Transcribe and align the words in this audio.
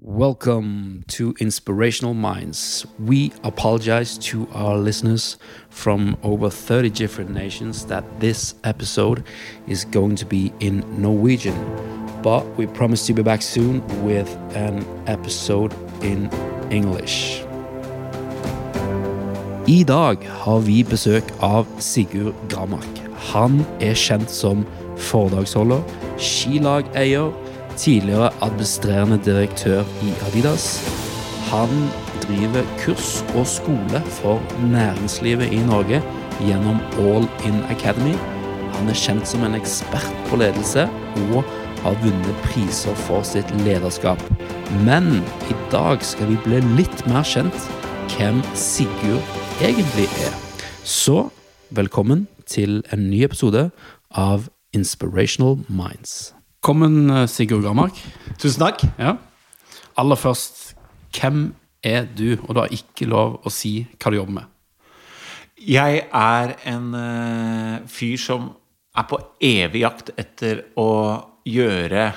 Welcome 0.00 1.02
to 1.08 1.34
Inspirational 1.40 2.14
Minds. 2.14 2.86
We 3.00 3.32
apologize 3.42 4.16
to 4.30 4.46
our 4.52 4.76
listeners 4.76 5.38
from 5.70 6.16
over 6.22 6.48
30 6.50 6.90
different 6.90 7.30
nations 7.30 7.84
that 7.86 8.04
this 8.20 8.54
episode 8.62 9.24
is 9.66 9.84
going 9.84 10.14
to 10.14 10.24
be 10.24 10.52
in 10.60 10.84
Norwegian. 11.02 11.58
But 12.22 12.46
we 12.56 12.68
promise 12.68 13.06
to 13.06 13.12
be 13.12 13.22
back 13.22 13.42
soon 13.42 13.82
with 14.04 14.28
an 14.54 14.86
episode 15.08 15.74
in 16.00 16.30
English. 16.70 17.42
I 19.66 19.82
dag 19.82 20.22
har 20.22 20.60
vi 20.60 20.84
besøk 20.84 21.24
av 21.42 21.66
Sigurd 21.80 22.34
Gramark. 22.48 23.02
Han 23.32 23.66
er 23.80 23.98
kjent 23.98 24.30
som 24.30 24.62
foredragsholder, 24.96 25.82
skilageier, 26.18 27.34
tidligere 27.78 28.30
administrerende 28.42 29.20
direktør 29.24 29.84
i 30.02 30.12
Adidas. 30.26 30.66
Han 31.50 31.70
driver 32.22 32.62
kurs 32.82 33.24
og 33.34 33.46
skole 33.46 34.02
for 34.18 34.42
næringslivet 34.72 35.52
i 35.52 35.62
Norge 35.66 36.02
gjennom 36.40 36.80
All 36.98 37.28
In 37.46 37.62
Academy. 37.70 38.14
Han 38.74 38.90
er 38.90 38.98
kjent 38.98 39.28
som 39.28 39.46
en 39.46 39.56
ekspert 39.58 40.10
på 40.28 40.36
ledelse 40.36 40.84
og 41.30 41.44
har 41.82 41.98
vunnet 42.02 42.42
priser 42.44 42.94
for 43.06 43.22
sitt 43.26 43.50
lederskap. 43.64 44.22
Men 44.84 45.22
i 45.50 45.56
dag 45.72 46.02
skal 46.04 46.32
vi 46.32 46.40
bli 46.44 46.62
litt 46.78 47.04
mer 47.06 47.26
kjent 47.26 47.70
hvem 48.16 48.42
Sigurd 48.58 49.22
egentlig 49.62 50.08
er. 50.26 50.34
Så 50.84 51.28
velkommen 51.70 52.26
til 52.46 52.82
en 52.92 53.10
ny 53.10 53.22
episode 53.24 53.70
av 54.10 54.48
Inspirational 54.74 55.62
Minds. 55.68 56.37
Velkommen, 56.58 57.28
Sigurd 57.30 57.62
Garmark. 57.62 57.94
Tusen 58.42 58.58
takk. 58.58 58.80
Ja. 58.98 59.12
Aller 59.94 60.18
først, 60.18 60.72
hvem 61.14 61.52
er 61.86 62.08
du? 62.10 62.32
Og 62.48 62.50
du 62.50 62.58
har 62.58 62.72
ikke 62.74 63.06
lov 63.06 63.36
å 63.46 63.52
si 63.54 63.84
hva 63.94 64.10
du 64.10 64.16
jobber 64.18 64.34
med. 64.40 64.48
Jeg 65.62 66.00
er 66.02 66.54
en 66.66 66.88
uh, 66.98 67.76
fyr 67.86 68.18
som 68.18 68.48
er 68.90 69.06
på 69.06 69.20
evig 69.38 69.84
jakt 69.84 70.10
etter 70.18 70.64
å 70.82 70.88
gjøre 71.46 72.08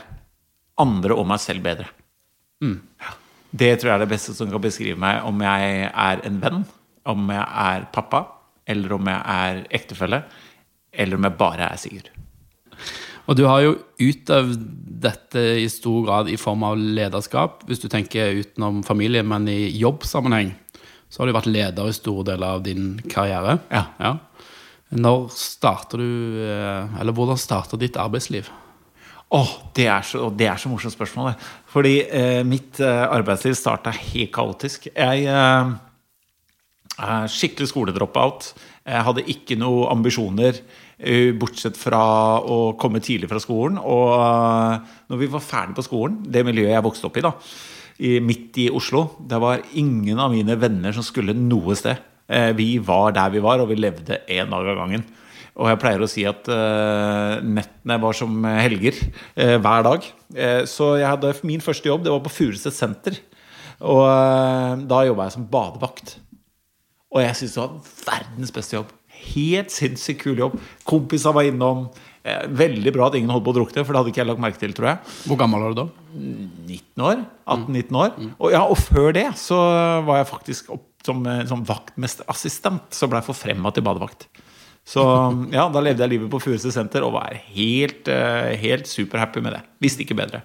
andre 0.82 1.20
og 1.22 1.30
meg 1.30 1.44
selv 1.44 1.62
bedre. 1.68 1.86
Mm. 2.66 2.80
Ja. 2.98 3.14
Det 3.62 3.70
tror 3.76 3.92
jeg 3.92 4.00
er 4.00 4.06
det 4.08 4.14
beste 4.16 4.34
som 4.34 4.50
kan 4.50 4.64
beskrive 4.66 4.98
meg, 5.06 5.22
om 5.22 5.46
jeg 5.46 5.86
er 5.92 6.26
en 6.26 6.42
venn, 6.42 6.66
om 7.14 7.30
jeg 7.30 7.46
er 7.68 7.86
pappa, 7.94 8.24
eller 8.66 8.98
om 8.98 9.14
jeg 9.14 9.22
er 9.38 9.62
ektefelle, 9.70 10.24
eller 10.92 11.22
om 11.22 11.30
jeg 11.30 11.40
bare 11.46 11.70
er 11.70 11.86
Sigurd. 11.86 12.10
Og 13.30 13.38
du 13.38 13.46
har 13.46 13.62
jo 13.64 13.76
utøvd 14.02 14.56
dette 15.02 15.44
i 15.62 15.68
stor 15.72 16.06
grad 16.06 16.30
i 16.30 16.40
form 16.42 16.66
av 16.68 16.80
lederskap, 16.80 17.66
hvis 17.70 17.82
du 17.84 17.88
tenker 17.92 18.42
utenom 18.42 18.82
familie, 18.86 19.24
men 19.26 19.48
i 19.50 19.70
jobbsammenheng. 19.80 20.54
Så 21.12 21.22
har 21.22 21.30
du 21.30 21.36
vært 21.36 21.52
leder 21.52 21.90
i 21.90 21.96
store 21.96 22.26
deler 22.32 22.58
av 22.58 22.66
din 22.66 22.96
karriere. 23.12 23.60
Ja. 23.72 24.16
Når 24.92 25.30
starter 25.36 26.02
du 26.02 26.42
eh, 26.44 27.00
Eller 27.00 27.16
hvordan 27.16 27.40
starter 27.40 27.80
ditt 27.80 27.96
arbeidsliv? 28.00 28.50
Åh, 29.32 29.52
det 29.76 29.86
er 29.88 30.04
så, 30.04 30.26
det 30.36 30.50
er 30.52 30.60
så 30.60 30.68
morsomt 30.68 30.92
spørsmål. 30.92 31.32
Det. 31.32 31.52
Fordi 31.72 31.94
eh, 32.04 32.42
mitt 32.48 32.82
eh, 32.84 33.04
arbeidsliv 33.08 33.56
starta 33.56 33.94
helt 33.96 34.34
kaotisk. 34.36 34.90
Jeg 34.92 35.24
eh, 35.32 35.72
er 37.00 37.32
skikkelig 37.32 37.72
skoledropout. 37.72 38.50
Jeg 38.84 39.06
hadde 39.08 39.28
ikke 39.32 39.56
noen 39.60 39.88
ambisjoner 39.94 40.60
bortsett 41.40 41.78
fra 41.80 42.02
å 42.46 42.74
komme 42.80 43.02
tidlig 43.02 43.30
fra 43.32 43.42
skolen. 43.42 43.80
Og 43.82 44.14
uh, 44.14 44.78
når 45.10 45.22
vi 45.22 45.30
var 45.34 45.46
ferdig 45.46 45.78
på 45.78 45.86
skolen, 45.88 46.20
det 46.30 46.46
miljøet 46.46 46.76
jeg 46.76 46.86
vokste 46.86 47.10
opp 47.10 47.18
i, 47.18 47.26
da, 47.26 47.34
midt 48.26 48.58
i 48.58 48.64
Oslo 48.74 49.04
Det 49.30 49.38
var 49.38 49.62
ingen 49.78 50.18
av 50.18 50.32
mine 50.34 50.56
venner 50.58 50.96
som 50.96 51.06
skulle 51.06 51.36
noe 51.38 51.76
sted. 51.78 52.02
Uh, 52.30 52.52
vi 52.58 52.76
var 52.78 53.16
der 53.18 53.34
vi 53.34 53.42
var, 53.44 53.64
og 53.64 53.72
vi 53.72 53.80
levde 53.80 54.22
én 54.30 54.52
dag 54.54 54.72
av 54.74 54.80
gangen. 54.84 55.06
Og 55.58 55.68
jeg 55.68 55.82
pleier 55.82 56.02
å 56.02 56.08
si 56.08 56.22
at 56.26 56.48
nettene 57.44 57.98
var 58.00 58.16
som 58.16 58.38
helger 58.48 58.96
hver 59.36 59.84
dag. 59.84 60.06
så 60.64 60.88
jeg 60.96 61.10
hadde 61.12 61.34
min 61.44 61.62
første 61.62 61.92
jobb 61.92 62.06
det 62.06 62.14
var 62.14 62.24
på 62.24 62.32
Furuset 62.32 62.72
senter. 62.72 63.18
Og 63.84 64.08
da 64.88 65.02
jobba 65.04 65.28
jeg 65.28 65.36
som 65.36 65.50
badevakt. 65.52 66.16
Og 67.12 67.20
jeg 67.20 67.36
syntes 67.36 67.58
det 67.58 67.66
var 67.66 67.92
verdens 68.08 68.56
beste 68.56 68.78
jobb. 68.78 68.96
Helt 69.32 69.74
sinnssykt 69.74 70.24
kul 70.24 70.42
jobb. 70.42 70.58
Kompiser 70.88 71.36
var 71.36 71.48
innom. 71.48 71.88
Eh, 72.22 72.44
veldig 72.54 72.94
bra 72.94 73.08
at 73.10 73.18
ingen 73.18 73.32
holdt 73.34 73.48
på 73.48 73.54
å 73.54 73.58
drukne, 73.58 73.82
for 73.82 73.94
det 73.94 74.02
hadde 74.02 74.12
ikke 74.14 74.22
jeg 74.22 74.30
lagt 74.30 74.44
merke 74.44 74.62
til, 74.62 74.76
tror 74.78 74.92
jeg. 74.92 75.14
Hvor 75.26 75.40
gammel 75.42 75.64
var 75.64 75.74
du 75.74 75.80
da? 75.80 75.88
19 76.14 77.06
år. 77.08 77.26
18-19 77.50 77.98
år. 78.04 78.14
Og, 78.36 78.48
ja, 78.54 78.62
og 78.62 78.78
før 78.78 79.10
det 79.18 79.28
så 79.42 79.58
var 80.06 80.22
jeg 80.22 80.30
faktisk 80.30 80.72
opp 80.78 80.88
som, 81.06 81.26
eh, 81.26 81.44
som 81.50 81.66
vaktmesterassistent, 81.66 82.94
så 82.94 83.10
ble 83.10 83.22
jeg 83.22 83.30
forfremma 83.32 83.74
til 83.74 83.86
badevakt. 83.86 84.28
Så 84.86 85.02
ja, 85.58 85.68
da 85.74 85.82
levde 85.82 86.06
jeg 86.06 86.14
livet 86.14 86.32
på 86.32 86.42
Furuset 86.44 86.76
senter 86.76 87.06
og 87.06 87.16
var 87.18 87.34
helt, 87.56 88.06
eh, 88.12 88.54
helt 88.62 88.90
superhappy 88.90 89.42
med 89.42 89.58
det. 89.58 89.64
Visste 89.82 90.06
ikke 90.06 90.20
bedre. 90.22 90.44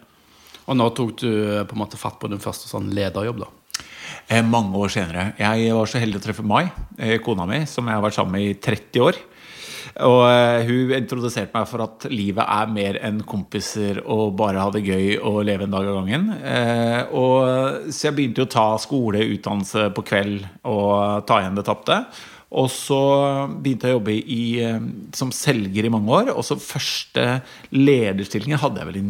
Og 0.67 0.81
nå 0.81 0.89
tok 0.97 1.13
du 1.21 1.29
på 1.69 1.77
en 1.77 1.83
måte 1.85 2.01
fatt 2.01 2.17
på 2.19 2.31
din 2.33 2.43
første 2.43 2.71
sånn 2.71 2.89
lederjobb, 2.97 3.45
da? 3.45 3.53
Eh, 4.27 4.43
mange 4.43 4.75
år 4.75 4.91
senere. 4.91 5.29
Jeg 5.39 5.71
var 5.71 5.87
så 5.87 6.01
heldig 6.03 6.19
å 6.19 6.25
treffe 6.25 6.43
Mai, 6.43 6.67
eh, 6.99 7.19
kona 7.23 7.47
mi, 7.47 7.65
som 7.65 7.87
jeg 7.87 7.95
har 7.95 8.03
vært 8.03 8.17
sammen 8.17 8.33
med 8.33 8.43
i 8.43 8.55
30 8.59 9.01
år. 9.01 9.15
Og 10.03 10.23
eh, 10.27 10.67
hun 10.67 10.91
introduserte 10.97 11.55
meg 11.55 11.69
for 11.71 11.85
at 11.85 12.07
livet 12.11 12.43
er 12.43 12.67
mer 12.67 12.99
enn 13.07 13.23
kompiser 13.23 14.03
og 14.03 14.35
bare 14.37 14.59
ha 14.59 14.71
det 14.75 14.83
gøy 14.83 15.23
og 15.23 15.45
leve 15.47 15.63
en 15.65 15.71
dag 15.71 15.87
av 15.87 15.95
gangen. 16.01 16.27
Og, 17.15 17.93
så 17.95 18.09
jeg 18.09 18.17
begynte 18.17 18.43
å 18.43 18.51
ta 18.51 18.77
skole, 18.83 19.23
utdannelse 19.37 19.95
på 19.95 20.03
kveld 20.11 20.43
og 20.67 21.23
ta 21.29 21.39
igjen 21.41 21.55
det 21.57 21.65
tapte. 21.71 22.01
Og 22.51 22.67
så 22.71 22.99
begynte 23.63 23.87
jeg 23.87 23.95
å 23.95 23.99
jobbe 24.01 24.19
i, 24.19 24.43
som 25.15 25.31
selger 25.31 25.87
i 25.87 25.93
mange 25.95 26.11
år. 26.11 26.35
Og 26.35 26.43
så 26.47 26.59
første 26.59 27.41
lederstillingen 27.71 28.59
hadde 28.59 28.83
jeg 28.83 28.91
vel 28.91 29.01
i 29.01 29.07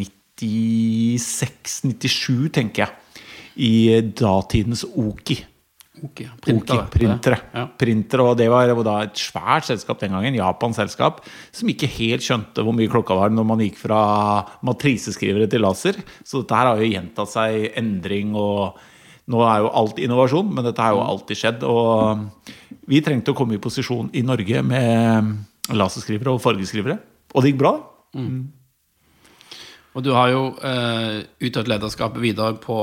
96-97, 1.16 2.52
tenker 2.60 2.84
jeg. 2.84 3.05
I 3.56 4.00
datidens 4.16 4.84
Oki. 4.84 5.38
Okay, 5.96 6.26
printere. 6.44 6.82
Oki, 6.82 6.92
printere. 6.92 7.38
Ja. 7.54 7.62
printere. 7.80 8.24
Og 8.28 8.36
det 8.36 8.50
var 8.52 8.68
da 8.84 8.96
et 9.06 9.16
svært 9.16 9.68
selskap 9.70 10.02
den 10.02 10.12
gangen, 10.12 10.36
Japans 10.36 10.76
selskap, 10.76 11.22
som 11.56 11.70
ikke 11.72 11.88
helt 11.94 12.24
skjønte 12.24 12.64
hvor 12.64 12.76
mye 12.76 12.90
klokka 12.92 13.16
var 13.16 13.32
når 13.32 13.46
man 13.48 13.62
gikk 13.64 13.78
fra 13.80 14.00
matriseskrivere 14.66 15.48
til 15.48 15.64
laser. 15.64 16.02
Så 16.20 16.42
dette 16.42 16.58
her 16.58 16.68
har 16.68 16.82
jo 16.82 16.90
gjentatt 16.90 17.32
seg 17.32 17.72
endring 17.80 18.36
og 18.36 18.76
Nå 19.26 19.40
er 19.42 19.64
jo 19.64 19.70
alt 19.74 19.96
innovasjon, 19.98 20.52
men 20.54 20.62
dette 20.68 20.78
har 20.78 20.92
jo 20.94 21.00
alltid 21.02 21.38
skjedd. 21.40 21.64
Og 21.66 22.52
vi 22.86 23.00
trengte 23.02 23.32
å 23.32 23.34
komme 23.34 23.56
i 23.56 23.58
posisjon 23.58 24.12
i 24.14 24.22
Norge 24.22 24.60
med 24.62 25.74
laserskrivere 25.74 26.36
og 26.36 26.38
fargeskrivere. 26.44 26.94
Og 27.34 27.42
det 27.42 27.50
gikk 27.50 27.58
bra. 27.64 27.72
Mm. 28.14 28.44
Og 29.96 30.04
du 30.04 30.12
har 30.12 30.28
jo 30.28 30.42
eh, 30.60 31.22
utøvd 31.40 31.70
lederskapet 31.72 32.20
videre 32.20 32.58
på 32.60 32.76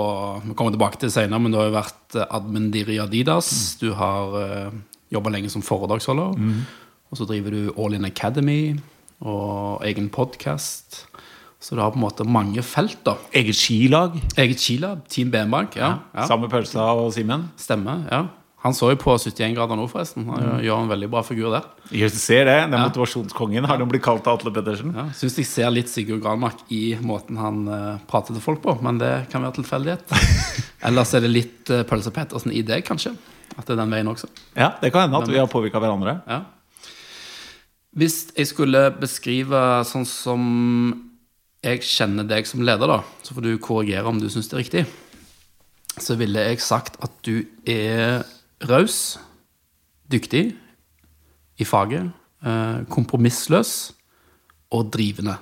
Vi 0.47 0.55
kommer 0.57 0.73
tilbake 0.73 0.97
til 0.97 1.11
det 1.11 1.15
senere, 1.15 1.41
men 1.43 1.53
du 1.53 1.59
har 1.59 1.69
jo 1.69 1.75
vært 1.75 2.17
eh, 2.17 2.25
admin 2.33 2.71
i 2.73 2.97
Adidas. 2.97 3.51
Mm. 3.53 3.83
Du 3.83 3.93
har 3.99 4.37
eh, 4.41 4.73
jobba 5.13 5.35
lenge 5.35 5.53
som 5.53 5.61
foredragsholder. 5.61 6.33
Mm. 6.33 6.65
Og 7.13 7.19
så 7.19 7.29
driver 7.29 7.53
du 7.53 7.73
All 7.77 7.93
In 7.93 8.09
Academy 8.09 8.79
og 9.21 9.85
egen 9.85 10.09
podkast. 10.09 11.03
Så 11.61 11.77
du 11.77 11.83
har 11.83 11.93
på 11.93 12.01
en 12.01 12.07
måte 12.07 12.25
mange 12.25 12.65
felt. 12.65 13.03
da 13.05 13.13
Eget 13.31 13.61
skilag. 13.61 14.17
Eget 14.35 14.59
skilag, 14.59 15.05
Team 15.07 15.29
Benbank. 15.31 15.77
Ja, 15.77 15.99
ja. 16.15 16.25
Sammen 16.25 16.49
med 16.49 16.57
Pølsa 16.57 16.95
og 16.97 17.13
Simen. 17.13 17.51
Stemmer. 17.61 18.07
ja 18.09 18.25
han 18.63 18.71
så 18.71 18.93
jo 18.93 18.95
på 18.95 19.11
71 19.19 19.57
grader 19.57 19.75
nå, 19.75 19.89
forresten. 19.91 20.23
Han 20.31 20.43
mm. 20.43 20.59
gjør 20.63 20.85
en 20.85 20.91
veldig 20.93 21.07
bra 21.11 21.21
figur 21.27 21.51
der. 21.51 21.65
Jeg 21.91 22.13
ser 22.15 22.45
det. 22.47 22.55
Den 22.71 22.77
ja. 22.77 22.85
motivasjonskongen 22.87 23.65
har 23.67 23.81
han 23.81 23.89
blitt 23.91 24.05
kalt 24.05 24.23
av 24.31 24.37
Atle 24.37 24.53
Pettersen. 24.55 24.93
Ja, 24.95 25.03
Syns 25.19 25.35
jeg 25.41 25.49
ser 25.49 25.73
litt 25.73 25.91
Sigurd 25.91 26.21
Granmark 26.23 26.61
i 26.71 26.93
måten 27.03 27.41
han 27.43 27.65
uh, 27.67 27.97
prater 28.07 28.31
til 28.31 28.45
folk 28.45 28.61
på, 28.63 28.77
men 28.85 29.01
det 29.01 29.11
kan 29.33 29.43
være 29.43 29.57
tilfeldighet. 29.57 30.13
Ellers 30.87 31.11
er 31.11 31.25
det 31.25 31.31
litt 31.33 31.71
uh, 31.75 31.81
Pølse 31.89 32.13
Pettersen 32.15 32.55
i 32.55 32.61
deg, 32.63 32.85
kanskje. 32.87 33.11
At 33.57 33.67
det 33.67 33.75
er 33.75 33.81
den 33.81 33.91
veien 33.91 34.11
også. 34.13 34.29
Ja, 34.55 34.69
det 34.79 34.93
kan 34.93 35.09
hende 35.09 35.19
at 35.19 35.33
vi 35.33 35.41
har 35.41 35.49
påvirka 35.51 35.81
hverandre. 35.83 36.21
Ja. 36.23 36.39
Hvis 37.99 38.29
jeg 38.31 38.47
skulle 38.47 38.85
beskrive 38.95 39.59
sånn 39.89 40.07
som 40.07 40.45
jeg 41.67 41.83
kjenner 41.83 42.23
deg 42.31 42.47
som 42.47 42.63
leder, 42.63 42.87
da, 42.87 43.01
så 43.27 43.35
får 43.35 43.43
du 43.43 43.51
korrigere 43.59 44.07
om 44.07 44.23
du 44.23 44.29
syns 44.31 44.47
det 44.47 44.55
er 44.55 44.63
riktig, 44.63 44.85
så 45.99 46.15
ville 46.15 46.47
jeg 46.47 46.63
sagt 46.63 46.95
at 47.03 47.19
du 47.27 47.43
er 47.67 48.23
raus, 48.69 49.17
dyktig 50.11 50.53
i 51.59 51.67
faget, 51.67 52.11
eh, 52.45 52.79
kompromissløs 52.89 53.93
og 54.73 54.89
drivende. 54.93 55.37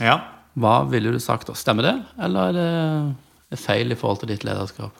Ja. 0.00 0.18
Hva 0.58 0.82
ville 0.90 1.12
du 1.12 1.20
sagt 1.22 1.48
da? 1.48 1.56
Stemmer 1.56 1.86
det, 1.86 1.94
eller 2.20 2.50
er 2.50 2.58
det 3.52 3.60
feil 3.60 3.92
i 3.92 3.96
forhold 3.98 4.22
til 4.22 4.32
ditt 4.32 4.44
lederskap? 4.44 4.92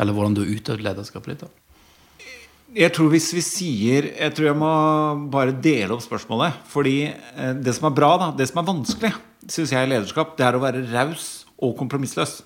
Eller 0.00 0.12
hvordan 0.12 0.34
du 0.34 0.42
har 0.42 0.50
utøvd 0.50 0.82
lederskapet 0.84 1.34
ditt? 1.34 1.46
da? 1.46 1.48
Jeg 2.76 2.92
tror 2.92 3.08
hvis 3.12 3.28
vi 3.32 3.42
sier 3.44 4.08
Jeg 4.10 4.34
tror 4.34 4.48
jeg 4.50 4.58
må 4.58 4.72
bare 5.32 5.54
dele 5.54 5.94
opp 5.94 6.02
spørsmålet. 6.04 6.58
Fordi 6.68 6.98
eh, 7.08 7.54
det 7.54 7.76
som 7.76 7.88
er 7.88 7.96
bra, 7.96 8.16
da, 8.20 8.32
det 8.36 8.48
som 8.50 8.60
er 8.60 8.68
vanskelig, 8.68 9.12
syns 9.46 9.72
jeg 9.72 9.86
i 9.86 9.92
lederskap, 9.92 10.34
det 10.38 10.46
er 10.46 10.58
å 10.58 10.62
være 10.62 10.84
raus 10.90 11.46
og 11.56 11.76
kompromissløs. 11.78 12.40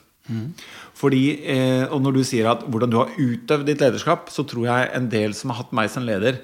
Fordi, 1.00 1.24
eh, 1.48 1.84
og 1.88 2.02
når 2.04 2.18
du 2.18 2.24
sier 2.28 2.50
at 2.50 2.64
hvordan 2.68 2.90
du 2.92 2.98
har 3.00 3.12
utøvd 3.16 3.68
ditt 3.68 3.80
lederskap, 3.80 4.28
så 4.32 4.44
tror 4.44 4.66
jeg 4.68 4.90
en 4.96 5.06
del 5.12 5.36
som 5.36 5.52
har 5.52 5.62
hatt 5.62 5.72
meg 5.76 5.88
som 5.92 6.04
leder, 6.04 6.42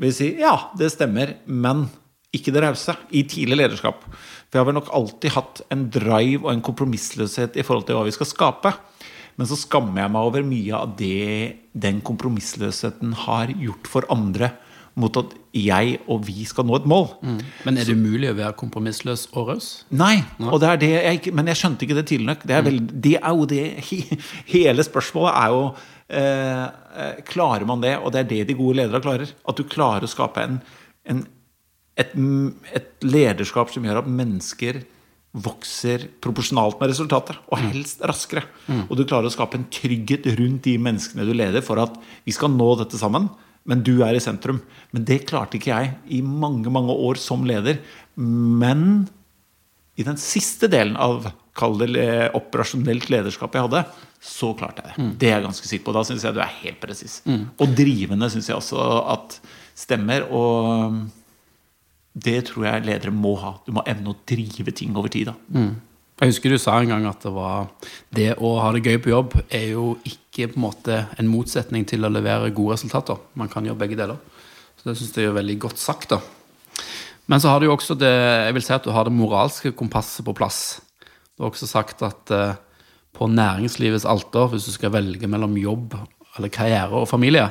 vil 0.00 0.14
si 0.14 0.32
ja, 0.40 0.56
det 0.74 0.90
stemmer, 0.90 1.36
men 1.46 1.86
ikke 2.34 2.50
det 2.50 2.64
rause 2.64 2.96
i 3.14 3.22
tidlig 3.30 3.60
lederskap. 3.60 4.02
For 4.08 4.58
jeg 4.58 4.64
har 4.64 4.70
vel 4.70 4.78
nok 4.80 4.90
alltid 4.98 5.36
hatt 5.36 5.62
en 5.74 5.86
drive 5.94 6.42
og 6.42 6.50
en 6.50 6.64
kompromissløshet 6.66 7.54
i 7.54 7.62
forhold 7.66 7.86
til 7.86 7.98
hva 7.98 8.08
vi 8.08 8.14
skal 8.16 8.30
skape. 8.30 8.74
Men 9.38 9.50
så 9.50 9.58
skammer 9.58 10.02
jeg 10.02 10.14
meg 10.14 10.26
over 10.30 10.46
mye 10.46 10.80
av 10.80 10.96
det 10.98 11.70
den 11.86 12.00
kompromissløsheten 12.06 13.14
har 13.24 13.54
gjort 13.54 13.90
for 13.90 14.06
andre 14.14 14.50
mot 15.00 15.16
at 15.18 15.32
jeg 15.54 15.96
og 16.10 16.22
vi 16.26 16.44
skal 16.46 16.66
nå 16.68 16.76
et 16.78 16.86
mål. 16.90 17.08
Men 17.66 17.78
er 17.78 17.88
det 17.88 17.96
umulig 17.98 18.30
å 18.30 18.36
være 18.38 18.54
kompromissløs 18.58 19.26
og 19.32 19.50
raus? 19.50 19.68
Nei, 19.94 20.16
og 20.46 20.60
det 20.62 20.70
er 20.70 20.80
det 20.82 20.92
jeg 20.94 21.34
men 21.34 21.50
jeg 21.50 21.60
skjønte 21.60 21.86
ikke 21.86 21.98
det 21.98 22.06
tidlig 22.10 22.30
nok. 22.30 22.46
Det 22.46 22.56
er, 22.56 22.64
vel, 22.66 22.80
det 23.06 23.16
er 23.18 23.34
jo 23.34 23.48
det 23.50 23.64
Hele 24.54 24.86
spørsmålet 24.86 25.38
er 25.40 25.54
jo 25.54 25.62
eh, 26.20 26.64
eh, 27.04 27.20
Klarer 27.26 27.66
man 27.68 27.82
det? 27.84 27.96
Og 28.00 28.14
det 28.14 28.22
er 28.22 28.30
det 28.30 28.42
de 28.50 28.58
gode 28.58 28.78
ledere 28.82 29.02
klarer. 29.04 29.34
At 29.50 29.58
du 29.58 29.66
klarer 29.66 30.06
å 30.06 30.10
skape 30.10 30.46
en, 30.46 30.58
en, 31.10 31.22
et, 31.98 32.18
et 32.78 33.06
lederskap 33.06 33.74
som 33.74 33.86
gjør 33.86 34.04
at 34.04 34.10
mennesker 34.22 34.84
vokser 35.34 36.06
proporsjonalt 36.22 36.78
med 36.78 36.92
resultatet, 36.92 37.40
og 37.50 37.58
helst 37.58 38.04
raskere. 38.06 38.44
Og 38.86 38.94
du 38.94 39.02
klarer 39.02 39.26
å 39.26 39.34
skape 39.34 39.58
en 39.58 39.66
trygghet 39.66 40.28
rundt 40.38 40.62
de 40.68 40.76
menneskene 40.78 41.26
du 41.26 41.32
leder, 41.34 41.64
for 41.66 41.82
at 41.82 41.96
vi 42.22 42.34
skal 42.36 42.52
nå 42.54 42.68
dette 42.78 43.00
sammen. 43.00 43.26
Men 43.64 43.80
du 43.86 43.94
er 44.04 44.16
i 44.16 44.20
sentrum. 44.22 44.60
Men 44.92 45.06
det 45.08 45.24
klarte 45.28 45.56
ikke 45.58 45.72
jeg 45.72 45.94
i 46.12 46.20
mange 46.24 46.70
mange 46.72 46.92
år 46.92 47.20
som 47.20 47.46
leder. 47.48 47.80
Men 48.16 49.06
i 49.96 50.04
den 50.06 50.18
siste 50.20 50.68
delen 50.68 50.96
av 51.00 51.30
kall 51.54 51.78
det 51.78 52.32
operasjonelt 52.34 53.06
lederskap 53.12 53.54
jeg 53.54 53.62
hadde, 53.68 53.84
så 54.24 54.50
klarte 54.58 54.82
jeg 54.82 54.90
det. 54.96 55.08
Det 55.20 55.28
er 55.28 55.36
jeg 55.36 55.46
ganske 55.46 55.68
sikker 55.70 55.86
på. 55.86 55.94
Da 55.94 56.02
syns 56.08 56.24
jeg 56.26 56.34
du 56.34 56.40
er 56.42 56.56
helt 56.64 56.80
presis. 56.82 57.20
Og 57.62 57.76
drivende 57.78 58.30
syns 58.32 58.48
jeg 58.50 58.58
også 58.58 58.88
at 59.14 59.38
stemmer. 59.78 60.26
Og 60.34 60.98
det 62.14 62.40
tror 62.50 62.66
jeg 62.68 62.86
ledere 62.86 63.14
må 63.14 63.36
ha. 63.42 63.56
Du 63.66 63.72
må 63.76 63.84
evne 63.90 64.12
å 64.12 64.18
drive 64.26 64.74
ting 64.74 64.96
over 64.98 65.12
tid. 65.14 65.30
Da. 65.30 65.34
Jeg 66.20 66.30
husker 66.30 66.50
du 66.54 66.58
sa 66.62 66.76
en 66.78 66.92
gang 66.92 67.06
at 67.10 67.24
det 67.26 67.32
var 67.34 67.70
Det 68.14 68.28
å 68.38 68.52
ha 68.62 68.68
det 68.74 68.84
gøy 68.86 69.00
på 69.02 69.10
jobb 69.10 69.32
er 69.48 69.72
jo 69.72 69.96
ikke 70.06 70.20
på 70.34 70.58
en 70.58 70.64
måte 70.64 70.96
en 71.14 71.30
motsetning 71.30 71.86
til 71.86 72.04
å 72.04 72.10
levere 72.10 72.52
gode 72.54 72.74
resultater. 72.74 73.20
Man 73.38 73.50
kan 73.52 73.66
gjøre 73.66 73.78
begge 73.84 73.98
deler. 73.98 74.18
Så 74.74 74.88
det 74.88 74.96
syns 74.98 75.14
jeg 75.14 75.30
er 75.30 75.36
veldig 75.36 75.58
godt 75.62 75.78
sagt. 75.78 76.10
da. 76.10 76.18
Men 77.30 77.40
så 77.40 77.52
har 77.52 77.60
du 77.60 77.68
jo 77.68 77.76
også 77.76 77.94
det 77.96 78.10
Jeg 78.10 78.54
vil 78.56 78.64
si 78.66 78.72
at 78.74 78.84
du 78.84 78.90
har 78.92 79.06
det 79.06 79.14
moralske 79.14 79.72
kompasset 79.72 80.26
på 80.26 80.34
plass. 80.36 80.80
Du 81.34 81.44
har 81.44 81.52
også 81.52 81.70
sagt 81.70 82.02
at 82.02 82.30
eh, 82.34 82.58
på 83.14 83.30
næringslivets 83.30 84.04
alter, 84.04 84.50
hvis 84.50 84.66
du 84.66 84.74
skal 84.74 84.92
velge 84.92 85.30
mellom 85.30 85.54
jobb 85.56 85.94
eller 86.36 86.50
karriere 86.50 86.98
og 86.98 87.08
familie, 87.08 87.46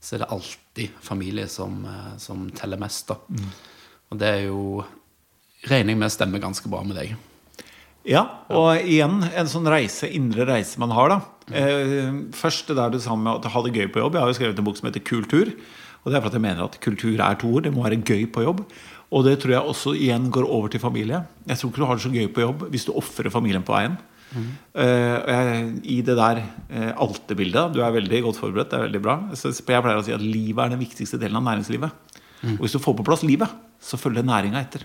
så 0.00 0.14
er 0.14 0.22
det 0.22 0.30
alltid 0.30 1.00
familie 1.02 1.48
som, 1.50 1.82
eh, 1.84 2.14
som 2.22 2.48
teller 2.54 2.78
mest. 2.78 3.10
da. 3.10 3.18
Og 4.08 4.18
det 4.18 4.28
er 4.28 4.44
jo 4.46 4.84
regner 5.66 5.92
jeg 5.92 6.00
med 6.00 6.14
stemmer 6.14 6.42
ganske 6.42 6.70
bra 6.70 6.82
med 6.86 6.96
deg. 6.96 7.16
Ja, 8.08 8.22
og 8.48 8.86
igjen 8.88 9.20
en 9.28 9.50
sånn 9.50 9.68
reise, 9.68 10.08
indre 10.16 10.46
reise 10.48 10.80
man 10.80 10.94
har, 10.96 11.12
da. 11.12 11.18
Eh, 11.52 12.08
først 12.36 12.70
det 12.70 12.78
der 12.78 12.92
du 12.92 13.00
sa 13.02 13.16
med 13.16 13.42
at 13.42 13.52
ha 13.52 13.62
det 13.64 13.74
gøy 13.76 13.90
på 13.92 14.00
jobb. 14.00 14.16
Jeg 14.16 14.24
har 14.24 14.32
jo 14.32 14.38
skrevet 14.38 14.62
en 14.62 14.68
bok 14.68 14.80
som 14.80 14.88
heter 14.88 15.04
Kultur. 15.04 15.52
Og 16.04 16.12
det 16.12 16.18
er 16.18 16.24
fordi 16.24 16.38
jeg 16.38 16.44
mener 16.46 16.64
at 16.64 16.78
kultur 16.80 17.18
er 17.20 17.36
to 17.36 17.50
ord. 17.52 17.66
Det 17.66 17.72
må 17.74 17.84
være 17.84 18.00
gøy 18.00 18.28
på 18.32 18.44
jobb. 18.46 18.62
Og 19.12 19.24
det 19.26 19.38
tror 19.42 19.54
jeg 19.54 19.72
også 19.72 19.94
igjen 19.96 20.28
går 20.32 20.46
over 20.48 20.70
til 20.72 20.80
familie. 20.80 21.22
Jeg 21.48 21.60
tror 21.60 21.72
ikke 21.72 21.82
du 21.82 21.88
har 21.88 21.98
det 21.98 22.04
så 22.04 22.12
gøy 22.12 22.28
på 22.32 22.44
jobb 22.44 22.64
hvis 22.72 22.86
du 22.88 22.94
ofrer 22.96 23.32
familien 23.32 23.64
på 23.66 23.74
veien. 23.74 23.96
Mm. 24.28 24.48
Uh, 24.76 25.16
jeg, 25.24 25.68
I 25.88 25.96
det 26.04 26.16
der 26.18 26.42
uh, 26.44 26.90
altebildet 27.00 27.72
Du 27.72 27.78
er 27.80 27.94
veldig 27.94 28.20
godt 28.26 28.40
forberedt. 28.40 28.70
Det 28.72 28.78
er 28.78 28.86
veldig 28.86 29.02
bra. 29.04 29.16
Så 29.36 29.52
jeg 29.52 29.64
pleier 29.66 30.00
å 30.00 30.04
si 30.04 30.14
at 30.16 30.24
livet 30.24 30.64
er 30.64 30.74
den 30.74 30.82
viktigste 30.82 31.20
delen 31.20 31.40
av 31.40 31.46
næringslivet. 31.48 32.16
Og 32.54 32.62
hvis 32.62 32.76
du 32.76 32.82
får 32.82 32.96
på 33.00 33.08
plass 33.08 33.24
livet, 33.26 33.50
så 33.82 33.98
følger 33.98 34.26
næringa 34.26 34.60
etter. 34.60 34.84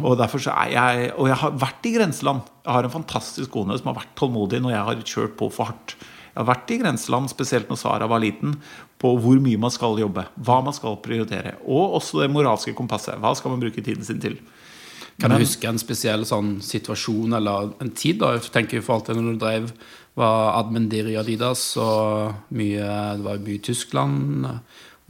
Og 0.00 0.16
derfor 0.16 0.40
så 0.40 0.54
er 0.56 0.70
jeg 0.72 1.12
Og 1.20 1.28
jeg 1.28 1.36
har 1.36 1.56
vært 1.60 1.86
i 1.88 1.94
grenseland. 1.98 2.46
Jeg 2.64 2.72
har 2.72 2.86
en 2.86 2.94
fantastisk 2.94 3.50
kone 3.52 3.76
som 3.78 3.90
har 3.90 4.00
vært 4.00 4.14
tålmodig 4.16 4.62
når 4.64 4.72
jeg 4.72 4.88
har 4.88 5.02
kjørt 5.04 5.38
på 5.40 5.50
for 5.52 5.68
hardt. 5.70 5.96
Jeg 6.34 6.40
har 6.40 6.48
vært 6.48 6.72
i 6.74 6.80
grenseland, 6.80 7.30
spesielt 7.30 7.68
når 7.70 7.78
Sara 7.78 8.06
var 8.10 8.22
liten, 8.24 8.56
på 8.98 9.12
hvor 9.22 9.38
mye 9.38 9.60
man 9.60 9.70
skal 9.70 10.00
jobbe. 10.00 10.24
Hva 10.34 10.56
man 10.66 10.74
skal 10.74 10.96
prioritere. 11.04 11.54
Og 11.62 11.98
også 12.00 12.24
det 12.24 12.32
moralske 12.34 12.74
kompasset. 12.74 13.20
Hva 13.22 13.34
skal 13.38 13.54
man 13.54 13.62
bruke 13.62 13.84
tiden 13.84 14.06
sin 14.06 14.22
til? 14.22 14.40
Kan 15.20 15.30
du 15.30 15.38
huske 15.38 15.68
en 15.70 15.78
spesiell 15.78 16.24
sånn 16.26 16.56
situasjon 16.64 17.36
eller 17.38 17.70
en 17.84 17.92
tid? 17.94 18.18
da? 18.18 18.32
Jeg 18.34 18.50
tenker 18.50 18.80
i 18.80 18.82
forhold 18.82 19.06
til 19.06 19.20
når 19.20 19.36
du 19.36 19.44
drev 19.44 19.68
var 20.18 20.56
admin-dir 20.60 21.10
i 21.10 21.16
Adidas, 21.18 21.62
og 21.78 22.50
mye, 22.54 22.86
det 23.18 23.26
var 23.26 23.42
mye 23.42 23.58
i 23.58 23.62
Tyskland. 23.62 24.48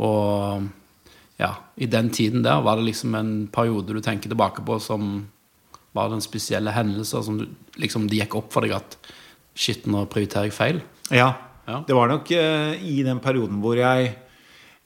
Og 0.05 0.69
ja, 1.40 1.50
i 1.76 1.88
den 1.90 2.10
tiden 2.14 2.44
der, 2.44 2.62
var 2.62 2.78
det 2.78 2.88
liksom 2.88 3.14
en 3.19 3.32
periode 3.52 3.96
du 3.96 4.00
tenker 4.04 4.31
tilbake 4.31 4.62
på 4.66 4.78
som 4.82 5.25
var 5.94 6.10
den 6.10 6.22
spesielle 6.22 6.75
hendelser 6.75 7.22
som 7.26 7.38
du, 7.38 7.48
liksom 7.78 8.08
det 8.10 8.20
gikk 8.22 8.38
opp 8.38 8.52
for 8.54 8.66
deg 8.66 8.76
at 8.76 8.96
shit, 9.54 9.86
nå 9.86 10.04
prioriterer 10.10 10.50
jeg 10.50 10.56
feil? 10.56 10.81
Ja. 11.14 11.32
Ja. 11.64 11.81
Det 11.86 11.96
var 11.96 12.10
nok 12.10 12.28
uh, 12.34 12.75
i 12.76 12.98
den 13.06 13.22
perioden 13.25 13.62
hvor 13.62 13.78
jeg 13.78 14.10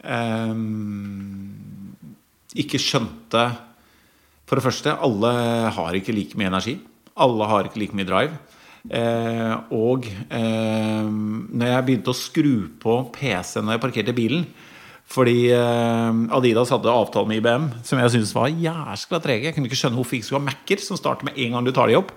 um, 0.07 1.49
ikke 2.55 2.79
skjønte 2.79 3.49
For 4.47 4.57
det 4.57 4.65
første, 4.65 4.95
alle 4.95 5.33
har 5.75 5.97
ikke 5.99 6.15
like 6.17 6.39
mye 6.39 6.49
energi. 6.49 6.79
Alle 7.21 7.49
har 7.51 7.67
ikke 7.69 7.83
like 7.83 7.97
mye 7.99 8.09
drive. 8.09 8.39
Eh, 8.89 9.55
og 9.77 10.07
eh, 10.09 11.05
når 11.05 11.69
jeg 11.69 11.85
begynte 11.85 12.13
å 12.15 12.17
skru 12.17 12.53
på 12.81 12.95
PC-en 13.13 13.67
når 13.67 13.77
jeg 13.77 13.83
parkerte 13.83 14.15
bilen 14.17 14.47
fordi 15.09 15.49
eh, 15.57 16.19
Adidas 16.37 16.69
hadde 16.75 16.93
avtale 16.93 17.31
med 17.31 17.41
IBM, 17.41 17.71
som 17.87 18.01
jeg 18.03 18.13
syntes 18.13 18.35
var 18.37 18.53
jæskla 18.53 19.21
trege. 19.25 19.47
Jeg 19.49 19.57
kunne 19.57 19.71
ikke 19.71 19.79
skjønne 19.81 19.97
hvorfor 19.97 20.19
ikke 20.19 20.29
skulle 20.29 20.43
ha 20.43 20.49
Mac-er 20.51 20.85
som 20.85 21.01
starter 21.01 21.25
med 21.31 21.41
en 21.41 21.57
gang 21.57 21.65
du 21.65 21.73
tar 21.73 21.89
de 21.89 21.97
opp. 21.97 22.13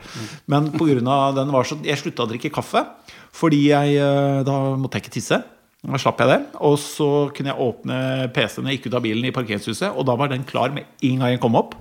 Men 0.51 0.67
på 0.75 0.89
grunn 0.89 1.07
av 1.07 1.37
den 1.39 1.53
var 1.55 1.67
så 1.67 1.79
Jeg 1.85 2.01
slutta 2.01 2.27
å 2.27 2.31
drikke 2.33 2.51
kaffe, 2.51 2.83
fordi 3.31 3.63
jeg 3.69 3.95
eh, 3.95 4.43
da 4.47 4.57
måtte 4.75 4.99
jeg 4.99 5.07
ikke 5.07 5.15
tisse. 5.21 5.39
Da 5.81 5.97
slapp 5.97 6.19
jeg 6.21 6.33
det. 6.33 6.39
Og 6.67 6.75
så 6.83 7.09
kunne 7.33 7.53
jeg 7.53 7.63
åpne 7.63 7.97
PC-en 8.35 8.67
når 8.67 8.73
jeg 8.73 8.81
gikk 8.81 8.91
ut 8.91 8.99
av 8.99 9.05
bilen 9.07 9.29
i 9.29 9.33
parkeringshuset, 9.39 9.95
og 9.95 10.05
da 10.11 10.17
var 10.19 10.33
den 10.33 10.43
klar 10.47 10.75
med 10.75 10.91
en 11.07 11.23
gang 11.23 11.37
jeg 11.37 11.41
kom 11.41 11.55
opp. 11.57 11.77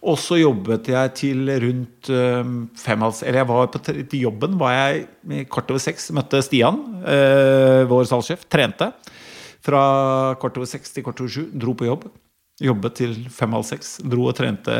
Og 0.00 0.16
så 0.16 0.38
jobbet 0.40 0.88
jeg 0.88 1.12
til 1.18 1.48
rundt 1.60 2.08
øh, 2.08 2.52
fem 2.80 3.02
halv 3.04 3.18
Eller 3.20 3.42
jeg 3.42 3.48
var 3.50 3.66
på, 3.68 3.80
til 3.84 4.22
jobben 4.22 4.56
var 4.58 4.72
jeg 4.72 5.02
i 5.28 5.42
kvart 5.44 5.70
over 5.70 5.82
seks. 5.82 6.08
Møtte 6.16 6.40
Stian, 6.42 6.80
øh, 7.04 7.84
vår 7.90 8.08
salgssjef. 8.08 8.46
Trente. 8.50 8.90
Fra 9.64 10.34
kvart 10.40 10.56
over 10.60 10.68
seks 10.70 10.92
til 10.94 11.04
kvart 11.04 11.20
over 11.20 11.32
sju. 11.32 11.46
Dro 11.52 11.74
på 11.76 11.86
jobb. 11.88 12.06
Jobbet 12.60 12.94
til 13.00 13.14
fem 13.32 13.52
halv 13.56 13.64
seks. 13.68 13.98
Dro 14.04 14.26
og 14.30 14.34
trente 14.36 14.74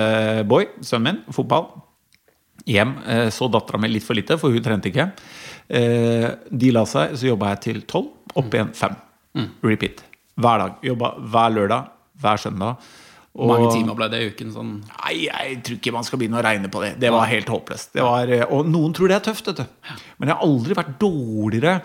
Boy, 0.48 0.66
sønnen 0.84 1.14
min, 1.20 1.22
fotball. 1.32 1.68
Hjem. 2.68 2.94
øh, 3.08 3.28
Så 3.32 3.48
dattera 3.52 3.78
mi 3.80 3.88
litt 3.88 4.04
for 4.04 4.14
lite, 4.14 4.36
for 4.38 4.52
hun 4.52 4.62
trente 4.62 4.90
ikke. 4.92 5.10
Eh, 5.68 6.28
De 6.50 6.70
la 6.72 6.84
seg, 6.84 7.14
så 7.16 7.30
jobba 7.30 7.54
jeg 7.54 7.60
til 7.68 7.82
tolv. 7.88 8.10
Opp 8.36 8.52
igjen 8.54 8.72
fem. 8.76 8.96
Repeat. 9.64 10.02
Hver 10.40 10.58
dag. 10.58 10.74
Jobba 10.84 11.14
hver 11.18 11.50
lørdag, 11.56 11.88
hver 12.20 12.36
søndag. 12.38 12.76
Hvor 13.30 13.46
mange 13.46 13.68
timer 13.70 13.94
ble 13.94 14.08
det 14.10 14.18
i 14.18 14.28
uken? 14.32 14.48
sånn? 14.50 14.70
Nei, 14.90 15.12
jeg 15.28 15.58
tror 15.62 15.76
ikke 15.76 15.92
man 15.94 16.06
skal 16.06 16.18
begynne 16.18 16.40
å 16.40 16.42
regne 16.42 16.70
på 16.72 16.80
det. 16.82 16.96
Det 16.98 17.12
var 17.14 17.28
helt 17.30 17.52
håpløst. 17.52 17.92
Det 17.94 18.02
var, 18.02 18.32
eh, 18.34 18.42
og 18.42 18.66
noen 18.66 18.94
tror 18.96 19.12
det 19.12 19.20
er 19.20 19.24
tøft, 19.28 19.46
vet 19.46 19.60
du. 19.60 19.92
Men 20.18 20.32
jeg 20.32 20.34
har 20.34 20.48
aldri 20.48 20.76
vært 20.80 20.96
dårligere 20.98 21.76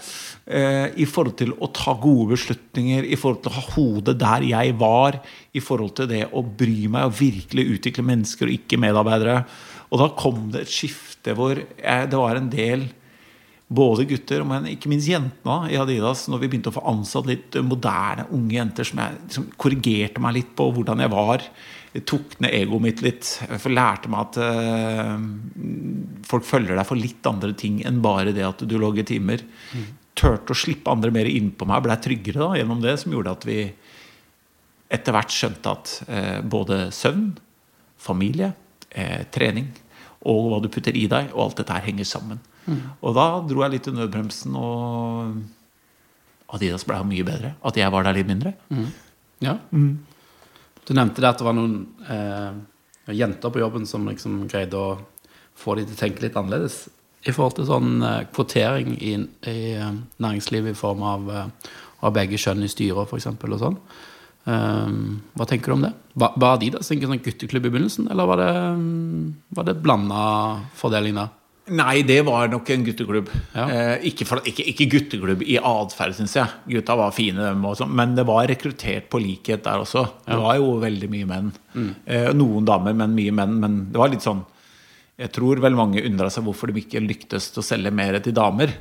eh, 0.49 0.87
i 0.97 1.05
forhold 1.05 1.37
til 1.37 1.53
å 1.53 1.69
ta 1.69 1.93
gode 2.01 2.33
beslutninger, 2.33 3.05
i 3.05 3.19
forhold 3.21 3.43
til 3.45 3.53
å 3.53 3.59
ha 3.59 3.65
hodet 3.75 4.17
der 4.25 4.47
jeg 4.49 4.73
var, 4.81 5.19
i 5.53 5.61
forhold 5.61 5.93
til 6.01 6.09
det 6.09 6.23
å 6.33 6.41
bry 6.41 6.89
meg 6.89 7.11
og 7.11 7.17
virkelig 7.21 7.69
utvikle 7.77 8.09
mennesker 8.09 8.49
og 8.49 8.57
ikke 8.57 8.81
medarbeidere. 8.81 9.39
Og 9.93 10.01
da 10.01 10.11
kom 10.17 10.47
det 10.49 10.65
et 10.65 10.75
skifte 10.81 11.37
hvor 11.37 11.61
jeg, 11.61 12.09
det 12.09 12.23
var 12.25 12.41
en 12.41 12.49
del 12.49 12.89
både 13.67 14.05
gutter, 14.05 14.43
men 14.45 14.67
ikke 14.69 14.89
minst 14.91 15.09
jentene 15.09 15.71
i 15.73 15.77
Adidas, 15.79 16.27
når 16.29 16.43
vi 16.43 16.49
begynte 16.51 16.69
å 16.69 16.75
få 16.75 16.85
ansatt 16.91 17.29
litt 17.29 17.57
moderne 17.65 18.27
unge 18.35 18.53
jenter 18.59 18.85
som 18.85 19.01
jeg 19.01 19.17
som 19.33 19.47
korrigerte 19.61 20.21
meg 20.21 20.37
litt 20.37 20.51
på 20.57 20.69
hvordan 20.75 21.01
jeg 21.01 21.13
var. 21.13 21.45
Tok 22.05 22.37
ned 22.43 22.53
egoet 22.53 22.83
mitt 22.83 23.01
litt. 23.01 23.31
Jeg 23.41 23.73
lærte 23.73 24.11
meg 24.11 24.27
at 24.27 24.39
eh, 24.43 25.13
folk 26.29 26.45
følger 26.45 26.75
deg 26.77 26.87
for 26.87 26.99
litt 26.99 27.29
andre 27.29 27.55
ting 27.57 27.79
enn 27.87 28.01
bare 28.03 28.35
det 28.35 28.45
at 28.45 28.65
du 28.67 28.77
logger 28.77 29.07
timer. 29.07 29.41
Turte 30.15 30.53
å 30.53 30.57
slippe 30.57 30.91
andre 30.91 31.11
mer 31.15 31.27
innpå 31.27 31.67
meg, 31.67 31.81
blei 31.87 31.97
tryggere 32.03 32.43
da, 32.43 32.51
gjennom 32.59 32.83
det, 32.83 32.99
som 33.01 33.15
gjorde 33.15 33.33
at 33.33 33.47
vi 33.49 33.59
etter 34.95 35.15
hvert 35.15 35.33
skjønte 35.33 35.71
at 35.71 35.95
eh, 36.05 36.41
både 36.45 36.85
søvn, 36.93 37.31
familie, 37.97 38.53
eh, 38.93 39.23
trening 39.33 39.71
og 40.25 40.51
hva 40.51 40.59
du 40.61 40.69
putter 40.73 40.95
i 40.97 41.07
deg, 41.09 41.31
og 41.33 41.47
alt 41.47 41.59
dette 41.61 41.73
her 41.73 41.87
henger 41.89 42.07
sammen. 42.09 42.39
Og 42.65 43.15
da 43.17 43.25
dro 43.45 43.63
jeg 43.63 43.75
litt 43.75 43.89
i 43.89 43.93
nødbremsen, 43.95 44.55
og 44.57 46.55
Adidas 46.55 46.85
ble 46.87 47.01
mye 47.07 47.25
bedre. 47.27 47.55
At 47.65 47.77
jeg 47.77 47.91
var 47.93 48.05
der 48.05 48.17
litt 48.17 48.29
mindre. 48.29 48.55
Ja. 49.43 49.57
Du 50.85 50.93
nevnte 50.93 51.21
det 51.21 51.31
at 51.31 51.41
det 51.41 51.47
var 51.47 51.55
noen 51.57 51.79
eh, 52.09 52.57
jenter 53.17 53.53
på 53.53 53.61
jobben 53.61 53.87
som 53.89 54.05
liksom 54.07 54.45
greide 54.49 54.77
å 54.77 54.97
få 55.57 55.77
de 55.77 55.85
til 55.87 55.97
å 55.97 56.01
tenke 56.03 56.25
litt 56.25 56.37
annerledes. 56.37 56.85
i 57.25 57.33
forhold 57.33 57.55
til 57.57 57.65
sånn 57.65 58.03
eh, 58.05 58.25
kvotering 58.29 58.91
i, 59.01 59.15
i 59.49 59.59
eh, 59.73 59.93
næringslivet 60.21 60.75
i 60.75 60.77
form 60.77 61.01
av, 61.01 61.29
eh, 61.33 61.71
av 62.05 62.13
begge 62.13 62.37
kjønn 62.37 62.61
i 62.61 62.69
styrer, 62.69 63.07
f.eks. 63.07 63.25
og 63.31 63.57
sånn. 63.61 63.79
Um, 64.45 65.23
hva 65.33 65.47
tenker 65.49 65.71
du 65.71 65.73
om 65.73 65.85
det? 65.87 65.89
Var, 66.21 66.35
var 66.37 66.59
Adidas 66.59 66.91
en 66.93 67.01
sånn 67.01 67.23
gutteklubb 67.25 67.65
i 67.65 67.71
begynnelsen, 67.73 68.11
eller 68.13 68.29
var 68.29 68.37
det, 68.37 68.51
um, 68.77 69.31
var 69.57 69.65
det 69.65 69.73
blanda 69.81 70.19
fordeling 70.77 71.17
der? 71.17 71.31
Nei, 71.73 72.03
det 72.05 72.19
var 72.27 72.49
nok 72.51 72.67
en 72.69 72.83
gutteklubb. 72.85 73.29
Ja. 73.55 73.63
Eh, 73.73 74.03
ikke, 74.11 74.25
for, 74.29 74.41
ikke, 74.45 74.67
ikke 74.69 74.85
gutteklubb 74.91 75.41
i 75.41 75.55
atferd, 75.57 76.13
syns 76.13 76.35
jeg. 76.37 76.51
Gutta 76.69 76.93
var 76.99 77.13
fine, 77.15 77.41
dem 77.41 77.63
også. 77.65 77.87
Men 77.89 78.13
det 78.17 78.27
var 78.29 78.45
rekruttert 78.51 79.07
på 79.09 79.21
likhet 79.23 79.63
der 79.65 79.81
også. 79.81 80.03
Det 80.27 80.37
var 80.43 80.59
jo 80.59 80.75
veldig 80.83 81.09
mye 81.09 81.29
menn. 81.29 81.49
Eh, 82.05 82.29
noen 82.37 82.67
damer, 82.69 82.93
men 82.97 83.17
mye 83.17 83.33
menn. 83.33 83.55
Men 83.63 83.79
det 83.89 84.01
var 84.01 84.13
litt 84.13 84.25
sånn 84.25 84.43
Jeg 85.17 85.31
tror 85.31 85.61
vel 85.63 85.77
mange 85.79 86.03
undra 86.03 86.27
seg 86.29 86.43
hvorfor 86.43 86.69
de 86.69 86.81
ikke 86.83 86.99
lyktes 86.99 87.47
til 87.55 87.63
å 87.63 87.65
selge 87.65 87.91
mer 87.95 88.19
til 88.19 88.35
damer. 88.35 88.73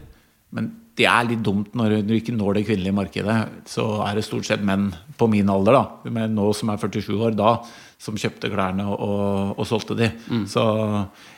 Men 0.54 0.72
det 0.94 1.06
er 1.10 1.26
litt 1.26 1.42
dumt 1.42 1.72
når 1.74 1.96
du 2.06 2.12
ikke 2.14 2.34
når 2.36 2.60
det 2.60 2.66
kvinnelige 2.68 2.94
markedet. 2.94 3.38
Så 3.66 3.86
er 4.06 4.14
det 4.14 4.26
stort 4.26 4.46
sett 4.46 4.62
menn 4.62 4.92
på 5.18 5.26
min 5.30 5.50
alder, 5.50 5.74
da, 5.74 6.12
men 6.14 6.36
nå 6.38 6.52
som 6.54 6.70
er 6.70 6.78
47 6.78 7.10
år, 7.18 7.34
da, 7.38 7.56
som 7.98 8.18
kjøpte 8.18 8.50
klærne 8.52 8.86
og, 8.86 9.00
og, 9.02 9.58
og 9.58 9.66
solgte 9.66 9.96
de. 9.98 10.10
Så 10.50 10.62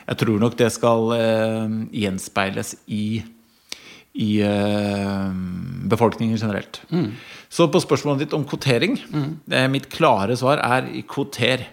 jeg 0.07 0.21
tror 0.21 0.43
nok 0.43 0.57
det 0.59 0.69
skal 0.75 1.09
eh, 1.17 1.73
gjenspeiles 2.03 2.75
i 2.93 3.23
i 4.17 4.39
eh, 4.41 5.27
befolkningen 5.89 6.39
generelt. 6.41 6.79
Så 7.53 7.67
på 7.69 7.79
spørsmålet 7.83 8.23
ditt 8.25 8.33
om 8.33 8.45
kvotering 8.49 8.95
eh, 9.53 9.67
Mitt 9.69 9.91
klare 9.93 10.33
svar 10.39 10.57
er 10.57 10.87
kvoter. 11.05 11.67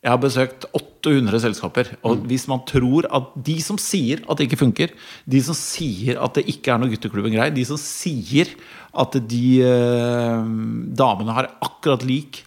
Jeg 0.00 0.14
har 0.14 0.20
besøkt 0.20 0.64
800 0.72 1.42
selskaper. 1.42 1.90
Og 2.08 2.22
hvis 2.28 2.46
man 2.48 2.62
tror 2.68 3.04
at 3.12 3.34
de 3.36 3.58
som 3.60 3.76
sier 3.80 4.22
at 4.24 4.40
det 4.40 4.46
ikke 4.48 4.62
funker, 4.62 4.94
de 5.28 5.42
som 5.44 5.56
sier 5.56 6.20
at 6.24 6.38
det 6.38 6.46
ikke 6.48 6.72
er 6.72 6.80
noe 6.80 6.92
gutteklubben-greier, 6.92 7.52
de 7.52 7.66
som 7.68 7.80
sier 7.80 8.48
at 8.96 9.18
de 9.28 9.44
eh, 9.60 10.48
damene 10.96 11.36
har 11.36 11.50
akkurat 11.60 12.06
lik 12.08 12.42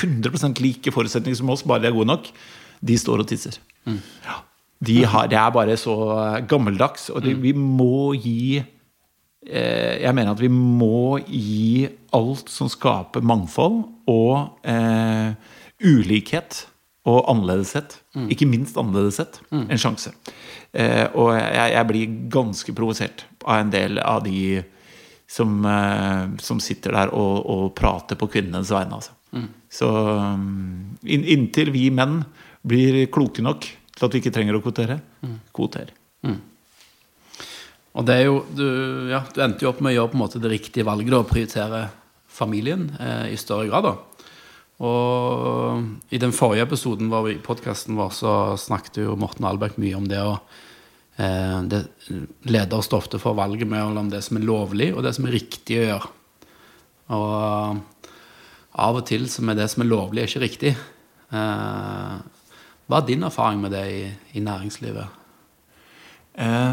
100 0.00 0.56
like 0.64 0.92
forutsetninger 0.94 1.36
som 1.36 1.52
oss, 1.52 1.62
bare 1.62 1.84
de 1.84 1.92
er 1.92 1.96
gode 1.96 2.08
nok, 2.08 2.32
de 2.80 2.96
står 2.96 3.20
og 3.20 3.28
tisser. 3.28 3.60
Ja. 3.84 4.40
De 4.84 5.02
har, 5.04 5.28
det 5.28 5.36
er 5.36 5.52
bare 5.52 5.76
så 5.80 5.94
gammeldags, 6.48 7.10
og 7.12 7.24
det, 7.24 7.36
vi 7.40 7.52
må 7.52 8.14
gi 8.16 8.58
eh, 8.64 10.00
Jeg 10.00 10.12
mener 10.16 10.32
at 10.32 10.40
vi 10.40 10.48
må 10.48 11.18
gi 11.20 11.84
alt 12.16 12.48
som 12.48 12.68
skaper 12.72 13.24
mangfold 13.24 13.82
og 14.08 14.64
eh, 14.64 15.36
ulikhet 15.84 16.64
og 17.04 17.26
annerledeshet, 17.28 17.98
ikke 18.32 18.48
minst 18.48 18.78
annerledeshet, 18.80 19.40
en 19.52 19.80
sjanse. 19.80 20.14
Eh, 20.72 21.04
og 21.12 21.34
jeg, 21.36 21.72
jeg 21.74 21.88
blir 21.90 22.14
ganske 22.32 22.74
provosert 22.76 23.26
av 23.44 23.60
en 23.60 23.72
del 23.74 24.00
av 24.00 24.22
de 24.24 24.62
som, 25.28 25.58
eh, 25.68 26.24
som 26.40 26.62
sitter 26.62 26.96
der 26.96 27.12
og, 27.12 27.44
og 27.44 27.66
prater 27.76 28.16
på 28.16 28.30
kvinnenes 28.32 28.72
vegne. 28.72 29.00
Altså. 29.00 29.12
Så 29.68 29.90
in, 31.02 31.26
inntil 31.36 31.72
vi 31.74 31.88
menn 31.92 32.22
blir 32.64 33.04
kloke 33.12 33.44
nok 33.44 33.66
til 33.94 34.06
at 34.06 34.14
vi 34.14 34.22
ikke 34.22 34.32
trenger 34.34 34.56
å 34.56 34.62
kvotere, 34.64 34.98
kvoter. 35.54 35.92
Og 37.94 38.06
det 38.08 38.14
er 38.16 38.24
jo, 38.26 38.40
du, 38.56 38.64
ja, 39.12 39.20
du 39.30 39.42
endte 39.44 39.66
jo 39.66 39.70
opp 39.70 39.82
med 39.84 39.92
å 39.92 39.98
gjøre 39.98 40.10
på 40.10 40.18
en 40.18 40.24
måte 40.24 40.40
det 40.42 40.50
riktige 40.50 40.86
valget, 40.86 41.12
da, 41.14 41.20
å 41.22 41.28
prioritere 41.28 41.84
familien 42.34 42.88
eh, 42.98 43.28
i 43.34 43.38
større 43.38 43.68
grad. 43.70 43.86
da. 43.86 44.13
Og 44.82 46.10
i 46.10 46.18
den 46.18 46.34
forrige 46.34 46.64
episoden 46.66 47.10
vår 47.12 47.30
i 47.30 47.40
podkasten 47.42 47.94
vår 47.98 48.14
så 48.16 48.32
snakket 48.58 49.04
jo 49.04 49.18
Morten 49.18 49.46
Albeck 49.46 49.76
mye 49.78 49.94
om 49.94 50.06
det 50.10 50.18
å 50.18 50.32
eh, 50.34 51.60
det, 51.70 51.84
Leder 52.50 52.82
står 52.82 53.04
ofte 53.04 53.20
for 53.22 53.38
valget 53.38 53.70
mellom 53.70 54.10
det 54.10 54.24
som 54.26 54.40
er 54.40 54.46
lovlig, 54.48 54.90
og 54.94 55.04
det 55.06 55.14
som 55.14 55.28
er 55.28 55.36
riktig 55.36 55.78
å 55.78 55.84
gjøre. 55.88 56.10
Og 57.14 57.34
eh, 57.38 58.08
av 58.84 58.98
og 58.98 59.06
til 59.06 59.28
som 59.30 59.52
er 59.52 59.60
det 59.60 59.68
som 59.70 59.84
er 59.84 59.92
lovlig, 59.92 60.24
er 60.24 60.32
ikke 60.32 60.42
riktig. 60.42 60.72
Eh, 61.30 62.16
hva 62.84 62.98
er 62.98 63.06
din 63.06 63.22
erfaring 63.24 63.62
med 63.62 63.72
det 63.76 63.84
i, 63.92 64.02
i 64.34 64.42
næringslivet? 64.42 65.20
Eh, 66.34 66.72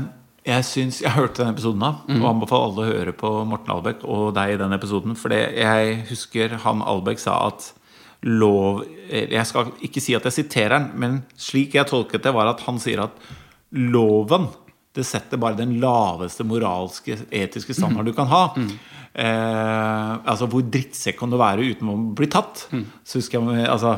jeg, 0.50 0.66
syns, 0.66 1.04
jeg 1.04 1.14
hørte 1.14 1.44
den 1.44 1.54
episoden 1.54 1.86
av, 1.86 2.02
og 2.10 2.26
anbefaler 2.32 2.66
alle 2.66 2.82
å 2.82 2.96
høre 2.96 3.14
på 3.14 3.30
Morten 3.46 3.76
Albeck 3.76 4.02
og 4.10 4.32
deg 4.34 4.56
i 4.56 4.58
den 4.58 4.74
episoden. 4.74 5.14
For 5.14 5.30
jeg 5.38 6.00
husker 6.10 6.58
han 6.66 6.82
Albeck 6.82 7.22
sa 7.22 7.38
at 7.52 7.70
lov 8.28 8.84
Jeg 9.10 9.46
skal 9.50 9.72
ikke 9.82 10.02
si 10.04 10.14
at 10.16 10.26
jeg 10.30 10.36
siterer 10.44 10.76
han, 10.78 10.90
men 10.96 11.22
slik 11.36 11.74
jeg 11.76 11.90
tolket 11.90 12.24
det, 12.24 12.34
var 12.36 12.52
at 12.52 12.62
han 12.68 12.78
sier 12.80 13.02
at 13.08 13.18
loven 13.72 14.50
det 14.94 15.06
setter 15.08 15.40
bare 15.40 15.56
den 15.56 15.78
laveste 15.80 16.44
moralske, 16.44 17.16
etiske 17.32 17.74
standard 17.78 18.10
du 18.10 18.12
kan 18.14 18.28
ha. 18.28 18.42
Eh, 19.14 20.12
altså 20.28 20.48
Hvor 20.52 20.66
drittsekk 20.68 21.18
kan 21.20 21.32
du 21.32 21.38
være 21.40 21.64
uten 21.64 21.88
å 21.92 21.96
bli 22.16 22.28
tatt? 22.32 22.66
Så 23.08 23.22
husker 23.22 23.40
jeg 23.56 23.70
altså 23.72 23.98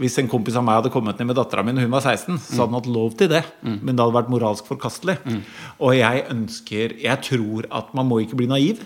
hvis 0.00 0.16
en 0.18 0.26
kompis 0.26 0.56
av 0.58 0.64
meg 0.66 0.80
hadde 0.80 0.90
kommet 0.90 1.20
ned 1.20 1.28
med 1.28 1.36
dattera 1.38 1.62
mi 1.62 1.70
da 1.70 1.84
hun 1.84 1.92
var 1.92 2.02
16, 2.02 2.40
så 2.42 2.56
hadde 2.64 2.72
han 2.72 2.78
hatt 2.80 2.88
lov 2.90 3.12
til 3.20 3.28
det. 3.30 3.44
Men 3.62 3.92
det 3.94 4.02
hadde 4.02 4.16
vært 4.16 4.32
moralsk 4.32 4.66
forkastelig. 4.66 5.14
Og 5.78 5.94
jeg 5.94 6.24
ønsker 6.32 6.96
Jeg 7.04 7.20
tror 7.22 7.68
at 7.70 7.92
man 7.94 8.08
må 8.10 8.18
ikke 8.24 8.40
bli 8.40 8.48
naiv. 8.50 8.80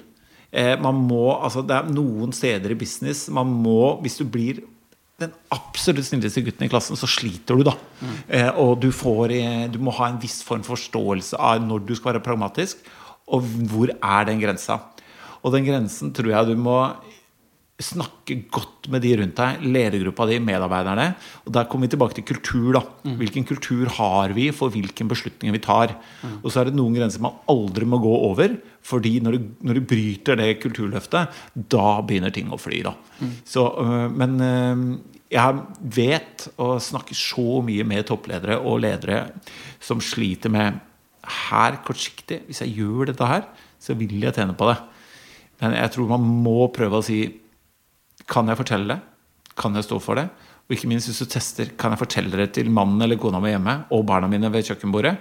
Eh, 0.53 0.75
man 0.81 0.97
må, 1.05 1.27
altså 1.37 1.61
Det 1.61 1.77
er 1.77 1.91
noen 1.93 2.33
steder 2.33 2.73
i 2.73 2.77
business 2.81 3.27
man 3.29 3.51
må 3.53 3.99
Hvis 4.01 4.17
du 4.17 4.25
blir 4.25 4.63
den 5.19 5.33
absolutt 5.53 6.07
snilleste 6.07 6.45
gutten 6.47 6.63
i 6.65 6.71
klassen, 6.71 6.95
så 6.95 7.09
sliter 7.11 7.59
du, 7.59 7.65
da. 7.67 7.73
Eh, 8.31 8.53
og 8.55 8.77
du, 8.79 8.93
får, 8.95 9.33
eh, 9.35 9.65
du 9.67 9.81
må 9.83 9.91
ha 9.97 10.07
en 10.13 10.21
viss 10.23 10.37
form 10.47 10.63
for 10.63 10.79
forståelse 10.79 11.41
av 11.43 11.65
når 11.65 11.83
du 11.89 11.91
skal 11.99 12.13
være 12.13 12.23
pragmatisk, 12.23 12.85
og 13.27 13.49
hvor 13.67 13.91
er 13.91 14.29
den 14.29 14.39
grensa. 14.39 14.77
Og 15.43 15.57
den 15.57 15.67
grensen 15.67 16.13
tror 16.15 16.31
jeg 16.31 16.53
du 16.53 16.63
må 16.63 16.77
snakke 17.79 18.35
godt 18.51 18.89
med 18.91 19.05
de 19.05 19.13
rundt 19.21 19.39
deg, 19.39 19.63
ledergruppa 19.63 20.25
di, 20.27 20.41
medarbeiderne. 20.43 21.13
Og 21.47 21.53
der 21.55 21.69
kommer 21.71 21.87
vi 21.87 21.93
tilbake 21.93 22.17
til 22.17 22.27
kultur. 22.27 22.73
da 22.75 22.83
Hvilken 23.21 23.47
kultur 23.47 23.87
har 23.95 24.35
vi 24.35 24.49
for 24.51 24.75
hvilke 24.75 25.07
beslutninger 25.07 25.55
vi 25.55 25.63
tar? 25.63 25.95
Og 26.43 26.51
så 26.51 26.61
er 26.61 26.69
det 26.69 26.79
noen 26.79 26.97
grenser 26.99 27.23
man 27.23 27.39
aldri 27.47 27.87
må 27.87 28.01
gå 28.03 28.15
over. 28.31 28.57
Fordi 28.83 29.21
når 29.23 29.37
du, 29.37 29.47
når 29.63 29.79
du 29.79 29.87
bryter 29.95 30.41
det 30.43 30.59
kulturløftet, 30.65 31.39
da 31.55 32.01
begynner 32.03 32.35
ting 32.35 32.51
å 32.51 32.59
fly. 32.59 32.83
da 32.83 32.97
så, 33.45 33.71
øh, 33.79 34.11
Men 34.11 34.41
øh, 34.41 34.99
jeg 35.31 35.63
vet 35.81 36.49
og 36.59 36.83
snakker 36.83 37.15
så 37.15 37.63
mye 37.63 37.85
med 37.85 38.07
toppledere 38.07 38.59
og 38.59 38.81
ledere 38.81 39.31
som 39.81 40.01
sliter 40.01 40.51
med 40.51 40.81
her 41.29 41.77
kortsiktig 41.85 42.43
Hvis 42.47 42.63
jeg 42.63 42.75
gjør 42.75 43.13
dette 43.13 43.27
her, 43.27 43.45
så 43.79 43.95
vil 43.95 44.19
jeg 44.19 44.35
tjene 44.35 44.57
på 44.57 44.67
det. 44.67 44.79
Men 45.61 45.75
jeg 45.75 45.91
tror 45.93 46.09
man 46.09 46.25
må 46.43 46.73
prøve 46.75 46.99
å 46.99 47.05
si 47.05 47.39
Kan 48.29 48.51
jeg 48.51 48.61
fortelle 48.61 48.95
det? 48.95 48.99
Kan 49.59 49.75
jeg 49.79 49.87
stå 49.89 49.99
for 50.03 50.21
det? 50.21 50.29
Og 50.69 50.77
ikke 50.77 50.91
minst 50.91 51.09
hvis 51.09 51.23
du 51.25 51.31
tester, 51.33 51.71
kan 51.81 51.95
jeg 51.95 52.03
fortelle 52.03 52.37
det 52.37 52.51
til 52.59 52.69
mannen 52.71 53.01
eller 53.01 53.17
kona 53.21 53.41
mi 53.41 53.55
hjemme 53.55 53.79
og 53.95 54.05
barna 54.09 54.29
mine 54.29 54.51
ved 54.53 54.67
kjøkkenbordet? 54.69 55.15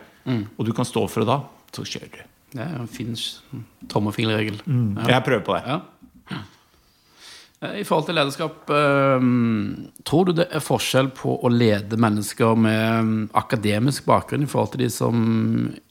Og 0.59 0.65
du 0.67 0.73
kan 0.75 0.87
stå 0.87 1.05
for 1.07 1.23
det 1.23 1.29
da, 1.29 1.37
så 1.71 1.85
kjører 1.87 2.11
du. 2.17 2.23
Det 2.57 2.63
er 2.63 2.75
en 2.79 2.89
fin 2.91 3.15
tommelfingerregel. 3.91 4.59
Jeg 5.07 5.23
prøver 5.23 5.45
på 5.47 5.55
det. 5.55 5.63
Ja. 5.71 6.41
I 7.57 7.85
forhold 7.87 8.05
til 8.05 8.13
lederskap, 8.19 8.69
eh, 8.69 9.23
tror 10.05 10.27
du 10.27 10.33
det 10.37 10.45
er 10.53 10.61
forskjell 10.61 11.07
på 11.17 11.39
å 11.41 11.49
lede 11.49 11.97
mennesker 11.97 12.53
med 12.53 13.07
mm, 13.07 13.23
akademisk 13.39 14.05
bakgrunn 14.05 14.45
i 14.45 14.49
forhold 14.51 14.75
til 14.75 14.83
de 14.83 14.89
som 14.93 15.23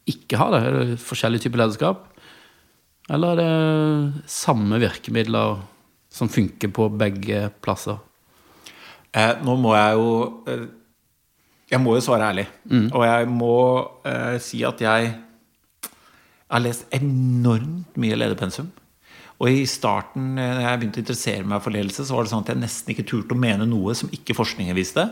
ikke 0.07 0.39
har 0.39 0.53
det? 0.55 0.61
Er 0.63 0.77
det 0.79 1.01
forskjellige 1.03 1.49
typer 1.49 1.65
lederskap? 1.65 2.05
Eller 3.11 3.35
er 3.35 3.41
det 3.41 4.31
samme 4.31 4.79
virkemidler 4.83 5.59
som 6.17 6.31
funker 6.33 6.73
på 6.73 6.89
begge 6.97 7.47
plasser? 7.65 8.01
Eh, 9.13 9.37
nå 9.45 9.57
må 9.61 9.75
jeg 9.77 9.97
jo 9.97 10.11
eh, 10.51 10.67
Jeg 11.71 11.83
må 11.83 11.97
jo 11.97 12.03
svare 12.05 12.31
ærlig. 12.31 12.47
Og 12.95 13.03
jeg 13.03 13.29
må 13.29 13.55
eh, 14.07 14.37
si 14.43 14.63
at 14.65 14.81
jeg 14.81 15.15
har 16.47 16.63
lest 16.63 16.87
enormt 16.95 17.97
mye 17.99 18.19
lederpensum. 18.19 18.69
Og 19.43 19.51
i 19.51 19.65
starten, 19.69 20.37
eh, 20.39 20.53
når 20.55 20.63
jeg 20.63 20.81
begynte 20.81 21.01
å 21.01 21.05
interessere 21.05 21.49
meg 21.51 21.65
for 21.65 21.75
ledelse, 21.75 22.07
så 22.07 22.15
var 22.15 22.25
det 22.25 22.33
sånn 22.33 22.45
at 22.47 22.53
jeg 22.55 22.63
nesten 22.63 22.95
ikke 22.95 23.09
turte 23.11 23.35
å 23.35 23.41
mene 23.41 23.67
noe 23.69 23.97
som 23.99 24.13
ikke 24.15 24.37
forskningen 24.39 24.79
viste. 24.79 25.09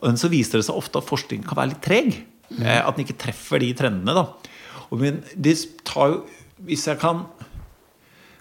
Men 0.00 0.20
så 0.20 0.30
viste 0.32 0.60
det 0.60 0.68
seg 0.68 0.78
ofte 0.78 1.02
at 1.02 1.10
forskningen 1.10 1.48
kan 1.48 1.58
være 1.58 1.74
litt 1.74 1.82
treg. 1.84 2.14
Mm. 2.50 2.62
At 2.78 2.96
den 2.96 3.04
ikke 3.04 3.20
treffer 3.26 3.60
de 3.62 3.74
trendene. 3.76 4.14
da 4.14 4.56
og 4.90 4.98
min, 4.98 5.22
det 5.38 5.56
tar 5.86 6.14
jo 6.14 6.22
Hvis 6.66 6.86
jeg 6.88 6.98
kan 7.00 7.24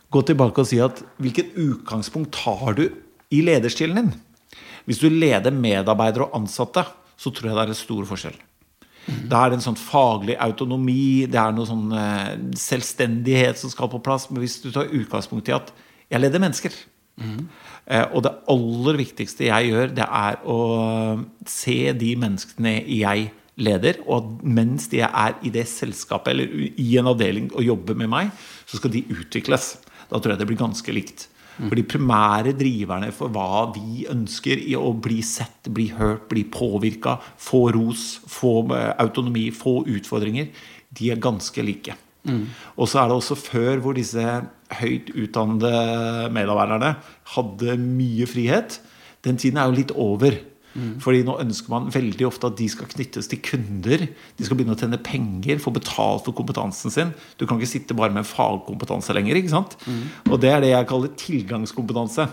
gå 0.10 0.24
tilbake 0.26 0.64
og 0.64 0.70
si 0.70 0.80
at 0.84 1.02
hvilket 1.22 1.56
utgangspunkt 1.60 2.34
tar 2.38 2.78
du 2.78 2.86
i 3.34 3.42
lederstilen 3.46 4.02
din? 4.02 4.14
Hvis 4.90 5.02
du 5.04 5.10
leder 5.12 5.54
medarbeidere 5.54 6.30
og 6.30 6.40
ansatte, 6.42 6.86
så 7.20 7.32
tror 7.34 7.52
jeg 7.52 7.58
det 7.58 7.66
er 7.66 7.74
en 7.74 7.78
stor 7.78 8.08
forskjell. 8.10 8.38
Det 9.10 9.38
er 9.38 9.54
en 9.54 9.64
sånn 9.64 9.78
faglig 9.80 10.36
autonomi, 10.42 11.26
det 11.30 11.40
er 11.42 11.54
noe 11.56 11.68
sånn 11.68 11.90
eh, 11.98 12.36
selvstendighet 12.60 13.58
som 13.58 13.72
skal 13.74 13.90
på 13.92 14.02
plass. 14.06 14.28
Men 14.30 14.44
hvis 14.44 14.60
du 14.64 14.70
tar 14.74 14.92
utgangspunkt 14.92 15.50
i 15.50 15.56
at 15.56 15.72
jeg 16.10 16.22
leder 16.24 16.42
mennesker 16.42 16.74
mm. 17.22 17.42
Og 18.14 18.22
det 18.22 18.32
aller 18.54 18.98
viktigste 19.00 19.48
jeg 19.48 19.70
gjør, 19.72 19.92
det 19.98 20.06
er 20.06 20.36
å 20.46 20.58
se 21.50 21.78
de 21.98 22.10
menneskene 22.22 22.76
jeg 22.86 23.32
leder, 23.60 23.98
og 24.06 24.14
at 24.20 24.44
mens 24.46 24.86
de 24.92 25.02
er 25.08 25.38
i 25.42 25.50
det 25.54 25.66
selskapet 25.72 26.36
eller 26.36 26.54
i 26.70 26.90
en 27.02 27.10
avdeling 27.10 27.50
og 27.50 27.66
jobber 27.66 27.98
med 27.98 28.12
meg, 28.12 28.30
så 28.70 28.78
skal 28.78 28.94
de 28.94 29.02
utvikles. 29.10 29.72
Da 30.10 30.20
tror 30.20 30.34
jeg 30.34 30.42
det 30.42 30.50
blir 30.50 30.64
ganske 30.64 30.96
likt. 30.96 31.28
For 31.60 31.76
de 31.76 31.84
primære 31.84 32.54
driverne 32.56 33.10
for 33.12 33.32
hva 33.36 33.66
vi 33.76 34.06
ønsker 34.08 34.62
i 34.64 34.78
å 34.80 34.94
bli 34.96 35.20
sett, 35.26 35.68
bli 35.76 35.90
hørt, 35.92 36.30
bli 36.32 36.46
påvirka, 36.48 37.18
få 37.36 37.66
ros, 37.76 38.06
få 38.32 38.54
eh, 38.76 38.94
autonomi, 39.04 39.50
få 39.52 39.82
utfordringer, 39.92 40.54
de 40.96 41.10
er 41.12 41.20
ganske 41.20 41.66
like. 41.66 41.98
Mm. 42.24 42.46
Og 42.80 42.88
så 42.88 43.02
er 43.02 43.10
det 43.10 43.18
også 43.20 43.38
før 43.40 43.84
hvor 43.84 43.98
disse 43.98 44.24
høyt 44.80 45.12
utdannede 45.12 46.30
medarbeiderne 46.36 46.94
hadde 47.36 47.76
mye 47.84 48.28
frihet. 48.30 48.80
Den 49.28 49.40
tiden 49.40 49.60
er 49.60 49.68
jo 49.68 49.80
litt 49.82 49.94
over. 50.00 50.40
Mm. 50.76 50.92
Fordi 51.02 51.24
nå 51.26 51.38
ønsker 51.42 51.72
man 51.74 51.90
veldig 51.94 52.28
ofte 52.28 52.52
at 52.52 52.58
de 52.60 52.68
skal 52.70 52.90
knyttes 52.92 53.30
til 53.32 53.42
kunder. 53.46 54.06
De 54.38 54.46
skal 54.46 54.60
begynne 54.60 54.76
å 54.78 54.80
tjene 54.80 55.02
penger, 55.02 55.62
få 55.64 55.74
betalt 55.76 56.28
for 56.28 56.38
kompetansen 56.38 56.94
sin. 56.94 57.16
Du 57.40 57.48
kan 57.48 57.58
ikke 57.58 57.72
sitte 57.74 57.98
bare 57.98 58.14
med 58.16 58.28
fagkompetanse 58.30 59.16
lenger. 59.18 59.40
ikke 59.40 59.56
sant? 59.56 59.76
Mm. 59.88 60.06
Og 60.30 60.38
det 60.44 60.54
er 60.54 60.64
det 60.64 60.74
jeg 60.76 60.90
kaller 60.92 61.16
tilgangskompetanse. 61.20 62.30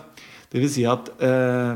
Det 0.53 0.63
vil 0.63 0.71
si 0.71 0.85
at 0.87 1.09
øh, 1.11 1.73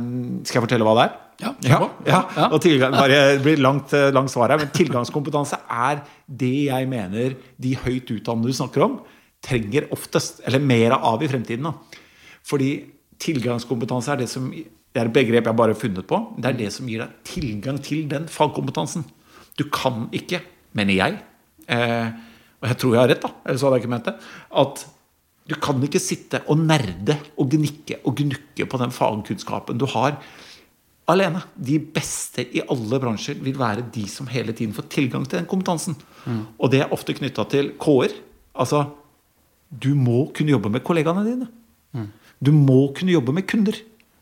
Skal 0.47 0.61
jeg 0.61 0.67
fortelle 0.69 0.87
hva 0.87 0.95
det 0.99 1.09
er? 1.09 1.19
Ja, 1.41 1.55
ja, 1.65 1.79
ja. 2.05 2.49
Og 2.53 2.61
tilgang, 2.61 2.93
bare, 2.93 3.39
blir 3.41 3.61
langt, 3.65 3.95
eh, 3.97 4.11
langt 4.13 4.29
svar 4.29 4.53
her, 4.53 4.61
men 4.61 4.69
tilgangskompetanse 4.77 5.57
er 5.73 6.03
det 6.29 6.67
jeg 6.67 6.89
mener 6.91 7.37
de 7.57 7.73
høyt 7.81 8.13
utdannede 8.13 8.53
du 8.53 8.59
snakker 8.59 8.85
om, 8.85 8.99
trenger 9.41 9.89
oftest, 9.95 10.43
eller 10.45 10.61
mer 10.61 10.99
av 10.99 11.25
i 11.25 11.31
fremtiden. 11.33 11.65
Da. 11.65 12.03
Fordi 12.45 12.71
tilgangskompetanse 13.25 14.13
er 14.13 14.21
det 14.21 14.29
som 14.29 14.51
det 14.91 15.01
er 15.01 15.09
et 15.09 15.15
begrep 15.15 15.47
jeg 15.47 15.59
bare 15.59 15.75
har 15.75 15.79
funnet 15.81 16.07
på. 16.11 16.19
Det 16.37 16.51
er 16.51 16.59
det 16.59 16.71
som 16.75 16.89
gir 16.91 17.05
deg 17.05 17.19
tilgang 17.27 17.79
til 17.85 18.09
den 18.11 18.27
fagkompetansen. 18.31 19.05
Du 19.59 19.65
kan 19.71 20.09
ikke, 20.17 20.43
mener 20.75 20.97
jeg, 20.97 21.19
eh, 21.71 22.11
og 22.61 22.69
jeg 22.69 22.81
tror 22.81 22.95
jeg 22.95 23.03
har 23.03 23.13
rett, 23.15 23.25
da, 23.25 23.31
ellers 23.47 23.65
hadde 23.65 23.79
jeg 23.79 23.85
ikke 23.85 23.95
ment 23.95 24.11
det, 24.11 24.17
at 24.63 24.85
du 25.51 25.57
kan 25.63 25.83
ikke 25.83 26.03
sitte 26.03 26.43
og 26.51 26.61
nerde 26.63 27.17
og 27.41 27.51
gnikke 27.51 28.01
og 28.07 28.19
gnukke 28.21 28.67
på 28.71 28.81
den 28.83 28.93
fagkunnskapen 28.95 29.81
du 29.81 29.87
har 29.91 30.19
alene. 31.11 31.43
De 31.57 31.79
beste 31.83 32.45
i 32.55 32.63
alle 32.71 33.01
bransjer 33.03 33.41
vil 33.43 33.59
være 33.59 33.89
de 33.95 34.05
som 34.11 34.29
hele 34.31 34.55
tiden 34.57 34.77
får 34.77 34.87
tilgang 34.93 35.25
til 35.27 35.41
den 35.41 35.49
kompetansen. 35.51 35.97
Mm. 36.27 36.45
Og 36.59 36.71
det 36.71 36.85
er 36.85 36.95
ofte 36.95 37.17
knytta 37.17 37.47
til 37.51 37.73
K-er. 37.83 38.15
Altså, 38.55 38.85
du 39.71 39.95
må 39.99 40.29
kunne 40.37 40.55
jobbe 40.55 40.71
med 40.71 40.85
kollegaene 40.87 41.27
dine. 41.27 41.49
Mm. 41.97 42.09
Du 42.41 42.53
må 42.55 42.93
kunne 42.97 43.17
jobbe 43.17 43.35
med 43.35 43.49
kunder. 43.51 43.81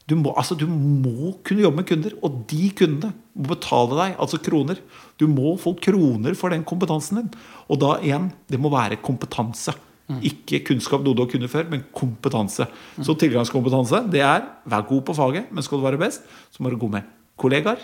Du 0.09 0.15
må, 0.17 0.33
altså, 0.41 0.57
du 0.57 0.65
må, 0.69 1.35
kunne 1.45 1.65
jobbe 1.67 1.83
med 1.83 1.88
kunder, 1.88 2.15
og 2.25 2.45
de 2.49 2.71
kundene 2.77 3.12
må 3.37 3.50
betale 3.50 3.99
deg, 3.99 4.15
altså 4.17 4.41
kroner. 4.41 4.81
Du 5.21 5.27
må 5.29 5.53
få 5.61 5.75
kroner 5.85 6.37
for 6.38 6.55
den 6.55 6.65
kompetansen 6.69 7.21
din. 7.21 7.29
Og 7.69 7.81
da 7.83 7.99
igjen, 8.00 8.31
det 8.49 8.61
må 8.62 8.73
være 8.73 9.00
kompetanse. 9.05 9.75
Mm. 10.09 10.23
Ikke 10.31 10.62
kunnskap 10.71 11.05
noe 11.05 11.12
du 11.12 11.21
har 11.21 11.29
kunnet 11.29 11.53
før, 11.53 11.69
men 11.69 11.85
kompetanse. 11.93 12.65
Mm. 12.97 13.05
Så 13.05 13.17
tilgangskompetanse 13.21 14.07
det 14.09 14.25
er 14.25 14.47
vær 14.65 14.87
god 14.88 15.05
på 15.11 15.17
faget, 15.19 15.50
men 15.53 15.67
skal 15.67 15.83
du 15.83 15.85
være 15.85 16.00
best, 16.00 16.25
så 16.55 16.65
må 16.65 16.73
du 16.73 16.79
gå 16.81 16.88
med 16.95 17.05
kollegaer, 17.38 17.83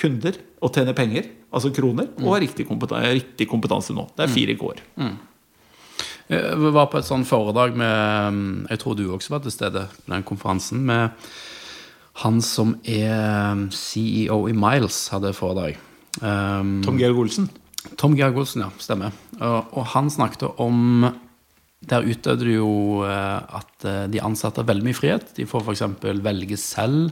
kunder 0.00 0.36
og 0.60 0.74
tjene 0.74 0.92
penger, 0.96 1.30
altså 1.54 1.72
kroner, 1.72 2.10
mm. 2.12 2.26
og 2.26 2.34
ha 2.34 2.42
riktig, 2.44 2.68
riktig, 2.68 3.48
kompetanse 3.48 3.96
nå. 3.96 4.04
Det 4.12 4.26
er 4.26 4.34
fire 4.34 4.58
K-er. 4.60 4.84
Mm. 5.00 5.16
Vi 6.28 6.70
var 6.72 6.88
på 6.92 7.00
et 7.00 7.08
sånt 7.08 7.28
foredrag 7.28 7.74
med 7.76 8.68
Jeg 8.70 8.80
tror 8.80 8.94
du 8.96 9.02
også 9.12 9.34
var 9.34 9.42
til 9.44 9.52
stede 9.52 9.88
på 9.88 10.12
den 10.12 10.24
konferansen. 10.24 10.84
med 10.84 11.10
han 12.22 12.38
som 12.44 12.76
er 12.86 13.10
um, 13.50 13.66
CEO 13.74 14.44
i 14.50 14.54
Miles, 14.54 15.08
hadde 15.10 15.34
foredrag. 15.34 15.78
Um, 16.22 16.78
Tom 16.84 16.98
Georg 17.00 17.18
Olsen? 17.24 17.48
Tom 17.98 18.14
Georg 18.18 18.38
Olsen, 18.38 18.62
ja. 18.62 18.70
Stemmer. 18.78 19.14
Og, 19.40 19.74
og 19.74 19.86
han 19.96 20.10
snakket 20.12 20.46
om 20.62 21.08
Der 21.84 22.06
utøvde 22.06 22.46
du 22.46 22.52
jo 22.54 22.70
uh, 23.04 23.42
at 23.58 23.84
uh, 23.84 24.04
de 24.08 24.22
ansatte 24.24 24.62
har 24.62 24.68
veldig 24.70 24.86
mye 24.86 24.96
frihet. 24.96 25.34
De 25.36 25.44
får 25.44 25.66
f.eks. 25.66 25.82
velge 26.24 26.56
selv 26.56 27.10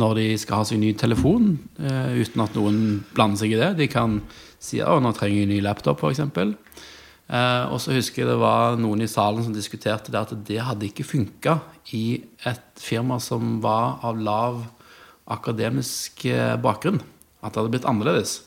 når 0.00 0.18
de 0.18 0.26
skal 0.38 0.60
ha 0.60 0.66
sin 0.68 0.82
ny 0.82 0.90
telefon, 0.98 1.54
uh, 1.80 2.12
uten 2.18 2.42
at 2.44 2.58
noen 2.58 2.82
blander 3.14 3.40
seg 3.40 3.54
i 3.54 3.60
det. 3.60 3.70
De 3.78 3.88
kan 3.88 4.18
si 4.60 4.82
at 4.84 5.00
nå 5.00 5.14
trenger 5.16 5.40
jeg 5.40 5.48
en 5.48 5.54
ny 5.54 5.62
laptop, 5.64 6.04
f.eks. 6.04 6.20
Eh, 7.30 7.64
og 7.70 7.78
så 7.78 7.94
husker 7.94 8.24
jeg 8.24 8.30
det 8.32 8.40
var 8.40 8.78
noen 8.80 9.04
i 9.04 9.10
salen 9.10 9.44
som 9.46 9.54
diskuterte 9.54 10.10
det 10.10 10.18
at 10.18 10.32
det 10.48 10.58
hadde 10.66 10.88
ikke 10.88 11.06
funka 11.06 11.60
i 11.94 12.20
et 12.48 12.80
firma 12.80 13.20
som 13.22 13.60
var 13.62 14.00
av 14.06 14.18
lav 14.18 14.64
akademisk 15.30 16.24
eh, 16.26 16.56
bakgrunn. 16.58 16.98
At 17.40 17.54
det 17.54 17.62
hadde 17.62 17.74
blitt 17.76 17.86
annerledes. 17.88 18.40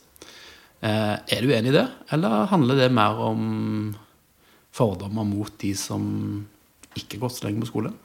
Eh, 0.84 1.16
er 1.16 1.46
du 1.46 1.54
enig 1.56 1.72
i 1.72 1.78
det, 1.78 1.86
eller 2.12 2.50
handler 2.52 2.84
det 2.84 2.92
mer 2.92 3.22
om 3.24 3.46
fordommer 4.74 5.26
mot 5.30 5.54
de 5.62 5.72
som 5.78 6.04
ikke 6.98 7.16
har 7.16 7.24
gått 7.24 7.40
så 7.40 7.48
lenge 7.48 7.64
på 7.64 7.72
skole? 7.72 7.96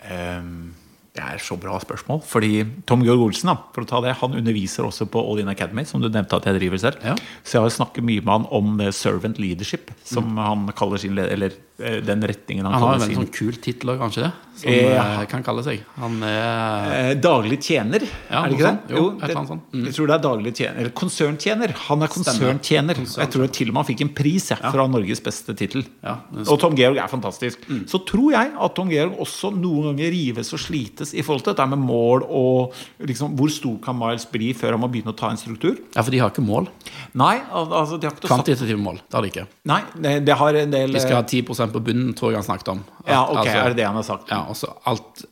Um 0.00 0.79
det 1.10 1.22
er 1.26 1.40
så 1.42 1.56
bra 1.58 1.74
spørsmål. 1.82 2.20
Fordi 2.22 2.62
Tom 2.86 3.02
Georg 3.02 3.24
Olsen 3.24 3.50
da, 3.50 3.56
for 3.74 3.82
å 3.82 3.88
ta 3.88 3.98
det, 4.04 4.14
han 4.20 4.36
underviser 4.38 4.86
også 4.86 5.08
på 5.10 5.22
All 5.26 5.42
In 5.42 5.50
Academy, 5.50 5.82
som 5.88 6.02
du 6.02 6.06
nevnte 6.06 6.38
at 6.38 6.46
jeg 6.46 6.60
driver 6.60 6.82
selv. 6.82 7.02
Ja. 7.02 7.16
Så 7.42 7.58
jeg 7.58 7.66
har 7.66 7.74
snakket 7.74 8.06
mye 8.06 8.22
med 8.22 8.30
han 8.30 8.46
om 8.54 8.78
servant 8.94 9.40
leadership, 9.42 9.90
som 10.06 10.28
mm. 10.36 10.40
han 10.46 10.70
kaller 10.78 11.02
sin 11.02 11.18
leder, 11.18 11.34
eller 11.34 11.56
eh, 11.56 11.58
den 11.80 12.28
retningen 12.30 12.66
han, 12.66 12.74
han 12.74 12.80
sin. 12.80 12.88
Har 12.88 12.98
en 12.98 13.04
veldig 13.06 13.18
sånn 13.22 13.34
kul 13.34 13.60
tittel 13.62 13.94
òg, 13.94 14.00
kanskje 14.04 14.28
det? 14.28 14.32
Som 14.60 14.72
eh, 14.72 14.92
eh, 14.92 15.22
kan 15.30 15.42
kalle 15.44 15.62
seg. 15.64 15.84
Han 16.00 16.20
er 16.26 16.90
eh, 16.92 17.10
Daglig 17.20 17.60
tjener, 17.64 18.02
ja, 18.04 18.42
er 18.42 18.50
det 18.50 18.58
ikke 18.58 18.66
det? 18.66 18.96
Jo, 18.96 19.04
det, 19.20 19.36
sånn. 19.48 19.62
Jeg 19.86 19.94
tror 19.96 20.10
det 20.10 20.16
er 20.16 20.24
daglig 20.24 20.52
tjener, 20.58 20.80
eller 20.82 20.94
konserntjener. 21.00 21.74
Han 21.86 22.04
er 22.04 22.12
konserntjener. 22.12 23.00
Jeg 23.00 23.32
tror 23.32 23.46
det 23.46 23.50
til 23.56 23.70
og 23.70 23.76
med 23.76 23.80
han 23.80 23.88
fikk 23.88 24.04
en 24.04 24.12
pris 24.20 24.50
ja, 24.52 24.58
fra 24.66 24.86
Norges 24.90 25.22
beste 25.24 25.54
tittel. 25.56 25.86
Ja, 26.04 26.18
og 26.44 26.60
Tom 26.60 26.76
Georg 26.76 27.00
er 27.00 27.08
fantastisk. 27.12 27.64
Mm. 27.70 27.84
Så 27.90 28.02
tror 28.08 28.34
jeg 28.34 28.52
at 28.66 28.76
Tom 28.76 28.92
Georg 28.92 29.16
også 29.24 29.52
noen 29.54 29.90
ganger 29.90 30.12
rives 30.12 30.52
og 30.56 30.62
slites 30.62 31.14
i 31.14 31.24
forhold 31.24 31.46
til 31.46 31.54
dette 31.54 31.68
med 31.72 31.80
mål 31.80 32.26
og 32.26 32.76
liksom, 33.08 33.32
hvor 33.38 33.52
stor 33.54 33.78
kan 33.84 33.96
Miles 33.96 34.28
bli 34.30 34.52
før 34.56 34.76
han 34.76 34.84
må 34.84 34.90
begynne 34.92 35.14
å 35.14 35.16
ta 35.16 35.32
en 35.32 35.40
struktur? 35.40 35.78
Ja, 35.94 36.02
for 36.02 36.12
de 36.12 36.20
har 36.20 36.34
ikke 36.34 36.44
mål. 36.44 36.68
Nei, 37.16 37.36
altså 37.48 37.96
de 37.96 38.10
har 38.10 38.16
ikke 38.16 38.28
Kvantitative 38.28 38.80
mål. 38.80 39.00
Det 39.06 39.16
har 39.16 39.24
de 39.24 39.32
ikke. 39.32 39.46
Nei, 39.70 39.80
det, 39.96 40.14
det 40.28 40.36
har 40.42 40.60
en 40.60 40.76
del 40.76 40.94
De 40.94 41.02
skal 41.02 41.20
ha 41.22 41.24
10 41.24 41.48
på 41.74 41.82
bunnen, 41.90 42.10
tror 42.18 42.34
jeg 42.34 42.40
han 42.40 42.48
snakket 42.48 42.72
om. 42.74 42.82
At, 43.00 43.12
ja, 43.12 43.20
ok, 43.22 43.38
altså, 43.42 43.54
er 43.60 43.72
det 43.72 43.78
det 43.80 43.86
han 43.88 43.98
har 44.00 44.06
sagt? 44.06 44.32
Ja, 44.32 44.40
også 44.50 44.72
alt 44.90 45.24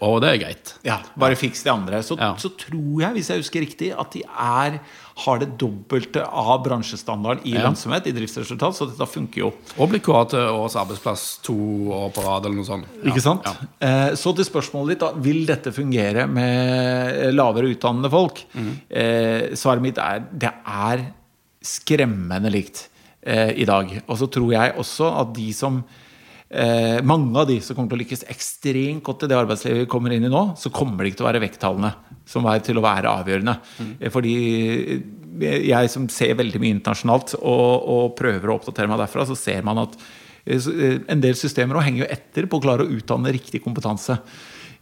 over 0.00 0.22
det 0.24 0.30
er 0.34 0.42
greit. 0.44 0.76
Ja, 0.86 1.00
Bare 1.18 1.38
fiks 1.38 1.64
de 1.66 1.72
andre. 1.72 2.02
Så, 2.06 2.18
ja. 2.20 2.34
så 2.40 2.52
tror 2.58 3.02
jeg, 3.02 3.16
hvis 3.16 3.32
jeg 3.32 3.44
husker 3.44 3.66
riktig, 3.66 3.90
at 3.96 4.14
de 4.14 4.24
er 4.26 4.80
har 5.16 5.38
det 5.40 5.48
dobbelte 5.56 6.20
av 6.28 6.58
bransjestandarden 6.66 7.46
i 7.48 7.54
ja. 7.54 7.62
lønnsomhet, 7.64 8.08
i 8.10 8.12
driftsresultat, 8.18 8.76
så 8.76 8.88
dette 8.90 9.06
funker 9.08 9.46
jo. 9.46 9.52
Og 9.80 9.88
blir 9.88 10.02
kåret 10.04 10.34
til 10.34 10.44
årets 10.44 10.76
arbeidsplass 10.76 11.24
to 11.46 11.56
år 11.96 12.10
på 12.12 12.24
rad, 12.26 12.44
eller 12.44 12.58
noe 12.58 12.68
sånt. 12.68 12.90
Ja. 12.98 13.06
Ikke 13.08 13.24
sant? 13.24 13.48
Ja. 13.48 13.70
Eh, 13.88 14.10
så 14.20 14.34
til 14.36 14.48
spørsmålet 14.48 14.92
ditt, 14.92 15.06
da. 15.06 15.24
Vil 15.24 15.46
dette 15.48 15.72
fungere 15.72 16.26
med 16.28 17.32
lavere 17.32 17.72
utdannede 17.72 18.12
folk? 18.12 18.42
Mm. 18.52 18.74
Eh, 18.90 19.46
svaret 19.56 19.86
mitt 19.86 20.02
er 20.02 20.26
det 20.36 20.52
er 20.52 21.06
skremmende 21.64 22.52
likt 22.52 22.84
eh, 23.26 23.52
i 23.58 23.68
dag. 23.68 23.92
Og 24.06 24.20
så 24.22 24.30
tror 24.32 24.52
jeg 24.54 24.76
også 24.80 25.10
at 25.20 25.34
de 25.36 25.50
som 25.56 25.82
eh, 26.48 27.02
mange 27.06 27.34
av 27.42 27.48
de 27.50 27.58
som 27.60 27.76
kommer 27.76 27.92
til 27.92 27.98
å 27.98 28.04
lykkes 28.04 28.26
ekstremt 28.32 29.04
godt 29.06 29.26
i 29.26 29.30
det 29.32 29.38
arbeidslivet 29.38 29.84
vi 29.84 29.90
kommer 29.90 30.14
inn 30.14 30.26
i 30.28 30.32
nå, 30.32 30.48
så 30.58 30.72
kommer 30.74 31.02
det 31.02 31.12
ikke 31.12 31.22
til 31.22 31.26
å 31.26 31.30
være 31.32 31.44
vekttallene 31.46 31.92
som 32.26 32.46
er 32.50 32.62
til 32.66 32.78
å 32.78 32.84
være 32.84 33.12
avgjørende. 33.20 33.56
Mm. 33.78 33.94
Fordi 34.14 34.36
jeg 35.40 35.92
som 35.92 36.06
ser 36.12 36.36
veldig 36.38 36.60
mye 36.62 36.76
internasjonalt 36.76 37.36
og, 37.38 37.72
og, 37.86 38.04
prøver 38.18 38.50
å 38.50 38.58
oppdatere 38.58 38.90
meg 38.90 39.02
derfra, 39.02 39.26
så 39.28 39.36
ser 39.38 39.64
man 39.66 39.82
at 39.84 39.96
eh, 40.44 40.56
eh, 40.56 40.98
en 41.12 41.22
del 41.22 41.36
systemer 41.38 41.82
henger 41.84 42.04
jo 42.04 42.12
etter 42.16 42.48
på 42.50 42.58
å 42.58 42.64
klare 42.64 42.86
å 42.86 42.96
utdanne 42.96 43.34
riktig 43.34 43.62
kompetanse. 43.64 44.18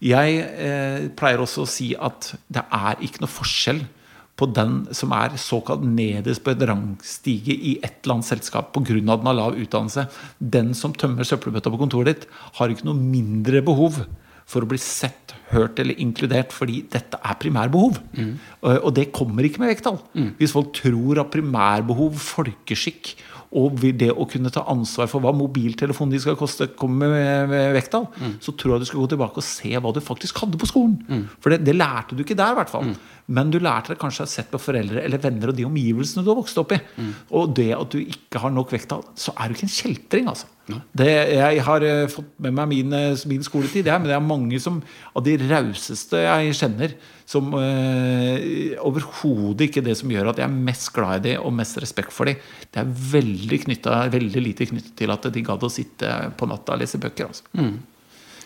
Jeg 0.05 0.41
eh, 0.41 1.11
pleier 1.17 1.43
også 1.43 1.65
å 1.65 1.71
si 1.71 1.93
at 1.97 2.35
det 2.53 2.65
er 2.65 3.05
ikke 3.05 3.25
noe 3.25 3.33
forskjell 3.33 3.85
på 4.35 4.49
den 4.51 4.83
som 4.97 5.13
er 5.15 5.37
såkalt 5.39 5.85
nederst 5.87 6.43
på 6.45 6.55
et 6.55 6.65
rangstige 6.67 7.55
i 7.55 7.77
et 7.79 8.03
eller 8.03 8.17
annet 8.17 8.31
selskap 8.33 8.73
pga. 8.75 8.99
den 8.99 9.09
har 9.09 9.39
lav 9.39 9.55
utdannelse. 9.55 10.09
Den 10.39 10.75
som 10.75 10.93
tømmer 10.93 11.23
søppelbøtta 11.25 11.71
på 11.71 11.79
kontoret 11.79 12.07
ditt, 12.11 12.29
har 12.59 12.69
ikke 12.69 12.89
noe 12.89 12.99
mindre 12.99 13.63
behov 13.63 14.05
for 14.45 14.65
å 14.65 14.69
bli 14.69 14.79
sett, 14.81 15.33
hørt 15.55 15.79
eller 15.81 15.97
inkludert, 16.03 16.53
fordi 16.53 16.83
dette 16.93 17.17
er 17.17 17.39
primærbehov. 17.41 17.97
Mm. 18.13 18.35
Og 18.75 18.91
det 18.97 19.13
kommer 19.15 19.47
ikke 19.47 19.63
med 19.63 19.73
vekttall. 19.73 20.01
Mm. 20.13 20.35
Hvis 20.41 20.53
folk 20.53 20.75
tror 20.77 21.23
at 21.23 21.33
primærbehov, 21.33 22.19
folkeskikk 22.21 23.15
og 23.55 23.85
det 23.95 24.11
å 24.11 24.27
kunne 24.27 24.51
ta 24.51 24.65
ansvar 24.71 25.07
for 25.11 25.23
hva 25.23 25.31
mobiltelefonen 25.37 26.15
de 26.17 26.21
skal 26.23 26.37
koste, 26.39 26.67
kommer 26.75 27.13
med, 27.13 27.51
med 27.53 27.69
vekttall, 27.77 28.09
mm. 28.11 28.33
så 28.43 28.55
tror 28.59 28.75
jeg 28.75 28.83
du 28.83 28.89
skal 28.91 29.03
gå 29.05 29.11
tilbake 29.13 29.39
og 29.39 29.47
se 29.47 29.71
hva 29.79 29.93
du 29.95 30.01
faktisk 30.03 30.41
hadde 30.43 30.59
på 30.59 30.69
skolen. 30.71 30.97
Mm. 31.07 31.23
For 31.39 31.55
det, 31.55 31.61
det, 31.63 31.77
lærte 31.79 32.19
du 32.19 32.25
ikke 32.25 32.37
der, 32.39 32.57
i 32.57 32.59
hvert 32.59 32.73
fall. 32.73 32.91
Mm. 32.91 32.97
Men 33.33 33.53
du 33.53 33.57
lærte 33.63 33.95
det 33.95 34.01
kanskje 34.03 34.27
å 34.27 34.29
sett 34.29 34.51
på 34.53 34.61
foreldre 34.61 35.01
eller 35.01 35.21
venner 35.23 35.49
og 35.49 35.57
de 35.57 35.65
omgivelsene 35.65 36.25
du 36.25 36.29
har 36.29 36.37
vokst 36.37 36.59
opp 36.61 36.75
i. 36.77 36.81
Mm. 36.99 37.13
Og 37.39 37.55
det 37.57 37.71
at 37.77 37.95
du 37.95 38.03
ikke 38.03 38.43
har 38.43 38.53
nok 38.53 38.75
vekttall, 38.75 39.05
så 39.17 39.33
er 39.39 39.49
du 39.49 39.57
ikke 39.57 39.69
en 39.69 39.79
kjeltring, 39.79 40.29
altså. 40.33 40.51
Det, 40.97 41.09
jeg 41.29 41.61
har 41.67 41.85
uh, 41.85 42.07
fått 42.09 42.29
med 42.41 42.55
meg 42.57 42.71
min, 42.71 42.95
min 43.29 43.43
skoletid, 43.45 43.89
ja, 43.89 43.99
men 44.01 44.09
det 44.09 44.15
er 44.17 44.25
mange 44.25 44.61
som, 44.65 44.79
av 45.13 45.25
de 45.27 45.35
rauseste 45.43 46.23
jeg 46.23 46.55
kjenner, 46.57 46.95
som 47.29 47.53
øh, 47.57 48.75
overhodet 48.85 49.71
ikke 49.71 49.83
det 49.85 49.95
som 49.97 50.11
gjør 50.13 50.29
at 50.33 50.41
jeg 50.41 50.45
er 50.45 50.65
mest 50.69 50.91
glad 50.93 51.23
i 51.23 51.31
de 51.31 51.35
og 51.41 51.55
mest 51.57 51.81
respekt 51.81 52.13
for 52.13 52.29
de. 52.29 52.35
Det 52.69 52.83
er 52.83 52.91
veldig, 53.15 53.61
knyttet, 53.65 54.13
veldig 54.13 54.43
lite 54.45 54.69
knyttet 54.69 54.93
til 55.01 55.13
at 55.13 55.29
de 55.33 55.45
gadd 55.45 55.65
å 55.65 55.73
sitte 55.73 56.11
på 56.37 56.49
natta 56.51 56.77
og 56.77 56.85
lese 56.85 57.01
bøker. 57.01 57.33
Altså. 57.33 57.49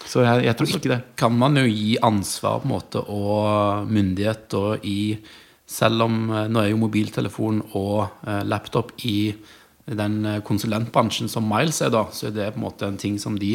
Så 0.09 0.23
jeg, 0.25 0.47
jeg 0.47 0.57
tror 0.57 0.71
ikke 0.73 0.91
det. 0.95 1.03
kan 1.21 1.35
man 1.37 1.59
jo 1.61 1.67
gi 1.69 1.99
ansvar 2.05 2.63
på 2.63 2.69
en 2.69 2.73
måte 2.73 3.03
og 3.13 3.91
myndighet 3.93 4.59
og 4.59 4.89
i 4.89 5.19
Selv 5.69 6.01
om 6.01 6.31
eh, 6.33 6.47
nå 6.49 6.63
er 6.63 6.71
jo 6.71 6.79
mobiltelefon 6.81 7.59
og 7.77 8.07
eh, 8.25 8.41
laptop 8.49 8.95
i 9.05 9.35
den 9.85 10.15
eh, 10.25 10.39
konsulentbransjen 10.41 11.29
som 11.29 11.45
Miles 11.45 11.83
er, 11.85 11.91
da, 11.93 12.07
så 12.09 12.31
er 12.31 12.33
det 12.33 12.47
på 12.55 12.57
en 12.57 12.65
måte 12.65 12.89
en 12.89 12.97
ting 12.97 13.19
som 13.21 13.37
de 13.37 13.51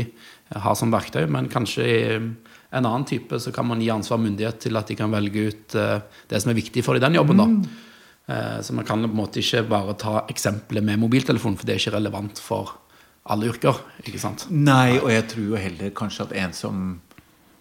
har 0.53 0.75
som 0.77 0.93
verktøy. 0.93 1.23
Men 1.25 1.49
kanskje 1.49 1.87
i 1.87 2.03
en 2.13 2.85
annen 2.85 3.07
type 3.09 3.39
så 3.41 3.49
kan 3.55 3.65
man 3.65 3.81
gi 3.81 3.89
ansvar 3.89 4.19
og 4.19 4.27
myndighet 4.27 4.61
til 4.61 4.77
at 4.77 4.93
de 4.93 4.99
kan 4.99 5.09
velge 5.09 5.47
ut 5.49 5.73
det 5.73 6.43
som 6.43 6.53
er 6.53 6.59
viktig 6.59 6.85
for 6.85 7.01
i 7.01 7.01
den 7.01 7.17
jobben. 7.17 7.41
da. 7.41 7.49
Eh, 8.27 8.61
Så 8.61 8.73
man 8.73 8.85
kan 8.85 9.01
på 9.03 9.09
en 9.09 9.15
måte 9.17 9.41
ikke 9.41 9.65
bare 9.67 9.93
ta 9.99 10.25
eksempelet 10.29 10.83
med 10.83 10.99
mobiltelefon, 10.99 11.57
for 11.57 11.65
det 11.65 11.75
er 11.75 11.81
ikke 11.81 11.97
relevant 11.97 12.39
for 12.39 12.77
alle 13.23 13.49
yrker. 13.53 13.79
ikke 14.03 14.19
sant? 14.21 14.47
Nei, 14.51 14.99
og 14.99 15.09
jeg 15.13 15.27
tror 15.31 15.49
jo 15.53 15.59
heller 15.59 15.95
kanskje 15.95 16.27
at 16.27 16.38
en 16.43 16.55
som 16.55 16.86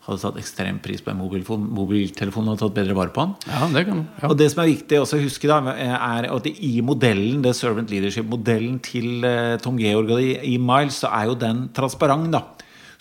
hadde 0.02 0.18
satt 0.18 0.38
ekstrem 0.40 0.80
pris 0.82 1.02
på 1.04 1.12
en 1.12 1.20
mobiltelefon, 1.20 1.68
mobiltelefon 1.76 2.48
hadde 2.50 2.62
tatt 2.64 2.74
bedre 2.74 2.96
vare 2.98 3.12
på 3.14 3.22
den. 3.22 3.34
Ja, 3.46 3.68
det 3.70 3.84
kan. 3.86 4.00
Ja. 4.18 4.30
Og 4.32 4.34
det 4.40 4.48
som 4.50 4.64
er 4.64 4.72
viktig 4.72 4.98
også 4.98 5.20
å 5.20 5.22
huske, 5.22 5.50
da, 5.50 5.60
er 5.78 6.26
at 6.26 6.48
i 6.50 6.72
modellen, 6.82 7.38
det 7.44 7.54
servant 7.54 7.92
leadership-modellen 7.92 8.80
til 8.82 9.28
eh, 9.28 9.54
Tom 9.62 9.78
Georg 9.78 10.10
og 10.16 10.24
i, 10.24 10.56
Miles, 10.58 10.98
så 11.04 11.12
er 11.14 11.30
jo 11.30 11.38
den 11.38 11.68
transparent, 11.76 12.32
da. 12.34 12.42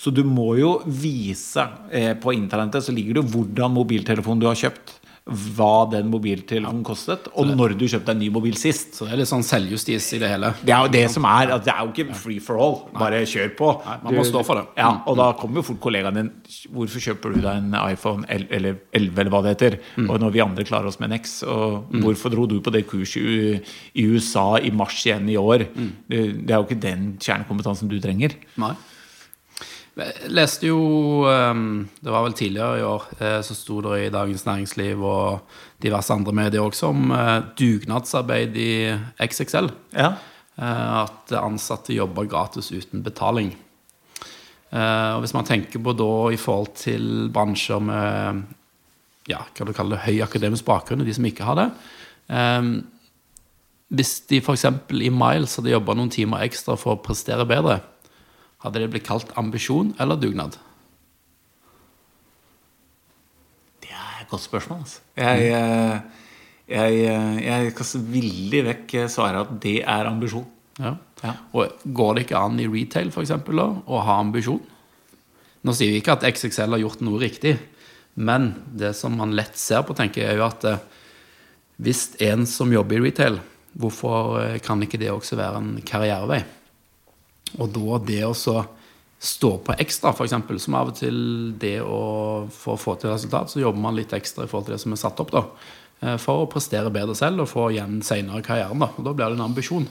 Så 0.01 0.13
du 0.13 0.21
må 0.25 0.51
jo 0.59 0.75
vise 0.85 1.65
eh, 1.89 2.13
på 2.17 2.35
internettet, 2.37 2.85
så 2.85 2.93
ligger 2.93 3.17
det 3.17 3.27
hvordan 3.33 3.73
mobiltelefonen 3.73 4.45
du 4.45 4.49
har 4.49 4.61
kjøpt, 4.61 4.99
hva 5.29 5.85
den 5.91 6.07
mobiltelefonen 6.09 6.81
kostet, 6.83 7.27
og 7.37 7.51
når 7.53 7.75
du 7.77 7.83
kjøpte 7.85 8.09
en 8.15 8.19
ny 8.19 8.31
mobil 8.33 8.55
sist. 8.57 8.95
Så 8.97 9.05
det 9.05 9.13
er 9.13 9.19
litt 9.21 9.29
sånn 9.29 9.45
selvjustis 9.45 10.07
i 10.17 10.19
det 10.23 10.31
hele. 10.31 10.49
Det 10.65 10.73
er 10.73 10.87
jo 10.87 10.91
det 10.95 11.03
som 11.13 11.27
er. 11.29 11.51
At 11.53 11.67
det 11.67 11.75
er 11.75 11.85
jo 11.85 11.91
ikke 11.93 12.17
free 12.17 12.41
for 12.41 12.57
all. 12.57 12.73
Bare 12.97 13.19
kjør 13.29 13.51
på. 13.59 13.69
Nei, 13.85 13.97
man 14.07 14.17
må 14.17 14.25
stå 14.25 14.41
for 14.47 14.57
det. 14.57 14.65
Ja, 14.81 14.89
Og 15.05 15.19
da 15.21 15.29
kommer 15.37 15.61
jo 15.61 15.67
fort 15.69 15.81
kollegaen 15.83 16.17
din 16.17 16.31
Hvorfor 16.73 17.03
kjøper 17.05 17.35
du 17.35 17.39
deg 17.43 17.51
en 17.53 17.77
iPhone 17.77 18.25
11, 18.27 18.49
eller 18.57 18.79
11, 18.97 19.21
eller 19.21 19.31
hva 19.33 19.43
det 19.45 19.53
heter? 19.55 19.77
Og 20.07 20.15
når 20.25 20.33
vi 20.33 20.43
andre 20.43 20.65
klarer 20.67 20.89
oss 20.89 20.97
med 20.99 21.11
en 21.11 21.19
X? 21.21 21.37
Og 21.45 21.93
hvorfor 22.01 22.33
dro 22.33 22.47
du 22.49 22.57
på 22.65 22.73
det 22.73 22.87
kurset 22.89 23.61
i, 23.93 24.05
USA 24.09 24.55
i 24.57 24.73
mars 24.73 24.97
igjen 25.05 25.29
i 25.29 25.37
år? 25.39 25.67
Det, 26.09 26.21
det 26.41 26.49
er 26.49 26.57
jo 26.57 26.65
ikke 26.65 26.81
den 26.81 27.11
kjernekompetansen 27.21 27.91
du 27.91 27.99
trenger. 28.01 28.33
Nei. 28.61 28.73
Jeg 29.99 30.31
leste 30.31 30.69
jo 30.69 31.25
ehm, 31.27 31.83
Det 31.99 32.11
var 32.13 32.23
vel 32.23 32.35
tidligere 32.37 32.79
i 32.79 32.85
år, 32.87 33.07
eh, 33.19 33.39
så 33.43 33.55
sto 33.57 33.81
det 33.83 33.97
i 34.05 34.13
Dagens 34.13 34.45
Næringsliv 34.47 35.03
og 35.03 35.57
diverse 35.83 36.13
andre 36.15 36.31
medier 36.31 36.63
også 36.63 36.93
om 36.93 37.11
eh, 37.11 37.41
dugnadsarbeid 37.59 38.55
i 38.55 38.71
XXL. 39.19 39.67
Ja. 39.97 40.13
Eh, 40.55 41.03
At 41.03 41.35
ansatte 41.35 41.93
jobber 41.93 42.29
gratis 42.29 42.71
uten 42.71 43.03
betaling. 43.03 43.51
Og 44.71 45.19
hvis 45.19 45.33
man 45.35 45.43
tenker 45.43 45.81
på 45.83 45.91
da 45.99 46.29
i 46.31 46.37
forhold 46.39 46.69
til 46.79 47.25
bransjer 47.27 47.81
med 47.83 48.45
ja, 49.27 49.41
hva 49.43 49.65
du 49.67 49.73
kaller 49.75 49.97
det, 49.97 50.05
høy 50.05 50.21
akademisk 50.23 50.63
bakgrunn, 50.63 51.03
og 51.03 51.09
de 51.09 51.15
som 51.17 51.27
ikke 51.27 51.43
har 51.43 51.57
det 51.59 51.65
ehm, 52.31 52.69
Hvis 53.91 54.13
de 54.31 54.39
f.eks. 54.39 54.63
i 54.95 55.11
Miles 55.11 55.57
hadde 55.59 55.73
jobba 55.73 55.97
noen 55.99 56.13
timer 56.15 56.45
ekstra 56.47 56.77
for 56.79 56.95
å 56.95 57.01
prestere 57.03 57.43
bedre, 57.43 57.81
hadde 58.63 58.81
det 58.81 58.89
blitt 58.93 59.07
kalt 59.07 59.31
ambisjon 59.39 59.93
eller 60.01 60.19
dugnad? 60.21 60.57
Det 63.81 63.93
er 63.93 64.21
et 64.21 64.31
godt 64.31 64.45
spørsmål. 64.45 64.83
Altså. 64.85 65.05
Jeg, 65.17 65.51
eh, 65.57 66.25
jeg, 66.71 67.05
eh, 67.11 67.37
jeg 67.45 67.75
kaster 67.77 68.03
villig 68.13 68.65
vekk 68.69 68.97
svaret 69.11 69.45
at 69.45 69.55
det 69.63 69.79
er 69.81 70.09
ambisjon. 70.09 70.47
Ja. 70.79 70.95
Ja. 71.21 71.35
Og 71.53 71.81
går 71.85 72.15
det 72.15 72.25
ikke 72.25 72.39
an 72.39 72.59
i 72.61 72.69
retail 72.69 73.11
for 73.13 73.25
eksempel, 73.25 73.59
da, 73.61 73.67
å 73.85 74.01
ha 74.05 74.17
ambisjon? 74.21 74.61
Nå 75.61 75.75
sier 75.77 75.93
vi 75.93 75.99
ikke 76.01 76.15
at 76.15 76.25
XXL 76.25 76.73
har 76.73 76.81
gjort 76.81 77.03
noe 77.05 77.21
riktig, 77.21 77.53
men 78.17 78.51
det 78.65 78.95
som 78.97 79.13
man 79.17 79.35
lett 79.37 79.59
ser 79.59 79.83
på, 79.85 79.95
tenker 79.97 80.23
jeg, 80.23 80.33
er 80.33 80.41
jo 80.41 80.47
at 80.47 80.65
eh, 80.67 80.81
hvis 81.81 82.07
en 82.25 82.47
som 82.49 82.73
jobber 82.73 82.97
i 82.97 83.03
retail, 83.05 83.37
hvorfor 83.77 84.39
eh, 84.41 84.57
kan 84.65 84.81
ikke 84.81 84.99
det 85.01 85.11
også 85.13 85.37
være 85.39 85.61
en 85.61 85.69
karrierevei? 85.85 86.41
Og 87.59 87.73
da 87.75 87.99
det 88.07 88.21
å 88.27 88.35
stå 89.21 89.51
på 89.61 89.75
ekstra, 89.77 90.15
f.eks., 90.15 90.33
som 90.63 90.77
av 90.79 90.89
og 90.89 90.97
til 90.97 91.17
det 91.61 91.77
å 91.85 92.47
for 92.53 92.79
få 92.81 92.95
til 92.97 93.13
resultat, 93.13 93.51
så 93.51 93.61
jobber 93.61 93.83
man 93.83 93.97
litt 93.97 94.13
ekstra 94.17 94.47
i 94.47 94.49
forhold 94.49 94.69
til 94.69 94.77
det 94.77 94.81
som 94.81 94.95
er 94.95 95.01
satt 95.01 95.21
opp, 95.21 95.33
da. 95.35 95.43
eh, 96.01 96.17
For 96.21 96.41
å 96.41 96.49
prestere 96.49 96.93
bedre 96.93 97.15
selv 97.17 97.45
og 97.45 97.51
få 97.51 97.69
igjen 97.75 98.01
senere 98.05 98.41
i 98.41 98.47
karrieren. 98.47 98.81
da, 98.81 98.89
og 98.95 99.05
Da 99.05 99.13
blir 99.13 99.29
det 99.29 99.37
en 99.37 99.45
ambisjon. 99.49 99.87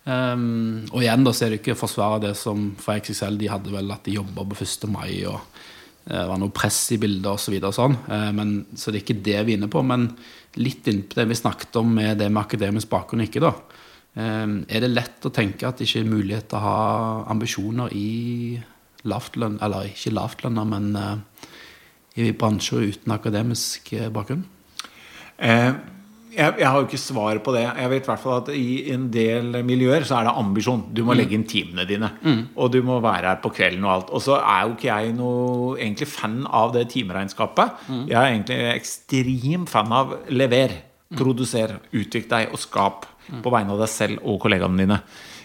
Um, 0.00 0.86
og 0.94 1.02
igjen 1.02 1.26
da 1.26 1.32
så 1.36 1.44
er 1.44 1.50
det 1.52 1.58
ikke 1.60 1.76
forsvare 1.76 2.22
det 2.22 2.32
som 2.40 2.70
for 2.80 2.96
XXL 2.96 3.36
de 3.36 3.50
hadde 3.52 3.74
vel 3.74 3.90
at 3.92 4.06
de 4.06 4.14
jobba 4.16 4.46
på 4.48 4.56
1. 4.64 4.86
mai 4.88 5.26
og 5.28 5.36
eh, 5.36 6.14
det 6.14 6.22
var 6.30 6.40
noe 6.40 6.54
press 6.56 6.78
i 6.94 6.98
bildet 7.02 7.28
osv. 7.28 7.52
Så, 7.58 7.66
og 7.68 7.76
sånn. 7.76 7.98
Eh, 8.08 8.30
men, 8.36 8.54
så 8.72 8.90
det 8.90 9.02
er 9.02 9.04
ikke 9.04 9.20
det 9.20 9.36
vi 9.44 9.56
er 9.56 9.58
inne 9.58 9.68
på. 9.72 9.82
Men 9.82 10.12
litt 10.62 10.88
inn 10.88 11.02
på 11.04 11.18
det 11.18 11.26
vi 11.28 11.42
snakket 11.42 11.82
om 11.82 11.90
med 11.98 12.22
det 12.22 12.30
med 12.30 12.44
akademisk 12.46 12.88
bakgrunn 12.94 13.26
ikke, 13.26 13.42
da. 13.44 13.52
Eh, 14.18 14.46
er 14.66 14.84
det 14.84 14.90
lett 14.90 15.26
å 15.26 15.32
tenke 15.34 15.68
at 15.68 15.78
det 15.78 15.88
ikke 15.88 16.04
er 16.04 16.12
mulighet 16.12 16.50
til 16.50 16.58
å 16.58 16.64
ha 16.64 16.78
ambisjoner 17.30 17.94
i 17.96 18.58
lavtlønn, 19.08 19.60
eller 19.64 19.90
ikke 19.90 20.14
lavtlønna, 20.16 20.66
men 20.68 20.90
eh, 20.98 21.46
i 22.20 22.32
bransjer 22.36 22.90
uten 22.90 23.14
akademisk 23.14 23.92
eh, 23.96 24.10
bakgrunn? 24.12 24.44
Eh, 25.40 25.72
jeg, 26.30 26.54
jeg 26.60 26.66
har 26.66 26.76
jo 26.78 26.86
ikke 26.86 27.00
svar 27.00 27.40
på 27.42 27.52
det. 27.56 27.64
Jeg 27.64 27.90
vet 27.90 28.04
i 28.04 28.10
hvert 28.10 28.22
fall 28.22 28.36
at 28.38 28.50
i 28.54 28.92
en 28.94 29.08
del 29.10 29.56
miljøer 29.66 30.04
så 30.06 30.20
er 30.20 30.28
det 30.28 30.34
ambisjon. 30.38 30.84
Du 30.94 31.02
må 31.06 31.16
legge 31.18 31.34
inn 31.34 31.46
timene 31.50 31.82
dine. 31.88 32.12
Og 32.54 32.70
du 32.70 32.78
må 32.86 33.00
være 33.02 33.32
her 33.32 33.40
på 33.42 33.50
kvelden 33.56 33.86
og 33.88 33.94
alt. 33.96 34.12
Og 34.14 34.22
så 34.22 34.36
er 34.38 34.60
jo 34.62 34.76
ikke 34.76 34.92
jeg 34.92 35.16
noe 35.18 35.72
egentlig 35.80 36.06
fan 36.12 36.44
av 36.46 36.70
det 36.76 36.84
timeregnskapet. 36.94 37.82
Jeg 38.06 38.14
er 38.14 38.28
egentlig 38.28 38.60
ekstrem 38.76 39.66
fan 39.70 39.90
av 39.96 40.14
lever. 40.30 40.76
Produser, 41.18 41.80
utvikl 41.90 42.30
deg 42.30 42.54
og 42.54 42.62
skap 42.62 43.09
på 43.42 43.52
vegne 43.52 43.74
av 43.74 43.82
deg 43.82 43.92
selv 43.92 44.24
og 44.24 44.40
kollegaene 44.42 44.82
dine. 44.82 44.98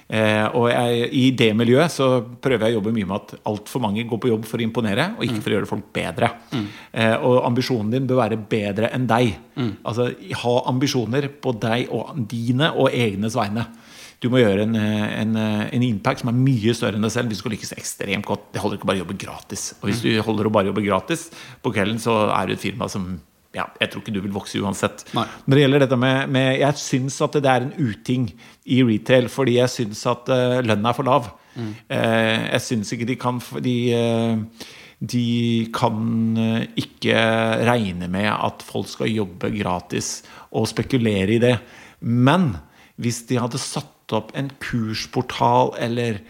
Eh, 0.06 0.46
og 0.54 0.68
jeg, 0.70 1.08
I 1.18 1.24
det 1.34 1.50
miljøet 1.58 1.90
så 1.90 2.08
prøver 2.22 2.68
jeg 2.68 2.76
å 2.76 2.78
jobbe 2.80 2.94
mye 2.94 3.08
med 3.10 3.16
at 3.16 3.48
altfor 3.50 3.82
mange 3.82 4.04
går 4.06 4.20
på 4.22 4.30
jobb 4.30 4.46
for 4.46 4.62
å 4.62 4.66
imponere, 4.68 5.08
og 5.18 5.26
ikke 5.26 5.42
for 5.42 5.54
å 5.54 5.58
gjøre 5.58 5.70
folk 5.72 5.88
bedre. 5.96 6.30
Eh, 6.94 7.16
og 7.16 7.42
ambisjonen 7.48 7.90
din 7.96 8.06
bør 8.10 8.22
være 8.22 8.38
bedre 8.38 8.92
enn 8.94 9.08
deg. 9.10 9.34
Altså 9.84 10.12
Ha 10.44 10.56
ambisjoner 10.70 11.30
på 11.42 11.56
deg 11.58 11.90
og 11.96 12.14
dine 12.30 12.70
og 12.76 12.94
egnes 12.94 13.38
vegne. 13.40 13.66
Du 14.24 14.30
må 14.32 14.40
gjøre 14.40 14.64
en, 14.64 14.76
eh, 14.76 15.22
en, 15.22 15.36
eh, 15.36 15.70
en 15.76 15.84
impact 15.84 16.22
som 16.24 16.30
er 16.30 16.38
mye 16.40 16.74
større 16.74 16.96
enn 16.96 17.06
deg 17.06 17.12
selv 17.12 17.30
hvis 17.30 17.38
du 17.38 17.44
skal 17.44 17.52
lykkes 17.56 17.74
ekstremt 17.78 18.26
godt. 18.26 18.52
Det 18.54 18.62
holder 18.62 18.80
ikke 18.80 18.90
bare 18.90 19.02
å 19.02 19.04
jobbe 19.04 19.18
gratis. 19.22 19.74
Og 19.82 19.90
hvis 19.90 20.02
du 20.02 20.10
holder 20.22 20.46
å 20.48 20.52
bare 20.52 20.72
jobbe 20.72 20.86
gratis 20.86 21.30
på 21.62 21.74
kvelden, 21.74 22.00
så 22.00 22.32
er 22.34 22.48
du 22.48 22.54
et 22.54 22.64
firma 22.64 22.90
som 22.90 23.20
ja, 23.56 23.66
jeg 23.80 23.92
tror 23.92 24.04
ikke 24.04 24.14
du 24.16 24.22
vil 24.26 24.36
vokse 24.36 24.60
uansett. 24.60 25.06
Nei. 25.16 25.26
Når 25.48 25.58
det 25.58 25.64
gjelder 25.64 25.84
dette 25.86 26.00
med, 26.00 26.32
med 26.36 26.60
Jeg 26.60 26.82
syns 26.82 27.20
at 27.24 27.38
det 27.40 27.52
er 27.52 27.66
en 27.66 27.76
uting 27.80 28.30
i 28.68 28.82
retail, 28.84 29.30
fordi 29.32 29.60
jeg 29.62 29.72
syns 29.72 30.06
at 30.12 30.32
uh, 30.32 30.60
lønna 30.66 30.92
er 30.92 30.98
for 30.98 31.08
lav. 31.08 31.32
Eh, 31.56 32.42
jeg 32.52 32.64
syns 32.66 32.90
ikke 32.92 33.06
de 33.08 33.16
kan 33.16 33.38
De, 33.64 33.76
uh, 33.96 34.66
de 35.00 35.68
kan 35.76 35.98
eh, 36.40 36.68
ikke 36.80 37.16
regne 37.68 38.08
med 38.12 38.30
at 38.32 38.64
folk 38.66 38.88
skal 38.92 39.12
jobbe 39.12 39.52
gratis 39.56 40.24
og 40.56 40.70
spekulere 40.72 41.36
i 41.36 41.42
det. 41.44 41.56
Men 42.00 42.54
hvis 43.02 43.26
de 43.30 43.40
hadde 43.42 43.62
satt 43.62 44.16
opp 44.16 44.32
en 44.38 44.52
kursportal 44.64 45.74
eller 45.82 46.22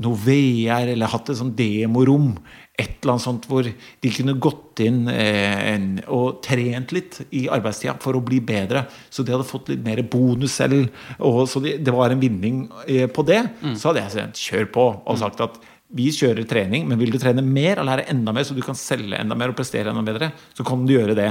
noe 0.00 0.18
VR, 0.18 0.90
eller 0.94 1.12
hatt 1.12 1.30
et 1.30 1.38
sånt 1.38 1.56
demorom, 1.58 2.34
et 2.74 2.96
eller 3.04 3.12
annet 3.12 3.22
sånt 3.22 3.44
hvor 3.46 3.66
de 3.66 4.10
kunne 4.10 4.34
gått 4.42 4.80
inn 4.82 5.04
eh, 5.10 5.58
en, 5.74 5.84
og 6.10 6.40
trent 6.42 6.90
litt 6.96 7.20
i 7.30 7.44
arbeidstida 7.52 7.94
for 8.02 8.18
å 8.18 8.22
bli 8.24 8.40
bedre, 8.42 8.82
så 9.10 9.22
de 9.22 9.34
hadde 9.34 9.46
fått 9.46 9.70
litt 9.70 9.84
mer 9.84 10.02
bonus 10.10 10.56
selv, 10.58 10.88
og 11.22 11.44
så 11.50 11.62
de, 11.62 11.76
det 11.78 11.94
var 11.94 12.10
en 12.10 12.22
vinning 12.22 12.64
eh, 12.88 13.06
på 13.06 13.22
det, 13.28 13.44
så 13.78 13.92
hadde 13.92 14.02
jeg 14.02 14.14
sagt 14.16 14.42
kjør 14.42 14.68
på 14.74 14.88
og 15.04 15.20
sagt 15.22 15.44
at 15.44 15.60
vi 15.94 16.08
kjører 16.10 16.46
trening, 16.50 16.88
men 16.90 16.98
vil 16.98 17.12
du 17.14 17.20
trene 17.22 17.44
mer 17.46 17.78
og 17.78 17.86
lære 17.86 18.08
enda 18.10 18.32
mer, 18.34 18.46
så 18.46 18.56
du 18.56 18.62
kan 18.64 18.78
selge 18.78 19.20
enda 19.20 19.36
mer 19.38 19.52
og 19.52 19.58
prestere 19.58 19.92
enda 19.92 20.02
bedre, 20.02 20.32
så 20.56 20.66
kan 20.66 20.82
du 20.82 20.96
gjøre 20.96 21.14
det. 21.14 21.28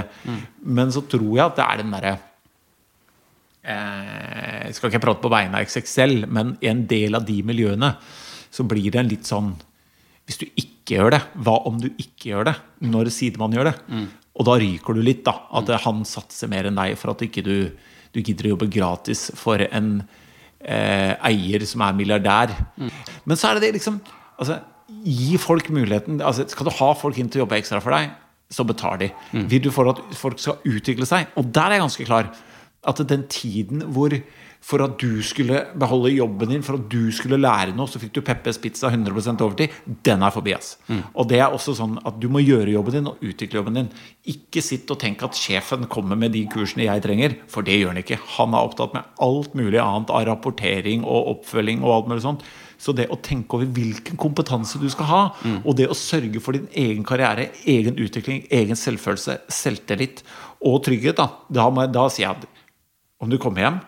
Men 0.63 0.93
så 0.95 1.03
tror 1.10 1.34
jeg 1.34 1.43
at 1.43 1.58
det 1.60 1.65
er 1.65 1.82
den 1.82 1.91
derre 1.91 2.13
eh, 3.67 4.71
Skal 4.71 4.93
ikke 4.93 5.03
prate 5.03 5.23
på 5.25 5.34
vegne 5.34 5.60
av 5.60 5.67
XXL, 5.67 6.29
men 6.32 6.56
i 6.63 6.71
en 6.71 6.86
del 6.88 7.19
av 7.19 7.27
de 7.27 7.41
miljøene 7.43 7.91
så 8.53 8.63
blir 8.69 8.88
det 8.93 9.01
en 9.01 9.12
litt 9.12 9.27
sånn 9.27 9.51
Hvis 10.27 10.39
du 10.39 10.45
ikke 10.49 10.97
gjør 10.97 11.15
det, 11.15 11.21
hva 11.45 11.57
om 11.67 11.79
du 11.81 11.89
ikke 11.91 12.29
gjør 12.31 12.47
det? 12.51 12.53
Når 12.88 13.09
sidemann 13.12 13.55
gjør 13.55 13.71
det? 13.71 13.75
Og 14.33 14.47
da 14.47 14.57
ryker 14.62 14.95
du 14.97 15.01
litt, 15.05 15.23
da. 15.27 15.36
At 15.53 15.69
han 15.83 16.03
satser 16.07 16.49
mer 16.51 16.69
enn 16.69 16.79
deg 16.79 16.95
for 16.99 17.13
at 17.13 17.21
ikke 17.25 17.43
du, 17.45 17.55
du 18.15 18.21
gidder 18.21 18.49
å 18.49 18.53
jobbe 18.55 18.69
gratis 18.73 19.27
for 19.38 19.62
en 19.67 19.95
eh, 20.63 21.13
eier 21.29 21.65
som 21.69 21.83
er 21.86 21.97
milliardær. 21.97 22.55
Men 23.27 23.39
så 23.39 23.51
er 23.51 23.59
det 23.59 23.67
det 23.67 23.75
liksom 23.79 23.99
altså, 24.38 24.62
Gi 25.03 25.38
folk 25.41 25.69
muligheten 25.73 26.19
altså, 26.21 26.43
Skal 26.51 26.67
du 26.67 26.73
ha 26.75 26.89
folk 26.95 27.17
inn 27.17 27.29
til 27.31 27.41
å 27.41 27.43
jobbe 27.45 27.55
ekstra 27.57 27.79
for 27.83 27.95
deg, 27.95 28.12
så 28.51 28.65
betal 28.67 28.99
de. 29.01 29.07
Vil 29.49 29.63
du 29.63 29.71
for 29.73 29.89
at 29.91 30.01
folk 30.19 30.39
skal 30.39 30.59
utvikle 30.69 31.07
seg? 31.09 31.31
Og 31.39 31.47
der 31.55 31.71
er 31.71 31.77
jeg 31.77 31.86
ganske 31.86 32.07
klar. 32.07 32.29
At 32.88 32.99
den 33.09 33.23
tiden 33.31 33.86
hvor 33.95 34.13
for 34.63 34.84
at 34.86 34.95
du 35.02 35.19
skulle 35.26 35.60
beholde 35.80 36.13
jobben 36.13 36.54
din, 36.54 36.63
for 36.63 36.80
at 36.80 36.86
du 36.91 37.12
skulle 37.15 37.39
lære 37.41 37.73
noe, 37.76 37.89
så 37.91 37.99
fikk 37.99 38.13
du 38.15 38.21
Peppes 38.23 38.60
Pizza 38.63 38.88
100% 38.88 39.43
overtid, 39.43 39.73
den 40.08 40.23
er 40.23 40.32
forbi. 40.32 40.54
ass. 40.56 40.78
Og 41.12 41.28
det 41.28 41.41
er 41.41 41.52
også 41.52 41.76
sånn 41.76 41.97
at 42.08 42.19
du 42.21 42.30
må 42.32 42.39
gjøre 42.43 42.71
jobben 42.71 42.95
din 42.95 43.10
og 43.12 43.19
utvikle 43.23 43.60
jobben 43.60 43.82
din. 43.82 43.91
Ikke 44.32 44.63
sitt 44.63 44.89
og 44.93 45.02
tenk 45.04 45.23
at 45.28 45.36
sjefen 45.36 45.84
kommer 45.91 46.19
med 46.19 46.32
de 46.36 46.45
kursene 46.52 46.88
jeg 46.88 47.04
trenger, 47.04 47.38
for 47.52 47.67
det 47.67 47.82
gjør 47.82 47.91
han 47.91 48.04
ikke. 48.06 48.21
Han 48.38 48.56
er 48.56 48.69
opptatt 48.69 48.95
med 48.95 49.23
alt 49.28 49.58
mulig 49.60 49.82
annet 49.84 50.13
av 50.15 50.28
rapportering 50.32 51.04
og 51.04 51.34
oppfølging 51.36 51.84
og 51.84 51.97
alt 51.97 52.12
mulig 52.13 52.23
sånt. 52.23 52.47
Så 52.80 52.95
det 52.95 53.10
å 53.12 53.19
tenke 53.23 53.60
over 53.60 53.67
hvilken 53.76 54.17
kompetanse 54.19 54.80
du 54.80 54.89
skal 54.91 55.08
ha, 55.12 55.23
og 55.63 55.76
det 55.80 55.91
å 55.91 55.95
sørge 55.95 56.39
for 56.43 56.56
din 56.56 56.67
egen 56.71 57.06
karriere, 57.08 57.52
egen 57.67 57.99
utvikling, 57.99 58.45
egen 58.52 58.80
selvfølelse, 58.80 59.41
selvtillit 59.52 60.23
og 60.63 60.84
trygghet, 60.88 61.19
da, 61.19 61.30
da, 61.52 61.69
må, 61.71 61.86
da 61.91 62.08
sier 62.12 62.30
jeg 62.30 62.38
at 62.38 62.47
om 63.23 63.32
du 63.32 63.38
kommer 63.39 63.63
hjem 63.63 63.84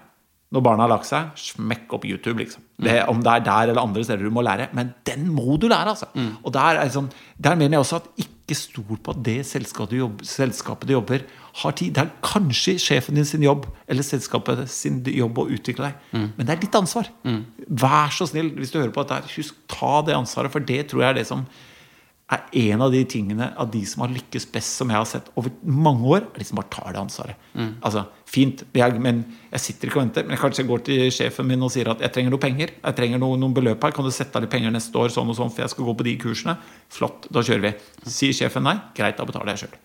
når 0.56 0.64
barna 0.64 0.86
har 0.86 0.94
lagt 0.94 1.10
seg, 1.10 1.34
smekk 1.40 1.98
opp 1.98 2.06
YouTube. 2.08 2.40
liksom. 2.40 2.64
Det, 2.82 2.96
om 3.12 3.22
det 3.24 3.32
er 3.32 3.44
der 3.44 3.72
eller 3.72 3.82
andre 3.84 4.04
steder 4.04 4.24
du 4.24 4.34
må 4.34 4.44
lære. 4.46 4.70
Men 4.76 4.94
den 5.08 5.28
må 5.32 5.58
du 5.60 5.68
lære! 5.72 5.94
altså. 5.94 6.08
Og 6.44 6.54
der, 6.56 6.80
er 6.82 6.92
sånn, 6.92 7.12
der 7.38 7.58
mener 7.60 7.78
jeg 7.78 7.86
også 7.86 8.00
at 8.02 8.10
ikke 8.26 8.58
stol 8.60 9.00
på 9.02 9.16
at 9.16 9.22
det 9.26 9.40
selskapet 9.48 9.96
du, 9.96 9.98
jobber, 10.04 10.28
selskapet 10.30 10.90
du 10.90 10.96
jobber, 10.96 11.28
har 11.62 11.76
tid. 11.80 11.94
Det 11.96 12.04
er 12.04 12.12
kanskje 12.26 12.76
sjefen 12.84 13.16
din 13.16 13.28
sin 13.28 13.44
jobb 13.44 13.68
eller 13.88 14.04
selskapet 14.06 14.66
sin 14.72 15.00
jobb 15.08 15.40
å 15.40 15.48
utvikle 15.56 15.88
deg. 15.90 16.10
Men 16.36 16.44
det 16.44 16.56
er 16.56 16.64
ditt 16.66 16.76
ansvar. 16.76 17.10
Vær 17.86 18.12
så 18.16 18.28
snill, 18.32 18.52
hvis 18.60 18.74
du 18.74 18.82
hører 18.82 18.94
på 18.96 19.06
dette, 19.08 19.32
husk 19.38 19.56
ta 19.72 20.02
det 20.08 20.18
ansvaret, 20.18 20.52
for 20.52 20.64
det 20.64 20.82
tror 20.92 21.06
jeg 21.06 21.14
er 21.14 21.20
det 21.22 21.28
som 21.32 21.46
er 22.26 22.42
en 22.74 22.82
av 22.82 22.90
de 22.90 23.04
tingene 23.06 23.52
av 23.62 23.68
de 23.70 23.84
som 23.86 24.02
har 24.02 24.10
lykkes 24.10 24.48
best, 24.50 24.80
som 24.80 24.90
jeg 24.90 24.98
har 24.98 25.06
sett 25.06 25.28
over 25.38 25.52
mange 25.62 26.08
år, 26.10 26.24
er 26.34 26.42
de 26.42 26.48
som 26.48 26.58
bare 26.58 26.72
tar 26.74 26.96
det 26.96 27.02
ansvaret. 27.04 27.38
Altså, 27.86 28.02
fint, 28.26 28.64
jeg, 28.74 28.98
men 29.00 29.22
jeg 29.52 29.62
sitter 29.62 29.92
ikke 29.92 30.00
og 30.00 30.04
venter. 30.08 30.26
Men 30.26 30.34
jeg 30.34 30.42
kanskje 30.42 30.66
går 30.66 30.84
til 30.88 31.06
sjefen 31.14 31.46
min 31.46 31.62
og 31.62 31.70
sier 31.76 31.92
at 31.94 32.02
jeg 32.02 32.16
trenger 32.16 32.34
noe 32.34 32.42
penger. 32.42 32.74
Jeg 32.82 32.98
trenger 32.98 33.22
noe, 33.22 33.38
noen 33.38 33.54
beløp 33.54 33.86
her. 33.86 33.94
Kan 33.94 34.10
du 34.10 34.14
sette 34.16 34.34
av 34.40 34.42
litt 34.42 34.54
penger 34.56 34.74
neste 34.74 34.98
år, 34.98 35.14
sånn 35.14 35.30
og 35.30 35.38
sånn, 35.38 35.54
for 35.54 35.68
jeg 35.68 35.76
skal 35.76 35.86
gå 35.86 35.98
på 36.02 36.08
de 36.10 36.18
kursene? 36.26 36.58
Flott, 36.90 37.30
da 37.30 37.46
kjører 37.46 37.68
vi. 37.68 37.74
Sier 38.10 38.34
sjefen 38.42 38.66
nei, 38.66 38.80
greit, 38.98 39.20
da 39.22 39.30
betaler 39.30 39.54
jeg 39.54 39.68
sjøl. 39.68 39.78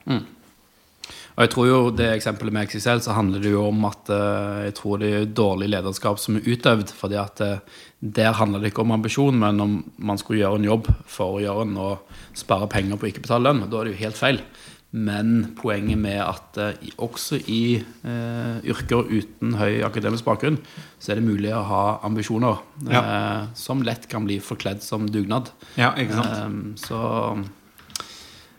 Og 1.36 1.44
jeg 1.44 1.52
tror 1.54 1.68
jo 1.68 1.78
det 1.94 2.08
eksempelet 2.12 2.54
med 2.54 2.68
XXL, 2.68 3.02
så 3.04 3.14
handler 3.16 3.42
det 3.42 3.52
jo 3.54 3.66
om 3.68 3.84
at 3.88 4.10
eh, 4.12 4.64
jeg 4.68 4.74
tror 4.80 5.00
det 5.00 5.12
er 5.14 5.30
dårlig 5.42 5.70
lederskap 5.72 6.20
som 6.20 6.36
er 6.36 6.48
utøvd. 6.48 6.92
fordi 6.96 7.20
at 7.20 7.44
eh, 7.46 7.62
der 8.00 8.32
handler 8.32 8.60
det 8.60 8.72
ikke 8.72 8.82
om 8.82 8.96
ambisjon, 8.96 9.38
men 9.38 9.60
om 9.60 9.78
man 9.98 10.18
skulle 10.18 10.40
gjøre 10.40 10.60
en 10.60 10.68
jobb 10.70 10.90
for 11.06 11.36
å 11.36 11.44
gjøre 11.44 11.64
den 11.68 11.78
og 11.80 12.18
spare 12.36 12.68
penger 12.72 12.96
på 12.96 13.06
å 13.06 13.12
ikke 13.12 13.24
betale 13.26 13.48
lønn. 13.48 13.66
Da 13.70 13.80
er 13.80 13.88
det 13.88 13.96
jo 13.96 14.04
helt 14.04 14.20
feil. 14.20 14.42
Men 14.90 15.52
poenget 15.54 16.00
med 16.02 16.18
at 16.18 16.58
eh, 16.58 16.88
også 16.98 17.38
i 17.46 17.78
eh, 17.78 18.56
yrker 18.66 19.06
uten 19.06 19.54
høy 19.60 19.84
akademisk 19.86 20.26
bakgrunn, 20.26 20.58
så 20.98 21.12
er 21.12 21.20
det 21.20 21.28
mulig 21.28 21.52
å 21.54 21.62
ha 21.68 21.84
ambisjoner 22.08 22.58
eh, 22.90 23.44
som 23.54 23.84
lett 23.86 24.08
kan 24.10 24.26
bli 24.26 24.40
forkledd 24.42 24.82
som 24.82 25.06
dugnad. 25.06 25.52
Ja, 25.78 25.92
ikke 25.94 26.18
sant? 26.18 26.34
Eh, 26.34 26.80
så 26.82 27.00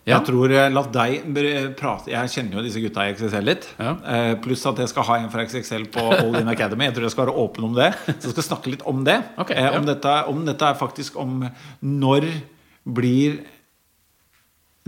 ja. 0.01 0.15
Jeg 0.15 0.31
tror 0.31 0.49
eh, 0.49 0.69
La 0.73 0.81
deg 0.89 1.27
prate 1.77 2.09
Jeg 2.09 2.31
kjenner 2.33 2.57
jo 2.57 2.63
disse 2.65 2.81
gutta 2.81 3.03
i 3.05 3.13
XXL 3.13 3.45
litt. 3.45 3.67
Ja. 3.77 3.91
Eh, 4.01 4.31
pluss 4.41 4.63
at 4.65 4.79
jeg 4.81 4.89
skal 4.89 5.05
ha 5.05 5.17
en 5.21 5.29
fra 5.33 5.45
XXL 5.45 5.85
på 5.93 6.05
All 6.15 6.39
In 6.39 6.49
Academy. 6.49 6.87
Jeg 6.87 6.95
tror 6.95 7.05
jeg 7.05 7.13
skal 7.13 7.27
være 7.27 7.43
åpen 7.43 7.67
om 7.69 7.75
det. 7.77 7.91
Så 8.07 8.31
jeg 8.31 8.33
skal 8.33 8.47
snakke 8.47 8.73
litt 8.73 8.85
om 8.89 9.03
det. 9.05 9.19
Ok, 9.41 9.53
eh, 9.53 9.61
ja. 9.67 9.75
om, 9.77 9.85
dette, 9.85 10.15
om 10.31 10.41
dette 10.47 10.71
er 10.71 10.79
faktisk 10.79 11.19
om 11.21 11.45
når 11.85 12.25
blir 12.81 13.43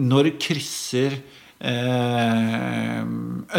Når 0.02 0.32
krysser 0.41 1.19
eh, 1.62 3.04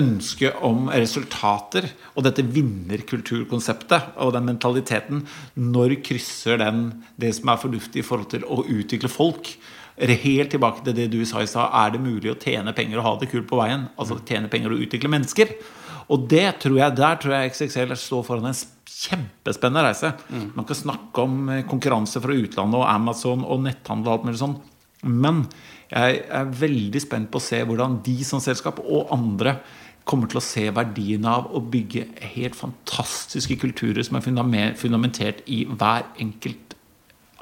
ønsket 0.03 0.59
om 0.67 0.90
resultater 0.90 1.87
og 2.17 2.27
dette 2.27 2.43
vinnerkulturkonseptet 2.43 4.19
og 4.19 4.35
den 4.35 4.51
mentaliteten 4.51 5.23
Når 5.55 6.01
krysser 6.03 6.59
den 6.67 6.88
det 7.14 7.31
som 7.38 7.55
er 7.55 7.62
fornuftig 7.62 8.03
i 8.03 8.07
forhold 8.11 8.33
til 8.35 8.43
å 8.51 8.64
utvikle 8.67 9.12
folk? 9.12 9.55
Helt 9.94 10.50
tilbake 10.50 10.83
til 10.83 10.96
det 10.96 11.07
du 11.12 11.20
sa 11.28 11.42
i 11.42 11.46
stad. 11.46 11.70
Er 11.70 11.94
det 11.94 12.02
mulig 12.02 12.33
å 12.33 12.38
tjene 12.40 12.74
penger 12.74 12.98
og 12.98 13.07
ha 13.07 13.14
det 13.20 13.30
kult 13.30 13.46
på 13.50 13.61
veien? 13.61 13.87
Altså 13.94 14.18
tjene 14.26 14.50
penger 14.50 14.74
og 14.74 14.83
utvikle 14.83 15.12
mennesker? 15.12 15.54
Og 16.12 16.26
det 16.28 16.59
tror 16.61 16.80
jeg, 16.80 16.96
der 16.98 17.20
tror 17.20 17.37
jeg 17.37 17.52
XXL 17.54 17.94
står 17.96 18.24
foran 18.26 18.50
en 18.50 18.59
kjempespennende 18.94 19.85
reise. 19.87 20.11
Man 20.57 20.66
kan 20.68 20.78
snakke 20.78 21.24
om 21.24 21.48
eh, 21.48 21.64
konkurranse 21.68 22.20
fra 22.22 22.35
utlandet 22.37 22.80
og 22.80 22.88
Amazon 22.90 23.46
og 23.46 23.62
netthandel 23.64 24.11
og 24.11 24.18
alt 24.18 24.26
mulig 24.28 24.42
sånn. 24.42 24.59
Men 25.04 25.44
jeg 25.90 26.20
er 26.26 26.52
veldig 26.61 27.00
spent 27.02 27.30
på 27.33 27.40
å 27.40 27.44
se 27.44 27.61
hvordan 27.64 28.00
de 28.04 28.18
som 28.26 28.42
selskap 28.42 28.80
og 28.85 29.12
andre 29.14 29.59
kommer 30.09 30.28
til 30.28 30.40
å 30.40 30.44
se 30.44 30.66
verdien 30.74 31.24
av 31.28 31.48
å 31.57 31.62
bygge 31.64 32.07
helt 32.35 32.57
fantastiske 32.59 33.57
kulturer 33.62 34.04
som 34.04 34.18
er 34.18 34.74
fundamentert 34.76 35.40
i 35.48 35.62
hver 35.70 36.04
enkelt 36.20 36.63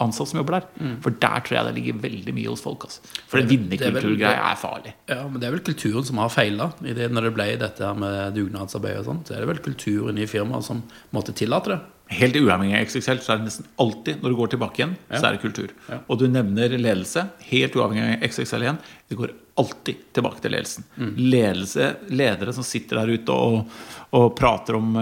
ansatt 0.00 0.30
som 0.30 0.40
jobber 0.40 0.58
der. 0.58 0.96
For 1.04 1.14
der 1.22 1.44
tror 1.44 1.58
jeg 1.58 1.68
det 1.68 1.74
ligger 1.78 2.02
veldig 2.04 2.34
mye 2.36 2.52
hos 2.52 2.64
folk. 2.64 2.86
Altså. 2.88 3.02
For 3.30 3.42
er 3.42 3.48
vinnerkulturgreia 3.50 4.50
er 4.50 4.60
farlig. 4.60 4.94
Ja, 5.10 5.22
men 5.28 5.40
det 5.40 5.48
er 5.48 5.56
vel 5.56 5.64
kulturen 5.66 6.06
som 6.08 6.20
har 6.22 6.32
feila. 6.32 6.70
Når 6.80 7.28
det 7.28 7.34
ble 7.36 7.48
dette 7.60 7.86
her 7.86 7.98
med 7.98 8.36
dugnadsarbeid 8.38 9.02
og 9.02 9.08
sånt, 9.10 9.28
så 9.28 9.36
er 9.36 9.44
det 9.44 9.50
vel 9.52 9.64
kulturen 9.64 10.20
i 10.20 10.28
firmaet 10.30 10.68
som 10.68 10.84
måtte 11.14 11.36
tillate 11.36 11.74
det. 11.74 11.80
Helt 12.12 12.36
uavhengig 12.36 12.74
av 12.78 12.86
XXL 12.88 13.20
så 13.24 13.32
er 13.34 13.40
det 13.40 13.46
nesten 13.48 13.66
alltid 13.82 14.20
når 14.22 14.32
du 14.32 14.36
går 14.38 14.50
tilbake 14.54 14.80
igjen, 14.82 14.96
så 15.12 15.22
er 15.28 15.36
det 15.36 15.42
kultur. 15.42 15.72
Og 16.06 16.18
du 16.20 16.26
nevner 16.28 16.74
ledelse. 16.76 17.24
Helt 17.48 17.76
uavhengig 17.78 18.18
av 18.18 18.26
XXL 18.28 18.66
igjen. 18.66 18.80
Det 19.08 19.18
går 19.18 19.32
alltid 19.62 20.02
tilbake 20.16 20.40
til 20.40 20.54
ledelsen. 20.54 20.86
Ledelse, 21.18 21.88
Ledere 22.16 22.54
som 22.56 22.64
sitter 22.64 23.02
der 23.02 23.12
ute 23.16 23.34
og, 23.36 23.74
og 24.16 24.28
prater 24.38 24.78
om 24.78 24.94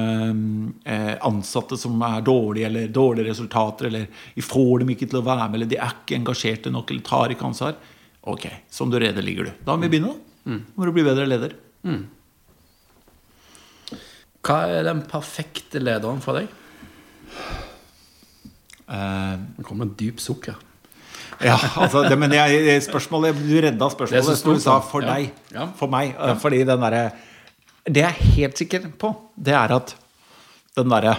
eh, 0.85 1.15
ansatte 1.27 1.79
som 1.79 2.01
er 2.07 2.25
dårlige, 2.27 2.67
eller 2.67 2.89
dårlige 2.95 3.31
resultater, 3.31 3.87
eller 3.91 4.07
vi 4.35 4.43
får 4.45 4.83
dem 4.83 4.95
ikke 4.95 5.11
til 5.11 5.21
å 5.21 5.27
være 5.27 5.47
med, 5.49 5.61
eller 5.61 5.71
de 5.71 5.79
er 5.79 5.95
ikke 6.01 6.19
engasjerte 6.19 6.73
nok, 6.75 6.91
eller 6.91 7.07
tar 7.07 7.35
ikke 7.35 7.47
ansvar. 7.51 7.77
Ok, 8.31 8.49
som 8.71 8.91
du 8.91 8.99
reder 9.01 9.25
ligger 9.25 9.49
du. 9.49 9.53
Da 9.67 9.77
må 9.77 9.87
vi 9.87 9.95
begynne, 9.95 10.15
da. 10.17 10.59
Må 10.75 10.89
du 10.89 10.93
bli 10.97 11.05
bedre 11.07 11.29
leder. 11.29 11.55
Hva 14.41 14.57
er 14.73 14.87
den 14.89 15.03
perfekte 15.09 15.83
lederen 15.83 16.21
for 16.25 16.41
deg? 16.41 16.49
Eh, 18.91 19.37
Det 19.59 19.65
kommer 19.67 19.87
en 19.87 19.95
dyp 19.99 20.19
sukk 20.21 20.49
ja. 20.51 20.55
Ja, 21.41 21.55
altså, 21.81 22.03
det, 22.09 22.19
men 22.19 22.33
jeg, 22.35 22.83
spørsmålet 22.85 23.39
Du 23.39 23.55
redda 23.63 23.87
spørsmålet. 23.89 24.27
Det 24.27 24.35
er 24.51 24.55
du 24.55 24.61
sa 24.61 24.81
for 24.85 25.01
Ja. 25.07 25.15
deg. 25.15 25.31
Ja. 25.55 25.67
For 25.79 25.89
meg. 25.89 26.15
Fordi 26.43 26.65
den 26.69 26.81
derre 26.85 27.13
Det 27.87 28.03
jeg 28.03 28.11
er 28.11 28.35
helt 28.37 28.59
sikker 28.59 28.91
på, 29.01 29.15
det 29.41 29.55
er 29.55 29.73
at 29.73 29.95
den 30.77 30.89
derre 30.93 31.15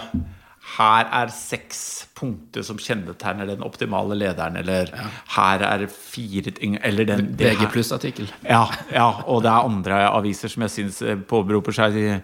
Her 0.78 1.08
er 1.12 1.32
seks 1.34 2.06
punkter 2.14 2.62
som 2.62 2.78
kjennetegner 2.78 3.46
den 3.50 3.62
optimale 3.66 4.14
lederen, 4.14 4.56
eller 4.56 4.86
her 5.34 5.58
er 5.66 5.86
fire 5.90 6.52
ting 6.54 6.78
Eller 6.82 7.04
den 7.04 7.34
VG 7.36 7.66
pluss-artikkel. 7.72 8.30
ja, 8.48 8.66
ja, 8.92 9.08
og 9.26 9.42
det 9.42 9.50
er 9.50 9.66
andre 9.66 9.98
aviser 10.12 10.48
som 10.48 10.62
jeg 10.62 10.70
syns 10.70 11.02
eh, 11.02 11.16
påberoper 11.16 11.72
seg 11.74 12.22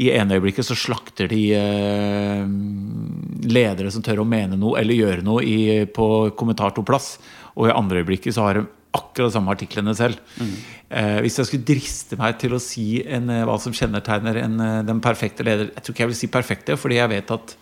i, 0.00 0.08
ene 0.16 0.36
øyeblikket 0.38 0.64
så 0.64 0.76
slakter 0.78 1.28
de 1.28 1.40
eh, 1.58 2.44
ledere 3.50 3.90
som 3.92 4.02
tør 4.04 4.22
å 4.22 4.28
mene 4.28 4.56
noe 4.60 4.78
eller 4.80 4.96
gjøre 4.96 5.24
noe 5.26 5.44
i, 5.44 5.84
på 5.92 6.06
kommentatorplass. 6.40 7.14
Og 7.58 7.68
i 7.68 7.74
andre 7.76 8.00
øyeblikket 8.02 8.36
så 8.36 8.46
har 8.46 8.60
de 8.60 8.66
akkurat 8.96 9.28
de 9.30 9.34
samme 9.36 9.52
artiklene 9.54 9.92
selv. 9.94 10.18
Eh, 10.40 11.18
hvis 11.22 11.36
jeg 11.38 11.46
skulle 11.50 11.68
driste 11.68 12.16
meg 12.18 12.38
til 12.42 12.56
å 12.56 12.62
si 12.62 12.86
en, 13.06 13.28
eh, 13.30 13.44
hva 13.46 13.58
som 13.62 13.74
kjennetegner 13.76 14.40
en, 14.42 14.56
eh, 14.60 14.78
den 14.88 15.00
perfekte 15.04 15.44
leder 15.46 15.68
Jeg 15.76 15.82
tror 15.84 15.94
ikke 15.94 16.04
jeg 16.06 16.12
vil 16.14 16.20
si 16.22 16.26
perfekte, 16.32 16.76
fordi 16.80 16.98
jeg 16.98 17.12
vet 17.12 17.30
at 17.36 17.54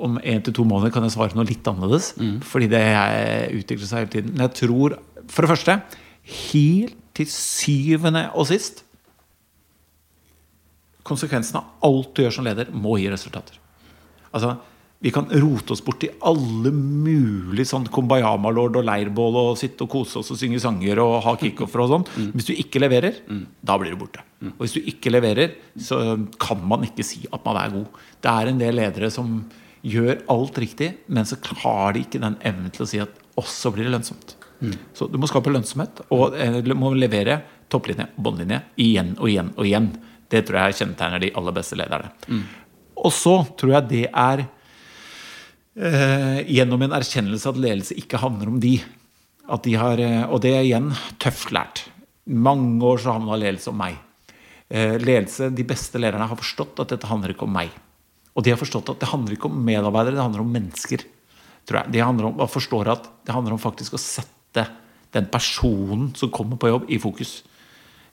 om 0.00 0.18
én 0.22 0.42
til 0.44 0.54
to 0.54 0.64
måneder 0.64 0.92
kan 0.94 1.02
jeg 1.02 1.12
svare 1.16 1.34
noe 1.34 1.44
litt 1.48 1.66
annerledes. 1.66 2.12
Fordi 2.46 2.68
det 2.70 2.78
er- 2.80 3.50
utvikler 3.58 3.86
seg 3.90 3.98
hele 3.98 4.12
tiden. 4.14 4.30
Men 4.36 4.48
jeg 4.48 4.54
tror, 4.68 4.98
for 5.26 5.42
det 5.42 5.50
første, 5.50 5.82
helt 6.52 6.94
til 7.14 7.26
syvende 7.26 8.30
og 8.36 8.46
sist 8.46 8.84
Konsekvensen 11.10 11.58
av 11.60 11.86
alt 11.86 12.12
du 12.14 12.22
gjør 12.24 12.36
som 12.38 12.46
leder, 12.46 12.70
må 12.72 12.96
gi 13.00 13.10
resultater. 13.12 13.58
Altså, 14.30 14.56
Vi 15.00 15.08
kan 15.08 15.24
rote 15.32 15.72
oss 15.72 15.80
bort 15.80 16.02
i 16.04 16.10
alle 16.28 16.68
mulige 16.76 17.64
sånn 17.70 17.86
kumbayama-lord 17.88 18.74
og 18.76 18.84
leirbål 18.84 19.38
og 19.40 19.54
sitte 19.56 19.86
og 19.86 19.88
kose 19.94 20.18
oss 20.20 20.28
og 20.34 20.36
synge 20.36 20.58
sanger 20.60 21.00
og 21.00 21.22
ha 21.24 21.32
kickoffer 21.40 21.80
og 21.80 21.88
sånn. 21.88 22.04
Hvis 22.34 22.50
du 22.50 22.52
ikke 22.52 22.82
leverer, 22.82 23.16
da 23.64 23.78
blir 23.80 23.94
du 23.94 23.96
borte. 24.02 24.20
Og 24.58 24.60
hvis 24.60 24.76
du 24.76 24.90
ikke 24.92 25.08
leverer, 25.14 25.54
så 25.80 26.18
kan 26.36 26.60
man 26.68 26.84
ikke 26.84 27.06
si 27.08 27.22
at 27.32 27.40
man 27.48 27.56
er 27.62 27.72
god. 27.78 27.96
Det 28.20 28.34
er 28.34 28.50
en 28.52 28.60
del 28.60 28.76
ledere 28.76 29.08
som 29.10 29.38
gjør 29.80 30.20
alt 30.36 30.60
riktig, 30.60 30.90
men 31.08 31.24
så 31.24 31.40
har 31.62 31.96
de 31.96 32.04
ikke 32.04 32.20
den 32.20 32.36
evnen 32.44 32.68
til 32.76 32.84
å 32.84 32.90
si 32.92 33.00
at 33.00 33.16
også 33.40 33.72
blir 33.72 33.88
det 33.88 33.94
lønnsomt. 33.96 34.36
Så 34.92 35.08
du 35.08 35.16
må 35.16 35.32
skape 35.32 35.48
lønnsomhet 35.48 36.02
og 36.12 36.36
eh, 36.36 36.60
du 36.60 36.74
må 36.76 36.92
levere 36.92 37.40
topplinje 37.72 38.10
båndlinje 38.20 38.60
igjen 38.76 39.14
og 39.16 39.30
igjen 39.32 39.54
og 39.56 39.64
igjen. 39.64 39.86
Det 40.30 40.44
tror 40.46 40.60
jeg 40.60 40.78
kjennetegner 40.80 41.22
de 41.22 41.32
aller 41.36 41.54
beste 41.56 41.78
lederne. 41.78 42.12
Og 43.00 43.12
så 43.14 43.40
tror 43.58 43.74
jeg 43.76 43.88
det 43.90 44.04
er 44.08 44.44
eh, 45.74 46.40
gjennom 46.50 46.82
en 46.84 46.96
erkjennelse 47.00 47.50
at 47.50 47.60
ledelse 47.60 47.96
ikke 47.98 48.20
handler 48.22 48.52
om 48.52 48.60
de. 48.62 48.76
At 49.50 49.64
de 49.66 49.74
har, 49.80 49.98
eh, 49.98 50.22
og 50.28 50.42
det 50.44 50.54
er 50.54 50.66
igjen 50.66 50.92
tøft 51.22 51.54
lært. 51.54 51.86
mange 52.30 52.84
år 52.84 52.98
så 53.02 53.16
handla 53.16 53.36
ledelse 53.40 53.70
om 53.72 53.78
meg. 53.80 53.96
Eh, 54.68 54.98
ledelse, 55.02 55.50
De 55.50 55.64
beste 55.66 55.98
lederne 55.98 56.28
har 56.28 56.36
forstått 56.36 56.78
at 56.78 56.92
dette 56.92 57.08
handler 57.10 57.34
ikke 57.34 57.48
om 57.48 57.56
meg. 57.56 57.70
Og 58.36 58.44
de 58.44 58.52
har 58.52 58.60
forstått 58.60 58.92
at 58.92 59.00
det 59.00 59.08
handler 59.10 59.34
ikke 59.34 59.48
om 59.50 59.64
medarbeidere, 59.64 60.14
det 60.14 60.22
handler 60.22 60.44
om 60.44 60.52
mennesker. 60.52 61.02
tror 61.66 61.82
jeg. 61.82 61.92
De 61.92 62.00
om, 62.02 62.46
forstår 62.46 62.88
at 62.88 63.08
det 63.26 63.34
handler 63.34 63.52
om 63.52 63.58
faktisk 63.58 63.94
å 63.94 63.98
sette 63.98 64.66
den 65.12 65.26
personen 65.26 66.14
som 66.14 66.30
kommer 66.30 66.56
på 66.56 66.68
jobb, 66.68 66.84
i 66.88 66.98
fokus. 66.98 67.42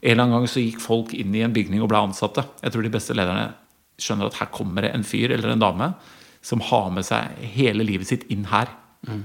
En 0.01 0.11
eller 0.11 0.23
annen 0.23 0.37
gang 0.37 0.51
så 0.51 0.61
gikk 0.61 0.81
folk 0.83 1.13
inn 1.17 1.33
i 1.35 1.43
en 1.45 1.55
bygning 1.55 1.81
og 1.81 1.89
ble 1.91 2.03
ansatte. 2.09 2.43
Jeg 2.61 2.73
tror 2.73 2.85
de 2.85 2.93
beste 2.93 3.15
lederne 3.17 3.47
skjønner 3.97 4.29
at 4.29 4.37
her 4.41 4.51
kommer 4.53 4.85
det 4.85 4.93
en 4.93 5.05
fyr 5.07 5.33
eller 5.33 5.55
en 5.55 5.63
dame 5.63 5.89
som 6.45 6.61
har 6.63 6.91
med 6.93 7.05
seg 7.07 7.33
hele 7.55 7.85
livet 7.87 8.09
sitt 8.09 8.27
inn 8.33 8.45
her. 8.51 8.69
Mm. 9.07 9.23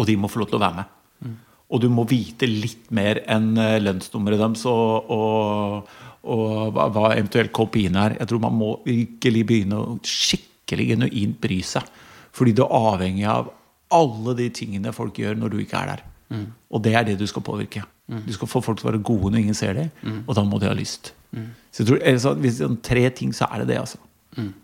Og 0.00 0.08
de 0.08 0.16
må 0.16 0.30
få 0.30 0.40
lov 0.40 0.50
til 0.50 0.58
å 0.58 0.62
være 0.64 0.80
med. 0.80 0.96
Mm. 1.20 1.36
Og 1.70 1.82
du 1.82 1.88
må 1.92 2.06
vite 2.08 2.48
litt 2.48 2.88
mer 2.96 3.20
enn 3.30 3.52
eh, 3.60 3.78
lønnsnummeret 3.82 4.40
deres 4.40 4.64
og, 4.70 5.12
og, 5.12 5.92
og 6.32 6.72
hva, 6.74 6.88
hva 6.94 7.12
eventuelt 7.12 7.52
KPI-en 7.54 8.00
er. 8.00 8.16
Jeg 8.22 8.32
tror 8.32 8.42
man 8.46 8.56
må 8.56 8.72
virkelig 8.86 9.44
begynne 9.46 9.78
å 9.78 9.98
skikkelig 10.06 10.88
genuint 10.94 11.38
bry 11.42 11.60
seg. 11.66 11.86
Fordi 12.34 12.56
du 12.56 12.64
er 12.64 12.76
avhengig 12.94 13.28
av 13.28 13.52
alle 13.94 14.36
de 14.38 14.48
tingene 14.54 14.94
folk 14.94 15.18
gjør 15.18 15.38
når 15.38 15.52
du 15.52 15.60
ikke 15.62 15.78
er 15.82 15.94
der. 15.94 16.04
Mm. 16.30 16.46
Og 16.70 16.82
det 16.86 16.94
er 16.96 17.06
det 17.06 17.18
du 17.20 17.26
skal 17.30 17.44
påvirke. 17.46 17.84
Mm. 18.10 18.24
Du 18.26 18.32
skal 18.34 18.50
få 18.50 18.60
folk 18.64 18.80
til 18.80 18.88
å 18.88 18.90
være 18.90 19.02
gode 19.06 19.30
når 19.30 19.44
ingen 19.44 19.56
ser 19.56 19.76
det, 19.78 19.86
mm. 20.02 20.22
og 20.26 20.34
da 20.34 20.42
må 20.46 20.58
de 20.58 20.66
ha 20.66 20.74
lyst. 20.74 21.12
Mm. 21.30 21.50
Så 21.70 21.82
jeg 21.82 21.88
tror, 21.90 22.00
altså, 22.10 22.32
Hvis 22.42 22.56
det 22.58 22.66
er 22.66 22.78
tre 22.82 23.04
ting, 23.14 23.34
så 23.34 23.46
er 23.46 23.62
det 23.62 23.68
det, 23.70 23.76
altså. 23.78 23.98
Mm. 24.36 24.54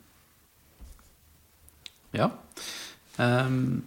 Ja. 2.16 2.30
Um, 3.22 3.84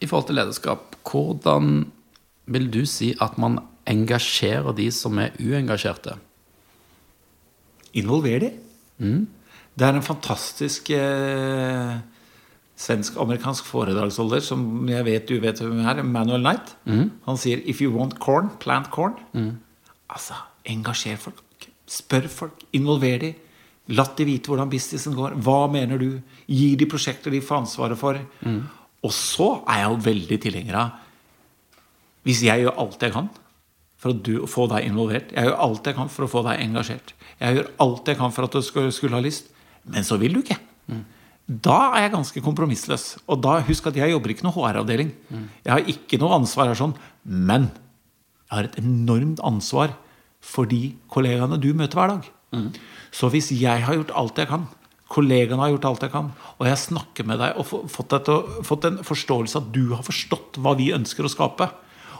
I 0.00 0.08
forhold 0.08 0.30
til 0.30 0.40
lederskap, 0.40 0.96
hvordan 1.04 1.90
vil 2.46 2.70
du 2.72 2.86
si 2.88 3.12
at 3.20 3.36
man 3.38 3.60
engasjerer 3.90 4.72
de 4.76 4.88
som 4.94 5.18
er 5.20 5.36
uengasjerte? 5.36 6.16
Involver 8.00 8.46
de. 8.46 8.50
Mm. 8.98 9.28
Det 9.76 9.86
er 9.86 9.96
en 9.96 10.06
fantastisk 10.06 10.90
eh, 10.94 12.00
svensk-amerikansk 12.80 13.66
foredragsholder 13.68 14.42
som 14.44 14.62
jeg 14.88 15.04
vet 15.04 15.28
du 15.28 15.36
vet 15.42 15.60
hvem 15.60 15.82
er, 15.84 16.00
Manuel 16.06 16.44
Knight. 16.44 16.74
Mm. 16.86 17.10
Han 17.26 17.36
sier 17.36 17.60
'if 17.66 17.80
you 17.82 17.92
want 17.92 18.18
corn, 18.18 18.50
plant 18.58 18.90
corn'. 18.90 19.18
Mm. 19.34 19.58
Altså, 20.08 20.34
engasjer 20.64 21.16
folk. 21.16 21.68
Spør 21.86 22.28
folk. 22.28 22.64
Involver 22.72 23.18
de. 23.18 23.34
La 23.88 24.04
de 24.16 24.24
vite 24.24 24.46
hvordan 24.46 24.70
businessen 24.70 25.14
går. 25.14 25.34
Hva 25.42 25.70
mener 25.70 25.98
du? 25.98 26.20
Gi 26.48 26.76
de 26.76 26.86
prosjekter 26.86 27.30
de 27.30 27.40
får 27.40 27.64
ansvaret 27.64 27.98
for. 27.98 28.18
Mm. 28.40 28.62
Og 29.02 29.12
så 29.12 29.62
er 29.68 29.80
jeg 29.80 29.90
jo 29.90 30.02
veldig 30.10 30.40
tilhenger 30.40 30.74
av 30.76 30.90
Hvis 32.22 32.42
jeg 32.44 32.60
gjør 32.60 32.76
alt 32.78 33.00
jeg 33.00 33.12
kan 33.12 33.30
for 33.96 34.12
å 34.12 34.46
få 34.46 34.66
deg 34.68 34.84
involvert 34.90 35.32
Jeg 35.32 35.46
gjør 35.46 35.56
alt 35.64 35.86
jeg 35.86 35.96
kan 35.96 36.10
for 36.12 36.24
å 36.24 36.28
få 36.28 36.42
deg 36.44 36.60
engasjert. 36.60 37.14
Jeg 37.40 37.56
gjør 37.56 37.70
alt 37.80 38.08
jeg 38.08 38.16
kan 38.16 38.32
for 38.32 38.44
at 38.44 38.52
du 38.52 38.60
skulle, 38.62 38.92
skulle 38.92 39.16
ha 39.16 39.24
lyst. 39.24 39.48
Men 39.84 40.04
så 40.04 40.18
vil 40.20 40.36
du 40.36 40.42
ikke. 40.42 40.58
Mm. 40.86 41.04
Da 41.50 41.78
er 41.96 42.04
jeg 42.04 42.12
ganske 42.14 42.40
kompromissløs. 42.44 43.04
Og 43.26 43.40
da 43.42 43.56
husk 43.66 43.88
at 43.90 43.96
jeg 43.98 44.12
jobber 44.12 44.30
ikke 44.30 44.46
noe 44.46 44.54
HR-avdeling. 44.54 45.10
Jeg 45.66 45.72
har 45.72 45.88
ikke 45.90 46.20
noe 46.22 46.36
ansvar 46.38 46.70
her 46.70 46.78
sånn. 46.78 46.94
Men 47.26 47.72
jeg 48.46 48.54
har 48.54 48.68
et 48.68 48.78
enormt 48.82 49.42
ansvar 49.46 49.96
for 50.40 50.70
de 50.70 50.94
kollegaene 51.10 51.58
du 51.60 51.72
møter 51.74 51.98
hver 51.98 52.14
dag. 52.14 52.28
Så 53.10 53.30
hvis 53.34 53.50
jeg 53.50 53.82
har 53.82 53.98
gjort 53.98 54.14
alt 54.14 54.38
jeg 54.38 54.50
kan, 54.50 54.68
kollegaene 55.10 55.62
har 55.64 55.72
gjort 55.74 55.88
alt 55.90 56.04
jeg 56.06 56.12
kan, 56.14 56.30
og 56.58 56.66
jeg 56.68 56.78
snakker 56.78 57.26
med 57.26 57.40
deg 57.42 57.58
og 57.58 57.66
fått, 57.90 58.12
deg 58.14 58.24
til, 58.28 58.44
fått 58.66 58.86
en 58.86 59.00
forståelse 59.06 59.58
at 59.58 59.70
du 59.74 59.90
har 59.94 60.04
forstått 60.06 60.60
hva 60.62 60.76
vi 60.78 60.92
ønsker 60.94 61.26
å 61.26 61.32
skape, 61.32 61.66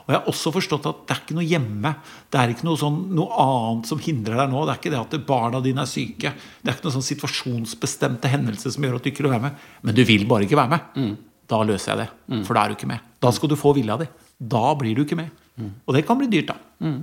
og 0.00 0.10
jeg 0.10 0.16
har 0.16 0.28
også 0.30 0.52
forstått 0.54 0.86
at 0.90 1.02
det 1.06 1.14
er 1.14 1.20
ikke 1.22 1.36
noe 1.36 1.46
hjemme. 1.46 1.92
Det 2.32 2.40
er 2.40 2.52
ikke 2.54 2.66
noe, 2.66 2.78
sånn, 2.80 2.98
noe 3.16 3.42
annet 3.44 3.90
som 3.90 4.00
hindrer 4.02 4.40
deg 4.40 4.52
nå. 4.52 4.62
Det 4.66 4.72
er 4.72 4.80
ikke 4.80 4.92
det 4.94 5.00
at 5.00 5.16
barna 5.28 5.60
dine 5.64 5.84
er 5.84 5.90
syke. 5.90 6.32
Det 6.60 6.70
er 6.70 6.76
ikke 6.76 6.88
noen 6.88 6.96
sånn 6.98 7.08
situasjonsbestemte 7.10 8.32
hendelser 8.32 8.74
som 8.74 8.86
gjør 8.86 8.98
at 8.98 9.06
du 9.06 9.10
ikke 9.12 9.26
vil 9.26 9.34
være 9.34 9.46
med. 9.48 9.68
Men 9.86 9.98
du 9.98 10.02
vil 10.08 10.26
bare 10.30 10.48
ikke 10.48 10.58
være 10.58 10.72
med. 10.74 10.98
Mm. 10.98 11.14
Da 11.50 11.62
løser 11.66 11.92
jeg 11.92 12.02
det. 12.02 12.08
Mm. 12.32 12.42
For 12.48 12.56
da 12.56 12.64
er 12.64 12.72
du 12.72 12.78
ikke 12.78 12.90
med. 12.90 13.06
Da 13.22 13.32
skal 13.36 13.52
du 13.52 13.56
få 13.60 13.74
vilja 13.76 13.98
di. 14.00 14.08
Da 14.56 14.64
blir 14.80 14.96
du 14.96 15.04
ikke 15.04 15.18
med. 15.20 15.30
Mm. 15.60 15.72
Og 15.84 15.96
det 15.96 16.04
kan 16.08 16.20
bli 16.20 16.30
dyrt, 16.32 16.52
da. 16.52 16.86
Mm. 16.86 17.00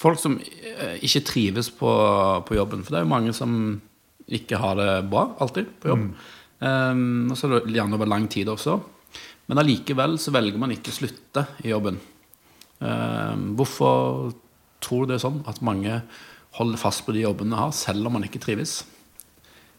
Folk 0.00 0.20
som 0.22 0.38
eh, 0.38 0.96
ikke 1.02 1.24
trives 1.26 1.70
på, 1.74 1.90
på, 2.46 2.56
jobben. 2.58 2.84
For 2.84 2.94
det 2.94 3.00
er 3.00 3.06
jo 3.06 3.12
mange 3.14 3.34
som 3.36 3.58
ikke 4.24 4.58
har 4.60 4.78
det 4.78 4.90
bra 5.10 5.28
alltid 5.42 5.70
på 5.82 5.90
jobb. 5.92 6.08
Um, 6.64 7.32
og 7.32 7.36
så 7.36 7.50
er 7.50 7.66
gjerne 7.68 7.98
over 7.98 8.08
lang 8.08 8.28
tid 8.30 8.48
også. 8.48 8.78
Men 9.50 9.60
allikevel 9.60 10.16
så 10.20 10.32
velger 10.34 10.60
man 10.60 10.72
ikke 10.72 10.92
å 10.92 10.98
slutte 10.98 11.46
i 11.64 11.72
jobben. 11.72 11.98
Eh, 12.80 13.34
hvorfor 13.58 14.32
tror 14.84 15.04
du 15.04 15.12
det 15.12 15.18
er 15.18 15.26
sånn 15.26 15.42
at 15.50 15.62
mange 15.64 16.00
holder 16.58 16.80
fast 16.80 17.04
på 17.06 17.14
de 17.16 17.24
jobbene 17.24 17.52
de 17.52 17.60
har, 17.60 17.74
selv 17.76 18.08
om 18.08 18.16
man 18.16 18.26
ikke 18.26 18.42
trives? 18.42 18.82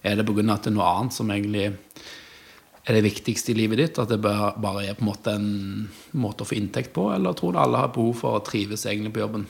Er 0.06 0.20
det 0.20 0.26
pga. 0.28 0.44
at 0.54 0.68
det 0.68 0.72
er 0.72 0.78
noe 0.78 0.92
annet 0.92 1.16
som 1.16 1.32
egentlig 1.34 1.66
er 2.86 2.94
det 2.94 3.06
viktigste 3.08 3.54
i 3.54 3.58
livet 3.58 3.82
ditt? 3.82 4.00
At 4.00 4.12
det 4.12 4.22
bare 4.22 4.86
er 4.86 4.98
på 4.98 5.06
en 5.06 5.10
måte 5.10 5.34
en 5.34 5.90
måte 6.14 6.46
å 6.46 6.50
få 6.50 6.58
inntekt 6.60 6.94
på? 6.94 7.10
Eller 7.16 7.34
tror 7.34 7.56
du 7.56 7.62
alle 7.62 7.82
har 7.82 7.94
behov 7.96 8.14
for 8.22 8.38
å 8.38 8.44
trives 8.46 8.86
egentlig 8.86 9.16
på 9.16 9.24
jobben? 9.24 9.48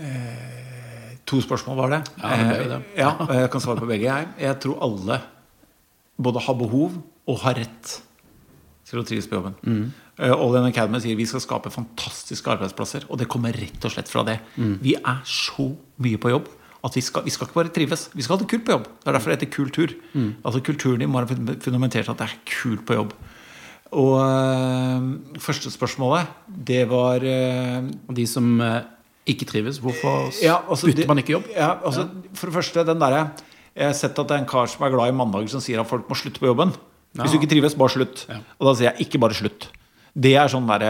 Eh, 0.00 1.18
to 1.28 1.42
spørsmål 1.44 1.76
var 1.82 1.92
det. 1.92 2.00
Ja, 2.22 2.36
det, 2.40 2.70
det. 2.70 2.80
Eh, 2.94 3.02
ja, 3.02 3.12
jeg 3.42 3.52
kan 3.52 3.64
svare 3.64 3.84
på 3.84 3.90
begge. 3.90 4.08
Jeg, 4.08 4.32
jeg 4.40 4.60
tror 4.64 4.80
alle 4.88 5.20
både 6.22 6.46
har 6.46 6.56
behov 6.56 6.96
og 7.28 7.38
har 7.44 7.60
rett 7.60 7.98
til 8.92 9.00
å 9.00 9.06
trives 9.08 9.28
på 9.28 9.38
jobben. 9.38 9.56
Mm. 9.64 9.84
Uh, 10.20 10.34
All 10.36 10.58
Academy 10.60 11.00
sier 11.02 11.18
vi 11.18 11.28
skal 11.28 11.42
skape 11.42 11.72
fantastiske 11.72 12.52
arbeidsplasser. 12.52 13.08
Og 13.08 13.20
det 13.20 13.30
kommer 13.32 13.56
rett 13.56 13.88
og 13.88 13.94
slett 13.94 14.10
fra 14.12 14.24
det. 14.28 14.38
Mm. 14.56 14.76
Vi 14.84 14.96
er 14.98 15.22
så 15.28 15.70
mye 16.04 16.20
på 16.20 16.32
jobb 16.34 16.50
at 16.82 16.96
vi 16.98 17.02
skal, 17.04 17.22
vi 17.22 17.30
skal, 17.30 17.46
ikke 17.46 17.60
bare 17.60 17.70
trives. 17.74 18.08
Vi 18.10 18.24
skal 18.24 18.36
ha 18.36 18.42
det 18.42 18.48
kult 18.50 18.64
på 18.66 18.74
jobb. 18.74 18.88
Det 18.90 19.06
er 19.10 19.16
derfor 19.16 19.30
det 19.30 19.36
heter 19.38 19.52
kultur. 19.54 19.92
Mm. 20.12 20.32
Altså 20.42 20.62
Kulturen 20.66 21.04
din 21.04 21.12
må 21.12 21.22
være 21.22 21.58
fundamentert 21.62 22.10
at 22.10 22.18
det 22.18 22.26
er 22.26 22.40
kult 22.50 22.82
på 22.88 22.98
jobb. 22.98 23.14
Og 23.92 24.16
uh, 24.18 25.38
første 25.40 25.70
spørsmålet, 25.70 26.28
det 26.48 26.82
var 26.88 27.22
uh, 27.22 27.86
De 28.16 28.24
som 28.26 28.56
ikke 29.28 29.46
trives, 29.46 29.78
hvorfor 29.78 30.32
ja, 30.42 30.56
altså, 30.66 30.88
bytter 30.88 31.06
man 31.06 31.20
ikke 31.22 31.36
jobb? 31.36 31.50
Ja, 31.54 31.76
altså, 31.84 32.08
ja. 32.08 32.30
For 32.34 32.50
det 32.50 32.56
første, 32.56 32.82
den 32.88 32.98
derre 32.98 33.28
Jeg 33.76 33.86
har 33.86 33.94
sett 33.96 34.18
at 34.18 34.28
det 34.28 34.34
er 34.34 34.42
en 34.42 34.48
kar 34.50 34.66
som 34.68 34.82
er 34.84 34.90
glad 34.92 35.12
i 35.12 35.14
mandager, 35.16 35.48
som 35.54 35.62
sier 35.62 35.80
at 35.80 35.88
folk 35.88 36.08
må 36.10 36.16
slutte 36.18 36.42
på 36.42 36.50
jobben. 36.50 36.74
Ja. 37.12 37.22
Hvis 37.22 37.32
du 37.34 37.38
ikke 37.40 37.52
trives, 37.52 37.78
bare 37.78 37.92
slutt. 37.92 38.16
Ja. 38.30 38.36
Og 38.58 38.64
da 38.70 38.72
sier 38.78 38.88
jeg 38.90 38.98
ikke 39.06 39.20
bare 39.22 39.36
slutt. 39.36 39.62
Det 40.12 40.34
er 40.36 40.44
sånn 40.52 40.66
derre 40.68 40.88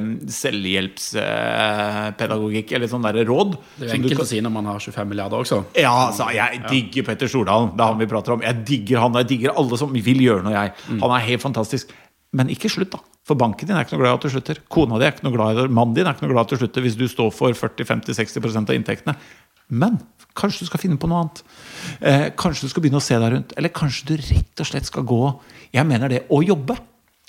uh, 0.00 0.04
selvhjelpspedagogikk, 0.32 2.70
uh, 2.70 2.76
eller 2.78 2.88
sånn 2.88 3.02
derre 3.04 3.26
råd. 3.28 3.50
Det 3.76 3.90
er 3.90 3.96
enkelt 3.98 4.16
kan... 4.16 4.24
å 4.24 4.28
si 4.30 4.38
når 4.44 4.52
man 4.54 4.68
har 4.70 4.78
25 4.80 5.10
milliarder 5.10 5.38
også. 5.44 5.58
Ja, 5.76 5.92
altså, 6.06 6.24
jeg 6.32 6.62
digger 6.70 7.02
Petter 7.10 7.28
Stordalen. 7.28 7.68
Det 7.74 7.82
er 7.84 7.88
han 7.92 8.00
vi 8.00 8.08
prater 8.08 8.32
om. 8.36 8.44
Jeg 8.46 8.54
digger 8.72 8.96
han, 9.04 9.12
og 9.12 9.18
jeg 9.20 9.28
digger 9.34 9.50
alle 9.60 9.76
som 9.82 9.88
vil 9.92 10.20
gjøre 10.24 10.42
noe, 10.48 10.56
jeg. 10.56 10.70
Mm. 10.88 11.00
Han 11.04 11.12
er 11.18 11.28
helt 11.28 11.44
fantastisk. 11.44 11.92
Men 12.36 12.52
ikke 12.54 12.68
slutt, 12.72 12.92
da. 12.94 13.00
For 13.28 13.36
banken 13.38 13.68
din 13.68 13.76
er 13.76 13.84
ikke 13.84 13.98
noe 13.98 14.04
glad 14.04 14.14
i 14.14 14.16
at 14.16 14.24
du 14.24 14.32
slutter. 14.32 14.56
Kona 14.72 14.98
di 14.98 15.04
er 15.06 15.12
ikke 15.12 15.26
noe 15.26 15.36
glad 15.36 15.52
i 15.52 15.60
det. 15.60 15.66
Mannen 15.76 15.94
din 15.94 16.08
er 16.08 16.16
ikke 16.16 16.24
noe 16.24 16.32
glad 16.32 16.40
i 16.40 16.44
at 16.48 16.52
du 16.54 16.60
slutter 16.62 16.84
hvis 16.86 16.98
du 16.98 17.04
står 17.10 17.30
for 17.36 17.58
40-50-60% 17.58 18.72
av 18.72 18.78
inntektene. 18.78 19.14
Men 19.70 19.98
kanskje 20.38 20.64
du 20.64 20.70
skal 20.70 20.82
finne 20.82 20.98
på 21.00 21.08
noe 21.10 21.24
annet. 21.24 21.42
Eh, 22.00 22.26
kanskje 22.38 22.66
du 22.66 22.72
skal 22.72 22.84
begynne 22.84 23.00
å 23.00 23.04
se 23.04 23.18
deg 23.18 23.34
rundt. 23.34 23.56
Eller 23.58 23.74
kanskje 23.74 24.10
du 24.10 24.14
rett 24.18 24.62
og 24.62 24.68
slett 24.68 24.88
skal 24.88 25.06
gå 25.06 25.24
Jeg 25.74 25.86
mener 25.86 26.10
det 26.10 26.24
å 26.30 26.40
jobbe. 26.44 26.76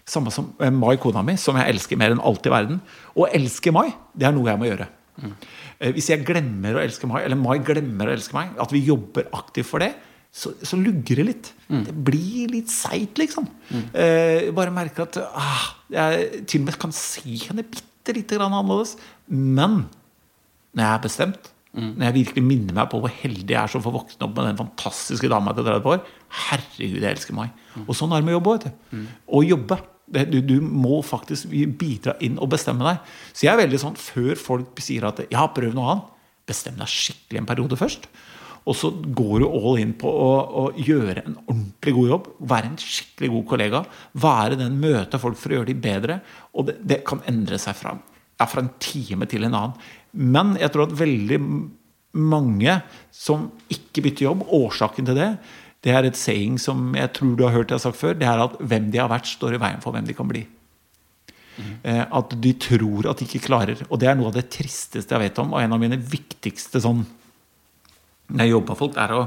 Samme 0.08 0.34
som 0.34 0.52
eh, 0.60 0.74
Mai, 0.74 0.96
kona 1.02 1.24
mi, 1.26 1.38
som 1.40 1.58
jeg 1.60 1.74
elsker 1.76 2.00
mer 2.00 2.16
enn 2.16 2.24
alt 2.24 2.48
i 2.48 2.54
verden. 2.54 2.82
Å 3.16 3.30
elske 3.30 3.74
Mai, 3.74 3.92
det 4.18 4.30
er 4.30 4.36
noe 4.36 4.50
jeg 4.50 4.62
må 4.62 4.70
gjøre. 4.70 4.88
Mm. 5.22 5.34
Eh, 5.78 5.92
hvis 5.96 6.10
jeg 6.12 6.26
glemmer 6.28 6.78
å 6.78 6.84
elske 6.84 7.10
Mai, 7.10 7.22
eller 7.24 7.40
Mai 7.40 7.60
glemmer 7.66 8.10
å 8.10 8.16
elske 8.16 8.38
meg, 8.38 8.56
at 8.62 8.74
vi 8.74 8.84
jobber 8.88 9.30
aktivt 9.38 9.70
for 9.70 9.84
det, 9.84 9.94
så, 10.32 10.54
så 10.64 10.80
lugger 10.80 11.20
det 11.20 11.28
litt. 11.28 11.48
Mm. 11.68 11.82
Det 11.88 11.96
blir 12.08 12.52
litt 12.54 12.72
seigt, 12.72 13.20
liksom. 13.20 13.48
Mm. 13.70 13.88
Eh, 13.92 14.50
bare 14.56 14.74
merker 14.74 15.06
at 15.06 15.20
ah, 15.28 15.66
jeg 15.92 16.46
til 16.48 16.64
og 16.64 16.70
med 16.70 16.80
kan 16.82 16.94
se 16.96 17.36
henne 17.50 17.68
bitte 17.68 18.16
lite 18.16 18.40
grann 18.40 18.56
annerledes. 18.56 18.96
Men 19.28 19.84
når 20.72 20.86
jeg 20.86 20.92
er 20.94 21.04
bestemt, 21.04 21.51
Mm. 21.72 21.92
Når 21.96 22.04
jeg 22.04 22.16
virkelig 22.18 22.44
minner 22.44 22.76
meg 22.76 22.90
på 22.92 23.00
hvor 23.00 23.14
heldig 23.22 23.48
jeg 23.48 23.60
er 23.62 23.72
som 23.72 23.84
får 23.84 23.94
våkne 23.96 24.26
opp 24.28 24.34
med 24.36 24.50
den 24.50 24.60
fantastiske 24.60 25.30
dama 25.32 25.54
etter 25.54 25.70
30 25.70 25.94
år. 25.94 26.02
Herregud, 26.50 27.00
jeg 27.00 27.16
elsker 27.16 27.38
meg. 27.38 27.54
Mm. 27.78 27.86
Og 27.86 27.96
sånn 27.96 28.12
er 28.12 28.24
det 28.24 28.28
med 28.28 28.36
jobb 28.36 28.50
òg. 28.52 28.68
Mm. 28.92 29.06
Å 29.08 29.44
jobbe. 29.48 29.78
Du, 30.12 30.42
du, 30.44 30.58
må 30.60 31.00
faktisk 31.08 31.54
bidra 31.80 32.18
inn 32.20 32.36
og 32.42 32.52
bestemme 32.52 32.84
deg. 32.84 33.14
Så 33.32 33.46
jeg 33.46 33.54
er 33.54 33.62
veldig 33.62 33.80
sånn, 33.80 33.96
Før 33.96 34.36
folk 34.36 34.82
sier 34.84 35.08
at 35.08 35.24
ja, 35.32 35.46
prøv 35.56 35.72
noe 35.78 35.94
annet, 35.94 36.12
bestem 36.52 36.76
deg 36.76 36.92
skikkelig 36.92 37.40
en 37.40 37.48
periode 37.48 37.80
først. 37.80 38.10
Og 38.70 38.78
så 38.78 38.92
går 38.92 39.42
du 39.42 39.48
all 39.48 39.80
in 39.82 39.94
på 39.98 40.10
å, 40.12 40.30
å, 40.62 40.64
gjøre 40.78 41.24
en 41.24 41.40
ordentlig 41.48 41.96
god 41.98 42.12
jobb. 42.12 42.28
Være 42.52 42.70
en 42.70 42.78
skikkelig 42.82 43.32
god 43.38 43.48
kollega. 43.54 43.84
Være 44.28 44.60
den 44.60 44.78
møte 44.84 45.22
folk 45.22 45.40
for 45.40 45.54
å 45.54 45.60
gjøre 45.60 45.72
dem 45.72 45.82
bedre. 45.82 46.20
Og 46.54 46.68
det, 46.68 46.78
det 46.84 47.02
kan 47.08 47.24
endre 47.30 47.58
seg 47.62 47.80
fra, 47.80 47.96
ja, 48.38 48.50
fra 48.50 48.66
en 48.66 48.74
time 48.84 49.26
til 49.32 49.48
en 49.48 49.58
annen. 49.58 49.90
Men 50.12 50.56
jeg 50.60 50.74
tror 50.74 50.88
at 50.88 50.98
veldig 51.00 51.40
mange 52.20 52.78
som 53.16 53.50
ikke 53.72 54.04
bytter 54.08 54.28
jobb, 54.28 54.48
årsaken 54.52 55.08
til 55.08 55.20
det, 55.20 55.30
det 55.82 55.94
er 55.96 56.06
et 56.06 56.18
saying 56.20 56.58
som 56.62 56.92
jeg 56.98 57.10
tror 57.16 57.38
du 57.38 57.46
har 57.48 57.56
hørt 57.56 57.72
jeg 57.72 57.80
har 57.80 57.86
sagt 57.88 58.00
før. 58.00 58.18
Det 58.18 58.28
er 58.28 58.44
at 58.44 58.58
hvem 58.60 58.92
de 58.94 59.00
har 59.02 59.10
vært, 59.10 59.30
står 59.30 59.56
i 59.58 59.62
veien 59.62 59.82
for 59.84 59.96
hvem 59.96 60.10
de 60.10 60.18
kan 60.18 60.30
bli. 60.30 60.46
Mm. 61.52 62.08
at 62.16 62.32
de 62.42 62.54
tror 62.56 63.10
at 63.12 63.20
de 63.20 63.26
ikke 63.28 63.48
klarer. 63.50 63.82
Og 63.90 64.00
det 64.00 64.08
er 64.08 64.16
noe 64.18 64.30
av 64.32 64.38
det 64.38 64.48
tristeste 64.54 65.14
jeg 65.14 65.22
vet 65.26 65.42
om. 65.44 65.52
Og 65.54 65.62
en 65.62 65.76
av 65.76 65.82
mine 65.82 66.00
viktigste 66.00 66.80
sånn 66.82 67.04
når 68.32 68.46
jeg 68.46 68.54
jobber 68.54 68.72
med 68.72 68.80
folk, 68.80 69.00
er 69.02 69.14
å 69.16 69.22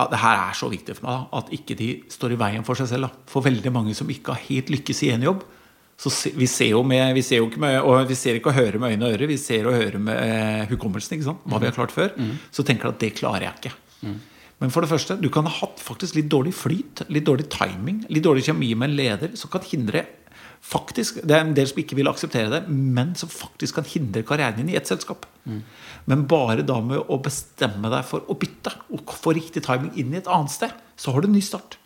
ja, 0.00 0.06
det 0.08 0.20
her 0.22 0.38
er 0.46 0.56
så 0.56 0.70
viktig 0.72 0.96
for 0.96 1.06
meg 1.06 1.16
da, 1.18 1.40
at 1.40 1.50
ikke 1.52 1.76
de 1.76 1.88
står 2.10 2.34
i 2.34 2.38
veien 2.40 2.64
for 2.64 2.78
seg 2.78 2.88
selv. 2.88 3.10
Da. 3.10 3.28
For 3.28 3.44
veldig 3.44 3.72
mange 3.74 3.94
som 3.96 4.08
ikke 4.10 4.32
har 4.32 4.46
helt 4.46 4.72
lykkes 4.72 5.02
i 5.04 5.10
en 5.12 5.26
jobb. 5.26 5.44
Så 6.00 6.08
vi, 6.32 6.46
ser 6.48 6.70
jo 6.72 6.80
med, 6.86 7.10
vi 7.12 7.20
ser 7.26 7.42
jo 7.42 7.50
ikke 7.50 7.60
med, 7.60 7.76
og 7.84 8.06
vi 8.08 8.16
ser 8.16 8.38
ikke 8.38 8.48
og 8.54 8.56
hører 8.56 8.80
med 8.80 8.94
øyne 8.94 9.04
og 9.04 9.14
ører, 9.18 9.28
vi 9.28 9.36
ser 9.36 9.66
og 9.68 9.74
hører 9.76 10.00
med 10.00 10.16
eh, 10.16 10.62
hukommelsen. 10.70 11.18
ikke 11.18 11.26
sant? 11.28 11.42
Hva 11.44 11.60
vi 11.60 11.68
har 11.68 11.76
klart 11.76 11.92
før. 11.92 12.14
Så 12.50 12.64
tenker 12.64 12.88
du 12.88 12.94
at 12.94 13.02
det 13.02 13.10
klarer 13.18 13.44
jeg 13.50 13.58
ikke. 13.60 13.74
Men 14.60 14.72
for 14.72 14.84
det 14.84 14.90
første, 14.90 15.16
du 15.20 15.28
kan 15.32 15.44
ha 15.48 15.52
hatt 15.58 15.80
faktisk 15.80 16.16
litt 16.16 16.30
dårlig 16.32 16.52
flyt, 16.56 17.02
litt 17.12 17.24
dårlig 17.28 17.46
timing, 17.52 18.02
litt 18.12 18.24
dårlig 18.24 18.44
kjemi 18.48 18.72
med 18.76 18.90
en 18.90 18.96
leder 18.96 19.36
som 19.40 19.52
kan 19.52 19.64
hindre 19.64 20.06
faktisk, 20.60 21.22
Det 21.24 21.32
er 21.32 21.40
en 21.40 21.54
del 21.56 21.66
som 21.70 21.78
ikke 21.80 21.96
vil 21.96 22.08
akseptere 22.10 22.50
det, 22.52 22.58
men 22.68 23.14
som 23.16 23.30
faktisk 23.32 23.78
kan 23.78 23.86
hindre 23.88 24.22
karrieren 24.28 24.58
din 24.60 24.68
i 24.68 24.76
ett 24.76 24.86
selskap. 24.90 25.24
Men 26.06 26.26
bare 26.28 26.60
da 26.68 26.80
med 26.84 27.00
å 27.08 27.16
bestemme 27.24 27.88
deg 27.92 28.04
for 28.04 28.24
å 28.28 28.36
bytte 28.36 28.72
og 28.92 29.08
få 29.20 29.32
riktig 29.36 29.62
timing 29.64 29.92
inn 29.96 30.12
i 30.12 30.18
et 30.20 30.28
annet 30.28 30.52
sted, 30.52 30.72
så 31.00 31.12
har 31.14 31.20
du 31.24 31.28
en 31.30 31.36
ny 31.36 31.40
start. 31.40 31.78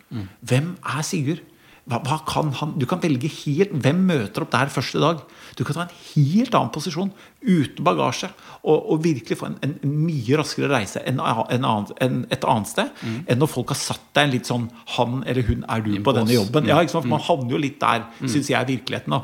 Hvem 0.43 0.73
er 0.83 1.01
Sigurd? 1.07 1.39
Hva, 1.85 1.99
hva 2.01 2.15
kan 2.25 2.47
han? 2.57 2.71
Du 2.81 2.87
kan 2.89 2.97
velge 3.03 3.29
helt 3.45 3.69
hvem 3.77 3.99
møter 4.07 4.41
opp 4.41 4.49
der 4.55 4.71
første 4.73 4.97
dag. 5.03 5.19
Du 5.55 5.63
kan 5.63 5.75
ta 5.77 5.83
en 5.83 5.91
helt 6.15 6.55
annen 6.57 6.71
posisjon 6.73 7.11
uten 7.45 7.85
bagasje 7.85 8.31
og, 8.65 8.87
og 8.89 9.03
virkelig 9.03 9.37
få 9.37 9.51
en, 9.51 9.57
en, 9.61 9.75
en 9.85 9.91
mye 10.07 10.39
raskere 10.39 10.71
reise 10.71 11.03
enn 11.05 11.19
en 11.21 11.85
en 12.01 12.17
et 12.33 12.43
annet 12.49 12.67
sted 12.71 12.89
Mm. 13.05 13.19
enn 13.29 13.37
når 13.39 13.49
folk 13.51 13.69
har 13.69 13.77
satt 13.77 14.01
deg 14.15 14.23
en 14.25 14.31
litt 14.33 14.47
sånn 14.49 14.65
Han 14.95 15.23
eller 15.27 15.43
hun 15.45 15.63
er 15.69 15.81
du 15.85 15.91
på 16.01 16.13
denne 16.15 16.33
jobben. 16.33 16.65
Ja, 16.65 16.79
ikke 16.81 16.95
sant? 16.95 17.05
For 17.05 17.13
Man 17.13 17.21
havner 17.27 17.51
jo 17.51 17.57
litt 17.61 17.79
der, 17.79 18.05
Mm. 18.19 18.27
syns 18.33 18.49
jeg, 18.49 18.65
virkeligheten. 18.67 19.09
da 19.11 19.21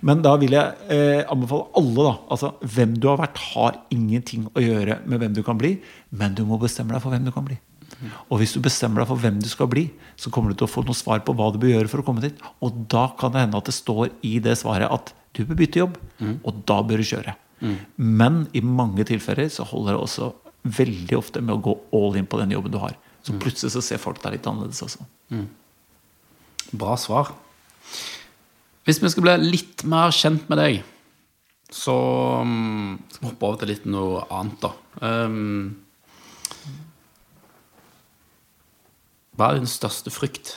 Men 0.00 0.22
da 0.22 0.36
vil 0.40 0.50
jeg 0.56 0.72
eh, 0.88 1.24
anbefale 1.28 1.66
alle, 1.76 2.02
da. 2.08 2.14
Altså, 2.30 2.54
hvem 2.64 2.96
du 2.98 3.08
har 3.08 3.18
vært, 3.18 3.36
har 3.52 3.76
ingenting 3.90 4.48
å 4.54 4.60
gjøre 4.64 5.00
med 5.06 5.20
hvem 5.20 5.34
du 5.34 5.42
kan 5.42 5.58
bli, 5.58 5.78
men 6.12 6.34
du 6.34 6.44
må 6.46 6.58
bestemme 6.58 6.92
deg 6.92 7.02
for 7.02 7.10
hvem 7.12 7.24
du 7.24 7.30
kan 7.32 7.44
bli. 7.44 7.58
Og 8.28 8.40
hvis 8.40 8.54
du 8.56 8.60
bestemmer 8.64 9.02
deg 9.02 9.10
for 9.10 9.20
hvem 9.20 9.38
du 9.42 9.48
skal 9.50 9.68
bli, 9.70 9.86
så 10.16 10.32
kommer 10.32 10.52
du 10.52 10.60
til 10.60 10.68
å 10.68 10.72
få 10.72 10.84
noe 10.86 10.96
svar 10.96 11.22
på 11.26 11.34
hva 11.36 11.50
du 11.52 11.58
bør 11.60 11.74
gjøre 11.74 11.90
for 11.92 12.02
å 12.02 12.06
komme 12.06 12.24
dit. 12.24 12.38
Og 12.64 12.84
da 12.92 13.08
kan 13.20 13.34
det 13.34 13.44
hende 13.44 13.60
at 13.60 13.68
det 13.68 13.76
står 13.76 14.10
i 14.26 14.38
det 14.42 14.56
svaret 14.60 14.90
at 14.90 15.12
du 15.36 15.44
bør 15.44 15.60
bytte 15.60 15.82
jobb, 15.82 15.98
og 16.40 16.62
da 16.68 16.80
bør 16.86 17.02
du 17.02 17.10
kjøre. 17.10 17.36
Men 17.96 18.46
i 18.56 18.62
mange 18.64 19.04
tilfeller 19.08 19.50
så 19.52 19.66
holder 19.68 19.94
det 19.96 20.04
også 20.04 20.32
veldig 20.80 21.16
ofte 21.16 21.42
med 21.44 21.56
å 21.56 21.62
gå 21.64 21.76
all 21.96 22.18
in 22.20 22.28
på 22.28 22.40
den 22.40 22.52
jobben 22.56 22.72
du 22.72 22.80
har. 22.82 22.96
Så 23.24 23.36
plutselig 23.40 23.74
så 23.74 23.82
ser 23.84 24.00
folk 24.00 24.20
deg 24.22 24.38
litt 24.38 24.48
annerledes 24.48 24.82
også. 24.84 25.04
Bra 26.80 26.96
svar. 27.00 27.34
Hvis 28.88 29.00
vi 29.02 29.10
skal 29.12 29.26
bli 29.26 29.36
litt 29.52 29.84
mer 29.88 30.12
kjent 30.14 30.48
med 30.50 30.60
deg, 30.60 30.80
så 31.70 31.94
um, 32.42 32.96
skal 33.12 33.22
vi 33.22 33.28
hoppe 33.28 33.46
over 33.46 33.60
til 33.60 33.70
litt 33.70 33.84
noe 33.86 34.24
annet, 34.34 34.64
da. 34.64 34.70
Um, 35.04 35.76
hva 39.40 39.54
er 39.54 39.56
din 39.56 39.70
største 39.70 40.10
frykt? 40.12 40.50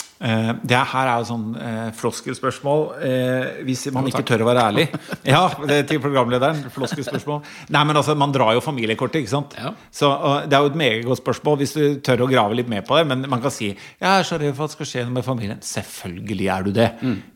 Eh, 0.00 0.07
det 0.18 0.78
her 0.92 1.08
er 1.08 1.20
jo 1.22 1.26
sånn 1.28 1.44
eh, 1.62 1.88
floskelspørsmål 1.94 2.80
eh, 3.06 3.60
hvis 3.66 3.84
man 3.94 4.08
ikke 4.10 4.24
tør 4.26 4.42
å 4.44 4.48
være 4.50 4.64
ærlig. 4.70 4.86
Ja, 5.28 5.44
det 5.68 5.82
til 5.90 6.00
programlederen. 6.02 6.64
Floskelspørsmål. 6.72 7.42
Nei, 7.74 7.82
men 7.86 7.98
altså, 7.98 8.14
Man 8.18 8.32
drar 8.34 8.54
jo 8.56 8.62
familiekortet, 8.64 9.22
ikke 9.22 9.32
sant? 9.32 9.56
Ja. 9.58 9.74
Så 9.94 10.08
og 10.08 10.48
Det 10.48 10.56
er 10.56 10.64
jo 10.64 10.72
et 10.72 10.78
meget 10.80 11.04
godt 11.06 11.20
spørsmål 11.20 11.58
hvis 11.60 11.74
du 11.76 11.82
tør 12.04 12.24
å 12.24 12.30
grave 12.30 12.56
litt 12.58 12.70
mer 12.70 12.84
på 12.86 12.96
det. 12.98 13.04
Men 13.10 13.26
man 13.30 13.42
kan 13.44 13.52
si 13.54 13.70
jeg 13.70 14.08
er 14.08 14.26
så 14.26 14.38
redd 14.40 14.56
for 14.56 14.66
at 14.66 14.72
det 14.72 14.78
skal 14.78 14.90
skje 14.90 15.04
noe 15.06 15.16
med 15.18 15.26
familien. 15.26 15.60
Selvfølgelig 15.64 16.48
er 16.54 16.66
du 16.66 16.72
det. 16.74 16.88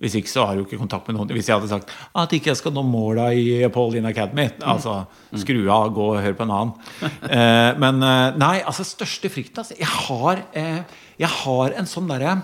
Hvis 0.03 0.17
ikke 0.19 0.33
så 0.33 0.47
har 0.49 0.59
du 0.59 0.65
ikke 0.65 0.81
kontakt 0.81 1.11
med 1.11 1.19
noen. 1.19 1.35
Hvis 1.37 1.51
jeg 1.51 1.59
hadde 1.59 1.71
sagt 1.71 1.93
at 2.23 2.35
ikke 2.35 2.53
jeg 2.53 2.61
skal 2.63 2.75
nå 2.75 2.85
måla 2.87 3.31
i 3.37 3.63
Paul 3.75 3.97
In 3.99 4.09
Academy, 4.09 4.49
altså 4.59 5.03
skru 5.43 5.61
av, 5.71 5.91
gå 5.95 6.09
og 6.15 6.23
hør 6.25 6.39
på 6.39 6.49
en 6.49 6.57
annen. 6.59 6.75
Eh, 7.33 7.79
men 7.81 8.03
eh, 8.05 8.35
nei, 8.37 8.57
altså 8.67 8.85
største 8.85 9.31
frykten 9.33 9.63
altså, 9.63 9.77
jeg, 9.79 9.89
har, 9.89 10.41
eh, 10.59 10.81
jeg 11.21 11.29
har 11.31 11.75
en 11.79 11.89
sånn 11.89 12.11
derre 12.11 12.35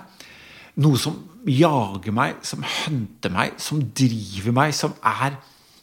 noe 0.78 1.00
som 1.00 1.18
jager 1.48 2.14
meg, 2.14 2.40
som 2.46 2.62
hunter 2.62 3.32
meg, 3.34 3.56
som 3.62 3.82
driver 3.82 4.54
meg, 4.54 4.74
som 4.76 4.94
er 5.06 5.38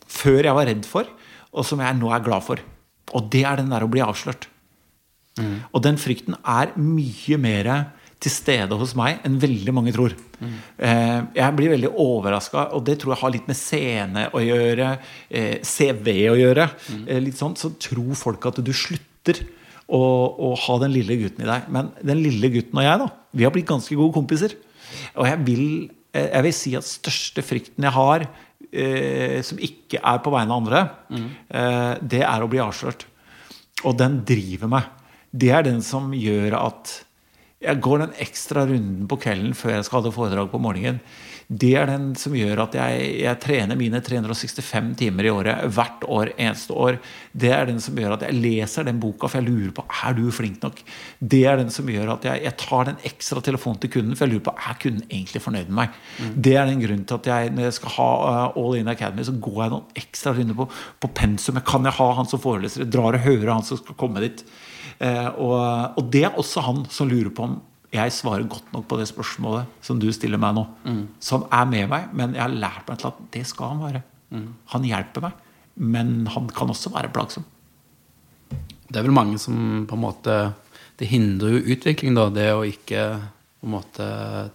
før 0.08 0.46
jeg 0.48 0.56
var 0.58 0.70
redd 0.70 0.86
for, 0.88 1.10
og 1.56 1.66
som 1.68 1.82
jeg 1.84 1.98
nå 2.00 2.12
er 2.14 2.24
glad 2.26 2.46
for. 2.46 2.62
Og 3.16 3.30
det 3.32 3.44
er 3.48 3.60
den 3.62 3.72
der 3.74 3.86
å 3.86 3.92
bli 3.92 4.04
avslørt. 4.04 4.48
Og 5.76 5.82
den 5.84 5.98
frykten 6.00 6.38
er 6.48 6.72
mye 6.80 7.38
mer 7.42 7.70
til 8.24 8.32
stede 8.32 8.78
hos 8.80 8.94
meg 8.96 9.20
enn 9.28 9.36
veldig 9.42 9.74
mange 9.76 9.92
tror. 9.96 10.16
Eh, 10.80 11.20
jeg 11.36 11.56
blir 11.58 11.74
veldig 11.74 11.92
overraska, 12.00 12.70
og 12.76 12.86
det 12.88 13.00
tror 13.02 13.14
jeg 13.14 13.22
har 13.22 13.34
litt 13.36 13.48
med 13.52 13.60
scene 13.60 14.24
å 14.32 14.40
gjøre, 14.44 14.94
eh, 15.30 15.60
CV 15.62 16.30
å 16.32 16.38
gjøre. 16.40 16.70
Eh, 17.08 17.20
litt 17.20 17.36
sånn, 17.38 17.56
Så 17.58 17.76
tror 17.78 18.16
folk 18.16 18.46
at 18.46 18.64
du 18.64 18.72
slutter 18.72 19.44
å, 19.90 20.00
å 20.40 20.56
ha 20.58 20.78
den 20.80 20.94
lille 20.96 21.20
gutten 21.20 21.44
i 21.44 21.52
deg. 21.52 21.68
Men 21.70 21.92
den 22.02 22.24
lille 22.24 22.50
gutten 22.50 22.80
og 22.80 22.84
jeg, 22.88 23.00
da, 23.00 23.10
vi 23.36 23.44
har 23.44 23.52
blitt 23.52 23.68
ganske 23.68 23.96
gode 23.96 24.14
kompiser. 24.16 24.56
Og 25.16 25.28
jeg 25.28 25.40
vil, 25.46 25.90
eh, 26.14 26.30
jeg 26.32 26.44
vil 26.44 26.54
si 26.54 26.76
at 26.76 26.88
største 26.88 27.44
frykten 27.46 27.88
jeg 27.88 27.96
har, 27.96 28.28
eh, 28.72 29.42
som 29.42 29.58
ikke 29.58 30.02
er 30.02 30.20
på 30.20 30.32
vegne 30.32 30.52
av 30.52 30.62
andre, 30.64 30.90
eh, 31.50 31.98
det 32.02 32.24
er 32.24 32.42
å 32.42 32.50
bli 32.50 32.60
avslørt. 32.60 33.06
Og 33.84 33.98
den 33.98 34.24
driver 34.26 34.68
meg. 34.68 34.84
Det 35.36 35.52
er 35.52 35.64
den 35.64 35.82
som 35.82 36.12
gjør 36.12 36.54
at 36.66 37.04
jeg 37.62 37.82
går 37.82 38.00
den 38.00 38.14
ekstra 38.22 38.66
runden 38.68 39.08
på 39.08 39.18
kvelden 39.20 39.56
før 39.56 39.76
jeg 39.76 39.86
skal 39.86 40.02
ha 40.02 40.08
det 40.08 40.16
foredrag 40.16 40.52
på 40.52 40.62
morgenen. 40.62 41.00
Det 41.48 41.76
er 41.78 41.86
den 41.86 42.08
som 42.18 42.34
gjør 42.34 42.64
at 42.64 42.76
jeg, 42.78 43.02
jeg 43.22 43.40
trener 43.44 43.78
mine 43.78 44.00
365 44.02 44.96
timer 44.98 45.28
i 45.28 45.30
året 45.30 45.68
hvert 45.76 46.06
år, 46.10 46.32
eneste 46.42 46.74
år. 46.74 46.98
Det 47.38 47.52
er 47.54 47.68
den 47.70 47.78
som 47.84 47.98
gjør 48.00 48.16
at 48.16 48.26
jeg 48.26 48.38
leser 48.40 48.88
den 48.88 48.98
boka, 49.02 49.30
for 49.30 49.38
jeg 49.38 49.52
lurer 49.52 49.76
på 49.78 49.86
er 49.86 50.18
du 50.18 50.24
flink 50.34 50.64
nok. 50.66 50.82
Det 51.22 51.44
er 51.46 51.62
den 51.62 51.70
som 51.74 51.92
gjør 51.92 52.16
at 52.16 52.26
jeg, 52.26 52.42
jeg 52.48 52.58
tar 52.64 52.90
den 52.90 52.98
ekstra 53.06 53.44
telefonen 53.46 53.84
til 53.84 53.94
kunden, 53.94 54.18
for 54.18 54.26
jeg 54.26 54.34
lurer 54.34 54.48
på 54.48 54.56
er 54.56 54.80
kunden 54.82 55.06
egentlig 55.06 55.44
fornøyd 55.46 55.70
med 55.70 55.78
meg. 55.84 56.02
Det 56.48 56.56
er 56.58 56.72
den 56.72 56.82
grunnen 56.82 57.06
til 57.06 57.20
at 57.20 57.30
jeg 57.30 57.54
når 57.54 57.68
jeg 57.68 57.78
skal 57.78 57.96
ha 58.00 58.10
uh, 58.26 58.60
All 58.64 58.80
In 58.80 58.90
Academy, 58.96 59.28
så 59.28 59.38
går 59.38 59.62
jeg 59.62 59.76
noen 59.76 60.02
ekstra 60.02 60.34
runder 60.34 60.58
på, 60.58 60.70
på 61.06 61.14
pensumet. 61.22 61.68
Kan 61.70 61.86
jeg 61.86 61.98
ha 62.00 62.10
han 62.18 62.32
som 62.32 62.42
foreleser? 62.42 62.88
Jeg 62.88 62.94
drar 62.98 63.20
og 63.20 63.28
hører 63.28 63.54
han 63.54 63.70
som 63.70 63.82
skal 63.82 64.00
komme 64.02 64.26
dit. 64.26 64.42
Uh, 64.98 65.30
og, 65.30 65.56
og 66.02 66.10
det 66.10 66.26
er 66.26 66.42
også 66.42 66.66
han 66.66 66.86
som 66.90 67.12
lurer 67.12 67.30
på 67.36 67.46
om 67.46 67.60
jeg 67.96 68.14
svarer 68.14 68.46
godt 68.50 68.72
nok 68.74 68.86
på 68.90 69.00
det 69.00 69.08
spørsmålet 69.10 69.72
som 69.86 70.00
du 70.02 70.08
stiller 70.14 70.42
meg 70.42 70.56
nå. 70.58 70.66
Som 71.24 71.48
er 71.54 71.66
med 71.72 71.90
meg, 71.92 72.12
men 72.14 72.36
jeg 72.36 72.44
har 72.44 72.54
lært 72.54 72.90
meg 72.90 73.02
til 73.02 73.12
at 73.12 73.24
det 73.34 73.46
skal 73.50 73.74
han 73.74 73.84
være. 73.86 74.04
Han 74.74 74.88
hjelper 74.88 75.28
meg, 75.28 75.44
men 75.76 76.14
han 76.32 76.50
kan 76.56 76.72
også 76.72 76.92
være 76.94 77.12
plagsom. 77.16 77.46
Det 78.86 79.00
er 79.00 79.06
vel 79.08 79.16
mange 79.16 79.40
som 79.42 79.86
på 79.90 79.98
en 79.98 80.04
måte 80.04 80.36
Det 80.96 81.10
hindrer 81.10 81.58
jo 81.58 81.74
utvikling, 81.74 82.14
da, 82.16 82.30
det 82.32 82.52
å 82.56 82.62
ikke 82.64 83.02
på 83.60 83.68
en 83.68 83.74
måte 83.74 84.06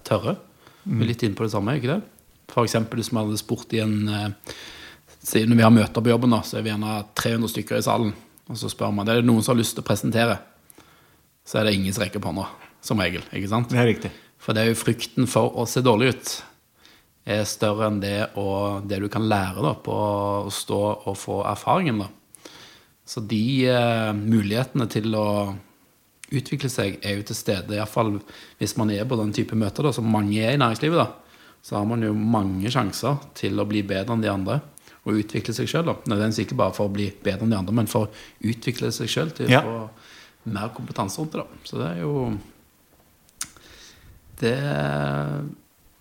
tørre. 0.09 0.39
Vi 0.87 1.03
er 1.03 1.11
litt 1.11 1.25
inne 1.27 1.37
på 1.37 1.45
det 1.45 1.53
samme, 1.53 1.75
ikke 1.77 1.91
det? 1.91 2.01
Eksempel 2.63 3.03
hvis 3.03 3.11
vi 3.13 3.19
hadde 3.19 3.37
spurt 3.37 3.75
i 3.77 3.83
en 3.85 4.09
eh, 4.09 4.55
Siden 5.21 5.53
vi 5.53 5.61
har 5.61 5.69
møter 5.69 6.01
på 6.01 6.09
jobben, 6.09 6.33
da, 6.33 6.39
så 6.41 6.57
er 6.57 6.65
vi 6.65 6.71
gjerne 6.71 6.95
300 7.13 7.53
stykker 7.53 7.77
i 7.77 7.85
salen. 7.85 8.15
Og 8.49 8.57
så 8.57 8.71
spør 8.73 8.95
man 8.97 9.05
det 9.05 9.13
er 9.13 9.21
det 9.21 9.29
noen 9.29 9.45
som 9.45 9.53
har 9.53 9.61
lyst 9.61 9.77
til 9.77 9.85
å 9.85 9.89
presentere. 9.91 10.39
Så 11.45 11.61
er 11.61 11.69
det 11.69 11.75
ingen 11.77 11.93
som 11.93 12.07
rekker 12.07 12.23
på 12.25 12.31
hånda, 12.33 12.47
som 12.81 13.01
regel. 13.03 13.23
ikke 13.33 13.49
sant? 13.49 13.69
Det 13.71 13.79
er 13.79 13.89
riktig. 13.91 14.11
For 14.41 14.57
det 14.57 14.63
er 14.63 14.71
jo 14.73 14.79
frykten 14.81 15.27
for 15.29 15.53
å 15.61 15.67
se 15.69 15.83
dårlig 15.85 16.15
ut 16.15 16.31
er 17.31 17.45
større 17.45 17.87
enn 17.91 18.01
det, 18.01 18.31
og 18.41 18.87
det 18.89 18.99
du 19.03 19.09
kan 19.13 19.27
lære 19.29 19.61
da, 19.63 19.75
på 19.77 19.93
å 19.93 20.51
stå 20.51 20.79
og 21.07 21.17
få 21.21 21.43
erfaringen. 21.47 21.99
da. 22.01 22.09
Så 23.05 23.21
de 23.27 23.67
eh, 23.69 24.13
mulighetene 24.17 24.87
til 24.91 25.13
å 25.19 25.27
utvikle 26.31 26.71
seg 26.71 26.99
er 27.05 27.19
jo 27.19 27.27
til 27.27 27.37
stede, 27.37 27.75
iallfall 27.77 28.17
hvis 28.61 28.77
man 28.79 28.91
er 28.95 29.05
på 29.09 29.19
den 29.19 29.33
type 29.35 29.57
møter, 29.59 29.83
da, 29.87 29.93
som 29.93 30.07
mange 30.11 30.39
er 30.41 30.55
i 30.55 30.61
næringslivet. 30.63 30.97
da, 30.97 31.09
Så 31.63 31.77
har 31.77 31.85
man 31.85 32.03
jo 32.03 32.15
mange 32.15 32.71
sjanser 32.73 33.19
til 33.35 33.59
å 33.61 33.67
bli 33.69 33.83
bedre 33.83 34.15
enn 34.15 34.23
de 34.25 34.31
andre 34.33 34.61
og 35.05 35.17
utvikle 35.17 35.53
seg 35.57 35.69
sjøl. 35.69 35.89
Nødvendigvis 36.07 36.45
ikke 36.47 36.57
bare 36.61 36.75
for 36.77 36.89
å 36.89 36.93
bli 36.93 37.11
bedre 37.25 37.45
enn 37.45 37.51
de 37.53 37.57
andre, 37.59 37.75
men 37.75 37.87
for 37.91 38.07
å 38.07 38.11
utvikle 38.49 38.91
seg 38.93 39.09
sjøl 39.09 39.31
til 39.37 39.51
Ja. 39.51 39.61
å 39.61 39.89
få 39.91 39.91
mer 40.53 40.69
kompetanse 40.77 41.19
rundt 41.21 41.33
det. 41.33 41.45
Så 41.65 41.79
det 41.79 41.87
er 41.97 42.01
jo 42.03 42.39
det 44.43 44.57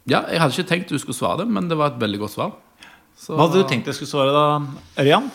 Ja, 0.10 0.24
jeg 0.32 0.42
hadde 0.42 0.56
ikke 0.56 0.72
tenkt 0.72 0.94
du 0.94 0.98
skulle 1.02 1.18
svare 1.18 1.44
det, 1.44 1.52
men 1.54 1.70
det 1.70 1.78
var 1.80 1.94
et 1.94 2.02
veldig 2.02 2.24
godt 2.24 2.36
svar. 2.38 2.56
Så, 3.20 3.36
Hva 3.36 3.46
hadde 3.48 3.62
du 3.62 3.70
tenkt 3.70 3.90
jeg 3.92 3.98
skulle 4.00 4.12
svare 4.14 4.34
da, 4.34 4.44
Ørjan? 5.04 5.30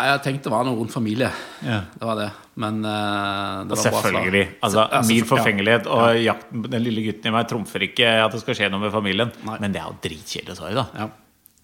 Jeg 0.00 0.20
tenkt 0.24 0.46
det 0.46 0.52
var 0.52 0.64
noe 0.64 0.78
rundt 0.78 0.92
familie. 0.94 1.28
Ja. 1.60 1.82
Det 1.92 2.06
var 2.08 2.16
det. 2.16 2.28
Men 2.62 2.78
eh, 2.88 3.56
det 3.68 3.74
var 3.74 3.82
bra 3.82 3.90
altså, 3.90 3.90
Selvfølgelig. 3.90 4.44
Altså, 4.64 4.84
min 5.10 5.26
forfengelighet 5.28 5.88
ja. 5.88 5.96
og 5.96 6.20
jakten 6.24 6.62
på 6.64 6.70
den 6.72 6.84
lille 6.86 7.04
gutten 7.04 7.28
i 7.28 7.34
meg 7.34 7.50
trumfer 7.50 7.84
ikke 7.84 8.14
at 8.22 8.32
det 8.32 8.40
skal 8.40 8.56
skje 8.56 8.70
noe 8.72 8.84
med 8.86 8.94
familien. 8.94 9.32
Nei. 9.44 9.58
Men 9.60 9.74
det 9.74 9.82
er 9.82 9.90
jo 9.90 9.98
dritkjedelig 10.06 10.56
å 10.56 10.60
svare, 10.62 10.78
da. 10.78 10.86
Ja. 11.02 11.10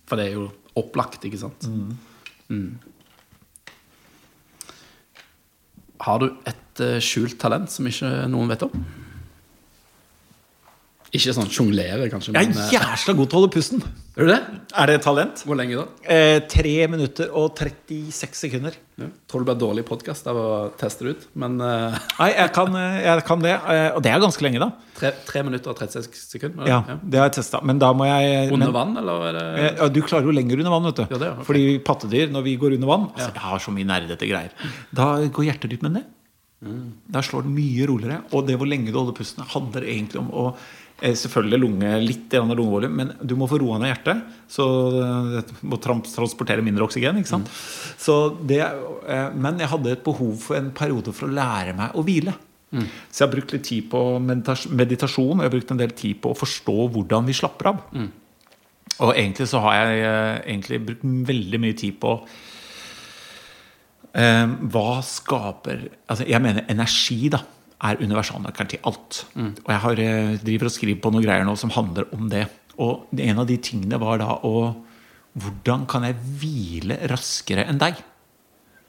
For 0.07 0.21
det 0.21 0.29
er 0.29 0.37
jo 0.37 0.51
opplagt, 0.77 1.25
ikke 1.25 1.41
sant? 1.41 1.65
Mm. 2.53 2.77
Har 6.05 6.21
du 6.21 6.29
et 6.45 6.85
eh, 6.85 6.99
skjult 7.01 7.39
talent 7.41 7.73
som 7.73 7.89
ikke 7.89 8.11
noen 8.33 8.53
vet 8.53 8.67
om? 8.69 8.75
Ikke 11.17 11.33
sånn 11.37 11.49
sjonglere, 11.53 12.07
kanskje. 12.13 12.33
Jeg 12.37 12.51
er 12.53 12.59
eh, 12.67 12.73
jævla 12.77 13.15
god 13.19 13.31
til 13.31 13.37
å 13.37 13.41
holde 13.41 13.51
pusten. 13.55 13.83
er 14.17 14.29
det? 14.31 14.37
Er 14.83 14.91
det 14.91 14.97
talent? 15.05 15.43
Hvor 15.49 15.57
lenge 15.59 15.79
da? 15.79 15.85
Eh, 16.13 16.41
3 16.53 16.73
minutter 16.93 17.31
og 17.37 17.55
36 17.57 18.37
sekunder. 18.43 18.77
Ja. 19.01 19.09
Tror 19.29 19.43
det 19.45 19.49
blir 19.51 19.59
dårlig 19.61 19.85
podkast 19.89 20.29
av 20.31 20.39
å 20.41 20.47
teste 20.81 21.07
det 21.07 21.15
ut. 21.17 21.27
Men 21.41 21.57
eh, 21.65 21.97
Nei, 22.21 22.29
jeg 22.35 22.53
kan, 22.57 22.77
eh, 22.81 22.99
jeg 23.07 23.25
kan 23.29 23.45
det. 23.45 23.55
eh, 23.57 23.89
Og 23.97 24.03
det 24.05 24.13
er 24.13 24.23
ganske 24.25 24.45
lenge, 24.47 24.61
da. 24.63 24.71
tre, 24.99 25.13
tre 25.29 25.45
minutter 25.47 25.73
og 25.73 25.81
36 25.83 26.21
sekunder? 26.37 26.69
Ja, 26.71 26.81
Det 27.03 27.21
har 27.23 27.31
jeg 27.31 27.37
testa. 27.39 27.63
Men 27.65 27.81
da 27.83 27.93
må 27.97 28.09
jeg 28.09 28.51
Under 28.57 28.75
vann, 28.77 28.97
eller 29.01 29.29
er 29.31 29.39
det 29.41 29.47
ja, 29.81 29.89
Du 29.93 30.03
klarer 30.07 30.29
jo 30.29 30.37
lenger 30.37 30.61
under 30.65 30.77
vann, 30.77 30.91
vet 30.91 31.01
du. 31.01 31.07
Ja, 31.15 31.23
det 31.23 31.33
okay. 31.35 31.49
Fordi 31.53 31.65
pattedyr, 31.87 32.29
når 32.35 32.47
vi 32.51 32.57
går 32.61 32.77
under 32.79 32.93
vann 32.93 33.09
altså, 33.15 33.31
Jeg 33.33 33.47
har 33.47 33.65
så 33.67 33.75
mye 33.77 33.89
nerdete 33.89 34.29
greier. 34.29 34.71
Da 34.97 35.15
går 35.29 35.49
hjerterytmen 35.51 35.99
ned. 36.01 36.13
Mm. 36.65 36.85
Da 37.13 37.21
slår 37.21 37.45
det 37.45 37.53
mye 37.53 37.85
roligere. 37.89 38.23
Og 38.33 38.47
det 38.49 38.57
hvor 38.57 38.69
lenge 38.69 38.89
du 38.89 38.97
holder 38.97 39.17
pusten, 39.19 39.45
handler 39.53 39.85
egentlig 39.85 40.23
om 40.23 40.31
å 40.33 40.45
Selvfølgelig 40.97 41.61
lunge, 41.61 41.89
litt 42.01 42.33
lungevolum, 42.33 42.95
men 42.97 43.11
du 43.21 43.35
må 43.37 43.45
få 43.51 43.59
roa 43.61 43.77
ned 43.83 43.91
hjertet. 43.93 44.23
Så 44.49 44.65
du 45.45 45.53
må 45.69 45.77
transportere 45.83 46.65
mindre 46.65 46.87
oksygen. 46.87 47.19
ikke 47.21 47.29
Mm. 47.29 47.45
sant? 47.45 47.51
Så 48.01 48.17
det, 48.47 48.63
eh, 48.63 49.31
men 49.35 49.59
jeg 49.59 49.69
hadde 49.69 49.93
et 49.93 50.05
behov 50.05 50.39
for 50.41 50.57
en 50.57 50.71
periode 50.73 51.13
for 51.13 51.29
å 51.29 51.35
lære 51.37 51.77
meg 51.77 51.93
å 51.93 52.03
hvile. 52.03 52.33
Mm. 52.73 52.87
Så 53.13 53.21
jeg 53.21 53.29
har 53.29 53.35
brukt 53.37 53.53
litt 53.53 53.65
tid 53.65 53.91
på 53.91 54.01
meditasjon 54.21 55.37
og 55.37 55.43
jeg 55.45 55.51
har 55.51 55.55
brukt 55.59 55.71
en 55.71 55.77
del 55.85 55.91
tid 55.93 56.21
på 56.21 56.33
å 56.33 56.39
forstå 56.39 56.91
hvordan 56.93 57.27
vi 57.27 57.33
slapper 57.33 57.67
av. 57.75 57.83
Mm. 57.93 58.09
Og 59.01 59.13
egentlig 59.15 59.47
så 59.49 59.61
har 59.61 59.75
jeg 59.75 60.01
eh, 60.03 60.41
egentlig 60.55 60.81
brukt 60.87 61.05
veldig 61.05 61.61
mye 61.61 61.77
tid 61.77 62.01
på 62.01 62.17
eh, 64.15 64.47
hva 64.73 65.03
skaper 65.05 65.89
altså 66.09 66.27
Jeg 66.27 66.41
mener 66.43 66.65
energi 66.73 67.29
da 67.33 67.43
er 67.85 68.01
universalnøkkelen 68.01 68.71
til 68.73 68.81
alt. 68.89 69.25
Og 69.37 69.71
jeg 69.73 69.81
har, 69.85 70.01
eh, 70.01 70.37
driver 70.43 70.65
og 70.71 70.73
skriver 70.73 71.01
på 71.01 71.13
noen 71.13 71.25
greier 71.25 71.45
nå 71.45 71.57
som 71.59 71.71
handler 71.71 72.07
om 72.13 72.29
det. 72.29 72.47
Og 72.79 73.07
en 73.19 73.39
av 73.39 73.47
de 73.47 73.57
tingene 73.57 74.01
var 74.01 74.19
da 74.19 74.41
å 74.43 74.77
Hvordan 75.37 75.87
kan 75.87 76.03
jeg 76.03 76.17
hvile 76.41 76.97
raskere 77.11 77.67
enn 77.69 77.77
deg? 77.77 77.99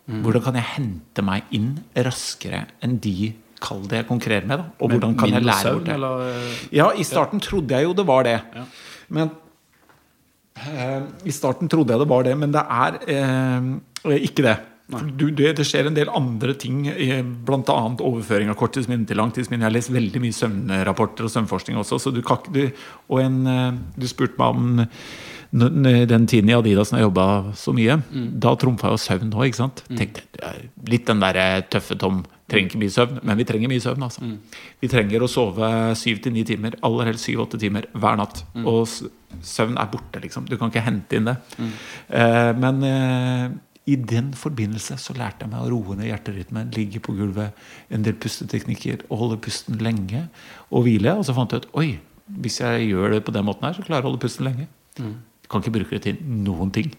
Hvordan 0.08 0.44
kan 0.46 0.56
jeg 0.56 0.64
hente 0.64 1.24
meg 1.26 1.44
inn 1.52 1.74
raskere 1.94 2.68
enn 2.82 2.96
de 3.04 3.34
kall 3.60 3.82
det 3.90 3.98
jeg 4.04 4.08
konkurrerer 4.08 4.48
med? 4.48 4.62
da? 4.62 4.70
Og 4.80 4.94
hvordan 4.94 5.18
kan 5.20 5.34
jeg 5.36 5.44
lære 5.44 5.74
bort 5.74 5.84
det? 5.90 5.94
eller 5.98 6.24
eh, 6.30 6.54
Ja, 6.72 6.88
i 6.96 7.04
starten 7.04 7.44
trodde 7.44 7.76
jeg 7.76 7.84
jo 7.84 7.94
det 7.98 8.06
var 8.08 8.24
det. 8.24 8.38
Ja. 8.56 8.64
Men 9.10 9.32
eh, 10.56 11.02
I 11.28 11.36
starten 11.36 11.68
trodde 11.68 11.92
jeg 11.92 12.00
det 12.00 12.08
var 12.08 12.24
det, 12.24 12.38
men 12.40 12.56
det 12.56 12.64
er 12.64 13.00
eh, 13.12 14.22
ikke 14.24 14.48
det. 14.48 14.58
Du, 14.88 15.26
det. 15.36 15.58
Det 15.58 15.66
skjer 15.68 15.90
en 15.90 15.96
del 15.98 16.08
andre 16.16 16.54
ting, 16.56 16.86
eh, 16.88 17.20
bl.a. 17.20 17.78
overføring 18.00 18.48
av 18.52 18.56
korttidsminne 18.56 19.08
til 19.08 19.20
langtidsminne. 19.20 19.66
Jeg 19.66 19.68
har 19.68 19.76
lest 19.76 19.92
veldig 19.92 20.22
mye 20.24 20.36
søvnrapporter 20.36 21.28
og 21.28 21.34
søvnforskning 21.34 21.80
også. 21.82 22.00
Så 22.00 22.14
du 22.16 22.22
du, 22.54 22.62
og 23.10 23.20
en, 23.20 23.42
eh, 23.48 23.74
du 24.00 24.08
spurte 24.08 24.38
meg 24.40 24.48
om 24.48 24.80
den 25.52 26.28
tiden 26.28 26.50
i 26.50 26.56
Adidas 26.56 26.92
når 26.92 27.00
jeg 27.00 27.08
jobba 27.08 27.28
så 27.56 27.74
mye. 27.76 28.00
Da 28.40 28.56
trumfa 28.56 28.92
jo 28.92 28.98
søvn 28.98 29.32
òg, 29.34 29.46
ikke 29.50 29.62
sant? 29.64 29.84
Tenkte, 29.98 30.24
eh, 30.44 30.68
litt 30.88 31.06
den 31.06 31.20
der 31.20 31.62
tøffe 31.68 31.98
Tom. 32.00 32.24
Trenger 32.48 32.70
ikke 32.70 32.80
mye 32.80 32.96
søvn, 32.96 33.20
men 33.28 33.38
vi 33.38 33.44
trenger 33.44 33.68
mye 33.68 33.84
søvn. 33.84 34.04
altså. 34.04 34.22
Vi 34.80 34.88
trenger 34.88 35.20
å 35.20 35.28
sove 35.28 35.96
syv 36.00 36.22
til 36.24 36.32
ni 36.32 36.44
timer, 36.48 36.76
aller 36.82 37.06
helst 37.12 37.28
syv-åtte 37.28 37.60
timer 37.60 37.84
hver 37.94 38.16
natt. 38.16 38.46
Og 38.64 38.88
søvn 39.44 39.76
er 39.78 39.90
borte, 39.92 40.22
liksom. 40.24 40.46
Du 40.48 40.56
kan 40.58 40.70
ikke 40.72 40.84
hente 40.86 41.18
inn 41.20 41.26
det. 41.26 41.36
Eh, 42.10 42.54
men 42.56 42.84
eh, 42.84 43.50
i 43.88 43.96
den 43.96 44.34
forbindelse 44.36 44.98
så 45.00 45.16
lærte 45.16 45.46
jeg 45.46 45.52
meg 45.54 45.64
å 45.64 45.72
roe 45.72 45.96
ned 45.96 46.10
hjerterytmen, 46.10 46.74
ligge 46.76 47.00
på 47.04 47.16
gulvet, 47.16 47.56
en 47.94 48.04
del 48.04 48.18
pusteteknikker, 48.20 49.06
og 49.08 49.22
holde 49.24 49.40
pusten 49.48 49.80
lenge 49.80 50.26
og 50.68 50.84
hvile. 50.88 51.16
Og 51.16 51.24
så 51.28 51.36
fant 51.38 51.56
jeg 51.56 51.64
ut 51.64 51.70
oi, 51.80 51.90
hvis 52.44 52.60
jeg 52.60 52.90
gjør 52.90 53.16
det 53.16 53.24
på 53.24 53.34
den 53.36 53.48
måten 53.48 53.68
her, 53.68 53.78
så 53.78 53.86
klarer 53.86 54.02
jeg 54.02 54.08
å 54.08 54.12
holde 54.12 54.24
pusten 54.26 54.48
lenge. 54.50 54.68
Mm. 54.98 55.18
kan 55.48 55.62
ikke 55.62 55.76
bruke 55.78 55.96
det 55.96 56.04
til 56.04 56.18
noen 56.28 56.72
ting. 56.76 56.90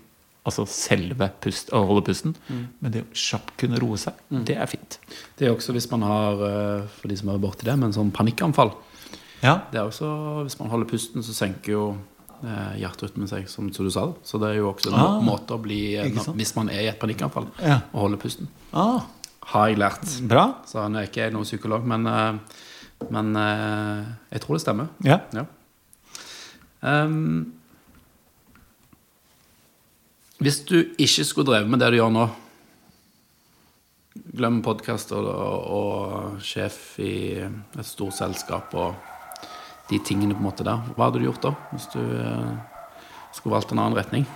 Altså 0.49 0.64
selve 0.70 1.26
pust, 1.45 1.68
å 1.76 1.82
holde 1.84 2.07
pusten. 2.07 2.36
Men 2.49 2.95
det 2.95 3.03
å 3.05 3.09
kjapt 3.12 3.57
kunne 3.61 3.80
roe 3.82 3.99
seg, 4.01 4.16
det 4.49 4.57
er 4.57 4.70
fint. 4.70 4.97
Det 5.36 5.49
er 5.49 5.53
også 5.53 5.74
hvis 5.76 5.91
man 5.91 6.07
har, 6.09 6.41
eh, 6.47 6.86
for 6.89 7.12
de 7.12 7.16
som 7.20 7.28
er 7.28 7.43
borti 7.43 7.68
det, 7.68 7.76
men 7.76 7.93
sånn 7.93 8.14
panikkanfall. 8.14 8.72
Ja, 9.43 9.61
Det 9.70 9.78
er 9.78 9.84
også, 9.84 10.43
Hvis 10.45 10.59
man 10.59 10.70
holder 10.70 10.86
pusten, 10.86 11.22
så 11.22 11.34
senker 11.34 11.72
jo 11.72 11.99
hjerterytmen 12.43 13.28
seg, 13.30 13.49
som, 13.51 13.68
som 13.74 13.84
du 13.86 13.91
sa. 13.91 14.07
Så 14.24 14.39
det 14.43 14.51
er 14.53 14.59
jo 14.61 14.70
også 14.72 14.93
en 14.93 14.99
Ah, 15.01 15.20
måte 15.24 15.57
å 15.57 15.61
bli 15.62 15.97
eh. 15.99 16.09
Hvis 16.39 16.55
man 16.57 16.68
er 16.70 16.80
i 16.84 16.89
et 16.93 16.99
panikkanfall, 17.01 17.49
Ja. 17.62 17.80
å 17.93 18.05
holde 18.07 18.18
pusten. 18.22 18.49
ah, 18.72 19.03
Har 19.49 19.68
jeg 19.68 19.78
lært. 19.78 20.05
Bra. 20.28 20.47
Så 20.68 20.82
nå 20.89 20.99
er 21.01 21.07
ikke 21.09 21.30
noen 21.32 21.45
psykolog, 21.49 21.84
men, 21.89 22.07
eh, 22.07 22.59
men 23.11 23.36
eh, 23.36 24.05
jeg 24.32 24.41
tror 24.45 24.59
det 24.59 24.62
stemmer. 24.64 24.89
Ja. 25.05 25.20
Ja. 25.32 25.45
Um, 26.82 27.55
hvis 30.39 30.61
du 30.68 30.76
ikke 30.95 31.24
skulle 31.26 31.49
drevet 31.51 31.70
med 31.72 31.80
det 31.82 31.89
du 31.91 31.97
gjør 31.99 32.12
nå 32.14 32.28
Glem 34.39 34.61
podkast 34.62 35.11
og, 35.14 35.26
og, 35.26 35.64
og 35.78 36.43
sjef 36.43 36.99
i 37.03 37.12
et 37.43 37.86
stort 37.86 38.14
selskap 38.14 38.74
og 38.78 38.95
de 39.89 39.99
tingene 40.05 40.36
på 40.36 40.43
en 40.43 40.49
måte 40.51 40.66
der. 40.66 40.82
Hva 40.97 41.09
hadde 41.09 41.22
du 41.22 41.28
gjort 41.28 41.45
da? 41.45 41.55
Hvis 41.72 41.89
du 41.95 42.01
eh, 42.01 42.80
skulle 43.36 43.57
valgt 43.57 43.72
en 43.72 43.80
annen 43.82 43.97
retning? 43.99 44.26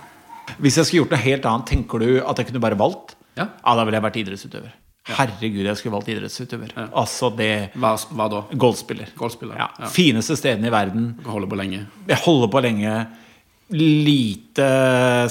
Hvis 0.59 0.77
jeg 0.79 0.87
skulle 0.87 1.03
gjort 1.03 1.13
noe 1.15 1.23
helt 1.23 1.45
annet, 1.49 1.67
tenker 1.69 2.03
du 2.03 2.09
at 2.21 2.39
jeg 2.39 2.49
kunne 2.49 2.63
bare 2.63 2.79
valgt? 2.79 3.15
Ja. 3.37 3.49
Ja, 3.49 3.75
da 3.77 3.85
ville 3.85 3.97
jeg 3.99 4.05
vært 4.07 4.19
idrettsutøver. 4.21 4.73
Herregud, 5.03 5.65
jeg 5.67 5.75
skulle 5.79 5.97
valgt 5.97 6.09
idrettsutøver. 6.13 6.75
Altså 6.95 7.27
det 7.35 7.49
Hva, 7.75 7.95
hva 8.15 8.27
da? 8.31 8.43
Golfspiller. 8.55 9.09
Golfspiller? 9.19 9.57
Ja. 9.59 9.67
Ja. 9.81 9.89
Fineste 9.91 10.37
stedene 10.39 10.69
i 10.69 10.73
verden. 10.73 11.09
Holde 11.27 11.49
på 11.51 11.59
lenge? 11.59 11.81
Jeg 12.07 12.21
holder 12.23 12.51
på 12.53 12.61
lenge. 12.63 12.93
Lite 13.73 14.67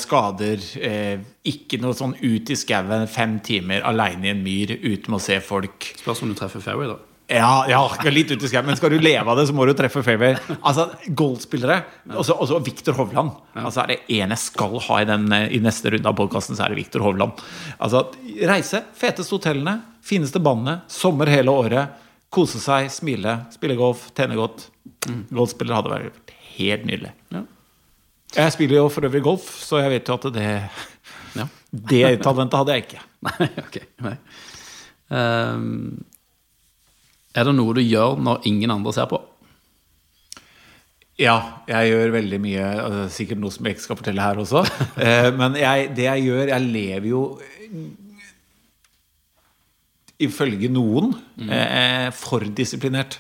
skader. 0.03 0.67
Eh, 0.77 1.23
ikke 1.49 1.81
noe 1.81 1.97
sånn 1.97 2.15
ut 2.21 2.53
i 2.53 2.59
skauen 2.59 3.07
fem 3.11 3.39
timer 3.45 3.85
aleine 3.89 4.29
i 4.29 4.35
en 4.35 4.45
myr 4.45 4.75
uten 4.83 5.17
å 5.17 5.23
se 5.23 5.39
folk. 5.45 5.93
Spørs 6.03 6.23
om 6.25 6.33
du 6.33 6.37
treffer 6.39 6.65
fairway, 6.65 6.91
da. 6.93 6.99
Ja, 7.31 7.65
ja 7.71 7.81
litt 8.11 8.31
ut 8.33 8.43
i 8.43 8.49
skauen, 8.51 8.67
men 8.67 8.77
skal 8.77 8.93
du 8.93 8.99
leve 9.01 9.31
av 9.31 9.39
det, 9.39 9.47
så 9.49 9.55
må 9.57 9.65
du 9.69 9.73
treffe 9.77 10.03
fairway. 10.05 10.35
Altså, 10.61 10.89
Golfspillere. 11.07 11.79
Også, 12.11 12.35
også 12.35 12.59
Viktor 12.67 12.97
Hovland. 12.99 13.33
Altså, 13.55 13.85
er 13.85 13.95
det 13.95 13.99
en 14.19 14.35
jeg 14.35 14.43
skal 14.43 14.77
ha 14.89 15.01
i, 15.01 15.09
den, 15.09 15.29
i 15.31 15.63
neste 15.63 15.95
runde 15.95 16.11
av 16.11 16.19
podkasten, 16.19 16.59
så 16.59 16.67
er 16.67 16.75
det 16.75 16.83
Viktor 16.83 17.07
Hovland. 17.07 17.41
Altså, 17.79 18.05
Reise, 18.51 18.83
feteste 18.99 19.37
hotellene, 19.37 19.79
fineste 20.05 20.43
bandene, 20.43 20.81
sommer 20.93 21.31
hele 21.33 21.55
året. 21.55 21.99
Kose 22.33 22.61
seg, 22.63 22.91
smile, 22.93 23.43
spille 23.53 23.77
golf, 23.79 24.09
tjene 24.17 24.39
godt. 24.39 24.69
Golfspiller 25.33 25.79
hadde 25.79 25.93
vært 25.93 26.37
helt 26.57 26.87
nydelig. 26.89 27.13
Ja. 27.35 27.45
Jeg 28.33 28.55
spiller 28.55 28.81
jo 28.81 28.87
for 28.93 29.05
øvrig 29.05 29.21
golf, 29.25 29.49
så 29.61 29.83
jeg 29.83 29.93
vet 29.93 30.09
jo 30.09 30.17
at 30.17 30.31
det, 30.33 30.49
ja. 31.37 31.45
det 31.71 32.07
talentet 32.25 32.57
hadde 32.63 32.77
jeg 32.77 32.87
ikke. 32.87 33.03
Nei, 33.29 33.49
ok. 33.61 33.79
Nei. 34.07 34.15
Ehm, 35.13 35.77
er 37.35 37.49
det 37.49 37.55
noe 37.57 37.77
du 37.77 37.83
gjør 37.83 38.19
når 38.21 38.49
ingen 38.49 38.75
andre 38.75 38.93
ser 38.97 39.09
på? 39.11 39.21
Ja, 41.21 41.37
jeg 41.69 41.93
gjør 41.93 42.15
veldig 42.17 42.39
mye. 42.43 42.69
Sikkert 43.13 43.41
noe 43.41 43.53
som 43.53 43.67
jeg 43.69 43.77
ikke 43.77 43.85
skal 43.87 43.99
fortelle 44.01 44.25
her 44.25 44.41
også. 44.43 44.65
Eh, 45.03 45.29
Men 45.37 45.57
jeg, 45.59 45.91
det 45.97 46.07
jeg 46.07 46.29
gjør 46.29 46.53
Jeg 46.55 46.69
lever 46.69 47.09
jo 47.09 47.23
ifølge 50.23 50.69
noen 50.71 51.11
mm. 51.41 51.51
for 52.15 52.45
disiplinert. 52.55 53.17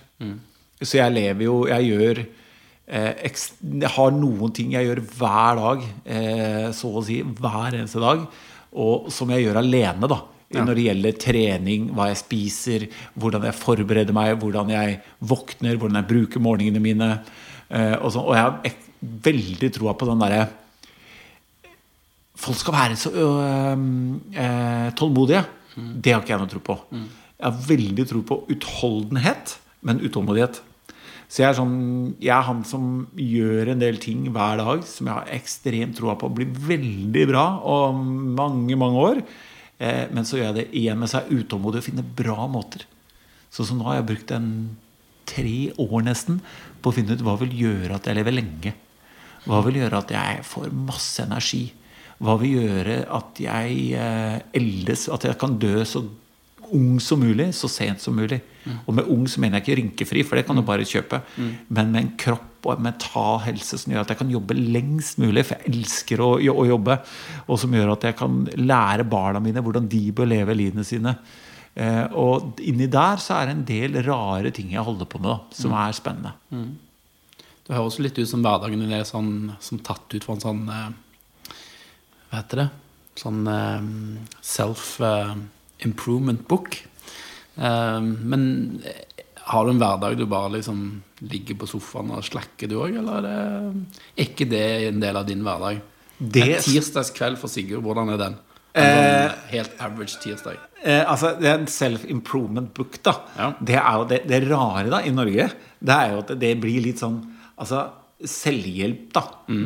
Så 0.83 0.99
jeg 0.99 1.15
lever 1.15 1.47
jo 1.47 1.57
Jeg 1.71 1.89
gjør 1.91 2.21
eh, 2.23 3.13
Jeg 3.27 3.91
har 3.97 4.15
noen 4.15 4.55
ting 4.55 4.75
jeg 4.77 4.89
gjør 4.89 5.03
hver 5.17 5.61
dag, 5.61 5.87
eh, 6.05 6.69
så 6.77 6.93
å 6.93 7.05
si 7.07 7.21
hver 7.23 7.79
eneste 7.79 8.03
dag, 8.03 8.27
og 8.73 9.11
som 9.13 9.31
jeg 9.33 9.47
gjør 9.47 9.61
alene, 9.63 10.11
da. 10.11 10.21
Når 10.61 10.77
det 10.77 10.87
gjelder 10.87 11.19
trening, 11.21 11.89
hva 11.97 12.11
jeg 12.11 12.21
spiser, 12.21 12.87
hvordan 13.15 13.47
jeg 13.49 13.57
forbereder 13.57 14.17
meg, 14.17 14.35
hvordan 14.43 14.73
jeg 14.75 14.99
våkner, 15.19 15.79
hvordan 15.79 16.01
jeg 16.03 16.11
bruker 16.11 16.45
morgenene 16.45 16.83
mine. 16.83 17.11
Eh, 17.71 17.97
og, 17.99 18.11
så, 18.13 18.25
og 18.27 18.37
jeg 18.37 18.45
har 18.45 18.77
veldig 19.01 19.71
troa 19.79 19.97
på 19.99 20.09
den 20.11 20.21
derre 20.23 20.43
Folk 22.43 22.59
skal 22.59 22.75
være 22.75 22.97
så 22.99 23.11
øh, 23.13 23.83
øh, 24.35 24.87
tålmodige. 24.99 25.45
Det 25.77 26.11
har 26.11 26.25
ikke 26.25 26.33
jeg 26.33 26.41
noe 26.41 26.51
tro 26.51 26.63
på. 26.65 26.75
Jeg 27.39 27.45
har 27.45 27.61
veldig 27.69 28.07
tro 28.11 28.23
på 28.27 28.39
utholdenhet, 28.51 29.53
men 29.87 30.01
utålmodighet. 30.03 30.59
Så 31.33 31.41
jeg 31.41 31.49
er, 31.49 31.57
sånn, 31.57 31.77
jeg 32.21 32.33
er 32.35 32.45
han 32.45 32.59
som 32.69 32.89
gjør 33.17 33.71
en 33.73 33.81
del 33.81 33.97
ting 34.03 34.27
hver 34.35 34.59
dag 34.61 34.83
som 34.85 35.09
jeg 35.09 35.17
har 35.17 35.31
ekstremt 35.33 35.97
troa 35.97 36.17
på 36.21 36.29
blir 36.35 36.51
veldig 36.67 37.23
bra 37.31 37.45
om 37.73 38.03
mange, 38.37 38.77
mange 38.77 39.07
år. 39.07 39.23
Eh, 39.83 40.07
men 40.15 40.27
så 40.27 40.39
gjør 40.39 40.51
jeg 40.53 40.59
det 40.61 40.69
igjen 40.79 41.01
med 41.01 41.11
seg 41.11 41.31
utålmodig 41.33 41.83
og 41.83 41.89
finner 41.89 42.15
bra 42.23 42.47
måter. 42.51 42.87
Sånn 43.53 43.69
som 43.73 43.81
nå 43.81 43.89
har 43.89 44.01
jeg 44.01 44.09
brukt 44.13 44.33
en 44.35 44.49
tre 45.29 45.73
år 45.81 46.07
nesten 46.07 46.41
på 46.83 46.91
å 46.91 46.97
finne 46.97 47.17
ut 47.17 47.23
hva 47.25 47.37
vil 47.41 47.53
gjøre 47.57 47.97
at 47.97 48.09
jeg 48.09 48.19
lever 48.19 48.37
lenge. 48.37 48.75
Hva 49.47 49.63
vil 49.67 49.81
gjøre 49.81 50.03
at 50.05 50.13
jeg 50.15 50.43
får 50.47 50.75
masse 50.87 51.25
energi? 51.25 51.65
Hva 52.23 52.37
vil 52.39 52.61
gjøre 52.61 53.01
at 53.11 53.41
jeg 53.43 53.79
eh, 53.99 54.39
eldes, 54.55 55.09
at 55.11 55.27
jeg 55.27 55.39
kan 55.41 55.59
dø 55.63 55.83
så 55.89 56.05
ung 56.75 56.97
som 57.03 57.21
mulig, 57.23 57.51
så 57.57 57.71
sent 57.71 58.03
som 58.03 58.17
mulig. 58.17 58.41
Og 58.87 58.95
med 58.95 59.09
ung 59.11 59.27
så 59.31 59.43
mener 59.43 59.59
jeg 59.59 59.65
ikke 59.65 59.79
rynkefri, 59.81 60.25
for 60.27 60.39
det 60.39 60.47
kan 60.49 60.59
du 60.59 60.65
bare 60.67 60.87
kjøpe. 60.89 61.23
Men 61.69 61.93
med 61.93 62.01
en 62.03 62.13
kropp 62.21 62.67
og 62.67 62.77
en 62.77 62.85
mental 62.87 63.41
helse 63.47 63.79
som 63.81 63.93
gjør 63.93 64.05
at 64.05 64.13
jeg 64.13 64.21
kan 64.21 64.31
jobbe 64.31 64.57
lengst 64.57 65.19
mulig, 65.23 65.45
for 65.49 65.59
jeg 65.59 65.73
elsker 65.73 66.23
å, 66.23 66.35
å 66.39 66.67
jobbe. 66.69 66.99
Og 67.49 67.59
som 67.63 67.75
gjør 67.75 67.95
at 67.97 68.07
jeg 68.07 68.19
kan 68.21 68.45
lære 68.59 69.09
barna 69.11 69.43
mine 69.43 69.65
hvordan 69.65 69.89
de 69.91 70.05
bør 70.15 70.31
leve 70.31 70.57
livene 70.59 70.87
sine. 70.87 71.17
Eh, 71.75 72.05
og 72.19 72.61
inni 72.61 72.87
der 72.93 73.21
så 73.23 73.39
er 73.39 73.49
det 73.49 73.57
en 73.57 73.67
del 73.69 74.01
rare 74.07 74.53
ting 74.55 74.75
jeg 74.75 74.85
holder 74.85 75.09
på 75.09 75.21
med, 75.23 75.31
da, 75.33 75.57
som 75.57 75.75
er 75.81 75.97
spennende. 75.97 76.35
Det 77.63 77.79
høres 77.79 77.99
litt 78.03 78.19
ut 78.19 78.29
som 78.29 78.43
hverdagen 78.45 78.83
din 78.83 78.93
er 78.95 79.07
sånn, 79.09 79.53
som 79.63 79.81
tatt 79.83 80.13
ut 80.13 80.25
fra 80.27 80.37
en 80.37 80.45
sånn 80.45 80.63
eh, 80.69 80.89
Hva 82.29 82.41
heter 82.41 82.63
det? 82.63 82.69
Sånn 83.23 83.43
eh, 83.49 83.91
self 84.45 84.97
eh, 85.05 85.35
improvement 85.87 86.43
book. 86.49 86.77
Eh, 87.57 88.01
men 88.01 88.45
eh, 88.87 89.25
har 89.53 89.65
du 89.67 89.73
en 89.75 89.81
hverdag 89.83 90.17
du 90.21 90.27
bare 90.31 90.53
liksom 90.59 91.03
ligger 91.31 91.59
på 91.61 91.69
sofaen 91.71 92.11
og 92.15 92.23
slakker, 92.27 92.71
du 92.71 92.77
òg, 92.81 92.97
eller 93.01 93.19
er, 93.19 93.27
det, 93.27 94.05
er 94.17 94.29
ikke 94.31 94.49
det 94.51 94.63
en 94.89 95.01
del 95.03 95.19
av 95.21 95.27
din 95.29 95.43
hverdag? 95.47 95.81
Det- 96.23 96.49
En 96.57 96.63
tirsdagskveld 96.63 97.39
for 97.41 97.51
Sigurd, 97.51 97.83
hvordan 97.83 98.13
er 98.15 98.19
den? 98.21 98.37
En 98.75 99.29
sånn 99.29 99.49
helt 99.51 99.81
average 99.85 100.17
tirsdag. 100.23 100.57
Eh, 100.83 101.03
altså, 101.05 101.35
det 101.39 101.49
er 101.51 101.59
en 101.61 101.67
self-improvement 101.69 102.71
book, 102.75 102.97
da. 103.05 103.13
Ja. 103.37 103.51
Det 103.61 103.77
er 103.77 103.99
jo 103.99 104.07
det, 104.09 104.21
det 104.31 104.39
rare 104.49 104.89
da 104.91 105.03
i 105.05 105.11
Norge. 105.15 105.51
Det 105.83 105.93
er 105.99 106.15
jo 106.15 106.23
at 106.23 106.33
det 106.41 106.55
blir 106.63 106.81
litt 106.87 107.03
sånn 107.03 107.21
Altså, 107.63 107.83
selvhjelp, 108.27 109.11
da. 109.15 109.21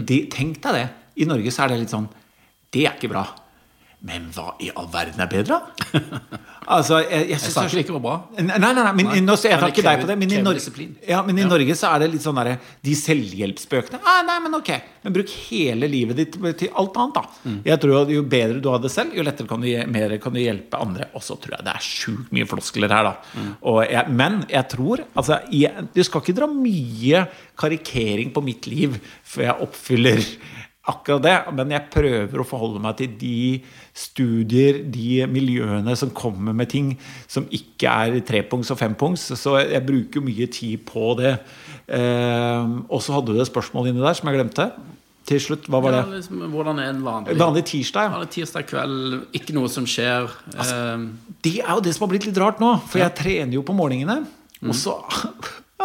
De, 0.04 0.16
tenk 0.32 0.58
deg 0.64 0.74
det. 0.74 0.86
I 1.22 1.28
Norge 1.30 1.52
så 1.54 1.62
er 1.64 1.70
det 1.72 1.78
litt 1.84 1.92
sånn 1.94 2.08
Det 2.74 2.82
er 2.84 2.96
ikke 2.98 3.08
bra. 3.12 3.22
Men 4.06 4.28
hva 4.34 4.52
i 4.62 4.68
all 4.78 4.86
verden 4.92 5.22
er 5.22 5.28
bedre, 5.30 5.56
da? 5.56 5.98
altså, 6.76 7.00
jeg, 7.02 7.10
jeg, 7.10 7.30
Jeg 7.32 7.40
synes 7.42 7.56
det 7.56 7.62
er 7.64 7.80
ikke 7.82 7.90
det 7.90 7.96
var 7.96 8.04
bra. 8.04 8.16
Nei, 8.38 8.58
nei, 8.62 8.70
nei, 8.76 8.92
men, 8.98 9.08
Nei. 9.10 9.22
Nå, 9.24 9.34
jeg 9.42 9.58
tar 9.58 9.72
ikke 9.72 9.84
deg 9.86 10.02
på 10.02 10.08
det. 10.10 10.16
Men 10.20 10.34
i, 10.36 10.42
Norge, 10.44 10.86
ja, 11.08 11.22
men 11.26 11.40
i 11.40 11.42
Ja. 11.42 11.48
Norge 11.50 11.76
så 11.78 11.90
er 11.90 12.04
det 12.04 12.10
litt 12.12 12.24
sånn 12.24 12.38
derre 12.38 12.58
De 12.86 12.94
selvhjelpsbøkene 12.98 13.98
ah, 14.02 14.20
Nei, 14.26 14.36
men 14.44 14.58
ok. 14.58 14.70
Men 15.06 15.16
bruk 15.16 15.32
hele 15.48 15.88
livet 15.90 16.20
ditt 16.20 16.38
til 16.60 16.70
alt 16.78 17.00
annet, 17.02 17.18
da. 17.18 17.42
Mm. 17.46 17.58
Jeg 17.66 17.82
tror 17.82 17.96
at 18.02 18.12
Jo 18.14 18.24
bedre 18.36 18.60
du 18.62 18.70
har 18.70 18.82
det 18.84 18.92
selv, 18.94 19.16
jo 19.16 19.26
lettere 19.26 19.50
kan 19.50 19.64
du, 19.64 19.70
mer 19.96 20.16
kan 20.22 20.36
du 20.36 20.42
hjelpe 20.42 20.82
andre. 20.86 21.10
Og 21.18 21.24
så 21.26 21.38
tror 21.40 21.56
jeg 21.58 21.66
det 21.66 21.74
er 21.74 21.88
sjukt 21.88 22.34
mye 22.36 22.50
floskler 22.50 22.94
her, 22.94 23.10
da. 23.10 23.16
Mm. 23.34 23.50
Og 23.72 23.80
jeg, 23.86 24.18
men 24.22 24.38
jeg 24.52 24.70
tror 24.76 25.02
altså, 25.08 25.40
jeg, 25.54 25.88
Du 25.96 26.02
skal 26.06 26.22
ikke 26.22 26.38
dra 26.38 26.50
mye 26.52 27.26
karikering 27.58 28.30
på 28.36 28.44
mitt 28.44 28.70
liv 28.70 29.00
før 29.26 29.50
jeg 29.50 29.66
oppfyller 29.66 30.22
akkurat 30.88 31.22
det, 31.24 31.34
men 31.56 31.72
jeg 31.74 31.88
prøver 31.92 32.40
å 32.42 32.46
forholde 32.46 32.80
meg 32.82 32.96
til 33.00 33.14
de 33.20 33.62
studier, 33.96 34.82
de 34.92 35.24
miljøene 35.30 35.94
som 35.98 36.10
kommer 36.14 36.54
med 36.56 36.70
ting 36.72 36.92
som 37.30 37.46
ikke 37.54 37.90
er 37.90 38.18
trepunkts 38.26 38.70
og 38.74 38.78
fempunkts. 38.80 39.28
Så 39.40 39.56
jeg 39.64 39.82
bruker 39.86 40.22
mye 40.24 40.46
tid 40.52 40.84
på 40.88 41.14
det. 41.18 41.36
Eh, 41.88 42.76
og 42.90 43.00
så 43.02 43.16
hadde 43.16 43.34
du 43.34 43.40
et 43.42 43.50
spørsmål 43.50 43.90
inni 43.90 44.04
der 44.04 44.14
som 44.18 44.30
jeg 44.30 44.38
glemte. 44.40 44.70
Til 45.26 45.40
slutt, 45.42 45.64
hva 45.66 45.80
var 45.82 45.90
Ja, 45.96 46.02
det? 46.06 46.20
liksom, 46.20 46.44
hvordan 46.52 46.78
er 46.78 46.90
en 46.92 47.00
vanlig, 47.02 47.34
Vanlig 47.40 47.64
tirsdag. 47.66 48.04
ja. 48.06 48.10
vanlig 48.14 48.30
tirsdag 48.30 48.66
kveld? 48.70 49.26
Ikke 49.34 49.54
noe 49.56 49.68
som 49.68 49.84
skjer. 49.84 50.28
Altså, 50.54 51.10
Det 51.42 51.56
er 51.64 51.72
jo 51.74 51.80
det 51.82 51.94
som 51.96 52.06
har 52.06 52.12
blitt 52.14 52.26
litt 52.28 52.38
rart 52.38 52.60
nå. 52.62 52.76
For 52.86 52.98
jeg 53.02 53.14
trener 53.18 53.52
jo 53.58 53.62
på 53.66 53.74
morgenene. 53.74 54.24
Og 54.62 54.72
så 54.74 54.94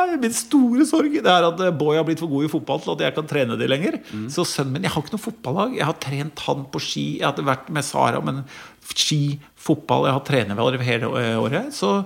er 0.01 0.19
min 0.21 0.33
store 0.35 0.85
sorg 0.89 1.13
Det 1.17 1.31
er 1.31 1.47
at 1.47 1.63
eh, 1.63 1.73
Boy 1.75 1.97
har 1.99 2.05
blitt 2.07 2.21
for 2.21 2.31
god 2.31 2.47
i 2.47 2.51
fotball 2.51 2.81
til 2.83 2.93
at 2.95 3.05
jeg 3.05 3.15
kan 3.17 3.29
trene 3.29 3.57
det 3.59 3.69
lenger. 3.71 3.99
Så 4.31 4.45
sønnen 4.47 4.75
min 4.75 4.87
Jeg 4.87 4.93
har 4.95 5.05
ikke 5.05 5.15
noe 5.15 5.25
fotballag. 5.27 5.77
Jeg 5.79 5.87
har 5.89 5.97
trent 6.03 6.45
han 6.47 6.67
på 6.73 6.83
ski. 6.83 7.07
Jeg 7.19 7.29
hadde 7.29 7.47
vært 7.47 7.71
med 7.73 7.87
Sara, 7.87 8.21
men 8.25 8.43
ski, 8.91 9.39
fotball 9.55 10.07
Jeg 10.09 10.17
har 10.17 10.25
trenervalg 10.27 10.85
hele 10.87 11.11
eh, 11.21 11.35
året. 11.41 11.73
Så, 11.77 11.99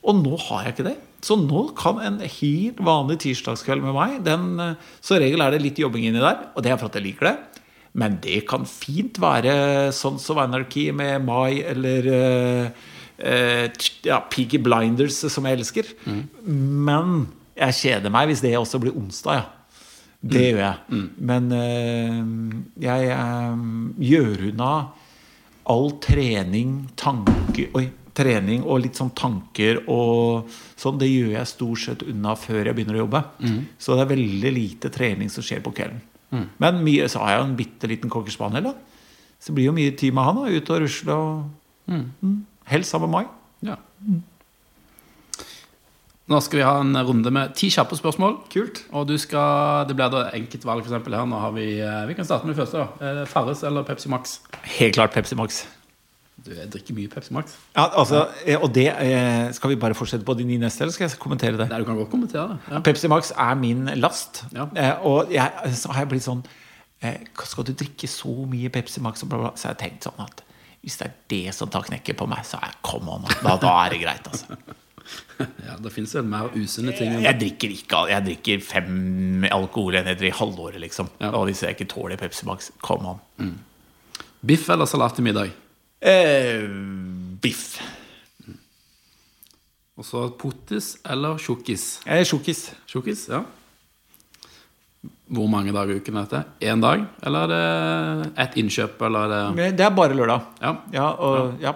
og 0.00 0.20
nå 0.22 0.36
har 0.48 0.66
jeg 0.66 0.76
ikke 0.76 0.90
det. 0.90 0.98
Så 1.24 1.36
nå 1.36 1.66
kan 1.76 2.00
en 2.00 2.18
helt 2.24 2.78
vanlig 2.80 3.18
tirsdagskveld 3.26 3.84
med 3.84 3.96
meg 3.96 4.20
den, 4.24 4.54
eh, 4.60 4.90
Så 5.04 5.20
regel 5.20 5.42
er 5.44 5.52
det 5.52 5.62
litt 5.64 5.80
jobbing 5.80 6.06
inni 6.08 6.22
der, 6.22 6.48
og 6.54 6.64
det 6.64 6.72
er 6.72 6.80
for 6.80 6.88
at 6.88 6.96
jeg 6.96 7.10
liker 7.10 7.30
det. 7.30 7.36
Men 8.00 8.20
det 8.22 8.44
kan 8.48 8.64
fint 8.70 9.18
være 9.18 9.90
Sons 9.92 10.28
of 10.30 10.38
Anarchy 10.38 10.90
med 10.94 11.24
Mai 11.26 11.60
eller 11.66 12.06
eh, 12.06 12.70
ja, 13.20 14.20
Peaky 14.32 14.58
Blinders, 14.62 15.18
som 15.32 15.46
jeg 15.46 15.60
elsker. 15.60 15.90
Men 16.44 17.28
jeg 17.60 17.76
kjeder 17.76 18.12
meg 18.12 18.30
hvis 18.30 18.42
det 18.44 18.54
også 18.58 18.80
blir 18.82 18.96
onsdag, 18.96 19.42
ja. 19.42 19.48
Det 20.20 20.42
gjør 20.50 20.58
jeg. 20.60 20.98
Men 21.16 21.46
eh, 21.56 22.18
jeg 22.84 23.06
eh, 23.14 23.62
gjør 24.10 24.42
unna 24.50 24.72
all 25.70 25.94
trening, 26.02 26.74
tanke 26.98 27.70
Oi, 27.78 27.86
trening 28.16 28.64
og 28.66 28.82
litt 28.84 28.98
sånn 28.98 29.12
tanker 29.16 29.82
og 29.90 30.50
sånn, 30.78 30.98
det 31.00 31.08
gjør 31.08 31.32
jeg 31.38 31.48
stort 31.48 31.82
sett 31.84 32.04
unna 32.10 32.34
før 32.38 32.68
jeg 32.68 32.76
begynner 32.76 32.98
å 32.98 33.04
jobbe. 33.04 33.22
Så 33.80 33.96
det 33.96 34.04
er 34.04 34.12
veldig 34.12 34.52
lite 34.56 34.92
trening 34.92 35.32
som 35.32 35.46
skjer 35.46 35.62
på 35.64 35.72
kvelden. 35.76 36.02
Men 36.62 36.82
mye, 36.84 37.08
så 37.10 37.22
har 37.22 37.32
jeg 37.32 37.40
jo 37.40 37.46
en 37.48 37.58
bitte 37.58 37.90
liten 37.90 38.12
cocker 38.12 38.34
spaniel. 38.34 38.70
da 38.70 38.74
Så 39.40 39.50
det 39.50 39.56
blir 39.56 39.70
jo 39.70 39.76
mye 39.78 39.94
tid 39.98 40.14
med 40.14 40.28
han. 40.28 40.36
da 40.36 40.52
Ut 40.52 40.70
og 40.70 40.82
rusle 40.84 41.16
og 41.16 41.90
mm. 41.90 42.36
Helst 42.70 42.94
sammen 42.94 43.10
med 43.10 43.24
meg. 43.24 43.72
ja. 43.72 43.80
Nå 46.30 46.38
skal 46.46 46.60
vi 46.60 46.62
ha 46.62 46.76
en 46.78 46.94
runde 47.08 47.30
med 47.34 47.56
ti 47.58 47.66
kjappe 47.74 47.96
spørsmål. 47.98 48.36
Kult. 48.52 48.84
Og 48.94 49.08
du 49.08 49.16
skal, 49.18 49.88
det 49.88 49.96
blir 49.98 50.12
da 50.12 50.28
enkeltvalg 50.38 50.84
for 50.84 50.92
eksempel 50.92 51.16
her. 51.18 51.24
Nå 51.26 51.40
har 51.42 51.50
vi, 51.56 51.64
eh, 51.82 52.04
vi 52.06 52.14
kan 52.14 52.24
starte 52.28 52.46
med 52.46 52.54
det 52.54 52.60
første. 52.62 52.78
da. 52.78 53.22
Eh, 53.22 53.26
Farris 53.26 53.64
eller 53.66 53.82
Pepsi 53.82 54.08
Max? 54.08 54.36
Helt 54.78 54.94
klart 54.94 55.10
Pepsi 55.10 55.34
Max. 55.34 55.64
Du 56.46 56.52
jeg 56.54 56.70
drikker 56.70 56.94
mye 56.94 57.08
Pepsi 57.10 57.34
Max. 57.34 57.56
Ja, 57.74 57.88
altså, 57.98 58.28
eh, 58.46 58.56
og 58.62 58.72
det 58.72 58.94
Skal 59.54 59.70
vi 59.70 59.76
bare 59.76 59.94
fortsette 59.94 60.24
på 60.24 60.36
de 60.38 60.44
ni 60.44 60.56
neste, 60.56 60.82
eller 60.82 60.92
skal 60.92 61.08
jeg 61.08 61.18
kommentere 61.18 61.58
det? 61.58 61.68
Nei, 61.68 61.78
du 61.78 61.84
kan 61.84 61.96
godt 61.96 62.10
kommentere 62.10 62.48
det. 62.48 62.58
Ja. 62.70 62.78
Pepsi 62.78 63.08
Max 63.08 63.32
er 63.36 63.54
min 63.54 63.90
last. 63.96 64.44
Ja. 64.54 64.68
Og 65.02 65.32
jeg, 65.32 65.50
så 65.74 65.90
har 65.90 66.02
jeg 66.02 66.08
blitt 66.08 66.22
sånn 66.22 66.44
Skal 67.44 67.64
du 67.64 67.72
drikke 67.72 68.06
så 68.06 68.46
mye 68.46 68.70
Pepsi 68.70 69.00
Max? 69.00 69.22
Og 69.22 69.28
bla, 69.28 69.38
bla, 69.38 69.50
så 69.56 69.68
har 69.68 69.74
tenkt 69.74 70.04
sånn 70.06 70.22
at 70.22 70.44
hvis 70.80 70.96
det 71.00 71.06
er 71.06 71.16
det 71.32 71.54
som 71.56 71.70
tar 71.72 71.84
knekken 71.88 72.16
på 72.16 72.28
meg, 72.30 72.44
så 72.48 72.60
er 72.64 72.76
come 72.86 73.16
on, 73.18 73.26
da, 73.44 73.56
da 73.60 73.72
er 73.84 73.94
det 73.94 74.00
greit. 74.04 74.30
altså 74.30 74.56
Ja, 75.66 75.74
det 75.80 75.90
fins 75.92 76.12
vel 76.14 76.26
mer 76.28 76.52
usunne 76.54 76.92
ting 76.96 77.14
enn 77.14 77.24
Jeg 77.24 77.38
drikker 77.40 77.72
ikke 77.72 78.02
Jeg 78.12 78.24
drikker 78.26 78.60
fem 78.62 79.46
alkoholenheter 79.48 80.28
i 80.28 80.34
halvåret, 80.36 80.78
liksom. 80.82 81.08
Ja. 81.20 81.32
Og 81.34 81.48
hvis 81.48 81.64
jeg 81.64 81.74
ikke 81.76 81.88
tåler 81.90 82.20
Pepsi 82.20 82.46
Max, 82.48 82.70
come 82.84 83.16
on. 83.16 83.54
biff 84.44 84.68
eller 84.70 84.88
salat 84.88 85.16
til 85.16 85.24
middag. 85.26 85.50
Eh, 86.00 86.64
biff. 87.42 87.80
Og 90.00 90.06
så 90.06 90.28
potis 90.40 90.94
eller 91.04 91.40
tjukkis. 91.40 91.88
Jeg 92.06 92.24
er. 92.24 92.64
Tjukkis, 92.88 93.26
ja. 93.28 93.42
Hvor 95.30 95.46
mange 95.50 95.70
dager 95.72 95.94
i 95.94 96.00
uken 96.02 96.16
er 96.18 96.24
dette? 96.26 96.40
Én 96.66 96.80
dag? 96.82 97.04
Eller 97.22 97.44
er 97.44 97.50
det 98.24 98.32
ett 98.42 98.56
innkjøp? 98.58 99.00
Eller 99.06 99.30
er 99.36 99.54
det 99.56 99.68
Det 99.78 99.84
er 99.86 99.90
bare 99.94 100.14
lørdag. 100.18 100.40
Ja. 100.60 100.72
Ja, 100.92 101.08
og, 101.22 101.60
ja. 101.62 101.74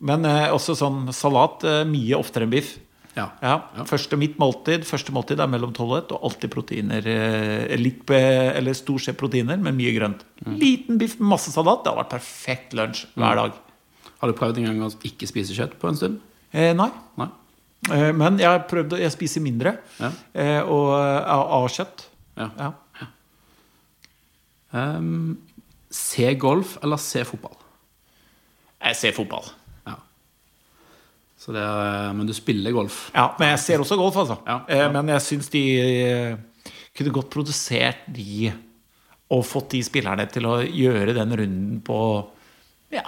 Men 0.00 0.24
eh, 0.24 0.48
også 0.54 0.76
sånn 0.78 1.08
salat 1.12 1.64
eh, 1.68 1.82
mye 1.84 2.16
oftere 2.16 2.46
enn 2.46 2.52
biff. 2.54 2.76
ja. 3.18 3.26
Ja. 3.42 3.56
Første 3.84 4.16
mitt 4.16 4.36
måltid 4.38 4.84
Første 4.86 5.10
måltid 5.12 5.40
er 5.42 5.48
mellom 5.50 5.72
12 5.74 5.90
og 5.90 5.96
ett, 5.98 6.12
Og 6.14 6.22
alltid 6.28 6.50
proteiner 6.54 7.06
eh, 7.10 7.74
litt, 7.76 8.04
be- 8.06 8.54
Eller 8.54 8.72
stort 8.78 9.02
sett 9.04 9.18
proteiner, 9.18 9.58
men 9.58 9.74
mye 9.76 9.90
grønt 9.96 10.22
Liten 10.46 10.98
biff 11.00 11.18
med 11.18 11.32
masse 11.34 11.50
salat 11.52 11.82
Det 11.84 11.90
har 11.92 11.98
vært 12.04 12.14
perfekt 12.14 12.76
lunsj 12.78 13.06
hver 13.18 13.40
dag 13.42 13.52
Har 14.22 14.30
du 14.32 14.36
prøvd 14.38 14.60
en 14.62 14.68
gang 14.70 14.80
å 14.86 14.92
ikke 15.10 15.26
spise 15.28 15.52
kjøtt 15.56 15.74
på 15.82 15.90
en 15.90 15.98
stund? 15.98 16.20
eh, 16.52 16.70
Nei 16.78 16.88
Nei? 17.18 17.28
eh, 17.92 18.12
Men 18.16 18.38
jeg 18.40 18.48
har 18.48 18.64
prøvd 18.70 18.94
å 18.96 19.02
Jeg 19.02 19.12
spiser 19.18 19.44
mindre 19.44 19.74
Ja. 19.98 20.12
eh, 20.32 20.60
Og 20.62 20.94
av 20.94 21.68
kjøtt 21.74 22.06
Ja. 22.38 22.50
ja. 22.58 23.06
Um, 24.70 25.38
se 25.90 26.34
golf 26.36 26.76
eller 26.84 27.00
se 27.00 27.24
fotball? 27.24 27.56
Jeg 28.78 28.98
ser 28.98 29.14
fotball 29.16 29.46
Ja. 29.88 29.96
Så 31.38 31.54
det 31.56 31.62
er, 31.62 32.12
men 32.12 32.28
du 32.28 32.34
spiller 32.36 32.74
golf? 32.76 33.06
Ja, 33.14 33.30
men 33.40 33.54
jeg 33.54 33.62
ser 33.64 33.82
også 33.82 33.96
golf 33.98 34.18
altså 34.20 34.36
Ja, 34.46 34.60
eh, 34.68 34.84
ja. 34.84 34.90
Men 34.92 35.08
jeg 35.14 35.24
synes 35.24 35.48
de 35.54 35.62
eh, 35.80 36.36
Kunne 36.98 37.14
godt 37.16 37.30
produsert 37.32 38.04
de 38.12 38.52
Og 39.32 39.46
fått 39.46 39.72
de 39.72 39.82
spillerne 39.86 40.28
til 40.30 40.46
å 40.46 40.58
gjøre 40.62 41.16
den 41.16 41.32
runden 41.40 41.80
på 41.86 41.98
Ja 42.92 43.06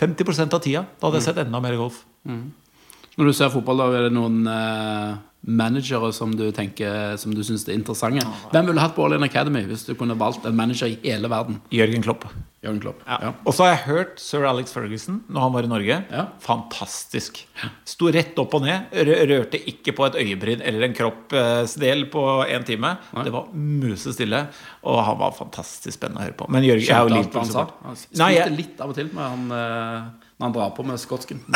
50% 0.00 0.54
av 0.56 0.62
tida 0.62 0.86
Da 0.86 1.08
hadde 1.08 1.20
jeg 1.20 1.26
sett 1.26 1.42
enda 1.42 1.60
mer 1.60 1.76
golf 1.76 2.04
Når 2.22 3.26
du 3.26 3.34
ser 3.34 3.50
fotball, 3.52 3.82
da 3.82 3.90
er 3.98 4.06
det 4.06 4.14
noen 4.14 4.46
eh, 4.46 5.18
managere 5.40 6.12
som 6.12 6.34
du 6.36 6.50
tenker 6.52 7.16
Som 7.20 7.34
du 7.34 7.42
syns 7.46 7.66
er 7.68 7.78
interessante? 7.78 8.26
Hvem 8.52 8.70
ville 8.70 8.82
hatt 8.84 8.94
på 8.96 9.06
All 9.06 9.16
In 9.16 9.26
Academy 9.26 9.64
hvis 9.68 9.86
du 9.88 9.94
kunne 9.98 10.18
valgt 10.20 10.46
en 10.46 10.56
manager 10.56 10.90
i 10.92 10.98
hele 11.04 11.30
verden? 11.32 11.60
Jørgen 11.74 12.04
Klopp 12.04 12.28
Jørgen 12.60 12.80
Klopp. 12.82 12.98
Ja. 13.08 13.30
Og 13.48 13.54
så 13.56 13.64
har 13.64 13.70
jeg 13.70 13.84
hørt 13.86 14.18
sir 14.20 14.44
Alex 14.44 14.74
Ferguson 14.76 15.22
når 15.32 15.44
han 15.46 15.52
var 15.54 15.64
i 15.64 15.70
Norge. 15.70 15.96
Ja. 16.12 16.24
Fantastisk. 16.44 17.40
Sto 17.88 18.10
rett 18.12 18.36
opp 18.42 18.52
og 18.58 18.66
ned. 18.66 18.92
Rørte 19.30 19.56
ikke 19.72 19.94
på 19.96 20.04
et 20.10 20.18
øyebryn 20.20 20.60
eller 20.68 20.84
en 20.84 20.96
kroppsdel 20.96 22.04
på 22.12 22.24
én 22.44 22.66
time. 22.68 22.92
Det 23.24 23.32
var 23.32 23.48
musestille. 23.56 24.42
Og 24.84 25.00
han 25.06 25.16
var 25.22 25.32
fantastisk 25.38 25.96
spennende 25.96 26.20
å 26.20 26.28
høre 26.28 26.36
på. 26.36 26.50
Men 26.52 26.68
Jørgen 26.68 26.84
jeg 26.84 26.98
er 26.98 27.08
jo. 27.08 27.14
Liverpool-supporter. 27.16 27.80
Nei, 27.88 27.96
spilte 28.02 28.32
jeg, 28.36 28.56
litt 28.58 28.84
av 28.84 28.92
og 28.92 29.00
til 29.00 29.08
med 29.16 29.24
han 29.24 29.56
eh, 29.56 30.28
når 30.40 30.46
han 30.46 30.54
drar 30.56 30.70
på 30.72 30.84
med 30.88 31.00
skotsken. 31.00 31.42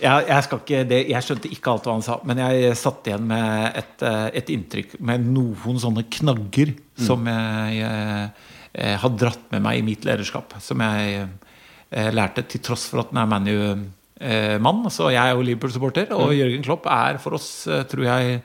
Jeg, 0.00 0.24
jeg, 0.30 0.44
skal 0.46 0.60
ikke, 0.62 0.78
det, 0.88 0.98
jeg 1.10 1.24
skjønte 1.26 1.48
ikke 1.52 1.72
alt 1.74 1.84
hva 1.84 1.92
han 1.92 2.04
sa, 2.04 2.14
men 2.24 2.38
jeg 2.40 2.76
satt 2.80 3.04
igjen 3.10 3.26
med 3.28 3.76
et, 3.76 4.04
eh, 4.08 4.28
et 4.40 4.48
inntrykk 4.54 4.94
med 5.04 5.26
noen 5.28 5.76
sånne 5.82 6.06
knagger 6.08 6.72
som 6.96 7.28
jeg, 7.28 7.82
jeg, 7.82 8.94
har 9.02 9.12
dratt 9.20 9.44
med 9.52 9.60
meg 9.66 9.82
i 9.82 9.84
mitt 9.84 10.08
lederskap. 10.08 10.56
Som 10.64 10.80
jeg 10.80 11.20
eh, 11.20 12.08
lærte 12.16 12.46
til 12.48 12.64
tross 12.64 12.86
for 12.88 13.04
at 13.04 13.12
den 13.12 13.20
er 13.20 13.28
ManU-mann. 13.28 14.88
så 14.88 15.12
jeg 15.12 15.20
er 15.20 15.36
jo 15.36 15.44
Liverpool-supporter, 15.50 16.16
og 16.16 16.32
Jørgen 16.38 16.64
Klopp 16.64 16.88
er 16.88 17.20
for 17.20 17.36
oss, 17.36 17.52
eh, 17.68 17.84
tror 17.84 18.08
jeg 18.08 18.42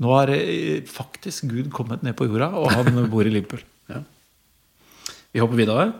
Nå 0.00 0.14
har 0.16 0.32
eh, 0.32 0.80
faktisk 0.88 1.50
Gud 1.52 1.68
kommet 1.76 2.00
ned 2.02 2.16
på 2.16 2.24
jorda, 2.24 2.54
og 2.56 2.72
han 2.72 3.04
bor 3.12 3.28
i 3.28 3.34
Liverpool. 3.36 3.60
Vi 5.30 5.44
hopper 5.44 5.60
videre. 5.60 5.90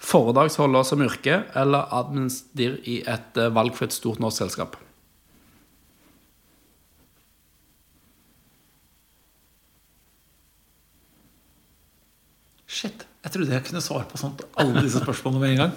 Foredragsholder 0.00 0.82
som 0.88 1.02
yrke 1.04 1.42
eller 1.60 1.90
administrer 1.92 2.78
i 2.88 3.00
et 3.08 3.36
eh, 3.36 3.50
valgfritt 3.52 3.92
stort 3.92 4.20
norsk 4.22 4.40
selskap? 4.44 4.78
Shit. 12.70 13.04
Jeg 13.24 13.34
trodde 13.34 13.52
jeg 13.52 13.64
kunne 13.66 13.82
svare 13.84 14.06
på 14.08 14.18
sånt, 14.20 14.44
alle 14.60 14.80
disse 14.86 15.02
spørsmålene 15.02 15.42
med 15.42 15.52
en 15.52 15.60
gang. 15.64 15.72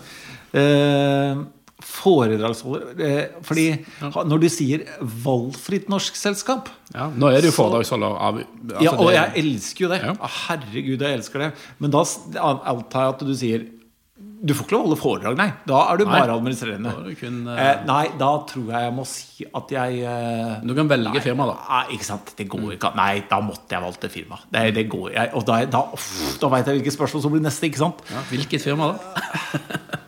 Eh, 0.54 1.42
foredragsholder 1.84 3.02
eh, 3.04 3.24
Fordi 3.44 3.64
ja. 3.74 4.10
når 4.30 4.44
du 4.44 4.46
sier 4.54 4.84
valgfritt 5.26 5.88
norsk 5.92 6.16
selskap 6.16 6.70
Ja, 6.94 7.08
Nå 7.10 7.32
er 7.34 7.42
det 7.42 7.50
jo 7.50 7.56
Så- 7.56 7.58
foredragsholder 7.58 8.14
av 8.28 8.38
altså 8.38 8.84
Ja, 8.86 8.92
og 8.94 9.08
det- 9.10 9.16
jeg 9.18 9.44
elsker 9.44 9.84
jo 9.84 9.90
det. 9.90 10.00
Ja. 10.06 10.14
Herregud, 10.46 11.02
jeg 11.02 11.18
elsker 11.18 11.40
det. 11.40 11.50
Men 11.80 11.92
da 11.92 12.04
antar 12.04 13.02
jeg 13.02 13.10
at 13.16 13.20
du 13.26 13.34
sier 13.36 13.66
Du 14.44 14.52
får 14.52 14.66
ikke 14.66 14.76
lov 14.76 14.82
å 14.82 14.88
holde 14.90 15.00
foredrag, 15.00 15.38
nei. 15.40 15.46
Da 15.64 15.78
er 15.88 16.02
du 16.02 16.04
Nei. 16.04 16.18
bare 16.18 16.34
administrerende. 16.36 16.92
Da 16.92 17.12
kun, 17.16 17.36
uh... 17.48 17.56
eh, 17.64 17.78
nei, 17.88 18.02
da 18.20 18.32
tror 18.50 18.66
jeg 18.74 18.82
jeg 18.84 18.94
må 18.98 19.06
si 19.08 19.46
at 19.48 19.72
jeg 19.72 20.02
uh... 20.04 20.58
Du 20.68 20.74
kan 20.76 20.90
velge 20.92 21.22
firma, 21.24 21.46
da. 21.48 21.56
Nei, 21.70 21.96
ikke 21.96 22.08
sant. 22.10 22.34
Det 22.36 22.46
går 22.52 22.74
ikke. 22.76 22.92
Nei, 23.00 23.24
da 23.30 23.40
måtte 23.46 23.72
jeg 23.72 23.86
valgt 23.86 24.04
et 24.04 24.12
firma. 24.12 24.42
Det, 24.52 24.66
det 24.76 24.84
går 24.92 25.16
jeg, 25.16 25.32
Og 25.40 25.48
da, 25.48 25.62
da, 25.72 25.82
uff, 25.96 26.36
da 26.42 26.52
veit 26.52 26.68
jeg 26.68 26.76
hvilket 26.82 26.96
spørsmål 26.98 27.24
som 27.24 27.32
blir 27.38 27.46
neste, 27.46 27.70
ikke 27.72 27.84
sant? 27.86 28.04
Ja, 28.12 28.20
hvilket 28.34 28.60
firma, 28.66 28.92
da? 28.92 29.00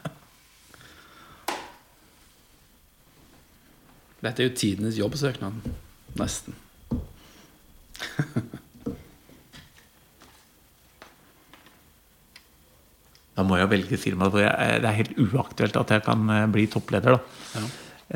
Dette 4.25 4.41
er 4.43 4.47
jo 4.49 4.55
tidenes 4.57 4.99
jobbsøknad. 4.99 5.63
Nesten. 6.19 6.51
Da 13.35 13.43
må 13.43 13.57
jeg 13.59 13.69
velge 13.69 13.97
firma. 13.99 14.29
For 14.31 14.39
jeg- 14.39 14.81
Det 14.81 14.89
er 14.89 14.99
helt 15.01 15.17
uaktuelt 15.17 15.75
at 15.75 15.89
jeg 15.91 16.03
kan 16.03 16.29
eh, 16.29 16.45
bli 16.47 16.65
toppleder. 16.67 17.19
Da, 17.53 17.61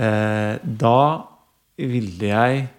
eh, 0.04 0.58
da 0.64 1.22
ville 1.78 2.28
jeg 2.28 2.70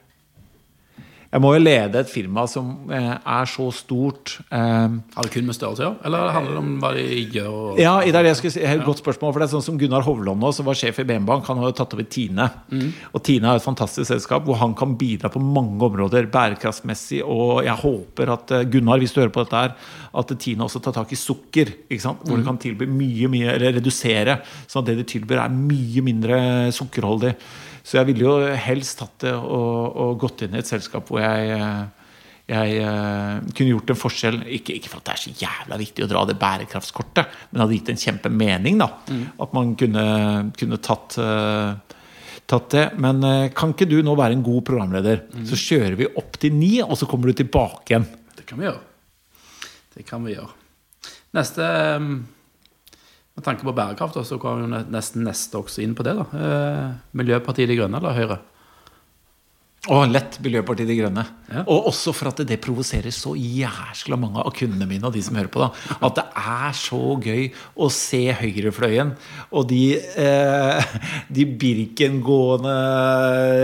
Jeg 1.30 1.42
må 1.44 1.52
jo 1.54 1.60
lede 1.62 2.00
et 2.02 2.08
firma 2.10 2.42
som 2.50 2.90
eh, 2.90 3.12
er 3.14 3.46
så 3.46 3.68
stort 3.70 4.32
eh, 4.50 4.94
Har 5.14 5.26
det 5.26 5.30
kun 5.30 5.46
med 5.46 5.54
størrelse 5.54 5.84
å 5.84 5.86
gjøre, 5.86 5.98
eller 6.08 6.32
handler 6.34 6.56
det 6.56 6.62
om 6.64 6.72
hva 6.82 6.90
de 6.96 7.04
gjør? 7.36 7.50
Og... 7.54 7.78
Ja, 7.78 7.92
det 8.02 8.18
er 8.18 8.26
det 8.26 8.32
jeg 8.32 8.40
skulle 8.40 8.54
si. 8.56 8.64
Et 8.66 8.82
godt 8.82 9.02
spørsmål. 9.02 9.30
For 9.30 9.42
det 9.42 9.46
er 9.46 9.52
sånn 9.52 9.64
som 9.68 9.78
Gunnar 9.78 10.02
Hovland 10.06 10.42
nå, 10.42 10.50
som 10.56 10.66
var 10.66 10.78
sjef 10.80 10.98
i 10.98 11.06
BM 11.06 11.28
Bank, 11.28 11.46
han 11.46 11.62
har 11.62 11.70
jo 11.70 11.76
tatt 11.78 11.94
over 11.94 12.08
Tine. 12.10 12.48
Og 13.14 13.22
Tine 13.26 13.52
er 13.52 13.60
et 13.60 13.66
fantastisk 13.66 14.10
selskap 14.10 14.48
hvor 14.48 14.58
han 14.58 14.74
kan 14.78 14.98
bidra 14.98 15.30
på 15.30 15.42
mange 15.44 15.78
områder 15.86 16.26
bærekraftsmessig. 16.34 17.22
Og 17.22 17.62
jeg 17.68 17.78
håper 17.84 18.34
at 18.34 18.56
eh, 18.58 18.66
Gunnar, 18.74 18.98
hvis 18.98 19.14
du 19.14 19.22
hører 19.22 19.34
på 19.38 19.46
dette 19.46 19.62
her, 19.62 19.78
at 20.10 20.36
Tine 20.42 20.66
også 20.66 20.82
tar 20.82 20.98
tak 20.98 21.14
i 21.14 21.22
sukker. 21.22 21.76
Ikke 21.86 22.08
sant? 22.08 22.26
Hvor 22.26 22.42
du 22.42 22.46
kan 22.46 22.58
tilby 22.58 22.90
mye, 22.90 23.30
mye, 23.30 23.54
eller 23.54 23.78
redusere. 23.78 24.40
Sånn 24.66 24.82
at 24.82 24.90
det 24.90 25.04
de 25.04 25.10
tilbyr, 25.14 25.44
er 25.46 25.58
mye 25.62 26.08
mindre 26.10 26.38
sukkerholdig. 26.74 27.36
Så 27.90 27.98
jeg 27.98 28.06
ville 28.12 28.22
jo 28.22 28.34
helst 28.54 29.00
hatt 29.02 29.24
det 29.24 29.32
og, 29.34 29.96
og 29.98 30.20
gått 30.22 30.44
inn 30.46 30.54
i 30.54 30.60
et 30.60 30.68
selskap 30.68 31.08
hvor 31.10 31.18
jeg 31.24 31.56
eh, 31.56 31.88
jeg 32.50 32.80
eh, 32.82 33.36
kunne 33.54 33.70
gjort 33.76 33.90
en 33.92 33.98
forskjell. 33.98 34.38
Ikke, 34.56 34.74
ikke 34.74 34.90
for 34.90 34.98
at 34.98 35.06
det 35.06 35.12
er 35.12 35.20
så 35.22 35.32
jævla 35.38 35.76
viktig 35.78 36.02
å 36.02 36.08
dra 36.10 36.24
det 36.26 36.34
bærekraftskortet, 36.40 37.36
men 37.50 37.58
det 37.58 37.62
hadde 37.62 37.76
gitt 37.76 37.92
en 37.92 38.00
kjempemening. 38.00 38.80
da, 38.80 38.88
At 39.44 39.54
man 39.54 39.76
kunne, 39.78 40.06
kunne 40.58 40.78
tatt, 40.82 41.14
eh, 41.22 42.00
tatt 42.50 42.74
det. 42.74 42.86
Men 42.98 43.22
kan 43.54 43.74
ikke 43.74 43.86
du 43.90 44.00
nå 44.02 44.16
være 44.18 44.34
en 44.34 44.42
god 44.46 44.64
programleder? 44.66 45.22
Så 45.46 45.58
kjører 45.62 45.94
vi 46.00 46.10
opp 46.10 46.40
til 46.42 46.58
ni, 46.58 46.72
og 46.82 46.98
så 46.98 47.06
kommer 47.10 47.30
du 47.30 47.38
tilbake 47.38 47.94
igjen. 47.94 48.08
Det 48.34 48.48
kan 48.50 48.58
vi 48.58 48.66
gjøre. 48.66 48.82
Det 49.94 50.08
kan 50.10 50.26
vi 50.26 50.34
gjøre. 50.34 50.50
Neste 51.38 51.70
um, 52.02 52.12
Med 53.40 53.46
tanke 53.46 53.64
på 53.64 53.72
bærekraft, 53.72 54.18
så 54.28 54.36
kommer 54.36 54.66
jo 54.66 54.84
nesten 54.92 55.24
neste 55.24 55.56
også 55.56 55.80
inn 55.80 55.94
på 55.96 56.04
det. 56.04 56.12
da. 56.18 56.26
Eh, 56.36 56.88
Miljøpartiet 57.16 57.70
De 57.70 57.78
Grønne 57.78 57.96
eller 57.96 58.12
Høyre? 58.12 58.36
Og 59.88 60.10
lett 60.12 60.36
Miljøpartiet 60.44 60.90
De 60.90 60.96
Grønne. 60.98 61.22
Ja. 61.48 61.62
Og 61.72 61.86
også 61.88 62.12
for 62.12 62.28
at 62.28 62.42
det 62.44 62.58
provoserer 62.60 63.08
så 63.16 63.32
jæskla 63.32 64.18
mange 64.20 64.42
av 64.42 64.52
kundene 64.52 64.84
mine 64.84 65.08
og 65.08 65.14
de 65.14 65.22
som 65.24 65.38
hører 65.40 65.48
på. 65.48 65.62
da 65.62 65.70
At 66.04 66.18
det 66.18 66.26
er 66.36 66.74
så 66.76 67.00
gøy 67.16 67.46
å 67.80 67.88
se 67.88 68.20
høyrefløyen 68.42 69.14
og 69.48 69.70
de, 69.72 69.96
eh, 69.96 70.92
de 71.32 71.46
Birken-gående 71.64 72.74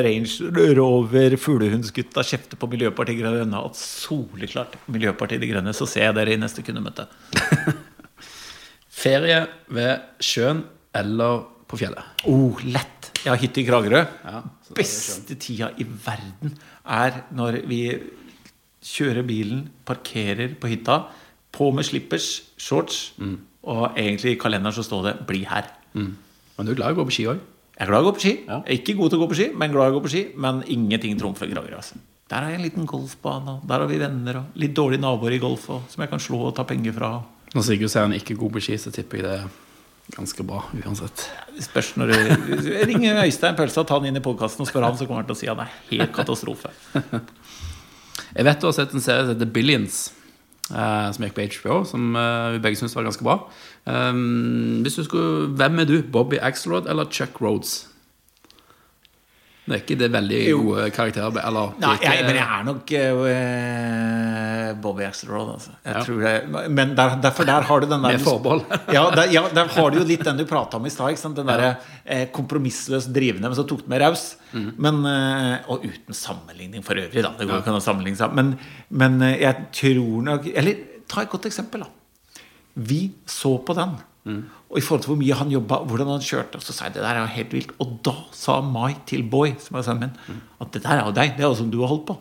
Range 0.08 0.72
Rover 0.80 1.36
fuglehundsgutta 1.36 2.24
kjefter 2.24 2.56
på 2.56 2.70
Miljøpartiet 2.72 3.20
De 3.20 3.26
Grønne. 3.26 3.60
At 3.60 3.76
soleklart 3.76 4.80
Miljøpartiet 4.88 5.44
De 5.44 5.52
Grønne, 5.52 5.76
så 5.76 5.84
ser 5.84 6.08
jeg 6.08 6.16
dere 6.16 6.32
i 6.32 6.40
neste 6.40 6.64
kundemøte. 6.64 7.10
Ferie 8.96 9.42
ved 9.76 10.22
sjøen 10.24 10.62
eller 10.96 11.42
på 11.68 11.78
fjellet? 11.80 12.24
Oh, 12.30 12.56
lett. 12.64 13.10
Jeg 13.24 13.32
har 13.32 13.40
hytte 13.42 13.60
i 13.60 13.66
Kragerø. 13.66 14.04
Ja, 14.24 14.40
Beste 14.76 15.36
tida 15.40 15.68
i 15.78 15.84
verden 15.84 16.54
er 16.84 17.20
når 17.36 17.60
vi 17.68 17.80
kjører 18.86 19.26
bilen, 19.26 19.66
parkerer 19.86 20.54
på 20.60 20.70
hytta, 20.70 21.00
på 21.52 21.70
med 21.74 21.86
slippers, 21.88 22.28
shorts, 22.60 23.14
og 23.66 23.98
egentlig 23.98 24.36
i 24.36 24.40
kalenderen 24.40 24.74
så 24.74 24.84
står 24.86 25.04
det 25.06 25.14
'bli 25.26 25.44
her'. 25.44 25.70
Men 25.94 26.66
du 26.66 26.72
er 26.72 26.76
glad 26.76 26.90
i 26.90 26.96
å 26.96 26.98
gå 27.02 27.06
på 27.08 27.16
ski 27.16 27.26
òg? 27.26 27.40
Jeg 27.76 27.84
er 27.84 27.90
glad 27.90 28.00
i 28.00 28.04
å 28.04 28.08
gå 28.08 28.16
på 28.16 28.20
ski. 28.24 28.34
Ja. 28.46 28.60
Jeg 28.64 28.72
er 28.72 28.80
Ikke 28.80 28.96
god 28.96 29.10
til 29.10 29.18
å 29.18 29.22
gå 29.22 29.28
på 29.28 29.36
ski, 29.36 29.48
men 29.52 29.72
glad 29.72 29.86
i 29.86 29.92
å 29.92 29.96
gå 29.98 30.04
på 30.06 30.12
ski. 30.12 30.22
Men 30.36 30.62
ingenting 30.66 31.18
trumfer 31.18 31.50
Kragerø. 31.50 31.76
Altså. 31.76 31.98
Der 32.30 32.36
har 32.42 32.50
jeg 32.50 32.58
en 32.58 32.64
liten 32.64 32.86
golfbane, 32.86 33.60
og 33.60 33.68
der 33.68 33.78
har 33.80 33.86
vi 33.86 33.98
venner, 33.98 34.36
og 34.36 34.44
litt 34.56 34.74
dårlige 34.74 35.00
naboer 35.00 35.36
i 35.36 35.38
golf, 35.38 35.68
og, 35.70 35.82
som 35.88 36.00
jeg 36.02 36.10
kan 36.10 36.18
slå 36.18 36.40
og 36.48 36.54
ta 36.56 36.64
penger 36.64 36.92
fra. 36.96 37.10
Når 37.54 37.62
Sigurd 37.66 37.92
sier 37.92 38.06
han 38.06 38.16
ikke 38.16 38.34
er 38.34 38.42
god 38.42 38.56
på 38.56 38.64
ski, 38.66 38.76
så 38.80 38.92
tipper 38.94 39.20
jeg 39.20 39.26
det 39.26 39.36
er 39.38 39.46
ganske 40.14 40.44
bra 40.46 40.60
uansett. 40.84 41.24
Det 41.54 41.64
spørs 41.66 41.94
når 41.98 42.12
du 42.12 42.18
ringer 42.90 43.22
Øystein 43.24 43.56
Pølsa, 43.58 43.84
ta 43.86 43.98
han 43.98 44.08
inn 44.10 44.18
i 44.18 44.24
podkasten 44.24 44.62
og 44.64 44.70
spør 44.70 44.86
han, 44.88 44.98
så 44.98 45.06
kommer 45.06 45.24
han 45.24 45.30
til 45.30 45.36
å 45.36 45.40
si 45.40 45.48
at 45.50 45.56
han 45.56 45.66
er 45.66 45.80
helt 45.90 46.14
katastrofe. 46.14 46.72
Jeg 48.36 48.46
vet 48.46 48.60
du 48.60 48.68
har 48.68 48.76
sett 48.76 48.94
en 48.94 49.02
serie 49.02 49.24
som 49.24 49.34
heter 49.34 49.50
Billions, 49.52 49.98
eh, 50.70 51.08
som 51.14 51.24
gikk 51.24 51.36
på 51.36 51.46
HBO, 51.56 51.80
som 51.88 52.16
eh, 52.18 52.54
vi 52.56 52.62
begge 52.66 52.80
syns 52.80 52.96
var 52.96 53.06
ganske 53.06 53.24
bra. 53.24 53.38
Um, 53.86 54.82
hvis 54.84 54.98
du 54.98 55.04
skulle, 55.06 55.52
Hvem 55.56 55.82
er 55.82 55.88
du? 55.88 56.00
Bobby 56.02 56.40
Axelrod 56.42 56.90
eller 56.90 57.08
Chuck 57.10 57.40
Rhodes? 57.40 57.84
Det 59.66 59.74
er 59.74 59.80
ikke 59.82 59.96
det 59.98 60.08
veldig 60.14 60.40
Jo. 60.46 60.58
gode 60.62 60.90
karakterer. 60.94 61.38
Eller, 61.42 61.72
er 61.74 61.80
Nei, 61.82 61.94
ikke- 61.96 62.10
jeg, 62.14 62.24
men 62.26 62.36
jeg 62.38 62.46
er 62.56 62.64
nok 62.68 62.92
uh, 63.50 64.80
Bobby 64.84 65.02
Axelrod, 65.02 65.48
altså. 65.56 65.72
Jeg 65.84 65.94
Ja. 65.96 66.02
tror 66.04 66.20
det, 66.22 66.70
men 66.70 66.94
der, 66.94 67.16
derfor 67.22 67.44
der 67.48 67.62
har 67.66 67.80
du 67.80 67.86
den 67.90 68.02
der 68.02 68.12
Med 68.12 68.20
forbehold. 68.20 68.62
ja, 68.94 69.02
der, 69.10 69.26
ja, 69.32 69.42
der 69.52 69.66
har 69.74 69.90
du 69.90 69.98
jo 69.98 70.04
litt 70.04 70.22
den 70.24 70.36
du 70.38 70.44
prata 70.46 70.76
om 70.78 70.86
i 70.86 70.90
stad. 70.90 71.16
Den 71.34 71.46
derre 71.50 71.76
eh, 72.04 72.28
kompromissløst 72.30 73.10
drivende, 73.12 73.48
men 73.50 73.56
så 73.58 73.66
tok 73.66 73.82
den 73.82 73.90
med 73.90 74.00
raus. 74.02 74.36
Mm. 74.52 74.72
Men, 74.78 75.02
uh, 75.04 75.70
og 75.74 75.82
uten 75.84 76.14
sammenligning 76.14 76.84
for 76.86 76.94
øvrig, 76.94 77.22
da. 77.26 77.34
Det 77.36 77.48
går 77.48 77.58
ikke 77.64 77.74
an 77.74 77.80
å 77.80 77.84
sammenligne 77.84 78.16
seg. 78.22 78.32
Men, 78.38 78.54
men 78.90 79.20
uh, 79.22 79.32
jeg 79.34 79.66
tror 79.72 80.22
nok 80.30 80.46
Eller 80.54 80.78
ta 81.08 81.22
et 81.22 81.30
godt 81.30 81.46
eksempel, 81.50 81.80
da. 81.82 81.88
Vi 82.76 83.10
så 83.26 83.56
på 83.66 83.74
den. 83.74 83.98
Og 84.70 84.78
i 84.80 84.82
forhold 84.82 85.04
til 85.04 85.12
hvor 85.12 85.18
mye 85.20 85.36
han 85.38 85.50
jobba, 85.52 85.76
hvordan 85.86 86.08
han 86.16 86.24
kjørte, 86.26 86.58
så 86.60 86.74
sa 86.74 86.88
jeg 86.88 86.96
det 86.96 87.02
der 87.04 87.14
er 87.14 87.22
jo 87.22 87.34
helt 87.36 87.52
vilt. 87.54 87.74
Og 87.82 87.92
da 88.06 88.14
sa 88.34 88.56
Mai 88.66 88.96
til 89.06 89.22
Boy, 89.30 89.52
som 89.62 89.78
er 89.78 89.84
sønnen 89.86 90.10
min, 90.10 90.40
at 90.60 90.72
det 90.74 90.82
der 90.82 90.98
er 90.98 91.04
jo 91.06 91.14
deg. 91.14 91.36
Det 91.36 91.44
er 91.44 91.48
jo 91.52 91.58
som 91.60 91.70
du 91.70 91.78
har 91.84 91.92
holdt 91.92 92.06
på. 92.08 92.16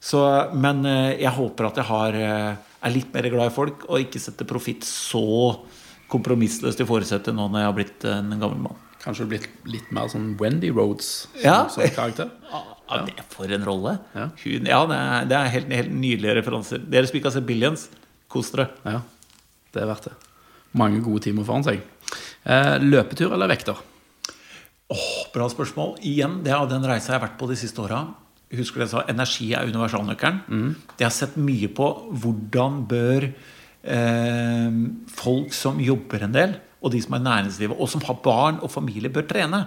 Så, 0.00 0.20
men 0.56 0.80
eh, 0.88 1.18
jeg 1.20 1.34
håper 1.36 1.66
at 1.68 1.76
jeg 1.82 1.84
har, 1.90 2.16
eh, 2.16 2.54
er 2.80 2.94
litt 2.94 3.10
mer 3.12 3.28
glad 3.28 3.50
i 3.50 3.54
folk, 3.54 3.84
og 3.92 4.00
ikke 4.00 4.22
setter 4.24 4.48
profitt 4.48 4.86
så 4.88 5.20
kompromissløst 6.10 6.80
i 6.80 6.86
forsetet 6.88 7.36
nå 7.36 7.44
når 7.52 7.60
jeg 7.60 7.68
har 7.68 7.76
blitt 7.76 8.06
en 8.08 8.32
gammel 8.40 8.62
mann. 8.64 8.78
Kanskje 9.04 9.26
blitt 9.28 9.44
litt 9.68 9.92
mer 9.96 10.08
sånn 10.12 10.32
Wendy 10.40 10.68
Rhodes 10.72 11.26
Ja. 11.44 11.66
som, 11.72 11.84
karakter? 11.96 12.32
Ja. 12.50 12.64
Ja, 12.90 13.04
det 13.06 13.12
er 13.22 13.26
For 13.30 13.46
en 13.54 13.62
rolle! 13.62 13.92
Ja. 14.18 14.24
Hun, 14.42 14.64
ja, 14.66 14.78
det 14.90 14.96
er, 14.98 15.26
det 15.30 15.36
er 15.38 15.50
helt, 15.52 15.68
helt 15.78 15.92
nydelige 15.94 16.32
referanser. 16.40 16.80
Dere 16.90 17.06
som 17.06 17.14
ikke 17.20 17.28
har 17.30 17.36
sett 17.36 17.46
Billions, 17.46 17.84
kos 18.26 18.48
dere. 18.50 18.64
Ja, 18.82 18.96
det 19.70 19.84
er 19.84 19.86
verdt 19.92 20.08
det. 20.08 20.14
Mange 20.78 21.02
gode 21.04 21.24
timer 21.26 21.46
foran 21.48 21.66
seg. 21.66 21.80
Eh, 22.44 22.76
løpetur 22.82 23.34
eller 23.34 23.50
vekter? 23.50 23.78
Oh, 24.90 25.12
bra 25.34 25.46
spørsmål. 25.50 25.96
Igjen, 26.06 26.40
det 26.46 26.54
er 26.54 26.66
den 26.70 26.86
reisa 26.86 27.12
jeg 27.12 27.20
har 27.20 27.28
vært 27.28 27.38
på 27.40 27.48
de 27.50 27.58
siste 27.58 27.82
åra. 27.82 28.04
Husker 28.58 28.80
du 28.80 28.84
jeg 28.86 28.92
sa 28.92 29.04
energi 29.10 29.52
er 29.54 29.68
universalnøkkelen? 29.70 30.74
Jeg 30.98 31.06
har 31.06 31.14
sett 31.14 31.36
mye 31.38 31.68
på 31.70 31.86
hvordan 32.10 32.80
bør 32.90 33.28
eh, 33.30 34.80
folk 35.14 35.54
som 35.54 35.78
jobber 35.82 36.26
en 36.26 36.34
del, 36.34 36.56
og 36.82 36.94
de 36.94 37.02
som 37.04 37.14
er 37.14 37.22
i 37.22 37.28
næringslivet, 37.28 37.78
og 37.78 37.90
som 37.92 38.02
har 38.08 38.18
barn 38.24 38.58
og 38.64 38.72
familie, 38.72 39.12
bør 39.12 39.28
trene. 39.30 39.66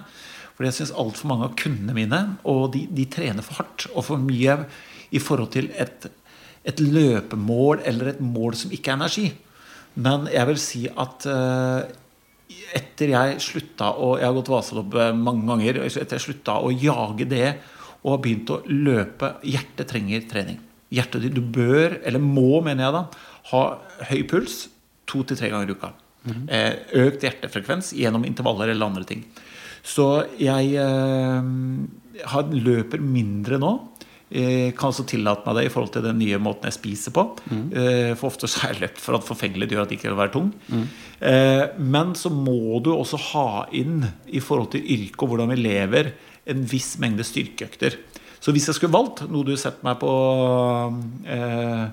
For 0.54 0.66
jeg 0.66 0.76
syns 0.76 0.92
altfor 0.94 1.30
mange 1.30 1.48
av 1.48 1.56
kundene 1.58 1.94
mine 1.96 2.20
og 2.50 2.68
de, 2.76 2.84
de, 2.86 3.08
trener 3.10 3.42
for 3.42 3.58
hardt 3.58 3.88
og 3.90 4.04
for 4.06 4.22
mye 4.22 4.60
i 5.14 5.22
forhold 5.22 5.50
til 5.54 5.70
et, 5.80 6.06
et, 6.62 6.78
løpemål 6.78 7.82
eller 7.88 8.12
et 8.12 8.20
mål 8.22 8.54
som 8.58 8.74
ikke 8.74 8.92
er 8.92 9.00
energi. 9.00 9.26
Men 9.94 10.26
jeg 10.32 10.48
vil 10.50 10.60
si 10.60 10.82
at 10.90 11.26
uh, 11.30 11.84
etter 12.74 13.12
jeg 13.14 13.40
slutta 13.42 13.92
å 13.94 14.14
Jeg 14.18 14.26
har 14.26 14.36
gått 14.36 14.50
Vasalopp 14.52 14.96
mange 15.16 15.46
ganger. 15.48 15.82
Etter 15.86 16.18
jeg 16.18 16.26
slutta 16.26 16.58
å 16.60 16.72
jage 16.72 17.28
det 17.30 17.48
og 18.04 18.16
har 18.16 18.22
begynt 18.24 18.50
å 18.52 18.60
løpe 18.68 19.36
Hjertet 19.48 19.88
trenger 19.88 20.26
trening. 20.28 20.58
Hjertet 20.94 21.24
ditt, 21.24 21.34
Du 21.34 21.40
bør, 21.40 21.98
eller 22.04 22.20
må, 22.22 22.60
mener 22.62 22.84
jeg 22.84 22.94
da, 22.94 23.04
ha 23.50 23.62
høy 24.10 24.22
puls 24.30 24.66
to 25.08 25.22
til 25.24 25.38
tre 25.38 25.50
ganger 25.52 25.72
i 25.72 25.76
uka. 25.76 25.90
Mm. 26.24 26.44
Økt 27.04 27.24
hjertefrekvens 27.24 27.92
gjennom 27.96 28.24
intervaller 28.28 28.72
eller 28.72 28.88
andre 28.88 29.08
ting. 29.08 29.24
Så 29.84 30.06
jeg 30.40 30.72
eh, 30.80 31.48
løper 32.54 33.02
mindre 33.04 33.58
nå. 33.60 33.72
Jeg 34.34 34.74
kan 34.78 34.90
også 34.90 35.04
tillate 35.06 35.46
meg 35.46 35.58
det 35.58 35.66
i 35.68 35.72
forhold 35.72 35.92
til 35.94 36.04
den 36.06 36.18
nye 36.18 36.40
måten 36.42 36.66
jeg 36.66 36.76
spiser 36.76 37.14
på. 37.14 37.26
Mm. 37.46 37.66
Eh, 37.80 38.10
for 38.18 38.32
ofte 38.32 38.50
så 38.50 38.64
er 38.64 38.74
jeg 38.74 38.82
løpt 38.82 39.02
for 39.02 39.18
at 39.18 39.26
forfengelighet 39.26 39.76
gjør 39.76 39.84
at 39.84 39.92
det 39.92 39.98
ikke 40.00 40.10
vil 40.10 40.18
være 40.18 40.34
tung. 40.34 40.48
Mm. 40.66 40.88
Eh, 41.30 41.64
men 41.94 42.14
så 42.18 42.32
må 42.34 42.80
du 42.82 42.90
også 42.94 43.20
ha 43.30 43.48
inn 43.76 44.02
i 44.26 44.42
forhold 44.42 44.72
til 44.74 44.82
yrket 44.96 45.22
og 45.22 45.30
hvordan 45.32 45.54
vi 45.54 45.60
lever, 45.62 46.10
en 46.50 46.66
viss 46.68 46.96
mengde 47.00 47.24
styrkeøkter. 47.24 47.96
Så 48.42 48.52
hvis 48.52 48.66
jeg 48.68 48.76
skulle 48.76 48.92
valgt, 48.92 49.22
noe 49.32 49.46
du 49.46 49.54
setter 49.56 49.86
meg 49.86 49.96
på 50.02 50.10
eh, 51.24 51.86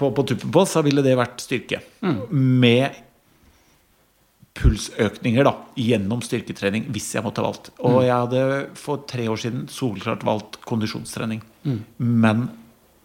på, 0.00 0.10
på 0.16 0.24
tuppen 0.24 0.52
på, 0.52 0.64
så 0.68 0.82
ville 0.84 1.04
det 1.04 1.16
vært 1.18 1.42
styrke. 1.44 1.80
Mm. 2.04 2.20
Med 2.60 3.00
pulsøkninger 4.60 5.46
da, 5.46 5.54
gjennom 5.80 6.22
styrketrening 6.24 6.88
hvis 6.92 7.10
jeg 7.16 7.24
måtte 7.24 7.42
ha 7.42 7.48
valgt. 7.48 7.70
Og 7.80 7.98
mm. 7.98 8.02
jeg 8.06 8.16
hadde 8.16 8.42
for 8.78 9.04
tre 9.10 9.28
år 9.32 9.40
siden 9.40 9.68
soleklart 9.72 10.26
valgt 10.28 10.60
kondisjonstrening. 10.68 11.42
Mm. 11.64 11.78
Men 11.98 12.48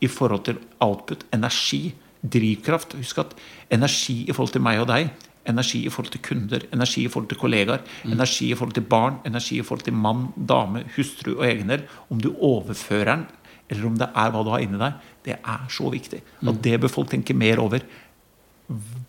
i 0.04 0.10
forhold 0.12 0.46
til 0.48 0.60
output, 0.84 1.24
energi, 1.34 1.96
drivkraft 2.26 2.96
Husk 2.98 3.20
at 3.22 3.36
energi 3.74 4.24
i 4.26 4.34
forhold 4.34 4.56
til 4.56 4.64
meg 4.66 4.82
og 4.82 4.90
deg 4.90 5.12
Energi 5.46 5.84
i 5.86 5.92
forhold 5.94 6.10
til 6.10 6.24
kunder, 6.26 6.64
energi 6.74 7.04
i 7.06 7.10
forhold 7.12 7.28
til 7.30 7.38
kollegaer, 7.38 7.84
mm. 8.04 8.14
energi 8.16 8.48
i 8.50 8.56
forhold 8.58 8.74
til 8.74 8.86
barn, 8.90 9.20
energi 9.30 9.60
i 9.60 9.66
forhold 9.66 9.84
til 9.86 9.94
mann, 9.94 10.32
dame, 10.50 10.82
hustru 10.96 11.36
og 11.36 11.46
egenhel. 11.46 11.84
Om 12.10 12.24
du 12.24 12.32
overfører 12.34 13.12
den, 13.12 13.28
eller 13.70 13.86
om 13.86 14.00
det 14.00 14.08
er 14.10 14.32
hva 14.34 14.42
du 14.42 14.50
har 14.54 14.64
inni 14.66 14.80
deg, 14.82 14.98
det 15.26 15.38
er 15.38 15.68
så 15.70 15.92
viktig. 15.94 16.24
At 16.42 16.50
mm. 16.50 16.64
det 16.66 16.80
bør 16.82 16.94
folk 16.96 17.14
tenke 17.14 17.38
mer 17.38 17.62
over. 17.62 17.86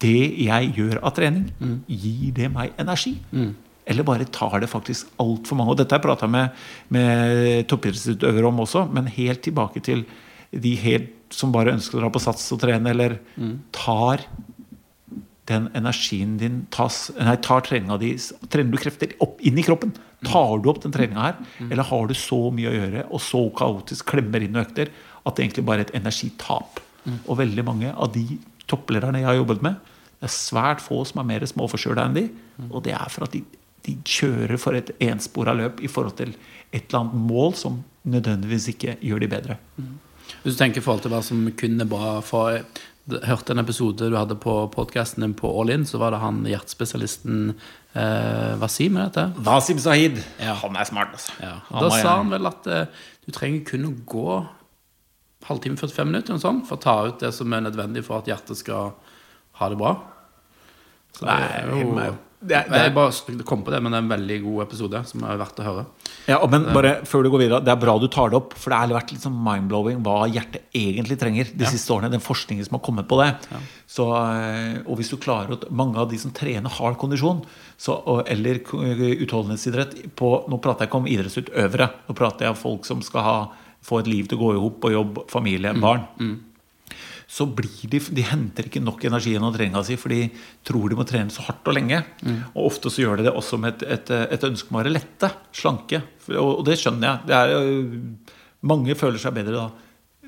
Det 0.03 0.25
jeg 0.45 0.73
gjør 0.77 1.01
av 1.01 1.15
trening, 1.17 1.47
mm. 1.61 1.77
gir 1.89 2.35
det 2.37 2.51
meg 2.53 2.77
energi? 2.83 3.15
Mm. 3.33 3.55
Eller 3.87 4.07
bare 4.07 4.27
tar 4.35 4.59
det 4.61 4.69
faktisk 4.71 5.13
altfor 5.23 5.59
mange? 5.61 5.73
Og 5.73 5.79
dette 5.81 5.95
har 5.95 6.03
jeg 6.03 6.09
prata 6.09 6.29
med, 6.31 6.65
med 6.93 7.69
toppidrettsutøvere 7.71 8.51
om 8.51 8.65
også, 8.67 8.87
men 8.93 9.09
helt 9.15 9.45
tilbake 9.47 9.83
til 9.87 10.03
de 10.51 10.75
helt, 10.83 11.13
som 11.35 11.55
bare 11.55 11.75
ønsker 11.75 11.99
å 11.99 12.05
dra 12.05 12.11
på 12.15 12.23
sats 12.23 12.45
og 12.55 12.61
trene, 12.63 12.93
eller 12.93 13.17
tar 13.75 14.23
den 15.47 15.69
energien 15.79 16.35
din 16.41 16.65
tas, 16.75 17.09
nei, 17.19 17.37
tar 17.43 17.63
treninga 17.67 17.99
di 18.03 18.13
Trener 18.51 18.75
du 18.75 18.81
krefter 18.83 19.13
opp 19.23 19.39
inn 19.47 19.59
i 19.59 19.65
kroppen? 19.67 19.93
Tar 20.27 20.59
du 20.63 20.71
opp 20.73 20.81
den 20.83 20.95
treninga 20.95 21.23
her? 21.23 21.37
Eller 21.69 21.87
har 21.87 22.11
du 22.11 22.15
så 22.19 22.41
mye 22.55 22.73
å 22.73 22.75
gjøre 22.75 23.05
og 23.07 23.23
så 23.23 23.45
kaotisk 23.59 24.11
klemmer 24.11 24.43
inn 24.43 24.59
økter 24.59 24.91
at 25.23 25.37
det 25.37 25.47
egentlig 25.47 25.67
bare 25.69 25.85
er 25.85 25.89
et 25.89 25.97
energitap? 26.01 26.83
Og 27.29 27.39
veldig 27.39 27.63
mange 27.67 27.93
av 27.95 28.11
de 28.15 28.25
topplederne 28.71 29.23
jeg 29.23 29.31
har 29.31 29.39
jobbet 29.39 29.63
med, 29.65 29.77
det 30.17 30.29
er 30.29 30.33
svært 30.33 30.83
få 30.83 31.03
som 31.07 31.21
er 31.21 31.29
mer 31.29 31.45
småforkjøla 31.47 32.09
enn 32.09 32.17
de. 32.17 32.25
Og 32.71 32.83
det 32.87 32.95
er 32.97 33.13
for 33.13 33.27
at 33.27 33.37
de, 33.37 33.43
de 33.87 33.97
kjører 34.01 34.57
for 34.61 34.79
et 34.79 34.95
enspora 35.05 35.55
løp 35.57 35.83
i 35.85 35.91
forhold 35.93 36.17
til 36.19 36.33
et 36.73 36.87
eller 36.87 37.03
annet 37.03 37.29
mål 37.29 37.55
som 37.59 37.83
nødvendigvis 38.09 38.71
ikke 38.73 38.97
gjør 39.05 39.23
de 39.23 39.31
bedre. 39.31 39.59
Hvis 40.43 40.57
du 40.57 40.59
tenker 40.59 40.81
i 40.81 40.85
forhold 40.85 41.05
til 41.05 41.13
hva 41.13 41.23
som 41.25 41.45
kun 41.59 41.81
er 41.83 41.91
bra 41.91 42.19
for 42.25 42.63
hørte 43.07 43.55
en 43.55 43.63
episode 43.63 44.09
du 44.11 44.17
hadde 44.19 44.35
på 44.43 44.55
podkasten 44.75 45.23
din 45.23 45.35
på 45.39 45.51
All 45.61 45.71
In, 45.71 45.87
så 45.87 46.01
var 46.03 46.15
det 46.15 46.23
han 46.23 46.43
hjertespesialisten 46.49 47.53
eh, 47.95 48.57
Wasim. 48.59 48.99
Dette. 48.99 49.29
Wasim 49.47 49.79
Sahid. 49.83 50.19
Ja. 50.43 50.57
Han 50.65 50.77
er 50.77 50.89
smart, 50.89 51.15
altså. 51.15 51.37
Ja. 51.43 51.55
Da 51.71 51.91
sa 51.95 52.17
han 52.19 52.33
vel 52.35 52.51
at 52.51 52.67
eh, 52.67 53.05
du 53.27 53.35
trenger 53.35 53.63
kun 53.69 53.87
å 53.91 53.93
gå 54.11 54.41
halvtime, 55.49 55.79
45 55.81 56.11
minutter 56.11 56.43
sånn, 56.43 56.63
for 56.67 56.79
å 56.79 56.83
ta 56.83 56.97
ut 57.09 57.23
det 57.23 57.33
som 57.35 57.53
er 57.53 57.67
nødvendig 57.69 58.05
for 58.07 58.21
at 58.21 58.31
hjertet 58.31 58.61
skal 58.61 58.95
ha 59.61 59.73
det 59.73 59.81
bra. 59.81 59.97
Så 61.17 61.25
det 61.25 61.37
er 61.37 61.71
jo 61.73 62.17
det, 62.47 62.59
det, 62.69 62.79
jeg 62.85 62.93
bare 62.95 63.45
kom 63.49 63.63
på 63.65 63.73
det, 63.73 63.79
men 63.81 63.95
det 63.95 63.97
er 63.97 64.05
en 64.05 64.11
veldig 64.11 64.37
god 64.45 64.63
episode 64.67 65.01
som 65.09 65.23
er 65.25 65.39
verdt 65.41 65.61
å 65.63 65.65
høre. 65.65 65.85
Ja, 66.29 66.37
men 66.51 66.67
bare 66.75 66.93
før 67.09 67.25
du 67.25 67.31
går 67.33 67.41
videre 67.45 67.61
Det 67.65 67.71
er 67.73 67.79
bra 67.81 67.95
du 68.03 68.07
tar 68.13 68.33
det 68.33 68.39
opp, 68.39 68.53
for 68.59 68.73
det 68.73 68.81
har 68.83 68.93
vært 68.93 69.15
litt 69.15 69.25
sånn 69.25 69.39
mind-blowing 69.47 70.03
hva 70.05 70.27
hjertet 70.29 70.67
egentlig 70.77 71.17
trenger 71.21 71.49
de 71.53 71.65
ja. 71.65 71.71
siste 71.73 71.95
årene. 71.95 72.13
Den 72.13 72.23
forskningen 72.23 72.67
som 72.67 72.77
har 72.77 72.85
kommet 72.87 73.09
på 73.09 73.19
det. 73.23 73.31
Ja. 73.51 73.61
Så, 73.97 74.09
eh, 74.13 74.77
og 74.85 75.01
hvis 75.01 75.11
du 75.15 75.17
klarer 75.23 75.57
at 75.57 75.65
mange 75.71 75.99
av 76.03 76.11
de 76.13 76.21
som 76.21 76.35
trener 76.37 76.77
hard 76.77 76.99
kondisjon, 77.01 77.41
så, 77.81 77.97
eller 78.29 78.61
utholdenhetsidrett 78.61 79.97
på, 80.19 80.33
Nå 80.51 80.61
prater 80.63 80.85
jeg 80.85 80.93
ikke 80.93 81.01
om 81.01 81.11
idrettsutøvere. 81.11 81.89
Nå 82.07 82.19
prater 82.19 82.47
jeg 82.47 82.55
om 82.55 82.61
folk 82.61 82.87
som 82.89 83.01
skal 83.07 83.25
ha, 83.25 83.37
få 83.87 84.03
et 84.03 84.11
liv 84.11 84.29
til 84.29 84.39
å 84.39 84.45
gå 84.45 84.53
i 84.55 84.61
hop 84.61 84.83
på 84.83 84.93
jobb, 84.93 85.25
familie, 85.33 85.75
mm. 85.77 85.83
barn. 85.85 86.07
Mm 86.21 86.37
så 87.27 87.47
blir 87.51 87.91
de, 87.91 87.99
de 87.99 88.23
henter 88.23 88.69
ikke 88.69 88.83
nok 88.83 89.03
energi 89.09 89.33
gjennom 89.35 89.51
treninga 89.55 89.83
si, 89.85 89.97
for 89.99 90.15
de 90.15 90.29
tror 90.67 90.91
de 90.91 90.99
må 90.99 91.07
trene 91.09 91.33
så 91.35 91.43
hardt 91.49 91.67
og 91.67 91.75
lenge. 91.75 91.99
Mm. 92.23 92.39
Og 92.53 92.69
ofte 92.69 92.93
så 92.93 93.03
gjør 93.03 93.19
de 93.19 93.27
det 93.27 93.33
også 93.35 93.59
med 93.61 93.83
et, 93.83 93.83
et, 93.97 94.13
et 94.37 94.47
ønske 94.47 94.71
om 94.71 94.79
å 94.79 94.81
være 94.85 94.95
lette, 94.95 95.33
slanke. 95.51 96.01
Og, 96.31 96.53
og 96.61 96.63
det 96.69 96.79
skjønner 96.79 97.09
jeg. 97.09 97.27
Det 97.27 97.41
er, 97.41 98.31
mange 98.71 98.97
føler 98.99 99.19
seg 99.23 99.35
bedre 99.37 99.59
da. 99.59 99.67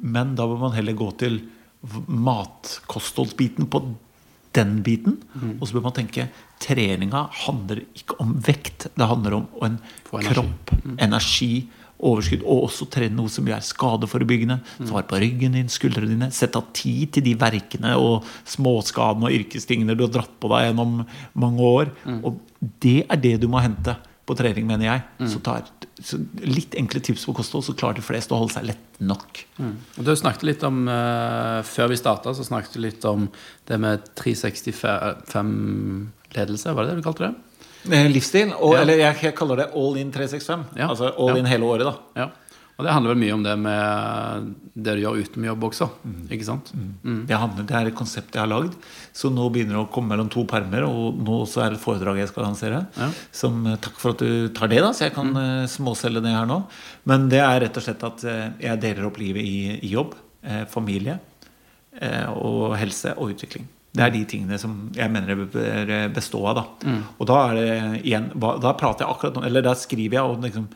Men 0.02 0.34
da 0.38 0.46
bør 0.50 0.60
man 0.66 0.74
heller 0.74 0.98
gå 0.98 1.12
til 1.22 1.38
matkostholdsbiten 2.10 3.70
på 3.70 3.84
den 4.58 4.80
biten. 4.82 5.20
Mm. 5.38 5.54
Og 5.60 5.68
så 5.68 5.78
bør 5.78 5.86
man 5.86 5.96
tenke 6.00 6.26
treninga 6.58 7.28
handler 7.46 7.84
ikke 7.94 8.18
om 8.24 8.34
vekt. 8.42 8.90
Det 8.98 9.06
handler 9.06 9.38
om 9.38 9.46
en 9.68 9.78
kropp, 10.10 10.74
mm. 10.82 10.98
energi 11.06 11.52
overskudd, 11.98 12.44
og 12.46 12.68
også 12.68 12.88
trene 12.92 13.16
noe 13.16 13.32
som 13.32 13.48
er 13.50 13.64
skadeforebyggende. 13.64 14.58
Ta 14.78 14.90
vare 14.92 15.08
på 15.10 15.20
ryggen 15.22 15.56
din, 15.58 15.70
skuldrene 15.72 16.12
dine. 16.12 16.30
Sett 16.34 16.58
av 16.58 16.68
tid 16.76 17.16
til 17.16 17.26
de 17.26 17.34
verkene 17.38 17.94
og 17.98 18.26
småskadene 18.48 19.28
og 19.28 19.40
yrkestingene 19.40 19.96
du 19.98 20.04
har 20.06 20.14
dratt 20.14 20.36
på 20.38 20.52
deg 20.52 20.68
gjennom 20.68 21.00
mange 21.38 21.72
år. 21.80 21.90
Mm. 22.04 22.20
Og 22.28 22.70
det 22.84 23.00
er 23.06 23.24
det 23.24 23.34
du 23.42 23.48
må 23.50 23.62
hente 23.64 23.96
på 24.28 24.36
trening, 24.36 24.66
mener 24.68 24.90
jeg. 24.90 25.04
Mm. 25.22 25.28
Så, 25.32 25.40
tar, 25.44 25.66
så 26.04 26.20
litt 26.44 26.76
enkle 26.78 27.00
tips 27.04 27.24
på 27.28 27.34
kosthold, 27.38 27.64
så 27.66 27.74
klarer 27.78 27.98
de 27.98 28.04
fleste 28.04 28.34
å 28.36 28.40
holde 28.42 28.54
seg 28.58 28.68
lett 28.68 29.00
nok. 29.00 29.42
Mm. 29.56 29.74
Og 29.96 30.06
Du 30.06 30.12
snakket 30.18 30.46
litt 30.46 30.64
om 30.66 30.84
uh, 30.90 31.64
Før 31.66 31.92
vi 31.92 31.98
starta, 32.00 32.34
så 32.36 32.46
snakket 32.46 32.76
du 32.76 32.82
litt 32.84 33.08
om 33.08 33.28
det 33.70 33.80
med 33.80 34.06
365 34.20 35.52
ledelse. 36.36 36.74
Var 36.76 36.84
det 36.84 36.92
det 36.92 37.00
du 37.00 37.06
kalte 37.06 37.28
det? 37.28 37.34
Eh, 37.86 38.10
livsstil. 38.10 38.52
Og, 38.56 38.74
ja. 38.74 38.82
Eller 38.82 39.04
jeg, 39.04 39.32
kaller 39.38 39.64
det 39.64 39.70
all 39.78 39.96
in 40.00 40.12
365. 40.14 40.68
Ja. 40.78 40.90
Altså 40.90 41.12
all 41.14 41.34
ja. 41.36 41.40
in 41.42 41.48
hele 41.50 41.68
året, 41.68 41.88
da. 41.88 42.22
Ja. 42.24 42.28
Og 42.78 42.86
det 42.86 42.92
handler 42.94 43.10
vel 43.10 43.18
mye 43.24 43.34
om 43.34 43.42
det 43.42 43.52
med 43.58 44.50
det 44.78 44.92
du 44.94 45.00
gjør 45.02 45.16
uten 45.18 45.46
jobb 45.48 45.64
også. 45.66 45.88
Mm. 46.06 46.18
Ikke 46.36 46.46
sant? 46.46 46.68
Mm. 46.70 46.90
Mm. 47.02 47.22
Det, 47.26 47.38
handler, 47.42 47.64
det, 47.66 47.74
er 47.74 47.90
et 47.90 47.96
konsept 47.98 48.36
jeg 48.36 48.42
har 48.44 48.50
lagd. 48.52 48.76
Så 49.10 49.32
nå 49.34 49.48
begynner 49.50 49.74
det 49.74 49.82
å 49.82 49.88
komme 49.90 50.12
mellom 50.14 50.28
to 50.30 50.44
permer. 50.46 50.86
Og 50.86 51.18
nå 51.26 51.40
så 51.50 51.64
er 51.64 51.72
det 51.72 51.80
et 51.80 51.82
foredrag 51.82 52.20
jeg 52.22 52.30
skal 52.30 52.46
lansere. 52.46 52.84
Som, 53.34 53.64
eh, 53.66 53.80
takk 53.82 53.98
for 53.98 54.14
at 54.14 54.22
du 54.22 54.52
tar 54.54 54.70
det, 54.70 54.78
da, 54.84 54.92
så 54.94 55.08
jeg 55.08 55.16
kan 55.16 55.32
mm. 55.34 55.66
småselge 55.74 56.22
det 56.22 56.36
her 56.36 56.46
nå. 56.46 56.60
Men 57.10 57.26
det 57.32 57.42
er 57.42 57.64
rett 57.66 57.80
og 57.82 57.86
slett 57.88 58.06
at 58.06 58.28
jeg 58.62 58.82
deler 58.84 59.10
opp 59.10 59.18
livet 59.18 59.42
i, 59.42 59.58
i 59.82 59.90
jobb, 59.90 60.14
familie 60.70 61.18
og 62.38 62.76
helse 62.78 63.10
og 63.18 63.32
utvikling. 63.34 63.66
Det 63.98 64.06
er 64.06 64.14
de 64.14 64.24
tingene 64.30 64.58
som 64.62 64.78
jeg 64.94 65.10
mener 65.10 65.34
det 65.34 65.48
bør 65.52 65.92
bestå 66.14 66.44
av. 66.46 66.60
Da. 66.60 66.64
Mm. 66.86 67.02
Og 67.18 67.30
da 67.30 67.38
er 67.48 67.58
det 67.58 68.02
igjen 68.04 68.30
Da 68.38 68.72
prater 68.78 69.04
jeg 69.04 69.10
akkurat 69.10 69.40
Eller 69.48 69.64
da 69.66 69.74
skriver 69.78 70.20
jeg 70.20 70.34
om 70.36 70.44
liksom, 70.46 70.68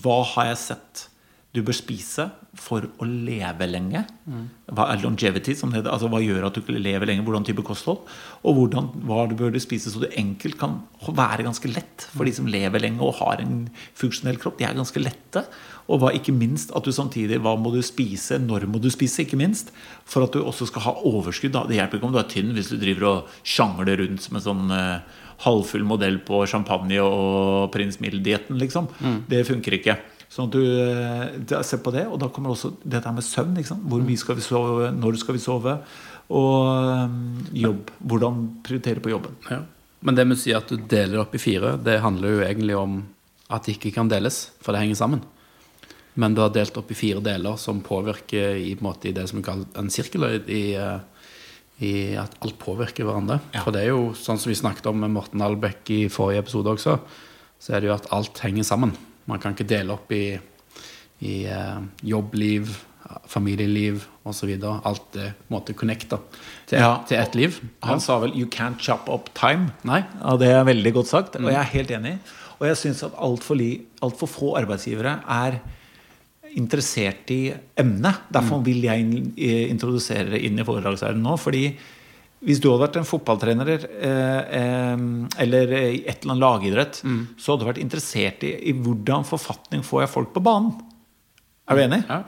hva 0.00 0.20
har 0.32 0.52
jeg 0.52 0.62
sett 0.64 1.06
du 1.50 1.64
bør 1.66 1.74
spise 1.74 2.28
for 2.58 2.84
å 3.02 3.06
leve 3.06 3.66
lenge. 3.66 4.04
Mm. 4.30 4.44
Hva 4.70 4.86
er 4.92 5.00
longevity? 5.02 5.56
Det, 5.58 5.80
altså 5.82 6.06
hva 6.10 6.20
gjør 6.22 6.46
at 6.46 6.58
du 6.58 6.70
lever 6.76 7.10
lenge? 7.10 7.24
Hvordan 7.26 7.46
type 7.46 7.64
kosthold? 7.66 8.04
Og 8.46 8.54
hvordan, 8.54 8.92
hva 9.08 9.24
du 9.30 9.34
bør 9.38 9.50
du 9.54 9.58
spise 9.62 9.90
så 9.90 10.02
du 10.02 10.06
enkelt 10.18 10.54
kan 10.60 10.78
være 11.08 11.46
ganske 11.48 11.72
lett 11.72 12.06
for 12.12 12.28
de 12.28 12.34
som 12.36 12.46
lever 12.50 12.84
lenge 12.84 13.02
og 13.02 13.18
har 13.18 13.42
en 13.42 13.64
funksjonell 13.98 14.38
kropp. 14.38 14.60
De 14.60 14.68
er 14.68 14.78
ganske 14.78 15.02
lette. 15.02 15.42
Og 15.90 16.00
hva, 16.00 16.12
ikke 16.14 16.34
minst 16.34 16.70
at 16.76 16.86
du 16.86 16.92
samtidig 16.94 17.40
Hva 17.42 17.56
må 17.58 17.72
du 17.74 17.80
spise? 17.84 18.38
Når 18.38 18.68
må 18.70 18.80
du 18.82 18.90
spise? 18.92 19.24
ikke 19.24 19.38
minst 19.40 19.72
For 20.06 20.24
at 20.26 20.36
du 20.36 20.44
også 20.44 20.68
skal 20.70 20.86
ha 20.86 20.94
overskudd. 21.08 21.54
Da. 21.56 21.64
Det 21.66 21.80
hjelper 21.80 21.98
ikke 21.98 22.08
om 22.10 22.14
du 22.14 22.20
er 22.22 22.30
tynn 22.30 22.54
hvis 22.56 22.70
du 22.72 22.78
driver 22.80 23.08
og 23.10 23.34
sjangler 23.42 24.00
rundt 24.04 24.22
som 24.24 24.38
en 24.38 24.46
sånn 24.46 24.76
eh, 24.76 25.18
halvfull 25.44 25.86
modell 25.88 26.20
på 26.24 26.44
champagne 26.50 27.00
og 27.02 27.70
prins 27.74 27.98
Middel-dietten. 28.02 28.58
Liksom. 28.60 28.90
Mm. 29.00 29.18
Det 29.30 29.42
funker 29.48 29.78
ikke. 29.78 29.96
Sånn 30.30 30.50
at 30.50 30.54
du 30.54 30.62
eh, 30.62 31.66
ser 31.66 31.82
på 31.82 31.94
det. 31.94 32.06
Og 32.06 32.20
da 32.22 32.30
kommer 32.30 32.54
også 32.54 32.74
dette 32.84 33.10
med 33.14 33.26
søvn. 33.26 33.58
Hvor 33.58 34.04
mye 34.04 34.20
skal 34.20 34.38
vi 34.38 34.46
sove? 34.46 34.92
Når 34.94 35.20
skal 35.22 35.38
vi 35.38 35.42
sove? 35.42 35.76
Og 36.30 37.08
um, 37.10 37.40
jobb. 37.56 37.90
Hvordan 37.98 38.44
prioritere 38.66 39.02
på 39.02 39.10
jobben. 39.14 39.34
Ja. 39.50 39.64
Men 40.06 40.16
det 40.16 40.28
med 40.28 40.38
å 40.38 40.40
si 40.40 40.54
at 40.56 40.70
du 40.70 40.78
deler 40.88 41.24
opp 41.24 41.34
i 41.36 41.42
fire, 41.42 41.74
det 41.82 41.98
handler 42.00 42.36
jo 42.36 42.44
egentlig 42.46 42.76
om 42.78 43.00
at 43.50 43.66
det 43.66 43.74
ikke 43.76 43.92
kan 43.98 44.08
deles, 44.08 44.46
for 44.62 44.72
det 44.72 44.84
henger 44.84 45.00
sammen. 45.00 45.24
Men 46.14 46.34
du 46.34 46.40
har 46.42 46.50
delt 46.50 46.76
opp 46.76 46.90
i 46.90 46.98
fire 46.98 47.20
deler 47.22 47.56
som 47.60 47.80
påvirker 47.86 48.56
i, 48.58 48.74
på 48.74 48.82
en 48.82 48.88
måte, 48.88 49.08
i 49.08 49.12
det 49.16 49.28
som 49.30 49.38
er 49.38 49.46
kalt 49.46 49.78
en 49.78 49.90
sirkel. 49.90 50.26
I, 50.50 50.74
eh, 50.74 50.98
i 51.80 51.92
at 52.20 52.34
alt 52.44 52.58
påvirker 52.60 53.06
hverandre. 53.08 53.38
Ja. 53.54 53.62
For 53.64 53.72
det 53.72 53.84
er 53.86 53.92
jo 53.94 54.10
sånn 54.18 54.38
som 54.40 54.50
vi 54.50 54.58
snakket 54.58 54.90
om 54.90 54.98
med 55.00 55.14
Morten 55.14 55.40
Albeck 55.44 55.88
i 55.94 56.02
forrige 56.12 56.42
episode 56.44 56.74
også, 56.74 56.98
så 57.60 57.72
er 57.76 57.80
det 57.80 57.88
jo 57.88 57.94
at 57.96 58.10
alt 58.12 58.42
henger 58.44 58.66
sammen. 58.68 58.92
Man 59.30 59.40
kan 59.40 59.54
ikke 59.54 59.68
dele 59.70 59.94
opp 59.94 60.12
i, 60.12 60.34
i 61.24 61.34
eh, 61.48 61.80
jobbliv, 62.04 62.74
familieliv 63.30 64.04
osv. 64.28 64.52
Alt 64.60 65.16
er 65.18 65.32
på 65.34 65.48
en 65.48 65.56
måte 65.56 65.74
connecta 65.74 66.20
til, 66.66 66.78
Ja. 66.78 67.02
til 67.08 67.18
ett 67.18 67.34
liv. 67.34 67.60
Han 67.82 68.00
sa 68.00 68.18
vel 68.18 68.32
'you 68.32 68.46
can't 68.46 68.78
chop 68.78 69.08
up 69.08 69.30
time'. 69.34 69.70
Nei. 69.84 70.04
Ja, 70.22 70.36
Det 70.36 70.48
er 70.48 70.64
veldig 70.64 70.92
godt 70.94 71.06
sagt, 71.08 71.36
og 71.36 71.42
jeg 71.42 71.54
er 71.54 71.62
helt 71.62 71.90
enig. 71.90 72.18
Og 72.60 72.66
jeg 72.66 72.76
syns 72.76 73.02
at 73.02 73.12
altfor 73.16 73.56
alt 74.02 74.18
for 74.18 74.26
få 74.26 74.56
arbeidsgivere 74.56 75.20
er 75.28 75.60
interessert 76.58 77.30
i 77.34 77.52
emnet. 77.78 78.26
Derfor 78.32 78.62
vil 78.66 78.82
jeg 78.86 79.24
introdusere 79.70 80.34
det 80.34 80.44
inn 80.46 80.58
i 80.58 80.66
foredragsverdenen 80.66 81.26
nå. 81.26 81.38
fordi 81.40 81.64
hvis 82.40 82.56
du 82.56 82.70
hadde 82.70 82.86
vært 82.86 82.96
en 82.96 83.04
fotballtrener 83.08 83.70
eh, 83.76 85.02
eller 85.44 85.74
i 85.76 85.98
et 86.08 86.22
eller 86.22 86.32
annet 86.32 86.40
lagidrett, 86.40 87.00
så 87.36 87.52
hadde 87.52 87.66
du 87.66 87.68
vært 87.68 87.82
interessert 87.82 88.46
i, 88.48 88.54
i 88.70 88.72
hvordan 88.72 89.26
forfatning 89.28 89.84
får 89.84 90.06
jeg 90.06 90.12
folk 90.14 90.32
på 90.32 90.44
banen. 90.46 90.72
Er 91.70 91.78
du 91.78 91.82
enig? 91.84 92.00
Ja. 92.08 92.22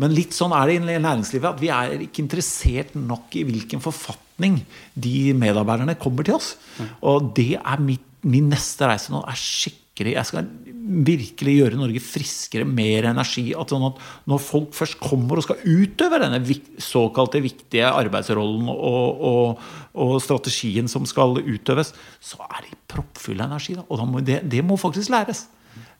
Men 0.00 0.14
litt 0.16 0.36
sånn 0.36 0.54
er 0.56 0.70
det 0.70 0.78
i 0.78 0.98
næringslivet. 1.04 1.48
At 1.50 1.60
vi 1.60 1.68
er 1.74 2.06
ikke 2.06 2.22
interessert 2.24 2.94
nok 2.96 3.34
i 3.36 3.42
hvilken 3.44 3.82
forfatning 3.84 4.62
de 4.94 5.34
medarbeiderne 5.36 5.98
kommer 6.00 6.24
til 6.24 6.38
oss. 6.38 6.54
Og 7.04 7.34
det 7.36 7.58
er 7.58 7.82
mitt, 7.84 8.06
min 8.24 8.48
neste 8.52 8.88
reise 8.88 9.12
nå. 9.12 9.20
er 9.20 9.36
skikkelig, 9.36 9.82
Jeg 10.04 10.28
skal 10.28 10.48
virkelig 10.86 11.54
gjøre 11.56 11.78
Norge 11.80 12.02
friskere, 12.04 12.66
mer 12.68 13.08
energi. 13.10 13.48
At 13.58 13.72
sånn 13.72 13.86
at 13.88 14.02
når 14.30 14.42
folk 14.42 14.76
først 14.76 14.98
kommer 15.02 15.40
og 15.40 15.46
skal 15.46 15.62
utøve 15.64 16.20
denne 16.22 16.40
såkalte 16.82 17.42
viktige 17.44 17.88
arbeidsrollen 17.88 18.68
og, 18.70 19.24
og, 19.30 19.64
og 19.96 20.14
strategien 20.22 20.90
som 20.90 21.08
skal 21.08 21.40
utøves, 21.40 21.94
så 22.20 22.44
er 22.46 22.68
de 22.68 22.78
proppfulle 22.92 23.42
av 23.42 23.54
energi. 23.54 23.78
Da. 23.78 23.86
Og 23.88 24.02
da 24.02 24.08
må, 24.08 24.22
det, 24.26 24.40
det 24.46 24.62
må 24.66 24.78
faktisk 24.80 25.14
læres. 25.14 25.46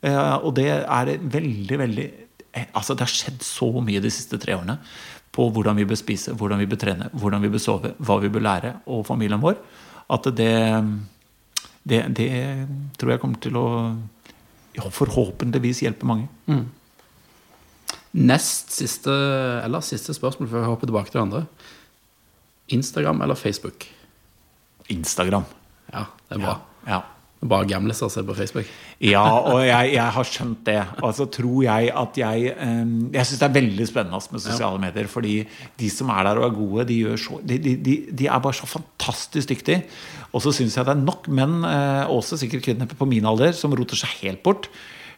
Eh, 0.05 0.37
og 0.37 0.55
det 0.59 0.69
er 0.77 1.17
veldig, 1.21 1.77
veldig 1.81 2.07
eh, 2.53 2.69
Altså, 2.77 2.95
det 2.95 3.07
har 3.07 3.13
skjedd 3.13 3.43
så 3.45 3.69
mye 3.85 4.03
de 4.05 4.13
siste 4.13 4.39
tre 4.41 4.55
årene 4.57 4.79
på 5.37 5.49
hvordan 5.53 5.77
vi 5.77 5.85
bør 5.89 5.99
spise, 6.01 6.33
hvordan 6.37 6.61
vi 6.63 6.69
bør 6.71 6.81
trene, 6.81 7.11
hvordan 7.13 7.43
vi 7.45 7.51
bør 7.53 7.61
sove, 7.61 7.93
hva 7.99 8.17
vi 8.23 8.31
bør 8.33 8.45
lære, 8.47 8.71
og 8.89 9.05
familien 9.09 9.43
vår, 9.43 9.59
at 10.15 10.29
det, 10.39 10.55
det, 11.87 12.03
det 12.19 12.31
tror 12.99 13.15
jeg 13.15 13.23
kommer 13.23 13.41
til 13.43 13.59
å 13.61 13.69
ja, 14.77 14.89
forhåpentligvis 14.93 15.85
hjelpe 15.87 16.09
mange. 16.09 16.29
Nest 18.17 18.73
siste, 18.73 19.13
eller 19.63 19.85
siste 19.85 20.15
spørsmål 20.17 20.49
før 20.51 20.65
vi 20.65 20.71
hopper 20.71 20.91
tilbake 20.91 21.13
til 21.13 21.21
det 21.21 21.27
andre. 21.27 21.43
Instagram 22.73 23.21
eller 23.23 23.39
Facebook? 23.39 23.87
Instagram. 24.89 25.45
Ja, 25.93 26.09
det 26.29 26.39
er 26.39 26.43
bra. 26.43 26.57
Ja. 26.87 26.97
ja. 26.97 27.03
bare 27.47 27.69
gamliser 27.69 28.09
ser 28.11 28.25
på 28.27 28.35
Facebook. 28.35 28.67
Ja, 29.05 29.23
og 29.53 29.61
jeg, 29.67 29.93
jeg 29.95 30.15
har 30.17 30.29
skjønt 30.29 30.65
det. 30.67 30.79
Altså 31.05 31.29
tror 31.31 31.61
jeg 31.67 31.93
at 31.93 32.19
jeg 32.19 32.53
eh, 32.55 32.83
Jeg 33.15 33.29
syns 33.29 33.43
det 33.43 33.49
er 33.49 33.57
veldig 33.59 33.89
spennende 33.89 34.21
med 34.33 34.43
sosiale 34.43 34.81
medier. 34.83 35.11
Fordi 35.13 35.37
de 35.79 35.91
som 35.93 36.11
er 36.15 36.27
der 36.27 36.41
og 36.41 36.49
er 36.49 36.57
gode, 36.57 36.89
de, 36.91 36.99
så, 37.21 37.41
de, 37.43 37.59
de, 37.63 37.77
de, 37.77 37.97
de 38.11 38.31
er 38.31 38.43
bare 38.43 38.57
så 38.57 38.69
fantastisk 38.71 39.53
dyktige. 39.53 39.85
Og 40.37 40.43
så 40.45 40.53
syns 40.53 40.77
jeg 40.77 40.85
det 40.85 40.93
er 40.93 41.01
nok 41.01 41.31
menn, 41.33 41.63
eh, 41.65 42.13
også 42.13 42.37
sikkert 42.37 42.67
kvinner 42.67 42.91
på 42.91 43.09
min 43.09 43.25
alder, 43.25 43.57
som 43.57 43.73
roter 43.77 43.97
seg 43.97 44.13
helt 44.21 44.43
bort. 44.45 44.69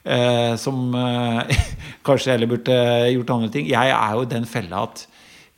Eh, 0.07 0.55
som 0.63 0.95
eh, 0.95 1.63
kanskje 2.07 2.37
heller 2.37 2.51
burde 2.51 2.77
gjort 3.17 3.33
andre 3.35 3.51
ting. 3.57 3.67
Jeg 3.67 3.95
er 3.97 4.15
jo 4.15 4.27
i 4.27 4.35
den 4.37 4.49
fella 4.49 4.87
at 4.89 5.07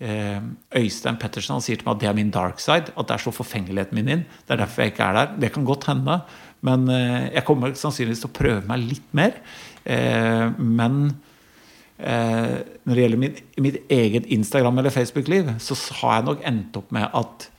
Øystein 0.00 1.18
Pettersen 1.20 1.58
han 1.58 1.61
sier 1.61 1.76
til 1.76 1.84
meg 1.84 1.98
at 1.98 2.00
det 2.00 2.06
er 2.08 2.14
min 2.16 2.30
dark 2.32 2.62
side. 2.62 2.88
At 2.96 3.08
det 3.11 3.18
er 3.18 3.20
så 3.20 3.34
forfengeligheten 3.36 3.98
min 3.98 4.08
inn. 4.08 4.22
Det 4.48 4.54
er 4.54 4.62
derfor 4.62 4.80
jeg 4.80 4.94
ikke 4.94 5.08
er 5.11 5.18
der. 5.18 5.34
Det 5.42 5.50
kan 5.52 5.66
godt 5.68 5.84
hende. 5.90 6.14
Men 6.64 6.86
jeg 6.88 7.42
kommer 7.44 7.74
sannsynligvis 7.76 8.22
til 8.24 8.30
å 8.30 8.38
prøve 8.38 8.62
meg 8.64 8.80
litt 8.80 9.12
mer. 9.12 9.36
Men 10.56 10.96
når 12.00 12.94
det 12.96 13.04
gjelder 13.04 13.20
min, 13.26 13.36
mitt 13.61 13.76
eget 13.92 14.32
Instagram- 14.32 14.80
eller 14.80 14.96
Facebook-liv, 14.96 15.52
så 15.61 15.76
har 16.00 16.16
jeg 16.16 16.28
nok 16.30 16.48
endt 16.48 16.80
opp 16.80 16.96
med 16.96 17.20
at 17.20 17.50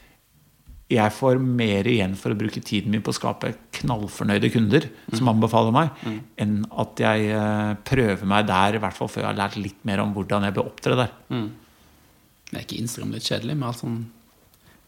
jeg 0.91 1.13
får 1.15 1.39
mer 1.41 1.87
igjen 1.87 2.13
for 2.19 2.33
å 2.33 2.37
bruke 2.39 2.61
tiden 2.63 2.91
min 2.91 3.01
på 3.05 3.13
å 3.13 3.17
skape 3.17 3.53
knallfornøyde 3.79 4.49
kunder 4.53 4.89
som 5.15 5.29
anbefaler 5.31 5.71
meg, 5.75 6.03
enn 6.41 6.57
at 6.83 6.99
jeg 7.03 7.29
eh, 7.31 7.71
prøver 7.87 8.27
meg 8.27 8.47
der, 8.49 8.75
i 8.77 8.81
hvert 8.83 8.97
fall 8.97 9.09
før 9.11 9.23
jeg 9.25 9.29
har 9.31 9.39
lært 9.39 9.57
litt 9.61 9.79
mer 9.87 10.03
om 10.03 10.11
hvordan 10.15 10.43
jeg 10.49 10.55
bør 10.59 10.67
opptre 10.71 10.97
der. 10.99 11.13
Er 12.51 12.63
ikke 12.65 12.81
Instagram 12.83 13.13
litt 13.15 13.27
kjedelig 13.29 13.55
med 13.57 13.69
alt 13.69 13.79
sånn 13.81 13.99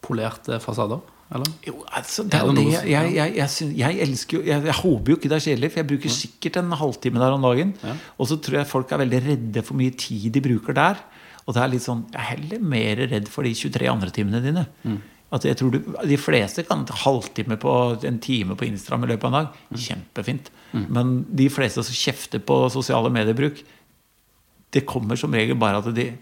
polerte 0.04 0.58
fasader? 0.60 1.00
Eller? 1.34 1.48
Jo, 1.66 1.78
altså, 1.96 2.22
det 2.28 2.36
det 2.44 2.54
det 2.58 2.64
jeg, 2.92 3.14
jeg, 3.16 3.30
jeg, 3.38 3.48
syns- 3.50 3.76
jeg 3.80 4.00
elsker 4.04 4.36
jo 4.36 4.42
jeg, 4.50 4.74
håper 4.82 5.10
jo 5.14 5.16
ikke 5.16 5.30
det 5.32 5.38
er 5.38 5.44
kjedelig, 5.46 5.70
for 5.72 5.80
jeg 5.80 5.88
bruker 5.94 6.12
sikkert 6.12 6.58
en 6.60 6.74
halvtime 6.78 7.22
der 7.22 7.32
om 7.38 7.46
dagen. 7.48 7.72
Ja. 7.82 7.94
Og 8.20 8.28
så 8.30 8.36
tror 8.44 8.58
jeg 8.60 8.68
folk 8.70 8.92
er 8.92 9.00
veldig 9.02 9.22
redde 9.24 9.64
for 9.64 9.80
mye 9.80 9.94
tid 9.98 10.28
de 10.36 10.42
bruker 10.44 10.76
der. 10.76 11.00
Og 11.48 11.56
det 11.56 11.60
er 11.64 11.72
litt 11.74 11.84
sånn, 11.84 12.04
jeg 12.12 12.20
er 12.20 12.28
heller 12.34 12.62
mer 12.76 13.02
redd 13.10 13.26
for 13.32 13.44
de 13.48 13.50
23 13.56 13.88
andre 13.90 14.12
timene 14.14 14.40
dine. 14.44 14.66
At 15.34 15.42
jeg 15.48 15.56
tror 15.58 15.72
du, 15.74 15.78
De 16.06 16.16
fleste 16.20 16.62
kan 16.66 16.84
en 16.84 16.98
halvtime 17.02 17.56
på 17.58 17.72
en 18.06 18.18
time 18.22 18.54
på 18.58 18.68
Instagram 18.68 19.06
i 19.06 19.12
løpet 19.14 19.24
av 19.26 19.32
en 19.32 19.38
dag. 19.40 19.56
Kjempefint. 19.86 20.50
Men 20.74 21.24
de 21.34 21.48
fleste 21.50 21.82
som 21.86 21.96
kjefter 21.96 22.42
på 22.44 22.60
sosiale 22.70 23.10
mediebruk, 23.14 23.60
det 24.74 24.84
kommer 24.90 25.18
som 25.18 25.34
regel 25.34 25.58
bare 25.58 25.82
at 25.82 25.90
de 25.96 26.12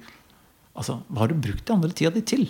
Altså, 0.73 0.95
hva 1.13 1.27
har 1.27 1.29
du 1.29 1.35
brukt 1.37 1.67
den 1.69 1.77
andre 1.77 1.93
tida 1.93 2.09
di 2.15 2.23
til? 2.25 2.47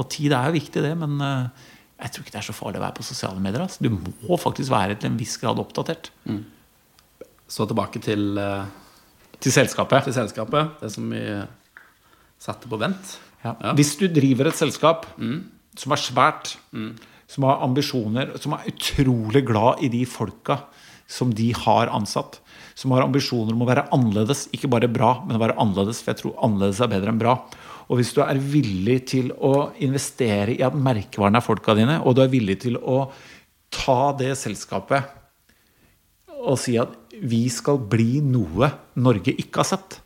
Og 0.00 0.06
tid 0.08 0.32
er 0.32 0.46
jo 0.48 0.54
viktig, 0.56 0.80
det, 0.80 0.94
men 0.96 1.18
eh, 1.20 1.66
jeg 2.00 2.12
tror 2.14 2.24
ikke 2.24 2.32
det 2.32 2.38
er 2.40 2.46
så 2.46 2.54
farlig 2.56 2.80
å 2.80 2.84
være 2.86 2.96
på 2.96 3.04
sosiale 3.04 3.42
medier. 3.44 3.60
Altså. 3.66 3.82
Du 3.84 3.90
må 3.92 4.38
faktisk 4.40 4.72
være 4.72 4.96
til 4.96 5.10
en 5.10 5.18
viss 5.20 5.34
grad 5.42 5.60
oppdatert. 5.60 6.08
Så 7.50 7.66
tilbake 7.68 8.00
til, 8.00 8.38
eh, 8.40 8.64
Til 9.44 9.52
selskapet. 9.52 10.04
til 10.08 10.16
selskapet. 10.16 10.80
Det 10.80 10.90
som 10.94 11.10
vi 11.12 11.20
satte 12.40 12.68
på 12.68 12.80
vent. 12.80 13.18
Ja. 13.44 13.52
Ja. 13.60 13.74
Hvis 13.76 13.92
du 14.00 14.06
driver 14.08 14.48
et 14.48 14.56
selskap 14.56 15.04
som 15.80 15.94
er 15.94 16.02
svært, 16.02 16.54
som 17.30 17.46
har 17.48 17.64
ambisjoner, 17.64 18.34
som 18.42 18.54
er 18.56 18.68
utrolig 18.68 19.44
glad 19.48 19.82
i 19.86 19.90
de 19.92 20.04
folka 20.08 20.60
som 21.10 21.32
de 21.34 21.48
har 21.56 21.90
ansatt, 21.90 22.38
som 22.78 22.92
har 22.94 23.02
ambisjoner 23.04 23.56
om 23.56 23.64
å 23.64 23.68
være 23.68 23.88
annerledes, 23.94 24.46
ikke 24.54 24.70
bare 24.70 24.90
bra, 24.90 25.16
men 25.26 25.36
å 25.38 25.42
være 25.42 25.56
annerledes, 25.60 26.02
for 26.02 26.12
jeg 26.12 26.20
tror 26.22 26.38
annerledes 26.46 26.80
er 26.84 26.92
bedre 26.92 27.12
enn 27.12 27.20
bra. 27.20 27.34
Og 27.90 27.98
hvis 27.98 28.12
du 28.14 28.20
er 28.22 28.38
villig 28.38 29.00
til 29.10 29.32
å 29.34 29.72
investere 29.82 30.54
i 30.54 30.62
at 30.62 30.76
merkevaren 30.78 31.38
er 31.38 31.44
folka 31.44 31.74
dine, 31.78 31.98
og 32.04 32.14
du 32.14 32.22
er 32.22 32.30
villig 32.30 32.60
til 32.62 32.78
å 32.78 33.08
ta 33.74 34.12
det 34.18 34.36
selskapet 34.38 35.16
og 36.40 36.56
si 36.58 36.76
at 36.80 36.94
vi 37.20 37.42
skal 37.52 37.76
bli 37.90 38.22
noe 38.24 38.70
Norge 39.02 39.34
ikke 39.34 39.60
har 39.60 39.68
sett, 39.74 39.98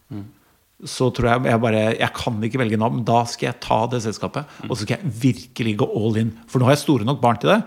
så 0.82 1.06
tror 1.14 1.28
jeg 1.30 1.46
jeg 1.48 1.60
bare 1.62 1.82
Jeg 1.94 2.10
kan 2.16 2.42
ikke 2.42 2.58
velge 2.58 2.78
navn. 2.80 3.04
Da 3.06 3.22
skal 3.30 3.52
jeg 3.52 3.60
ta 3.62 3.78
det 3.90 4.02
selskapet, 4.04 4.48
og 4.66 4.74
så 4.74 4.82
skal 4.82 4.98
jeg 4.98 5.12
virkelig 5.22 5.76
gå 5.80 5.86
all 5.86 6.18
in. 6.18 6.32
For 6.50 6.58
nå 6.58 6.66
har 6.66 6.74
jeg 6.74 6.82
store 6.82 7.06
nok 7.06 7.20
barn 7.22 7.38
til 7.40 7.52
det. 7.52 7.60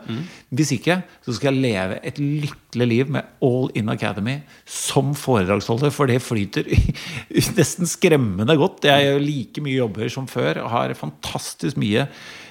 Hvis 0.52 0.74
ikke, 0.76 1.00
så 1.26 1.36
skal 1.38 1.56
jeg 1.56 1.64
leve 1.64 2.00
et 2.04 2.20
lykkelig 2.20 2.88
liv 2.88 3.14
med 3.16 3.30
All 3.44 3.72
In 3.80 3.90
Academy 3.90 4.42
som 4.66 5.14
foredragsholder, 5.16 5.94
for 5.96 6.12
det 6.12 6.20
flyter 6.22 6.68
nesten 7.58 7.88
skremmende 7.90 8.58
godt. 8.60 8.86
Jeg 8.86 9.08
gjør 9.08 9.24
like 9.24 9.64
mye 9.64 9.78
jobber 9.80 10.12
som 10.12 10.28
før. 10.28 10.62
Har 10.68 10.94
fantastisk 11.00 11.80
mye 11.80 12.10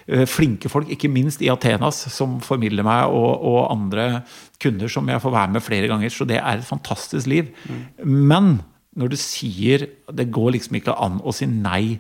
eh, 0.09 0.25
flinke 0.25 0.73
folk, 0.73 0.89
ikke 0.89 1.13
minst 1.13 1.45
i 1.45 1.53
Atenas, 1.53 2.01
som 2.13 2.41
formidler 2.41 2.87
meg, 2.87 3.13
og, 3.13 3.45
og 3.45 3.61
andre 3.77 4.25
kunder 4.63 4.89
som 4.89 5.09
jeg 5.13 5.21
får 5.21 5.37
være 5.37 5.53
med 5.59 5.65
flere 5.69 5.93
ganger. 5.93 6.11
Så 6.11 6.25
det 6.25 6.41
er 6.41 6.57
et 6.57 6.67
fantastisk 6.67 7.29
liv. 7.29 7.53
Men 8.03 8.57
når 8.97 9.13
du 9.13 9.17
sier 9.21 9.87
Det 10.13 10.31
går 10.33 10.55
liksom 10.57 10.79
ikke 10.79 10.95
an 11.05 11.19
å 11.21 11.33
si 11.37 11.47
nei 11.47 11.99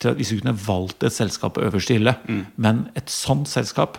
til 0.00 0.10
at 0.12 0.16
hvis 0.20 0.30
du 0.32 0.38
kunne 0.40 0.56
valgt 0.56 1.02
et 1.04 1.12
selskap 1.12 1.58
øverst 1.60 1.90
i 1.92 1.98
hylle, 1.98 2.14
men 2.56 2.86
et 2.96 3.08
sånt 3.12 3.48
selskap 3.48 3.98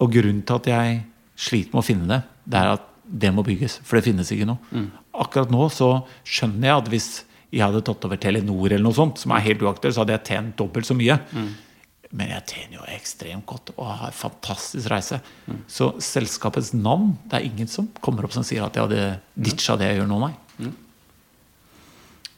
Og 0.00 0.12
grunnen 0.12 0.42
til 0.44 0.58
at 0.58 0.66
jeg 0.68 0.98
sliter 1.36 1.72
med 1.72 1.80
å 1.82 1.86
finne 1.86 2.08
det, 2.10 2.22
det 2.44 2.58
er 2.60 2.74
at 2.74 2.82
det 3.06 3.30
må 3.32 3.42
bygges. 3.46 3.78
For 3.84 3.96
det 3.96 4.04
finnes 4.08 4.30
ikke 4.32 4.48
noe. 4.48 4.58
Akkurat 5.14 5.50
nå 5.52 5.68
så 5.72 5.88
skjønner 6.24 6.68
jeg 6.68 6.76
at 6.82 6.88
hvis 6.92 7.08
jeg 7.52 7.62
hadde 7.62 7.80
tatt 7.86 8.04
over 8.04 8.16
Telenor, 8.20 8.66
eller 8.72 8.82
noe 8.84 8.96
sånt, 8.96 9.20
som 9.22 9.30
er 9.32 9.44
helt 9.46 9.62
uaktuelt, 9.62 9.94
så 9.94 10.02
hadde 10.02 10.16
jeg 10.16 10.24
tjent 10.26 10.56
dobbelt 10.58 10.88
så 10.88 10.96
mye. 10.98 11.16
Men 12.12 12.28
jeg 12.34 12.42
tjener 12.50 12.74
jo 12.80 12.88
ekstremt 12.96 13.46
godt 13.46 13.72
og 13.76 13.86
har 13.88 14.08
en 14.10 14.16
fantastisk 14.16 14.90
reise. 14.92 15.20
Så 15.68 15.92
selskapets 16.00 16.72
navn 16.74 17.16
Det 17.30 17.38
er 17.40 17.46
ingen 17.48 17.68
som 17.68 17.88
kommer 18.00 18.24
opp 18.24 18.32
som 18.36 18.44
sier 18.44 18.64
at 18.66 18.74
jeg 18.76 18.84
hadde 18.88 19.20
ditcha 19.36 19.76
det 19.76 19.88
jeg 19.92 20.00
gjør 20.02 20.10
nå, 20.12 20.18
nei. 20.26 20.34
Du 20.58 20.70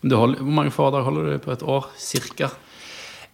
holder, 0.02 0.40
hvor 0.44 0.56
mange 0.60 0.72
foredrag 0.74 1.04
holder 1.08 1.30
du 1.32 1.38
på 1.44 1.52
et 1.52 1.62
år? 1.66 1.88
Cirka? 1.98 2.50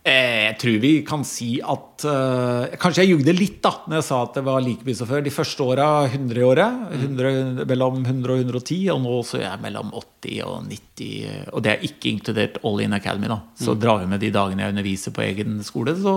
Eh, 0.05 0.51
Jeg 0.51 0.59
tror 0.61 0.81
vi 0.83 0.91
kan 1.09 1.23
si 1.25 1.63
at 1.65 2.05
uh, 2.05 2.69
Kanskje 2.77 3.07
jeg 3.07 3.15
jugde 3.15 3.33
litt 3.33 3.63
da 3.65 3.71
når 3.89 3.97
jeg 4.03 4.05
sa 4.05 4.19
at 4.27 4.35
det 4.37 4.43
var 4.45 4.61
like 4.61 4.85
mye 4.85 4.99
som 4.99 5.09
før. 5.09 5.23
De 5.25 5.33
første 5.33 5.65
åra 5.65 5.87
100 6.11 6.41
i 6.41 6.45
året. 6.45 6.83
100, 6.99 7.65
mellom 7.71 8.03
100 8.03 8.35
og 8.35 8.43
110. 8.45 8.81
Og 8.93 9.01
nå 9.01 9.15
så 9.25 9.39
er 9.41 9.47
jeg 9.47 9.63
mellom 9.65 9.93
80 9.97 10.43
og 10.45 10.69
90. 10.69 11.49
Og 11.57 11.65
det 11.65 11.73
er 11.73 11.89
ikke 11.89 12.13
inkludert 12.13 12.61
All 12.65 12.85
In 12.85 12.93
Academy. 12.93 13.29
da 13.33 13.41
Så 13.57 13.79
drar 13.81 14.03
vi 14.03 14.11
med 14.13 14.21
de 14.21 14.31
dagene 14.35 14.67
jeg 14.67 14.75
underviser 14.77 15.17
på 15.17 15.25
egen 15.25 15.63
skole, 15.65 15.97
så 15.97 16.15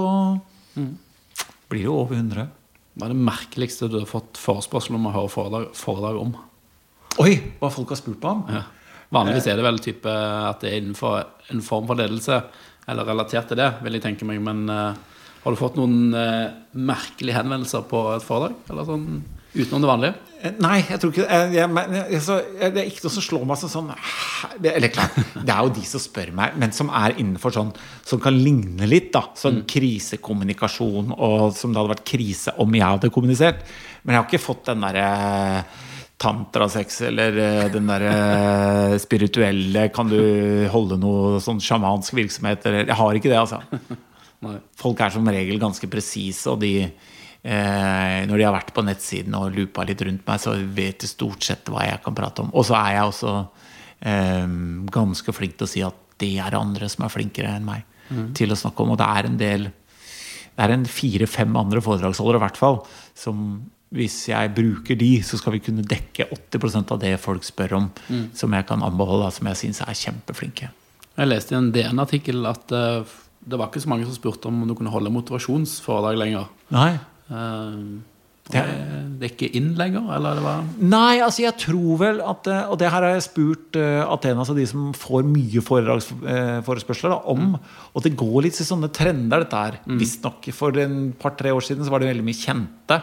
blir 0.75 1.79
det 1.79 1.87
jo 1.87 1.95
over 2.03 2.15
100. 2.19 2.47
Hva 2.97 3.07
er 3.07 3.13
det 3.13 3.23
merkeligste 3.23 3.87
du 3.91 3.99
har 4.01 4.09
fått 4.09 4.39
forespørsel 4.41 4.95
om 4.97 5.07
å 5.07 5.13
høre 5.15 5.29
foredrag, 5.31 5.71
foredrag 5.77 6.19
om? 6.19 6.35
Oi, 7.23 7.37
hva 7.61 7.69
folk 7.73 7.89
har 7.93 7.99
spurt 7.99 8.19
meg 8.23 8.31
om. 8.31 8.43
Ja. 8.51 8.63
Vanligvis 9.15 9.47
er 9.47 9.59
det 9.59 9.65
vel 9.67 9.79
type 9.83 10.11
at 10.11 10.63
det 10.63 10.71
er 10.71 10.81
innenfor 10.81 11.21
en 11.53 11.63
form 11.63 11.87
for 11.87 11.99
ledelse, 11.99 12.41
eller 12.87 13.07
relatert 13.07 13.49
til 13.51 13.59
det, 13.59 13.69
vil 13.83 13.97
jeg 13.97 14.03
tenke 14.03 14.27
meg. 14.27 14.41
Men 14.43 14.67
uh, 14.67 14.91
har 15.43 15.53
du 15.53 15.59
fått 15.59 15.79
noen 15.79 16.11
uh, 16.15 16.51
merkelige 16.75 17.37
henvendelser 17.39 17.87
på 17.87 18.03
et 18.15 18.25
foredrag? 18.25 18.57
Eller 18.71 18.87
sånn 18.87 19.07
utenom 19.57 19.83
det 19.83 19.89
vanlige? 19.89 20.15
Eh, 20.37 20.53
Nei, 20.61 20.81
jeg 20.85 20.99
tror 21.01 21.13
ikke 21.13 21.25
jeg, 21.25 21.53
jeg, 21.55 21.93
jeg, 22.11 22.21
så, 22.21 22.35
Det 22.59 22.81
er 22.81 22.89
ikke 22.91 23.05
noe 23.07 23.13
som 23.15 23.23
slår 23.25 23.45
meg 23.49 23.57
som 23.57 23.71
sånn 23.71 23.87
det, 24.61 24.73
Eller 24.75 24.91
klart, 24.93 25.15
det 25.33 25.49
er 25.49 25.63
jo 25.65 25.71
de 25.73 25.85
som 25.87 26.03
spør 26.03 26.29
meg, 26.37 26.59
men 26.61 26.75
som 26.75 26.91
er 26.93 27.15
innenfor 27.17 27.55
sånn 27.55 27.71
Som 28.05 28.21
kan 28.21 28.37
ligne 28.37 28.89
litt, 28.89 29.09
da. 29.15 29.23
Sånn 29.39 29.63
krisekommunikasjon, 29.69 31.15
og 31.15 31.55
som 31.57 31.73
det 31.73 31.81
hadde 31.81 31.95
vært 31.95 32.07
krise 32.11 32.53
om 32.61 32.75
jeg 32.75 32.85
hadde 32.85 33.11
kommunisert. 33.13 33.63
Men 34.03 34.15
jeg 34.15 34.21
har 34.21 34.29
ikke 34.29 34.45
fått 34.45 34.67
den 34.69 34.85
derre 34.85 35.07
tantrasex 36.17 37.01
eller 37.07 37.37
eh, 37.37 37.65
den 37.73 37.89
derre 37.89 38.97
spirituelle 39.01 39.87
Kan 39.93 40.09
du 40.09 40.17
holde 40.73 40.97
noe 41.01 41.41
sånn 41.43 41.61
sjamansk 41.61 42.15
virksomhet, 42.17 42.65
eller 42.65 42.87
Jeg 42.89 42.97
har 42.97 43.19
ikke 43.19 43.31
det, 43.31 43.37
altså. 43.37 43.61
Folk 44.81 45.01
er 45.01 45.13
som 45.13 45.29
regel 45.29 45.61
ganske 45.61 45.89
presise, 45.89 46.49
og 46.49 46.61
de 46.63 46.73
eh, 46.87 48.17
Når 48.29 48.33
de 48.33 48.47
har 48.47 48.55
vært 48.57 48.73
på 48.73 48.85
nettsiden 48.85 49.37
og 49.37 49.53
loopa 49.53 49.85
litt 49.87 50.01
rundt 50.05 50.25
meg, 50.25 50.41
så 50.41 50.57
vet 50.57 51.05
de 51.05 51.11
stort 51.11 51.45
sett 51.45 51.69
hva 51.69 51.85
jeg 51.85 52.01
kan 52.05 52.17
prate 52.17 52.45
om. 52.45 52.51
Og 52.57 52.65
så 52.65 52.77
er 52.79 52.97
jeg 52.97 53.13
også 53.13 53.35
eh, 54.09 54.57
ganske 54.97 55.37
flink 55.37 55.57
til 55.59 55.69
å 55.69 55.73
si 55.75 55.85
at 55.85 56.03
det 56.17 56.33
er 56.41 56.57
andre 56.57 56.89
som 56.89 57.05
er 57.05 57.13
flinkere 57.13 57.53
enn 57.53 57.67
meg 57.67 57.85
til 58.33 58.53
å 58.53 58.57
snakke 58.57 58.81
om. 58.81 58.95
Og 58.95 58.97
det 58.97 59.05
er 59.05 59.27
en 59.27 59.37
del 59.37 59.65
Det 59.67 60.65
er 60.65 60.71
en 60.73 60.85
fire-fem 60.89 61.57
andre 61.59 61.81
foredragsholdere 61.85 62.39
i 62.39 62.45
hvert 62.47 62.57
fall 62.57 62.79
som 63.13 63.67
hvis 63.95 64.17
jeg 64.27 64.51
bruker 64.55 64.97
de, 64.99 65.11
så 65.23 65.39
skal 65.39 65.55
vi 65.55 65.61
kunne 65.63 65.85
dekke 65.87 66.27
80% 66.51 66.91
av 66.91 66.99
det 66.99 67.13
folk 67.23 67.45
spør 67.47 67.77
om, 67.77 67.85
som 68.35 68.55
jeg 68.55 68.67
kan 68.67 68.83
anbeholde, 68.83 69.29
som 69.31 69.47
jeg 69.47 69.61
syns 69.61 69.79
er 69.85 69.95
kjempeflinke. 69.95 70.71
Jeg 71.17 71.29
leste 71.31 71.55
i 71.55 71.57
en 71.57 71.71
DN-artikkel 71.73 72.43
at 72.49 72.73
uh, 72.75 73.15
det 73.47 73.57
var 73.57 73.71
ikke 73.71 73.81
så 73.85 73.89
mange 73.89 74.05
som 74.05 74.17
spurte 74.17 74.49
om 74.51 74.59
du 74.67 74.75
kunne 74.75 74.91
holde 74.91 75.13
motivasjonsforedrag 75.13 76.19
lenger. 76.19 76.49
Nei. 76.75 76.91
Eh, 77.31 77.75
det, 78.47 78.61
det 79.19 79.27
er 79.27 79.33
ikke 79.33 79.49
inn 79.57 79.71
lenger, 79.77 80.05
eller 80.15 80.37
det 80.37 80.43
var 80.45 80.67
Nei, 80.79 81.19
altså 81.23 81.43
jeg 81.43 81.57
tror 81.59 81.97
vel 81.99 82.21
at 82.23 82.47
eh, 82.51 82.69
Og 82.71 82.77
det 82.79 82.91
her 82.93 83.03
har 83.03 83.15
jeg 83.15 83.25
spurt 83.25 83.79
uh, 83.79 84.05
Athena, 84.13 84.43
altså 84.43 84.55
de 84.57 84.65
som 84.69 84.91
får 84.95 85.25
mye 85.27 85.63
foredragsforespørsler 85.65 87.13
da, 87.13 87.17
om. 87.33 87.57
Og 87.57 88.05
det 88.05 88.13
går 88.19 88.45
litt 88.45 88.59
i 88.61 88.67
sånne 88.67 88.89
trender, 88.93 89.43
dette 89.43 89.63
her. 89.63 89.79
Visstnok. 89.99 90.47
For 90.55 90.75
en 90.81 91.11
par-tre 91.19 91.51
år 91.55 91.65
siden 91.65 91.85
så 91.85 91.93
var 91.93 92.03
det 92.03 92.11
veldig 92.11 92.25
mye 92.27 92.39
kjente. 92.39 92.99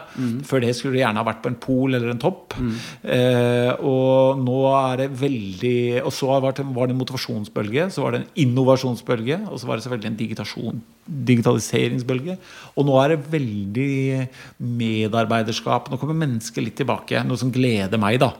Før 0.49 0.63
det 0.63 0.73
skulle 0.77 0.97
det 0.97 1.03
gjerne 1.03 1.21
ha 1.21 1.27
vært 1.27 1.43
på 1.43 1.51
en 1.51 1.59
pol 1.61 1.97
eller 1.97 2.13
en 2.13 2.21
topp. 2.21 2.57
Eh, 3.03 3.71
og 3.85 4.41
nå 4.41 4.59
er 4.71 5.03
det 5.03 5.09
veldig 5.19 6.03
Og 6.05 6.13
så 6.15 6.39
var 6.41 6.55
det 6.55 6.65
en 6.65 6.99
motivasjonsbølge, 6.99 7.89
så 7.93 8.05
var 8.05 8.15
det 8.15 8.23
en 8.23 8.29
innovasjonsbølge, 8.47 9.41
og 9.49 9.59
så 9.59 9.69
var 9.69 9.77
det 9.77 9.85
selvfølgelig 9.85 10.11
en 10.11 10.21
digitasjon, 10.21 10.83
digitaliseringsbølge. 11.05 12.37
Og 12.75 12.87
nå 12.87 12.95
er 13.01 13.13
det 13.13 13.29
veldig 13.33 14.27
medarbeiderskap. 14.57 15.89
Nå 15.91 15.99
kommer 16.01 16.17
mennesket 16.17 16.65
litt 16.65 16.77
tilbake. 16.79 17.21
Noe 17.27 17.37
som 17.39 17.51
gleder 17.53 18.01
meg. 18.01 18.19
da 18.23 18.31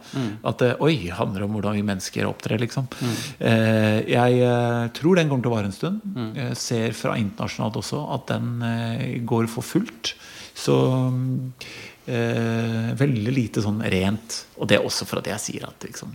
At 0.43 0.63
det 0.63 0.72
oi, 0.84 1.09
handler 1.13 1.45
om 1.45 1.55
hvordan 1.57 1.78
vi 1.78 1.86
mennesker 1.86 2.28
opptrer. 2.30 2.59
liksom 2.59 2.88
eh, 3.39 4.01
Jeg 4.09 4.41
eh, 4.41 4.88
tror 4.97 5.16
den 5.20 5.30
kommer 5.30 5.45
til 5.45 5.53
å 5.53 5.55
vare 5.55 5.70
en 5.72 5.78
stund. 5.78 6.01
Jeg 6.36 6.57
ser 6.57 6.97
fra 6.97 7.18
internasjonalt 7.22 7.78
også 7.84 8.01
at 8.18 8.28
den 8.34 8.61
eh, 8.66 9.20
går 9.24 9.47
for 9.51 9.66
fullt. 9.66 10.16
Så 10.55 10.76
eh, 12.07 12.93
veldig 12.97 13.34
lite 13.34 13.63
sånn 13.66 13.82
rent. 13.91 14.45
Og 14.59 14.70
det 14.70 14.80
er 14.80 14.86
også 14.86 15.07
for 15.09 15.22
at 15.22 15.30
jeg 15.36 15.43
sier 15.49 15.68
at 15.70 15.86
liksom 15.86 16.13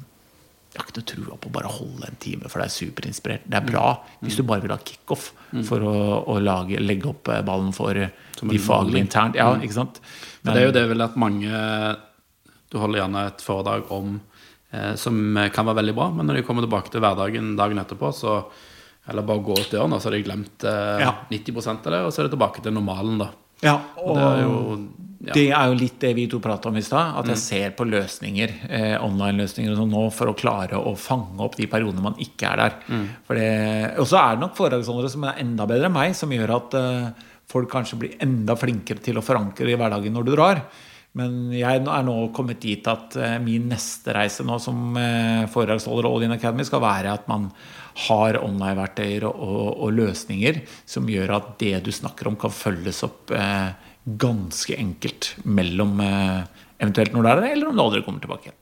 jeg 0.70 0.78
har 0.78 0.86
ikke 0.86 1.00
noe 1.00 1.08
trua 1.10 1.36
på 1.42 1.48
å 1.50 1.52
bare 1.56 1.70
holde 1.74 2.06
en 2.06 2.18
time, 2.22 2.46
for 2.48 2.62
det 2.62 2.68
er 2.68 2.74
superinspirert. 2.76 3.46
Det 3.50 3.58
er 3.58 3.66
bra 3.66 3.86
hvis 4.22 4.36
du 4.38 4.44
bare 4.46 4.62
vil 4.62 4.70
ha 4.74 4.78
kickoff 4.78 5.32
for 5.66 5.82
å, 5.82 5.94
å 6.30 6.36
lage, 6.38 6.78
legge 6.78 7.10
opp 7.10 7.28
eh, 7.28 7.42
ballen 7.42 7.72
for 7.74 7.98
Som 8.38 8.52
de 8.52 8.60
faglige 8.62 9.02
internt. 9.02 9.34
Ja, 9.40 9.50
ikke 9.58 9.74
sant? 9.80 9.98
Men 10.44 10.54
det 10.54 10.62
er 10.62 10.68
jo 10.68 10.76
det 10.78 10.84
vel 10.92 11.02
at 11.04 11.18
mange 11.20 11.50
Du 12.70 12.78
holder 12.78 13.02
gjerne 13.02 13.26
et 13.32 13.42
foredrag 13.42 13.90
om 13.92 14.14
eh, 14.70 14.94
som 14.94 15.18
kan 15.52 15.66
være 15.66 15.80
veldig 15.82 15.96
bra, 15.98 16.10
men 16.14 16.30
når 16.30 16.38
de 16.38 16.46
kommer 16.46 16.62
tilbake 16.62 16.94
til 16.94 17.02
hverdagen 17.02 17.56
dagen 17.58 17.82
etterpå, 17.82 18.12
så 18.14 18.38
eller 19.10 19.26
bare 19.26 19.42
gå 19.42 19.56
ut 19.58 19.70
døren, 19.72 19.94
og 19.96 19.98
så 19.98 20.06
har 20.10 20.14
de 20.14 20.22
glemt 20.22 20.64
eh, 20.68 21.02
Ja. 21.02 21.14
90 21.32 21.66
av 21.72 21.78
det, 21.90 22.00
og 22.06 22.12
så 22.14 22.20
er 22.22 22.28
det 22.28 22.34
tilbake 22.36 22.62
til 22.62 22.74
normalen, 22.76 23.18
da. 23.18 23.30
Ja, 23.64 23.74
Og 23.98 24.12
og 24.12 24.16
det 24.16 24.26
er 24.28 24.42
jo 24.44 24.60
ja. 25.20 25.34
Det 25.36 25.50
er 25.52 25.68
jo 25.68 25.76
litt 25.76 25.98
det 26.00 26.14
vi 26.16 26.22
to 26.32 26.38
prata 26.40 26.70
om 26.70 26.76
i 26.80 26.82
stad. 26.84 27.18
At 27.20 27.28
jeg 27.28 27.40
ser 27.42 27.72
på 27.76 27.84
løsninger, 27.84 28.54
eh, 28.72 28.94
online-løsninger 29.04 29.74
og 29.74 29.82
sånn 29.82 29.90
nå 29.92 30.04
for 30.16 30.32
å 30.32 30.36
klare 30.38 30.80
å 30.80 30.94
fange 30.96 31.44
opp 31.44 31.58
de 31.58 31.66
periodene 31.68 32.06
man 32.06 32.16
ikke 32.24 32.48
er 32.48 32.62
der. 32.62 32.78
Mm. 32.88 33.02
Og 34.00 34.06
så 34.08 34.16
er 34.22 34.38
det 34.38 34.44
nok 34.46 34.56
foredragsholdere 34.56 35.12
som 35.12 35.26
er 35.28 35.42
enda 35.44 35.66
bedre 35.68 35.90
enn 35.90 35.98
meg, 35.98 36.14
som 36.16 36.32
gjør 36.32 36.54
at 36.56 36.78
eh, 36.80 37.26
folk 37.52 37.68
kanskje 37.68 37.98
blir 38.00 38.22
enda 38.24 38.56
flinkere 38.56 39.04
til 39.04 39.20
å 39.20 39.24
forankre 39.26 39.68
i 39.68 39.76
hverdagen 39.76 40.16
når 40.16 40.24
du 40.24 40.32
drar. 40.32 40.62
Men 41.18 41.50
jeg 41.50 41.82
er 41.82 42.04
nå 42.06 42.16
kommet 42.32 42.62
dit 42.62 42.86
at 42.88 43.16
eh, 43.18 43.36
min 43.42 43.68
neste 43.72 44.14
reise 44.14 44.46
nå 44.46 44.56
som 44.62 44.96
eh, 44.96 45.44
foredragsholder 45.50 46.06
og 46.06 46.16
All 46.16 46.26
In 46.28 46.36
Academy 46.36 46.64
skal 46.64 46.80
være 46.84 47.12
at 47.12 47.28
man 47.28 47.50
har 48.06 48.38
online-verktøyer 48.40 49.26
og, 49.28 49.40
og, 49.42 49.70
og 49.84 49.94
løsninger 49.98 50.62
som 50.88 51.08
gjør 51.10 51.34
at 51.40 51.54
det 51.60 51.74
du 51.84 51.90
snakker 51.92 52.30
om, 52.30 52.38
kan 52.38 52.54
følges 52.54 53.02
opp 53.04 53.34
eh, 53.34 53.89
ganske 54.06 54.76
enkelt 54.78 55.34
mellom 55.44 56.00
eh, 56.00 56.40
eventuelt 56.80 57.12
når 57.12 57.22
det 57.26 57.30
er 57.34 57.40
det, 57.44 57.50
eller 57.56 57.68
om 57.70 57.76
det 57.76 57.84
aldri 57.84 58.02
kommer 58.06 58.20
tilbake. 58.24 58.54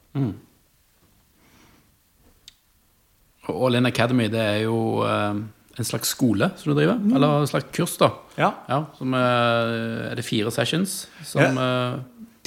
Og 3.48 3.62
All 3.68 3.78
In 3.80 3.88
Academy, 3.88 4.26
det 4.32 4.40
er 4.42 4.58
jo 4.66 4.78
eh, 5.06 5.38
en 5.78 5.86
slags 5.86 6.10
skole 6.12 6.50
som 6.58 6.72
du 6.72 6.76
driver? 6.80 6.98
Eller 7.14 7.38
en 7.44 7.48
slags 7.48 7.68
kurs, 7.72 7.94
da? 8.00 8.10
Ja. 8.36 8.50
Ja, 8.68 8.82
som 8.98 9.14
er, 9.16 9.72
er 10.10 10.18
det 10.18 10.26
fire 10.26 10.52
sessions 10.54 11.04
som 11.26 11.58
ja. 11.60 11.78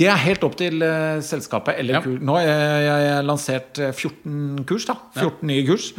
Det 0.02 0.08
er 0.10 0.18
helt 0.18 0.42
opp 0.48 0.56
til 0.58 0.82
eh, 0.82 1.20
selskapet. 1.22 1.76
Eller 1.78 1.98
Ja. 2.00 2.00
Nå 2.26 2.34
har 2.34 2.46
jeg, 2.48 2.86
jeg, 2.88 3.02
jeg 3.06 3.26
lansert 3.28 3.80
eh, 3.84 3.92
14 3.94 4.64
kurs. 4.66 4.86
da 4.88 4.96
14 5.20 5.46
nye 5.46 5.66
kurs. 5.68 5.90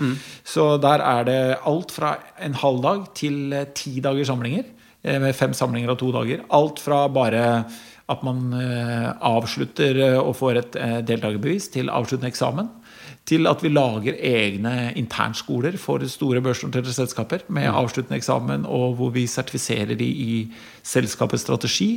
Så 0.49 0.65
der 0.83 1.05
er 1.07 1.27
det 1.29 1.37
alt 1.69 1.93
fra 1.95 2.15
en 2.43 2.57
halv 2.59 2.81
dag 2.83 3.05
til 3.15 3.53
eh, 3.55 3.67
ti 3.79 3.93
dagers 4.03 4.27
samlinger. 4.33 4.65
Eh, 5.03 5.19
Med 5.21 5.37
fem 5.37 5.55
samlinger 5.55 5.93
av 5.93 5.99
to 6.01 6.11
dager. 6.15 6.45
Alt 6.51 6.83
fra 6.83 7.07
bare 7.13 7.65
at 8.13 8.23
man 8.27 8.53
eh, 8.59 9.09
avslutter 9.25 9.99
eh, 9.99 10.19
og 10.21 10.37
får 10.39 10.61
et 10.61 10.79
deltakerbevis, 11.09 11.71
til 11.75 11.91
avsluttende 11.93 12.33
eksamen. 12.33 12.71
Til 13.29 13.47
at 13.47 13.63
vi 13.63 13.71
lager 13.71 14.19
egne 14.19 14.93
internskoler 14.99 15.77
for 15.79 16.03
store 16.11 16.43
børsnoterte 16.43 16.93
selskaper 16.95 17.45
med 17.55 17.71
avsluttende 17.71 18.19
eksamen, 18.19 18.67
og 18.67 18.97
hvor 18.99 19.13
vi 19.15 19.29
sertifiserer 19.31 19.95
de 19.95 20.09
i 20.09 20.33
selskapets 20.83 21.47
strategi. 21.47 21.93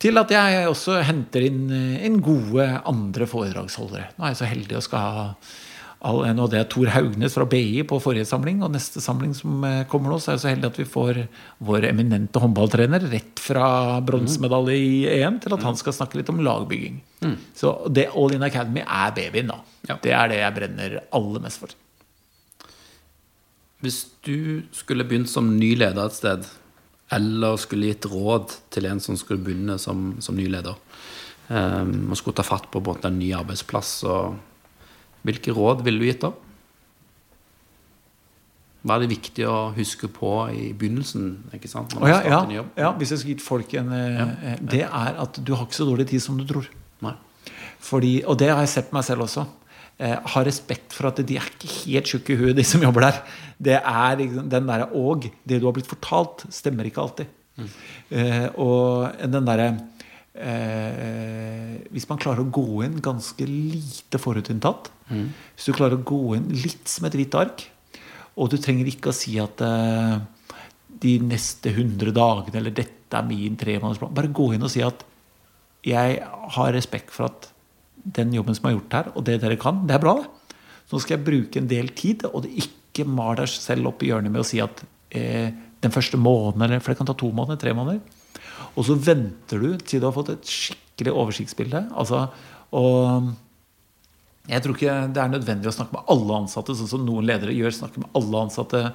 Til 0.00 0.20
at 0.20 0.30
jeg 0.34 0.66
også 0.68 0.98
henter 1.06 1.46
inn, 1.46 1.70
inn 1.72 2.18
gode 2.20 2.66
andre 2.84 3.28
foredragsholdere. 3.30 4.10
Nå 4.18 4.26
er 4.26 4.34
jeg 4.34 4.42
så 4.42 4.50
heldig 4.50 4.76
å 4.76 4.84
skal 4.84 5.06
ha 5.16 5.24
nå 6.04 6.46
det 6.52 6.58
er 6.60 6.66
Tor 6.68 6.90
Haugnes 6.92 7.34
fra 7.36 7.46
BI 7.48 7.82
på 7.88 7.96
forrige 8.02 8.26
samling, 8.28 8.60
og 8.64 8.74
neste 8.74 9.00
samling 9.00 9.32
som 9.36 9.64
eh, 9.64 9.86
kommer 9.88 10.12
nå, 10.12 10.18
så 10.20 10.30
er 10.30 10.36
jeg 10.36 10.42
så 10.42 10.50
heldig 10.50 10.68
at 10.68 10.80
vi 10.82 10.88
får 10.88 11.20
vår 11.64 11.86
eminente 11.88 12.42
håndballtrener 12.42 13.06
rett 13.08 13.40
fra 13.40 14.00
bronsemedalje 14.04 14.76
i 14.76 14.98
EM 15.16 15.38
til 15.40 15.56
at 15.56 15.64
han 15.64 15.78
skal 15.80 15.96
snakke 15.96 16.20
litt 16.20 16.32
om 16.32 16.42
lagbygging. 16.44 17.00
Så 17.56 17.72
det 17.88 18.10
All 18.12 18.36
In 18.36 18.44
Academy 18.44 18.84
er 18.84 19.16
babyen, 19.16 19.48
da. 19.54 19.58
Ja. 19.88 19.96
Det 20.02 20.12
er 20.12 20.28
det 20.28 20.42
jeg 20.42 20.56
brenner 20.58 21.00
aller 21.16 21.44
mest 21.44 21.64
for. 21.64 21.72
Hvis 23.84 24.04
du 24.24 24.64
skulle 24.72 25.04
begynt 25.08 25.32
som 25.32 25.54
ny 25.56 25.74
leder 25.76 26.04
et 26.04 26.16
sted, 26.16 26.46
eller 27.12 27.58
skulle 27.60 27.92
gitt 27.92 28.08
råd 28.08 28.52
til 28.72 28.88
en 28.88 29.00
som 29.00 29.16
skulle 29.20 29.44
begynne 29.44 29.76
som, 29.80 30.14
som 30.24 30.36
ny 30.36 30.48
leder, 30.52 30.76
um, 31.48 32.10
og 32.10 32.18
skulle 32.20 32.36
ta 32.38 32.46
fatt 32.46 32.70
på, 32.72 32.80
på 32.84 32.96
en 33.00 33.20
ny 33.20 33.32
arbeidsplass, 33.36 34.02
og 34.08 34.36
hvilke 35.24 35.54
råd 35.56 35.84
ville 35.86 36.02
du 36.02 36.08
gitt 36.08 36.24
da? 36.24 36.32
Hva 38.84 38.98
er 38.98 39.06
det 39.06 39.14
viktig 39.14 39.46
å 39.48 39.58
huske 39.72 40.10
på 40.12 40.30
i 40.52 40.66
begynnelsen? 40.76 41.28
ikke 41.56 41.70
sant? 41.72 41.94
Når 41.96 42.10
ja, 42.10 42.18
ja, 42.52 42.64
ja, 42.76 42.90
hvis 43.00 43.14
jeg 43.14 43.22
skulle 43.22 43.36
gitt 43.38 43.44
folk 43.44 43.72
en 43.80 43.92
eh, 43.96 44.18
eh, 44.52 44.58
Det 44.60 44.82
er 44.84 45.20
at 45.24 45.40
du 45.40 45.54
har 45.56 45.64
ikke 45.64 45.78
så 45.78 45.86
dårlig 45.88 46.10
tid 46.10 46.20
som 46.24 46.36
du 46.40 46.44
tror. 46.48 46.68
Fordi, 47.84 48.22
og 48.24 48.38
det 48.40 48.48
har 48.48 48.62
jeg 48.64 48.72
sett 48.72 48.86
på 48.88 48.96
meg 48.96 49.04
selv 49.04 49.26
også. 49.26 49.42
eh, 50.00 50.16
ha 50.32 50.42
respekt 50.44 50.94
for 50.96 51.10
at 51.10 51.20
de 51.20 51.36
er 51.36 51.48
ikke 51.48 51.68
helt 51.84 52.08
tjukke 52.12 52.32
i 52.32 52.38
huet, 52.40 52.56
de 52.56 52.64
som 52.64 52.82
jobber 52.82 53.04
der. 53.06 53.18
Det 53.60 53.76
er 53.80 54.16
liksom 54.20 54.48
den 54.52 54.68
derre 54.68 54.88
Og 54.92 55.28
det 55.44 55.60
du 55.60 55.66
har 55.66 55.74
blitt 55.76 55.90
fortalt, 55.90 56.46
stemmer 56.52 56.88
ikke 56.88 57.02
alltid. 57.04 57.26
Eh, 58.10 58.48
og 58.60 59.12
den 59.30 59.44
derre 59.46 59.68
eh, 60.34 61.78
Hvis 61.94 62.08
man 62.10 62.18
klarer 62.18 62.44
å 62.44 62.50
gå 62.50 62.82
inn 62.86 63.00
ganske 63.02 63.46
lite 63.46 64.18
forutinntatt 64.18 64.90
Hvis 65.54 65.68
du 65.68 65.72
klarer 65.76 65.98
å 65.98 66.04
gå 66.04 66.36
inn 66.36 66.48
litt 66.50 66.88
som 66.88 67.06
et 67.06 67.14
hvitt 67.14 67.34
ark, 67.34 67.66
og 68.36 68.50
du 68.50 68.56
trenger 68.58 68.88
ikke 68.90 69.12
å 69.12 69.16
si 69.16 69.36
at 69.38 69.60
eh, 69.62 70.18
de 71.04 71.18
neste 71.22 71.70
100 71.70 72.12
dagene 72.14 72.60
eller 72.60 72.74
dette 72.74 73.14
er 73.14 73.26
min 73.28 73.56
tremånedersplan 73.56 74.14
Bare 74.14 74.32
gå 74.34 74.54
inn 74.54 74.64
og 74.64 74.72
si 74.72 74.82
at 74.82 75.04
jeg 75.84 76.22
har 76.56 76.72
respekt 76.72 77.12
for 77.12 77.28
at 77.28 77.50
den 78.04 78.32
jobben 78.32 78.56
som 78.56 78.68
er 78.68 78.74
gjort 78.76 78.94
her, 78.96 79.10
og 79.16 79.24
det 79.24 79.38
dere 79.42 79.56
kan, 79.60 79.82
det 79.88 79.96
er 79.96 80.00
bra. 80.00 80.14
det. 80.20 80.56
Så 80.88 80.96
nå 80.96 81.02
skal 81.04 81.16
jeg 81.16 81.26
bruke 81.26 81.60
en 81.60 81.68
del 81.68 81.90
tid, 81.96 82.24
og 82.28 82.44
det 82.44 82.52
ikke 82.64 83.06
mal 83.08 83.36
deg 83.36 83.48
selv 83.52 83.90
opp 83.90 84.04
i 84.04 84.10
hjørnet 84.10 84.32
med 84.32 84.42
å 84.42 84.48
si 84.48 84.60
at 84.64 84.82
eh, 85.10 85.52
den 85.84 85.92
første 85.94 86.20
måneden, 86.20 86.64
eller, 86.66 86.80
for 86.80 86.92
det 86.92 87.00
kan 87.00 87.08
ta 87.08 87.16
to 87.16 87.30
måneder, 87.36 87.60
tre 87.60 87.72
måneder. 87.76 88.00
Og 88.74 88.86
så 88.88 88.98
venter 88.98 89.62
du 89.62 89.78
til 89.78 90.02
du 90.02 90.08
har 90.08 90.14
fått 90.16 90.34
et 90.34 90.50
skikkelig 90.50 91.14
oversiktsbilde. 91.14 91.86
Altså, 91.94 92.26
og 92.74 93.32
jeg 94.50 94.60
tror 94.60 94.76
ikke 94.76 94.94
det 95.14 95.22
er 95.22 95.32
nødvendig 95.32 95.70
å 95.70 95.74
snakke 95.74 95.96
med 95.96 96.08
alle 96.12 96.38
ansatte, 96.42 96.76
sånn 96.76 96.90
som 96.90 97.04
noen 97.06 97.26
ledere 97.28 97.54
gjør. 97.56 97.76
Snakke 97.78 98.02
med 98.02 98.16
alle 98.18 98.46
ansatte 98.46 98.86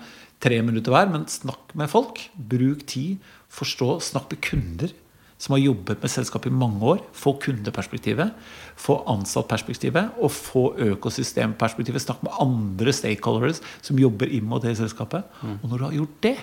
tre 0.44 0.60
minutter 0.66 0.94
hver, 0.94 1.10
men 1.12 1.28
snakk 1.32 1.74
med 1.80 1.92
folk. 1.92 2.22
Bruk 2.36 2.84
tid. 2.90 3.24
Forstå. 3.50 3.96
Snakk 4.12 4.30
med 4.34 4.44
kunder 4.46 4.94
som 5.40 5.56
har 5.56 5.62
jobbet 5.64 6.02
med 6.04 6.12
selskapet 6.12 6.52
i 6.52 6.60
mange 6.60 6.84
år. 6.84 7.02
Få 7.16 7.38
kundeperspektivet, 7.40 8.36
få 8.76 9.00
ansattperspektivet 9.10 10.20
og 10.20 10.34
få 10.36 10.66
økosystemperspektivet. 10.92 12.04
Snakk 12.04 12.26
med 12.28 12.36
andre 12.44 12.94
stakeholders 12.96 13.64
som 13.80 14.00
jobber 14.02 14.28
inn 14.28 14.48
mot 14.52 14.64
det 14.64 14.76
selskapet. 14.78 15.24
Og 15.64 15.66
når 15.66 15.78
du 15.78 15.86
har 15.88 15.98
gjort 16.02 16.22
det, 16.28 16.36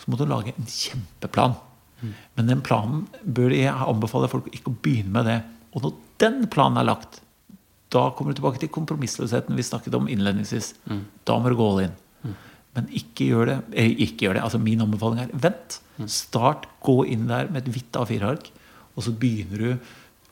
så 0.00 0.10
må 0.10 0.18
du 0.18 0.24
lage 0.28 0.56
en 0.56 0.70
kjempeplan. 0.70 1.58
Men 2.36 2.46
den 2.50 2.60
planen 2.66 3.06
bør 3.24 3.54
jeg 3.56 3.72
anbefale 3.72 4.28
folk 4.30 4.48
ikke 4.52 4.72
å 4.72 4.76
begynne 4.84 5.14
med 5.16 5.26
det. 5.30 5.38
Og 5.74 5.82
når 5.86 5.94
den 6.22 6.42
planen 6.52 6.78
er 6.80 6.88
lagt, 6.88 7.20
da 7.94 8.10
kommer 8.16 8.34
du 8.34 8.40
tilbake 8.40 8.60
til 8.60 8.68
kompromissløsheten 8.74 9.56
vi 9.56 9.62
snakket 9.64 9.94
om 9.96 10.08
innledningsvis. 10.10 10.72
Da 11.24 11.38
må 11.40 11.48
du 11.52 11.56
gå 11.58 11.68
all 11.70 11.84
in. 11.86 11.94
Men 12.76 12.88
ikke 12.92 13.30
gjør 13.30 13.46
det. 13.48 13.58
eh, 13.72 13.94
Ikke 14.04 14.26
gjør 14.26 14.34
det. 14.36 14.42
Altså 14.44 14.58
Min 14.60 14.82
anbefaling 14.84 15.20
er 15.22 15.30
vent. 15.32 15.78
Start. 16.12 16.66
Gå 16.84 17.06
inn 17.08 17.26
der 17.30 17.48
med 17.48 17.62
et 17.64 17.72
hvitt 17.72 17.96
A4-ark, 17.96 18.50
og 18.96 19.02
så 19.06 19.14
begynner 19.16 19.56
du 19.62 19.78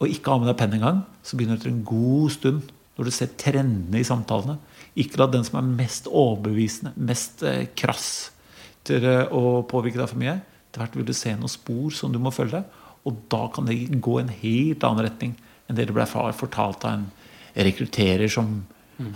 å 0.04 0.08
ikke 0.10 0.30
ha 0.34 0.38
med 0.42 0.50
deg 0.50 0.58
penn 0.60 0.74
engang. 0.76 0.98
Så 1.24 1.36
begynner 1.38 1.56
du 1.56 1.62
etter 1.62 1.72
en 1.72 1.84
god 1.88 2.30
stund, 2.34 2.62
når 2.98 3.04
du 3.08 3.10
ser 3.16 3.30
trendene 3.40 4.02
i 4.02 4.04
samtalene. 4.04 4.58
Ikke 5.00 5.18
la 5.22 5.26
den 5.32 5.44
som 5.46 5.56
er 5.58 5.70
mest 5.80 6.06
overbevisende, 6.10 6.92
mest 7.00 7.42
eh, 7.42 7.64
krass 7.74 8.30
til 8.84 9.02
eh, 9.08 9.24
å 9.32 9.62
påvirke 9.66 9.98
deg 10.02 10.10
for 10.12 10.20
mye. 10.20 10.36
Etter 10.74 10.82
hvert 10.82 10.96
vil 10.98 11.06
du 11.06 11.14
se 11.14 11.30
noen 11.38 11.52
spor 11.52 11.94
som 11.94 12.10
du 12.10 12.18
må 12.18 12.32
følge, 12.34 12.64
og 13.06 13.18
da 13.30 13.44
kan 13.54 13.68
det 13.68 13.78
gå 14.02 14.16
en 14.18 14.32
helt 14.40 14.82
annen 14.82 15.06
retning 15.06 15.36
enn 15.68 15.78
det 15.78 15.86
det 15.86 15.94
ble 15.94 16.06
fortalt 16.10 16.82
av 16.84 16.96
en 16.98 17.04
rekrutterer 17.54 18.26
som 18.32 18.64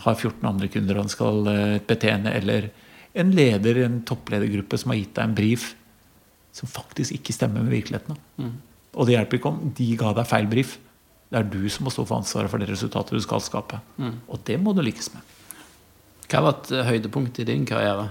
har 0.04 0.14
14 0.14 0.46
andre 0.46 0.68
kunder 0.70 1.00
han 1.00 1.10
skal 1.10 1.50
eh, 1.50 1.80
betjene, 1.82 2.30
eller 2.38 2.70
en 3.18 3.34
leder 3.34 3.80
i 3.80 3.86
en 3.88 4.00
toppledergruppe 4.06 4.78
som 4.78 4.92
har 4.92 5.00
gitt 5.00 5.16
deg 5.16 5.24
en 5.26 5.36
brief 5.38 5.72
som 6.54 6.70
faktisk 6.70 7.18
ikke 7.18 7.34
stemmer 7.34 7.66
med 7.66 7.74
virkeligheten. 7.74 8.18
Mm. 8.38 8.54
Og 8.94 9.06
det 9.06 9.16
hjelper 9.16 9.38
ikke 9.38 9.50
om 9.50 9.72
de 9.78 9.88
ga 9.98 10.12
deg 10.16 10.30
feil 10.30 10.46
brief. 10.50 10.76
Det 11.28 11.40
er 11.42 11.50
du 11.50 11.60
som 11.70 11.86
må 11.86 11.92
stå 11.94 12.06
for 12.06 12.22
ansvaret 12.22 12.50
for 12.50 12.62
det 12.62 12.70
resultatet 12.70 13.18
du 13.18 13.22
skal 13.22 13.42
skape. 13.44 13.78
Og 14.30 14.40
det 14.46 14.56
må 14.62 14.72
du 14.74 14.80
lykkes 14.86 15.10
med. 15.14 15.34
Hva 16.28 16.42
var 16.44 16.56
et 16.56 16.72
høydepunkt 16.88 17.38
i 17.42 17.46
din 17.48 17.66
karriere? 17.68 18.08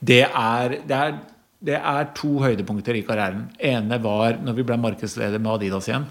Det 0.00 0.22
er, 0.26 0.76
det 0.88 0.96
er, 0.96 1.16
det 1.60 1.76
er 1.76 2.06
to 2.16 2.38
høydepunkter 2.40 2.96
i 2.96 3.02
karrieren. 3.04 3.50
ene 3.60 3.98
var 4.00 4.38
når 4.40 4.54
vi 4.56 4.64
ble 4.64 4.78
markedsleder 4.80 5.42
med 5.42 5.52
Adidas 5.58 5.90
igjen. 5.90 6.06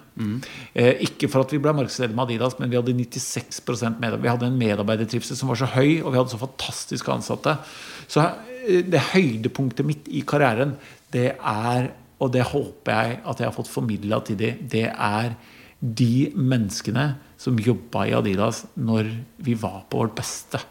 Eh, 0.78 1.02
ikke 1.08 1.30
for 1.32 1.42
at 1.42 1.54
vi 1.56 1.62
ble 1.64 1.74
markedsleder 1.74 2.14
med 2.14 2.28
Adidas, 2.28 2.60
men 2.60 2.70
vi 2.70 2.78
hadde 2.78 2.94
96% 2.94 3.98
medarbeider. 3.98 4.22
Vi 4.22 4.30
hadde 4.30 4.46
en 4.52 4.60
medarbeidertrivsel 4.62 5.40
som 5.40 5.50
var 5.50 5.58
så 5.58 5.72
høy, 5.74 6.04
og 6.04 6.14
vi 6.14 6.20
hadde 6.22 6.36
så 6.36 6.42
fantastiske 6.44 7.12
ansatte. 7.12 7.58
Så 8.06 8.28
eh, 8.62 8.86
det 8.86 9.08
høydepunktet 9.10 9.90
mitt 9.90 10.06
i 10.14 10.22
karrieren, 10.22 10.78
det 11.10 11.32
er, 11.34 11.92
og 12.22 12.34
det 12.36 12.46
håper 12.54 12.94
jeg 12.94 13.20
at 13.26 13.42
jeg 13.42 13.50
har 13.50 13.58
fått 13.58 13.74
formidla 13.74 14.22
til 14.22 14.38
de, 14.38 14.54
det 14.62 14.86
er 14.94 15.34
de 15.80 16.30
menneskene 16.36 17.16
som 17.40 17.58
jobba 17.58 18.06
i 18.06 18.14
Adidas 18.14 18.68
når 18.78 19.10
vi 19.42 19.58
var 19.58 19.88
på 19.90 20.04
vårt 20.04 20.20
beste. 20.20 20.62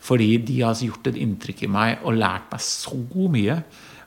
Fordi 0.00 0.34
de 0.44 0.60
har 0.60 0.76
gjort 0.76 1.08
et 1.08 1.16
inntrykk 1.20 1.64
i 1.64 1.70
meg 1.72 2.04
og 2.04 2.20
lært 2.20 2.52
meg 2.52 2.60
så 2.64 2.98
mye 3.32 3.62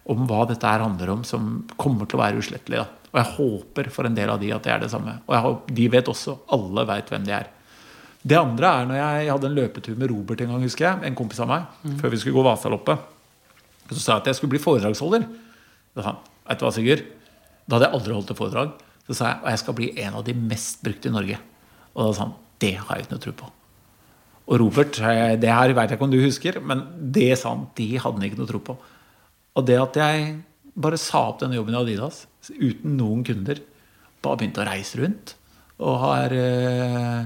om 0.10 0.26
hva 0.28 0.44
dette 0.50 0.68
her 0.68 0.84
handler 0.84 1.14
om, 1.14 1.24
som 1.28 1.64
kommer 1.80 2.10
til 2.10 2.20
å 2.20 2.24
være 2.24 2.42
uslettelig. 2.44 2.82
Da. 2.82 3.10
Og 3.14 3.20
jeg 3.22 3.32
håper 3.38 3.90
for 3.94 4.10
en 4.10 4.16
del 4.18 4.32
av 4.34 4.40
de 4.42 4.52
at 4.56 4.66
det 4.66 4.74
er 4.74 4.84
det 4.84 4.92
samme. 4.92 5.20
Og 5.28 5.36
jeg 5.36 5.46
håper, 5.46 5.76
de 5.80 5.88
vet 5.94 6.12
også. 6.12 6.38
Alle 6.56 6.86
veit 6.90 7.12
hvem 7.14 7.28
de 7.28 7.36
er. 7.38 7.50
Det 8.24 8.40
andre 8.40 8.70
er 8.72 8.86
når 8.88 9.00
jeg 9.00 9.32
hadde 9.34 9.50
en 9.50 9.58
løpetur 9.58 9.98
med 10.00 10.12
Robert 10.12 10.44
en 10.44 10.54
gang, 10.54 10.64
husker 10.64 10.88
jeg, 10.88 11.02
en 11.08 11.18
kompis 11.20 11.42
av 11.44 11.50
meg, 11.50 11.66
før 12.00 12.14
vi 12.14 12.20
skulle 12.22 12.38
gå 12.38 12.46
Vasaloppet. 12.48 13.10
Så 13.92 14.00
sa 14.00 14.16
jeg 14.16 14.24
at 14.24 14.30
jeg 14.32 14.40
skulle 14.40 14.54
bli 14.56 14.64
foredragsholder. 14.64 15.26
Da 15.94 16.06
sa 16.06 16.14
han, 16.14 16.22
vet 16.48 16.62
du 16.62 16.66
hva, 16.66 16.72
Sigurd? 16.76 17.04
Da 17.68 17.76
hadde 17.76 17.90
jeg 17.90 18.00
aldri 18.00 18.16
holdt 18.16 18.32
et 18.32 18.40
foredrag. 18.40 18.72
Så 19.08 19.18
sa 19.18 19.34
jeg 19.34 19.44
og 19.44 19.50
jeg 19.52 19.62
skal 19.62 19.78
bli 19.78 19.90
en 20.06 20.16
av 20.20 20.24
de 20.28 20.36
mest 20.40 20.80
brukte 20.86 21.12
i 21.12 21.14
Norge. 21.14 21.42
Og 21.94 22.08
da 22.08 22.16
sa 22.16 22.26
han 22.28 22.40
det 22.64 22.78
har 22.80 22.96
jeg 22.96 23.06
ikke 23.06 23.16
noe 23.18 23.24
tro 23.26 23.36
på. 23.36 23.50
Og 24.44 24.60
Robert, 24.60 25.00
eh, 25.04 25.36
det 25.40 25.52
her 25.52 25.74
vet 25.76 25.92
jeg 25.92 25.98
ikke 25.98 26.08
om 26.08 26.12
du 26.12 26.22
husker, 26.24 26.60
men 26.64 26.84
det 27.16 27.34
sa 27.40 27.54
han, 27.54 27.68
det 27.76 28.00
hadde 28.00 28.20
han 28.20 28.28
ikke 28.28 28.40
noe 28.40 28.50
tro 28.50 28.62
på. 28.64 28.76
Og 29.60 29.66
det 29.68 29.78
at 29.82 29.98
jeg 30.02 30.30
bare 30.74 30.98
sa 30.98 31.28
opp 31.30 31.40
denne 31.44 31.56
jobben 31.60 31.76
i 31.76 31.80
Adidas 31.82 32.24
uten 32.50 32.96
noen 32.98 33.24
kunder, 33.28 33.60
bare 34.24 34.40
begynte 34.40 34.64
å 34.64 34.68
reise 34.68 34.98
rundt 35.02 35.36
og 35.84 35.98
har 36.04 36.34
eh, 36.38 37.26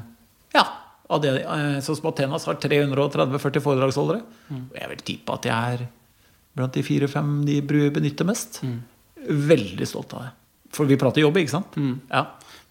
Ja. 0.55 0.63
Eh, 1.07 1.77
sånn 1.83 1.95
som 1.99 2.09
Athenas 2.09 2.45
har 2.49 2.57
330-40 2.59 3.63
foredragsholdere. 3.63 4.21
Og 4.51 4.75
jeg 4.75 4.89
vil 4.91 5.03
tippe 5.07 5.35
at 5.37 5.45
jeg 5.47 5.77
er 5.77 5.85
blant 6.57 6.73
de 6.75 6.83
fire-fem 6.83 7.29
de 7.47 7.61
benytter 7.63 8.25
mest. 8.27 8.59
Veldig 9.27 9.87
stolt 9.87 10.13
av 10.17 10.25
det. 10.25 10.31
For 10.75 10.89
vi 10.89 10.97
prater 10.99 11.21
jobb, 11.23 11.37
ikke 11.39 11.53
sant? 11.53 11.77
Ja. 12.11 12.25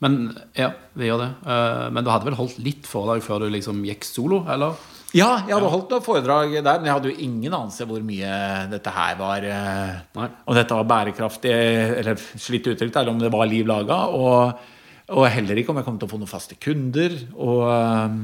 Men 0.04 0.18
ja, 0.58 0.72
vi 0.98 1.08
gjør 1.08 1.22
det. 1.22 1.30
Eh, 1.48 1.86
Men 1.96 2.04
du 2.04 2.10
hadde 2.12 2.28
vel 2.28 2.36
holdt 2.36 2.58
litt 2.60 2.84
foredrag 2.88 3.22
før 3.24 3.46
du 3.46 3.48
liksom 3.54 3.80
gikk 3.88 4.04
solo, 4.04 4.42
eller? 4.52 4.76
Ja, 5.14 5.28
jeg 5.46 5.54
hadde 5.54 5.68
holdt 5.70 5.92
noen 5.92 6.04
foredrag 6.04 6.54
der, 6.56 6.80
men 6.80 6.88
jeg 6.88 6.96
hadde 6.96 7.10
jo 7.12 7.26
ingen 7.26 7.52
anelse 7.52 7.86
hvor 7.88 8.02
mye 8.04 8.30
dette 8.72 8.92
her 8.92 9.18
var 9.20 9.44
eh, 9.46 9.92
Nei. 10.18 10.30
Om 10.44 10.58
dette 10.58 10.78
var 10.80 10.88
bærekraftig, 10.90 11.52
eller 12.00 12.18
slitt 12.18 12.66
uttrykt, 12.72 12.96
eller 12.96 13.14
om 13.14 13.22
det 13.22 13.30
var 13.32 13.46
liv 13.50 13.68
laga. 13.68 14.00
Og, 14.16 14.66
og 15.14 15.28
heller 15.30 15.60
ikke 15.60 15.72
om 15.72 15.78
jeg 15.80 15.86
kom 15.86 16.00
til 16.00 16.08
å 16.08 16.12
få 16.14 16.20
noen 16.20 16.32
faste 16.32 16.58
kunder. 16.58 17.14
Og 17.38 17.62
um, 17.70 18.18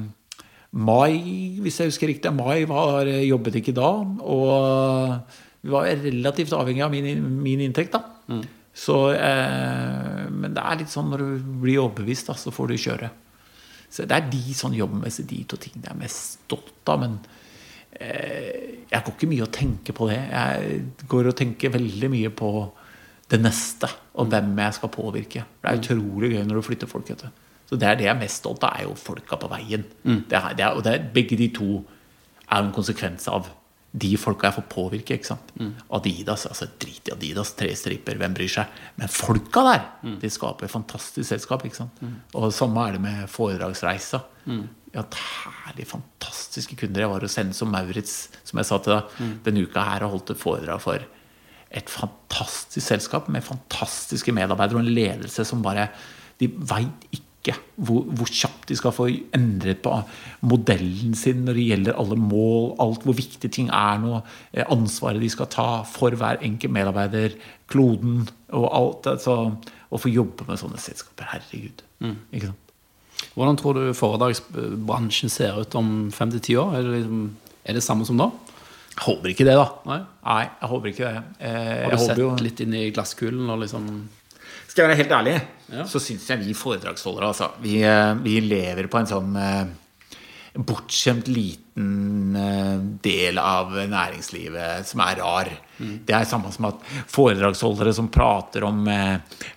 Mai, 0.73 1.61
hvis 1.63 1.79
jeg 1.81 1.93
husker 1.93 2.11
riktig, 2.11 2.33
Mai 2.35 2.65
var, 2.69 3.07
jobbet 3.07 3.61
ikke 3.61 3.77
da. 3.77 3.93
Og 4.25 5.63
vi 5.63 5.73
var 5.73 5.87
relativt 6.03 6.57
avhengig 6.59 6.83
av 6.83 6.93
min, 6.93 7.23
min 7.45 7.63
inntekt, 7.69 7.95
da. 7.95 8.41
Så, 8.73 9.13
eh, 9.13 10.23
men 10.33 10.55
det 10.57 10.63
er 10.65 10.79
litt 10.81 10.93
sånn 10.93 11.11
når 11.13 11.23
du 11.23 11.51
blir 11.63 11.83
overbevist, 11.83 12.31
da, 12.31 12.37
så 12.41 12.53
får 12.55 12.73
du 12.73 12.81
kjøre. 12.81 13.11
Så 13.93 14.07
det 14.09 14.17
er 14.17 14.29
de 14.33 14.57
sånn 14.57 14.77
jobbmessig 14.77 15.27
de 15.29 15.43
to 15.49 15.59
tingene 15.61 15.91
jeg 15.91 15.95
er 15.95 16.01
mest 16.01 16.39
stolt 16.39 16.89
av. 16.89 17.03
Men 17.03 17.19
eh, 18.01 18.87
jeg 18.89 19.05
går 19.05 19.17
ikke 19.17 19.29
mye 19.29 19.45
og 19.45 19.53
tenker 19.53 19.97
på 19.97 20.09
det. 20.09 20.21
Jeg 20.33 21.07
går 21.13 21.29
og 21.29 21.37
tenker 21.39 21.75
veldig 21.75 22.13
mye 22.13 22.33
på 22.33 22.53
det 23.33 23.41
neste, 23.41 23.89
og 24.21 24.29
hvem 24.33 24.51
jeg 24.61 24.77
skal 24.77 24.93
påvirke. 24.93 25.45
Det 25.61 25.71
er 25.71 25.81
utrolig 25.81 26.35
gøy 26.35 26.45
når 26.49 26.59
du 26.61 26.67
flytter 26.69 26.91
folk. 26.91 27.13
Vet 27.13 27.25
du. 27.25 27.43
Så 27.69 27.79
det 27.81 27.89
er 27.89 27.97
det 27.97 28.09
jeg 28.09 28.13
er 28.13 28.21
mest 28.21 28.43
stolt 28.43 28.65
av, 28.69 28.77
er 28.77 28.89
jo 28.89 28.97
folka 29.01 29.39
på 29.41 29.49
veien. 29.53 29.85
Det 30.29 30.37
er, 30.37 30.53
det 30.57 30.65
er, 30.67 30.77
og 30.77 30.85
det 30.85 30.93
er, 30.93 31.07
begge 31.15 31.39
de 31.41 31.49
to 31.57 31.69
er 32.49 32.59
en 32.59 32.73
konsekvens 32.75 33.29
av 33.33 33.49
de 33.93 34.11
folka 34.17 34.49
jeg 34.49 34.57
får 34.57 34.65
påvirke. 34.73 35.17
ikke 35.19 35.29
sant? 35.29 35.51
Adidas, 35.93 36.47
altså 36.49 36.69
drit 36.81 37.11
i 37.11 37.13
Adidas, 37.13 37.53
tre 37.59 37.69
striper, 37.77 38.17
hvem 38.21 38.37
bryr 38.37 38.49
seg? 38.49 38.79
Men 38.97 39.11
folka 39.13 39.65
der, 39.67 39.83
de 40.23 40.31
skaper 40.33 40.69
et 40.69 40.73
fantastisk 40.73 41.29
selskap. 41.29 41.65
ikke 41.69 41.83
sant? 41.83 42.01
Og 42.35 42.53
samme 42.57 42.87
er 42.87 42.97
det 42.97 43.03
med 43.05 43.27
foredragsreisa. 43.29 44.23
Mm. 44.47 44.63
har 44.95 45.59
herlig, 45.67 45.87
fantastiske 45.89 46.77
kunder. 46.77 47.05
Jeg 47.05 47.13
var 47.13 47.27
hos 47.27 47.37
Hennes 47.37 47.57
som 47.57 47.71
Maurits, 47.73 48.17
som 48.45 48.59
jeg 48.59 48.69
sa 48.71 48.79
til 48.79 48.97
deg, 48.97 49.19
denne 49.45 49.67
uka 49.67 49.85
her 49.91 50.07
og 50.07 50.17
holdt 50.17 50.33
et 50.35 50.41
foredrag 50.41 50.81
for 50.81 51.05
et 51.73 51.89
fantastisk 51.89 52.85
selskap 52.85 53.29
med 53.33 53.45
fantastiske 53.45 54.33
medarbeidere 54.37 54.81
og 54.81 54.85
en 54.85 54.95
ledelse 54.95 55.45
som 55.49 55.63
bare 55.65 55.89
De 56.41 56.49
veit 56.49 57.07
ikke 57.13 57.32
hvor, 57.75 58.05
hvor 58.07 58.31
kjapt 58.31 58.69
de 58.71 58.77
skal 58.79 58.95
få 58.95 59.09
endret 59.35 59.81
på 59.83 59.93
modellen 60.47 61.15
sin 61.19 61.43
når 61.47 61.59
det 61.59 61.67
gjelder 61.67 61.99
alle 61.99 62.19
mål, 62.21 62.77
alt 62.85 63.03
hvor 63.07 63.17
viktige 63.19 63.51
ting 63.51 63.71
er 63.75 63.99
nå, 64.03 64.21
eh, 64.55 64.67
ansvaret 64.71 65.23
de 65.23 65.31
skal 65.33 65.51
ta 65.51 65.69
for 65.89 66.15
hver 66.15 66.39
enkelt 66.47 66.73
medarbeider, 66.73 67.35
kloden 67.73 68.29
og 68.55 68.69
alt. 68.71 69.11
Altså, 69.17 69.39
å 69.93 70.01
få 70.01 70.13
jobbe 70.13 70.47
med 70.49 70.61
sånne 70.61 70.79
selskaper. 70.81 71.29
Herregud. 71.35 71.83
Ikke 72.33 72.53
sant? 72.53 72.59
Hvordan 73.35 73.59
tror 73.61 73.77
du 73.79 73.83
foredragsbransjen 73.97 75.31
ser 75.31 75.59
ut 75.61 75.75
om 75.79 76.11
fem 76.15 76.31
til 76.33 76.43
ti 76.43 76.57
år? 76.59 76.79
Er 76.79 76.87
det, 76.87 76.95
liksom, 77.03 77.21
er 77.65 77.77
det 77.79 77.85
samme 77.85 78.07
som 78.09 78.19
da? 78.21 78.31
Jeg 78.93 79.05
håper 79.07 79.33
ikke 79.33 79.47
det, 79.49 79.55
da. 79.57 79.69
Nei? 79.89 80.01
Nei, 80.27 80.43
jeg 80.49 80.69
håper 80.73 80.91
ikke 80.91 81.05
det. 81.07 81.23
Eh, 81.41 81.53
Har 81.55 81.93
jeg 81.93 81.93
du 81.93 82.03
sett 82.03 82.11
håper 82.11 82.23
jo 82.25 82.33
litt 82.45 82.61
inn 82.65 82.75
i 82.77 82.83
glasskulen 82.93 83.53
og 83.55 83.63
liksom 83.63 83.87
Skal 84.73 84.87
jeg 84.87 84.95
være 84.95 85.03
helt 85.03 85.13
ærlig, 85.19 85.41
Ja. 85.73 85.85
så 85.85 86.01
syns 86.01 86.25
jeg 86.31 86.41
vi 86.47 86.55
foredragsholdere 86.57 87.29
altså, 87.29 87.51
vi, 87.61 87.83
eh, 87.85 88.15
vi 88.25 88.41
lever 88.41 88.87
på 88.89 88.99
en 89.03 89.09
sånn 89.09 89.35
eh, 89.37 89.67
bortskjemt 90.57 91.29
liten 91.29 92.37
eh, 92.37 92.79
del 93.05 93.37
av 93.41 93.73
næringslivet 93.77 94.89
som 94.89 95.03
er 95.05 95.21
rar. 95.21 95.51
Det 95.77 96.15
er 96.17 96.25
samme 96.29 96.53
som 96.55 96.71
at 96.71 96.81
foredragsholdere 97.11 97.93
som 97.93 98.09
prater 98.13 98.65
om 98.65 98.85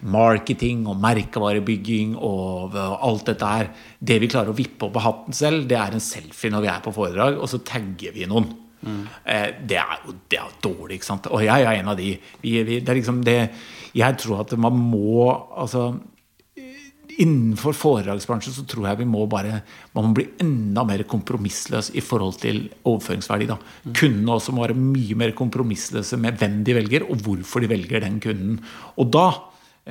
marketing 0.02 0.84
og 0.90 1.00
merkevarebygging 1.04 2.16
og, 2.18 2.76
og 2.76 2.96
alt 3.06 3.28
dette 3.30 3.46
her 3.52 3.70
Det 4.00 4.18
vi 4.24 4.32
klarer 4.32 4.50
å 4.50 4.58
vippe 4.58 4.88
opp 4.88 4.98
av 4.98 5.06
hatten 5.06 5.38
selv, 5.38 5.68
det 5.70 5.78
er 5.78 5.94
en 5.96 6.04
selfie 6.04 6.52
når 6.52 6.66
vi 6.66 6.72
er 6.74 6.84
på 6.84 6.96
foredrag, 6.96 7.38
og 7.40 7.48
så 7.52 7.62
tagger 7.64 8.16
vi 8.16 8.28
noen. 8.28 8.50
Eh, 8.86 9.48
det 9.68 9.80
er 9.82 10.02
jo 10.06 10.16
det 10.30 10.40
er 10.42 10.58
dårlig, 10.64 11.00
ikke 11.00 11.12
sant. 11.12 11.30
Og 11.34 11.46
jeg 11.46 11.66
er 11.66 11.80
en 11.80 11.94
av 11.94 11.98
de. 12.00 12.12
Vi, 12.42 12.58
vi, 12.64 12.80
det 12.80 12.92
er 12.92 13.00
liksom 13.00 13.24
det 13.26 13.40
Jeg 13.96 14.18
tror 14.22 14.44
at 14.44 14.52
man 14.60 14.76
må 14.76 15.32
Altså 15.56 15.94
innenfor 17.22 17.76
foredragsbransjen 17.78 18.54
så 18.56 18.66
tror 18.68 18.90
jeg 18.90 19.00
vi 19.00 19.08
må 19.08 19.22
bare 19.32 19.62
man 19.96 20.10
må 20.10 20.18
bli 20.18 20.26
enda 20.44 20.84
mer 20.88 21.06
kompromissløs 21.08 21.94
i 21.96 22.04
forhold 22.04 22.40
til 22.42 22.66
overføringsverdi. 22.84 23.48
da. 23.48 23.58
Kundene 23.96 24.36
også 24.36 24.56
må 24.56 24.66
være 24.66 24.76
mye 24.76 25.16
mer 25.16 25.32
kompromissløse 25.38 26.20
med 26.20 26.40
hvem 26.42 26.62
de 26.68 26.76
velger, 26.76 27.06
og 27.08 27.24
hvorfor 27.24 27.64
de 27.64 27.72
velger 27.72 28.04
den 28.04 28.20
kunden. 28.24 28.60
Og 29.00 29.12
da, 29.16 29.30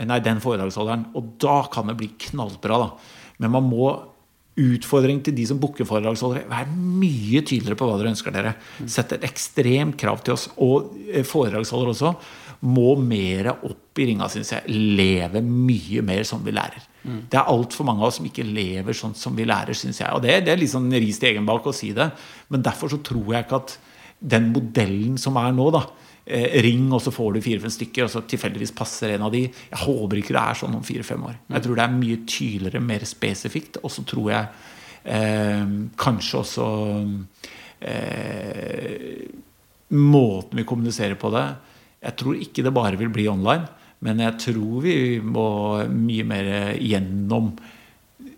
nei, 0.05 0.21
den 0.21 0.43
foredragsholderen. 0.45 1.07
Og 1.17 1.37
da 1.41 1.63
kan 1.73 1.89
det 1.89 1.97
bli 2.03 2.11
knallbra. 2.29 2.83
da. 2.83 2.91
Men 3.41 3.57
man 3.57 3.71
må 3.73 3.89
Utfordring 4.55 5.19
til 5.27 5.35
de 5.35 5.47
som 5.51 5.59
booker 5.59 5.87
foredragsholdere. 5.89 6.47
Vær 6.51 6.71
mye 6.71 7.43
tydeligere 7.43 7.79
på 7.79 7.89
hva 7.89 7.99
dere 7.99 8.13
ønsker 8.13 8.35
dere. 8.35 8.55
Sett 8.87 9.17
et 9.17 9.27
ekstremt 9.27 9.99
krav 10.01 10.23
til 10.23 10.37
oss. 10.37 10.49
Og 10.63 10.95
eh, 11.11 11.27
foredragsholdere 11.27 11.95
også 11.97 12.15
må 12.65 12.95
mer 12.97 13.51
opp 13.55 14.01
i 14.01 14.09
ringa, 14.09 14.29
syns 14.33 14.55
jeg. 14.55 14.77
Leve 14.99 15.43
mye 15.45 16.05
mer 16.07 16.23
som 16.29 16.45
vi 16.45 16.55
lærer. 16.55 16.87
Det 17.05 17.37
er 17.37 17.51
altfor 17.53 17.85
mange 17.85 18.01
av 18.01 18.09
oss 18.09 18.17
som 18.17 18.29
ikke 18.29 18.47
lever 18.47 18.97
sånn 18.97 19.13
som 19.19 19.35
vi 19.37 19.45
lærer, 19.45 19.77
syns 19.77 20.01
jeg. 20.01 20.09
Og 20.17 20.23
det, 20.25 20.39
det 20.47 20.55
er 20.55 20.61
litt 20.61 20.73
sånn 20.73 20.89
ris 20.89 21.19
til 21.21 21.35
egen 21.35 21.45
bak 21.49 21.67
å 21.69 21.75
si 21.77 21.91
det, 21.97 22.07
men 22.49 22.65
derfor 22.65 22.89
så 22.95 23.01
tror 23.05 23.35
jeg 23.35 23.45
ikke 23.45 23.61
at 23.61 23.75
den 24.25 24.49
modellen 24.55 25.19
som 25.21 25.37
er 25.37 25.53
nå, 25.53 25.67
da 25.75 25.83
eh, 26.27 26.57
Ring, 26.65 26.87
og 26.93 27.03
så 27.05 27.13
får 27.15 27.35
du 27.35 27.43
fire-fem 27.45 27.73
stykker, 27.73 28.07
og 28.07 28.13
så 28.13 28.25
tilfeldigvis 28.29 28.75
passer 28.77 29.15
en 29.15 29.27
av 29.27 29.33
de. 29.35 29.45
Jeg 29.49 29.83
håper 29.85 30.21
ikke 30.21 30.37
det 30.37 30.43
er 30.43 30.61
sånn 30.61 30.79
om 30.79 30.87
fire-fem 30.87 31.27
år. 31.29 31.39
Jeg 31.57 31.67
tror 31.67 31.79
det 31.79 31.85
er 31.87 31.99
mye 31.99 32.19
tydeligere, 32.25 32.85
mer 32.85 33.07
spesifikt. 33.09 33.81
Og 33.83 33.93
så 33.93 34.07
tror 34.09 34.33
jeg 34.33 34.51
eh, 35.17 35.65
kanskje 36.01 36.43
også 36.43 36.69
eh, 37.81 39.25
Måten 39.95 40.59
vi 40.59 40.65
kommuniserer 40.67 41.15
på 41.21 41.29
det 41.31 41.43
Jeg 42.01 42.17
tror 42.19 42.39
ikke 42.41 42.63
det 42.65 42.73
bare 42.75 42.99
vil 42.99 43.13
bli 43.13 43.29
online. 43.31 43.69
Men 44.05 44.21
jeg 44.21 44.41
tror 44.49 44.83
vi 44.85 44.97
må 45.23 45.47
mye 45.93 46.25
mer 46.29 46.49
gjennom 46.81 47.53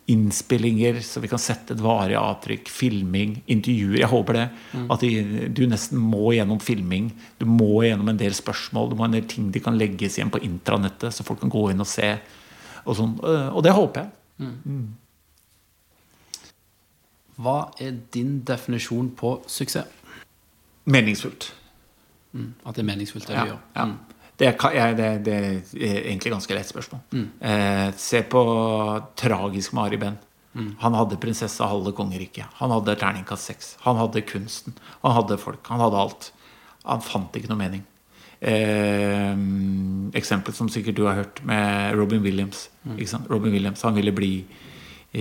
innspillinger, 0.06 1.00
så 1.02 1.20
vi 1.20 1.28
kan 1.28 1.40
sette 1.42 1.74
et 1.74 1.80
varig 1.82 2.14
avtrykk. 2.18 2.68
Filming, 2.70 3.40
intervjuer. 3.50 3.98
Jeg 4.04 4.10
håper 4.12 4.38
det. 4.38 4.44
At 4.92 5.02
de, 5.02 5.48
du 5.50 5.64
nesten 5.66 5.98
må 5.98 6.30
gjennom 6.36 6.60
filming. 6.62 7.08
Du 7.40 7.46
må 7.50 7.82
gjennom 7.86 8.12
en 8.12 8.20
del 8.20 8.34
spørsmål. 8.38 8.92
Du 8.92 8.96
må 9.00 9.08
en 9.08 9.16
del 9.18 9.26
ting 9.30 9.48
de 9.54 9.62
kan 9.64 9.78
legges 9.78 10.18
igjen 10.18 10.30
på 10.30 10.42
intranettet, 10.46 11.10
så 11.14 11.26
folk 11.26 11.40
kan 11.42 11.50
gå 11.50 11.64
inn 11.72 11.82
og 11.82 11.90
se. 11.90 12.12
Og, 12.84 12.94
sånn. 13.00 13.16
og 13.24 13.60
det 13.66 13.74
håper 13.74 14.04
jeg. 14.06 14.46
Hva 17.36 17.56
er 17.82 17.98
din 18.14 18.38
definisjon 18.48 19.10
på 19.18 19.36
suksess? 19.50 19.90
Meningsfullt. 20.86 21.50
At 22.64 22.76
det 22.76 22.82
er 22.84 22.86
meningsfullt, 22.92 23.26
det 23.26 23.34
Ja, 23.34 23.42
du 23.42 23.50
gjør? 23.50 23.58
ja. 23.74 23.86
Mm. 24.36 24.42
Det, 24.42 24.52
er, 24.76 24.94
det, 24.94 25.10
det 25.24 25.34
er 25.36 25.98
egentlig 26.02 26.32
ganske 26.34 26.54
lett 26.54 26.68
spørsmål. 26.68 27.00
Eh, 27.40 27.88
se 27.96 28.20
på 28.28 28.42
Tragisk 29.16 29.72
med 29.72 29.84
Ari 29.86 30.00
Behn. 30.02 30.18
Han 30.80 30.94
hadde 30.96 31.18
prinsessa 31.20 31.66
halve 31.68 31.92
kongeriket. 31.92 32.46
Han 32.60 32.72
hadde 32.72 32.94
terningkast 32.96 33.50
seks. 33.50 33.74
Han 33.84 33.98
hadde 34.00 34.22
kunsten. 34.24 34.76
Han 35.02 35.12
hadde 35.12 35.36
folk. 35.40 35.60
Han 35.68 35.82
hadde 35.84 36.00
alt. 36.00 36.30
Han 36.86 37.04
fant 37.04 37.36
ikke 37.36 37.50
noe 37.50 37.60
mening. 37.60 37.82
Eh, 38.40 39.36
eksempel 40.16 40.56
som 40.56 40.68
sikkert 40.72 40.96
du 40.96 41.04
har 41.08 41.20
hørt 41.20 41.42
med 41.44 41.96
Robin 41.96 42.22
Williams. 42.24 42.70
Sant? 43.04 43.28
Robin 43.32 43.52
Williams 43.52 43.82
han 43.84 43.96
ville 43.96 44.12
bli 44.16 44.32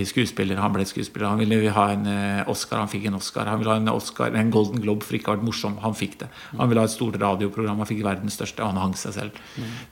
skuespiller. 0.06 0.60
Han 0.60 0.74
ble 0.74 0.86
skuespiller. 0.88 1.30
Han 1.30 1.40
ville 1.40 1.72
ha 1.72 1.86
en 1.94 2.08
eh, 2.10 2.50
Oscar. 2.52 2.82
Han 2.82 2.92
fikk 2.92 3.06
en 3.10 3.18
Oscar. 3.20 3.48
Han 3.48 3.62
ville 3.62 3.72
ha 3.72 3.80
en 3.80 3.92
Oscar, 3.94 4.34
en 4.36 4.52
Golden 4.52 4.82
Globe 4.84 5.06
for 5.06 5.16
ikke 5.16 5.30
å 5.30 5.34
ha 5.34 5.38
vært 5.38 5.48
morsom. 5.48 5.78
Han 5.84 5.96
fikk 5.96 6.20
det. 6.24 6.30
Han 6.58 6.72
ville 6.72 6.84
ha 6.84 6.90
et 6.90 6.96
stort 6.96 7.16
radioprogram. 7.22 7.80
Han 7.80 7.90
fikk 7.90 8.04
verdens 8.06 8.36
største. 8.40 8.66
Han 8.66 8.82
hang 8.82 8.98
seg 9.00 9.16
selv. 9.16 9.40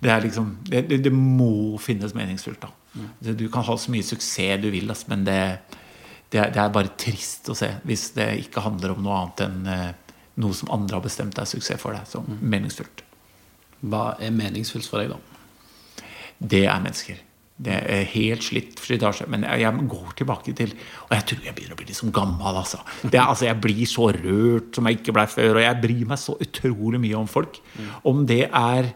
Det 0.03 0.11
er 0.11 0.25
liksom 0.25 0.57
det, 0.67 0.85
det, 0.89 0.99
det 1.05 1.13
må 1.13 1.77
finnes 1.81 2.15
meningsfullt. 2.17 2.65
da 2.65 3.33
Du 3.33 3.47
kan 3.53 3.63
ha 3.63 3.77
så 3.77 3.93
mye 3.93 4.05
suksess 4.05 4.61
du 4.63 4.69
vil, 4.73 4.91
men 5.07 5.25
det, 5.27 5.39
det, 6.29 6.39
er, 6.39 6.51
det 6.53 6.61
er 6.61 6.73
bare 6.73 6.95
trist 6.99 7.49
å 7.49 7.55
se 7.57 7.69
hvis 7.87 8.09
det 8.17 8.29
ikke 8.47 8.65
handler 8.65 8.95
om 8.95 9.03
noe 9.05 9.19
annet 9.21 9.45
enn 9.47 9.71
eh, 9.71 9.89
noe 10.41 10.55
som 10.57 10.71
andre 10.73 10.97
har 10.97 11.05
bestemt 11.05 11.37
er 11.37 11.45
suksess 11.45 11.81
for 11.81 11.93
deg. 11.93 12.07
som 12.09 12.25
meningsfullt. 12.41 13.03
Hva 13.83 14.15
er 14.19 14.33
meningsfullt 14.33 14.87
for 14.89 15.03
deg, 15.03 15.13
da? 15.13 16.07
Det 16.39 16.65
er 16.65 16.81
mennesker. 16.81 17.19
Det 17.63 17.75
er 17.95 18.07
helt 18.13 18.45
slitt 18.45 18.81
slitasje. 18.83 19.27
Men 19.31 19.45
jeg, 19.47 19.85
går 19.89 20.15
tilbake 20.19 20.55
til 20.57 20.73
Og 21.07 21.13
jeg 21.15 21.25
tror 21.29 21.45
jeg 21.47 21.55
begynner 21.57 21.77
å 21.77 21.81
bli 21.81 21.89
litt 21.91 22.15
gammel. 22.15 22.59
Altså. 22.63 22.81
Det 23.03 23.21
altså 23.21 23.47
jeg 23.49 23.61
blir 23.63 23.85
så 23.89 24.09
rørt 24.15 24.75
som 24.75 24.89
jeg 24.89 24.99
ikke 24.99 25.15
ble 25.15 25.27
før. 25.31 25.59
Og 25.59 25.65
jeg 25.65 25.81
bryr 25.85 26.11
meg 26.11 26.21
så 26.21 26.37
utrolig 26.43 27.01
mye 27.03 27.21
om 27.21 27.29
folk. 27.29 27.61
Om 28.09 28.25
det 28.29 28.45
er 28.49 28.91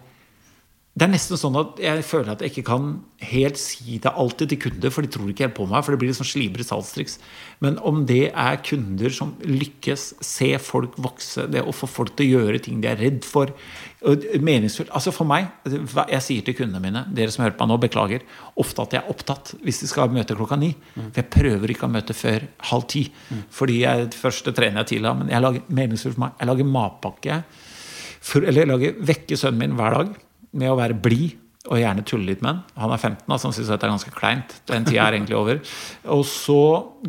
Det 0.98 1.06
er 1.06 1.12
nesten 1.12 1.38
sånn 1.38 1.58
at 1.60 1.78
jeg 1.78 2.02
føler 2.08 2.32
at 2.34 2.42
jeg 2.42 2.50
ikke 2.50 2.72
kan 2.72 2.86
helt 3.30 3.60
si 3.62 4.00
det 4.02 4.10
alltid 4.18 4.50
til 4.50 4.60
kunder, 4.64 4.94
for 4.94 5.06
de 5.06 5.12
tror 5.14 5.28
ikke 5.30 5.46
helt 5.46 5.56
på 5.60 5.68
meg. 5.70 5.84
For 5.86 5.94
det 5.94 6.00
blir 6.02 6.10
litt 6.10 6.18
sånn 6.18 6.26
slibre 6.30 6.66
salgstriks. 6.66 7.20
Men 7.62 7.78
om 7.86 8.00
det 8.10 8.32
er 8.32 8.58
kunder 8.66 9.14
som 9.14 9.36
lykkes, 9.46 10.08
se 10.26 10.50
folk 10.64 10.98
vokse, 11.06 11.46
det 11.54 11.62
å 11.62 11.76
få 11.76 11.90
folk 11.92 12.16
til 12.18 12.32
å 12.32 12.42
gjøre 12.42 12.64
ting 12.66 12.82
de 12.82 12.90
er 12.90 12.98
redd 13.04 13.22
for 13.28 13.54
Meningsfullt. 14.42 14.90
Altså 14.96 15.14
for 15.14 15.30
meg, 15.30 15.52
jeg 15.68 16.24
sier 16.26 16.50
til 16.50 16.58
kundene 16.64 16.82
mine, 16.82 17.06
dere 17.14 17.34
som 17.34 17.46
hører 17.46 17.60
på 17.60 17.66
meg 17.66 17.76
nå, 17.76 17.80
beklager, 17.86 18.28
ofte 18.58 18.86
at 18.88 18.98
jeg 18.98 19.04
er 19.04 19.14
opptatt 19.14 19.56
hvis 19.62 19.84
de 19.84 19.94
skal 19.94 20.14
møte 20.14 20.38
klokka 20.38 20.58
ni. 20.58 20.74
For 20.98 21.22
jeg 21.22 21.34
prøver 21.34 21.74
ikke 21.74 21.90
å 21.90 21.94
møte 21.94 22.18
før 22.18 22.50
halv 22.72 22.90
ti. 22.90 23.08
Fordi 23.54 23.84
jeg 23.84 24.14
første 24.18 24.54
trener 24.56 24.82
jeg 24.82 24.96
tidlig, 24.96 25.14
men 25.22 25.34
jeg 25.34 25.46
lager 25.46 25.74
meningsfullt 25.82 26.18
for 26.18 26.26
meg. 26.26 26.38
Jeg 26.42 26.56
lager 26.56 26.74
matpakke. 26.78 27.44
For, 28.18 28.42
eller 28.42 28.66
jeg 28.66 28.74
lager 28.74 29.04
vekke 29.14 29.38
sønnen 29.38 29.62
min 29.62 29.78
hver 29.78 30.02
dag 30.02 30.24
med 30.58 30.72
å 30.72 30.80
være 30.80 30.98
blid 30.98 31.38
og 31.68 31.82
gjerne 31.82 32.06
tulle 32.08 32.30
litt 32.30 32.44
med 32.44 32.54
han. 32.54 32.64
Han 32.80 32.94
er 32.96 33.02
15, 33.02 33.26
altså 33.28 33.50
han 33.50 33.56
syns 33.58 33.70
det 33.70 33.78
er 33.78 33.92
ganske 33.92 34.16
kleint. 34.16 34.56
Den 34.70 34.88
tida 34.88 35.08
er 35.08 35.18
egentlig 35.18 35.38
over. 35.38 35.60
Og 36.16 36.24
så 36.30 36.62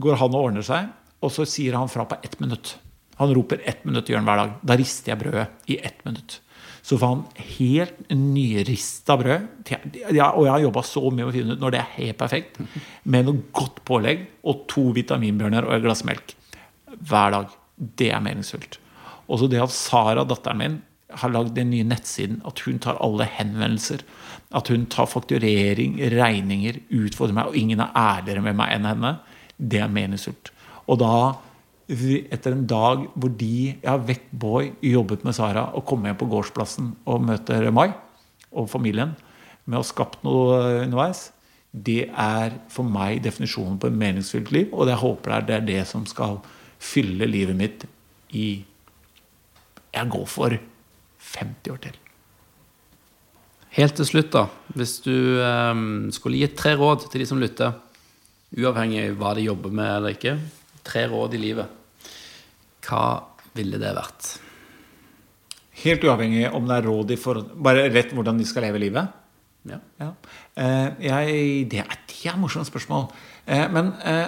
går 0.03 0.19
han 0.23 0.35
og 0.35 0.49
ordner 0.49 0.67
seg, 0.67 0.91
og 1.23 1.33
så 1.35 1.47
sier 1.49 1.79
han 1.79 1.91
fra 1.93 2.07
på 2.11 2.19
ett 2.27 2.39
minutt. 2.43 2.75
Han 3.19 3.33
roper 3.35 3.63
ett 3.67 3.85
minutt 3.87 4.11
gjør 4.11 4.21
han 4.21 4.29
hver 4.29 4.43
dag. 4.43 4.59
Da 4.63 4.77
rister 4.79 5.13
jeg 5.13 5.21
brødet 5.23 5.71
i 5.71 5.79
ett 5.83 6.05
minutt. 6.07 6.41
Så 6.87 6.97
får 6.97 7.11
han 7.11 7.25
helt 7.59 7.97
nyrista 8.15 9.17
brød. 9.19 9.49
Og 9.69 10.15
jeg 10.15 10.53
har 10.53 10.63
jobba 10.63 10.85
så 10.87 11.03
mye 11.11 11.19
med 11.19 11.31
å 11.31 11.35
finne 11.35 11.57
ut 11.57 11.63
når 11.63 11.75
det 11.75 11.81
er 11.83 11.95
helt 11.97 12.19
perfekt. 12.21 12.61
Med 13.05 13.27
noe 13.27 13.43
godt 13.55 13.83
pålegg 13.89 14.23
og 14.49 14.63
to 14.71 14.87
vitaminbjørner 14.97 15.67
og 15.67 15.75
et 15.77 15.85
glass 15.85 16.05
melk. 16.09 16.37
Hver 16.99 17.35
dag. 17.35 17.57
Det 17.77 18.09
er 18.15 18.23
meningsfullt. 18.25 18.79
Og 19.29 19.43
så 19.43 19.51
det 19.51 19.61
at 19.63 19.75
Sara, 19.75 20.25
datteren 20.27 20.63
min, 20.63 20.79
har 21.09 21.33
lagd 21.33 21.55
den 21.57 21.71
nye 21.73 21.87
nettsiden. 21.89 22.43
At 22.49 22.61
hun 22.67 22.81
tar 22.83 23.01
alle 23.05 23.29
henvendelser. 23.39 24.05
At 24.55 24.69
hun 24.73 24.87
tar 24.93 25.09
fakturering, 25.11 25.99
regninger, 26.13 26.81
utfordrer 26.91 27.37
meg. 27.37 27.51
Og 27.51 27.59
ingen 27.59 27.83
er 27.85 27.97
ærligere 27.97 28.45
med 28.45 28.59
meg 28.61 28.77
enn 28.77 28.89
henne. 28.89 29.19
Det 29.59 29.83
er 29.83 29.93
meningsfullt. 29.93 30.53
Og 30.89 31.01
da 31.01 31.15
etter 31.89 32.53
en 32.53 32.67
dag 32.69 33.07
hvor 33.17 33.31
de 33.33 33.73
Jeg 33.81 33.89
har 33.89 34.05
vekk 34.05 34.29
Boy, 34.31 34.73
jobbet 34.85 35.25
med 35.25 35.33
Sara 35.33 35.71
og 35.73 35.87
kommet 35.89 36.11
hjem 36.11 36.21
på 36.21 36.29
gårdsplassen 36.29 36.91
og 37.09 37.25
møter 37.25 37.71
Mai 37.73 37.89
og 38.53 38.69
familien 38.69 39.15
med 39.65 39.79
å 39.79 39.83
ha 39.83 39.89
skapt 39.89 40.23
noe 40.25 40.85
underveis. 40.85 41.31
Det 41.73 42.09
er 42.09 42.59
for 42.73 42.85
meg 42.85 43.23
definisjonen 43.25 43.79
på 43.81 43.89
et 43.89 43.97
meningsfylt 43.97 44.53
liv, 44.53 44.71
og 44.73 44.89
jeg 44.89 45.01
håper 45.01 45.45
det 45.45 45.57
er 45.57 45.67
det 45.67 45.83
som 45.89 46.07
skal 46.09 46.41
fylle 46.79 47.29
livet 47.29 47.57
mitt 47.57 47.85
i 48.33 48.65
Jeg 49.93 50.09
går 50.13 50.27
for 50.29 50.57
50 51.35 51.73
år 51.75 51.81
til. 51.87 51.99
Helt 53.77 53.95
til 53.99 54.09
slutt, 54.09 54.31
da. 54.33 54.47
Hvis 54.75 54.97
du 55.05 55.39
ehm, 55.45 56.09
skulle 56.15 56.41
gi 56.41 56.49
tre 56.57 56.75
råd 56.79 57.09
til 57.11 57.23
de 57.23 57.29
som 57.29 57.41
lytter, 57.43 57.77
uavhengig 58.57 59.05
av 59.05 59.19
hva 59.21 59.35
de 59.37 59.45
jobber 59.45 59.75
med 59.77 59.91
eller 59.93 60.17
ikke, 60.17 60.35
tre 60.89 61.05
råd 61.11 61.37
i 61.37 61.43
livet, 61.43 62.07
hva 62.89 63.05
ville 63.55 63.81
det 63.81 63.95
vært? 63.97 64.31
Helt 65.85 66.05
uavhengig 66.09 66.49
om 66.57 66.67
det 66.67 66.79
er 66.79 66.89
råd 66.89 67.13
i 67.15 67.19
forhold 67.21 67.51
Bare 67.63 67.85
rett 67.93 68.11
hvordan 68.17 68.41
de 68.41 68.47
skal 68.49 68.65
leve 68.67 68.81
livet? 68.83 69.13
Ja. 69.69 69.79
Ja. 70.01 70.09
Eh, 70.59 70.87
jeg, 71.05 71.37
det, 71.71 71.83
er, 71.85 71.99
det 72.09 72.23
er 72.25 72.33
et 72.33 72.41
morsomt 72.41 72.67
spørsmål. 72.67 73.07
Eh, 73.47 73.67
men 73.71 73.93
eh, 74.03 74.27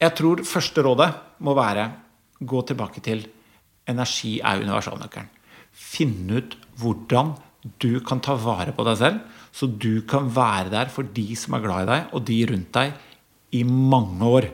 jeg 0.00 0.14
tror 0.16 0.44
første 0.46 0.84
rådet 0.86 1.08
må 1.44 1.56
være 1.58 1.90
gå 2.38 2.62
tilbake 2.70 3.02
til 3.04 3.26
energi 3.88 4.38
er 4.38 4.62
universalnøkkelen. 4.62 5.28
Finne 5.78 6.42
ut 6.42 6.56
hvordan 6.80 7.36
du 7.82 8.00
kan 8.06 8.20
ta 8.22 8.36
vare 8.38 8.74
på 8.74 8.84
deg 8.86 8.98
selv, 9.00 9.22
så 9.54 9.66
du 9.66 10.02
kan 10.08 10.28
være 10.30 10.70
der 10.74 10.90
for 10.92 11.06
de 11.14 11.26
som 11.38 11.56
er 11.56 11.64
glad 11.64 11.86
i 11.86 11.90
deg, 11.92 12.10
og 12.14 12.26
de 12.28 12.36
rundt 12.50 12.74
deg, 12.76 12.92
i 13.56 13.62
mange 13.64 14.28
år. 14.28 14.50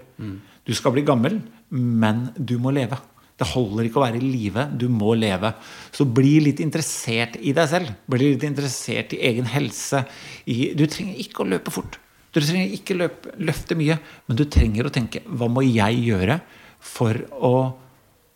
Du 0.64 0.72
skal 0.76 0.94
bli 0.94 1.02
gammel, 1.06 1.40
men 1.74 2.28
du 2.38 2.56
må 2.62 2.70
leve. 2.74 3.00
Det 3.34 3.48
holder 3.50 3.88
ikke 3.88 3.98
å 3.98 4.04
være 4.04 4.20
i 4.20 4.28
live, 4.30 4.68
du 4.78 4.86
må 4.92 5.16
leve. 5.18 5.50
Så 5.90 6.06
bli 6.06 6.36
litt 6.44 6.62
interessert 6.62 7.34
i 7.42 7.52
deg 7.56 7.66
selv. 7.70 7.90
Bli 8.06 8.30
litt 8.36 8.46
interessert 8.46 9.16
i 9.16 9.22
egen 9.26 9.48
helse. 9.50 10.04
Du 10.46 10.84
trenger 10.86 11.18
ikke 11.18 11.42
å 11.42 11.48
løpe 11.50 11.74
fort. 11.74 11.98
Du 12.34 12.38
trenger 12.38 12.72
ikke 12.78 12.96
løpe, 12.98 13.34
løfte 13.42 13.76
mye, 13.78 13.98
men 14.26 14.38
du 14.38 14.44
trenger 14.50 14.86
å 14.86 14.94
tenke 14.94 15.22
hva 15.26 15.50
må 15.50 15.62
jeg 15.66 16.00
gjøre 16.06 16.38
for 16.84 17.18
å 17.34 17.54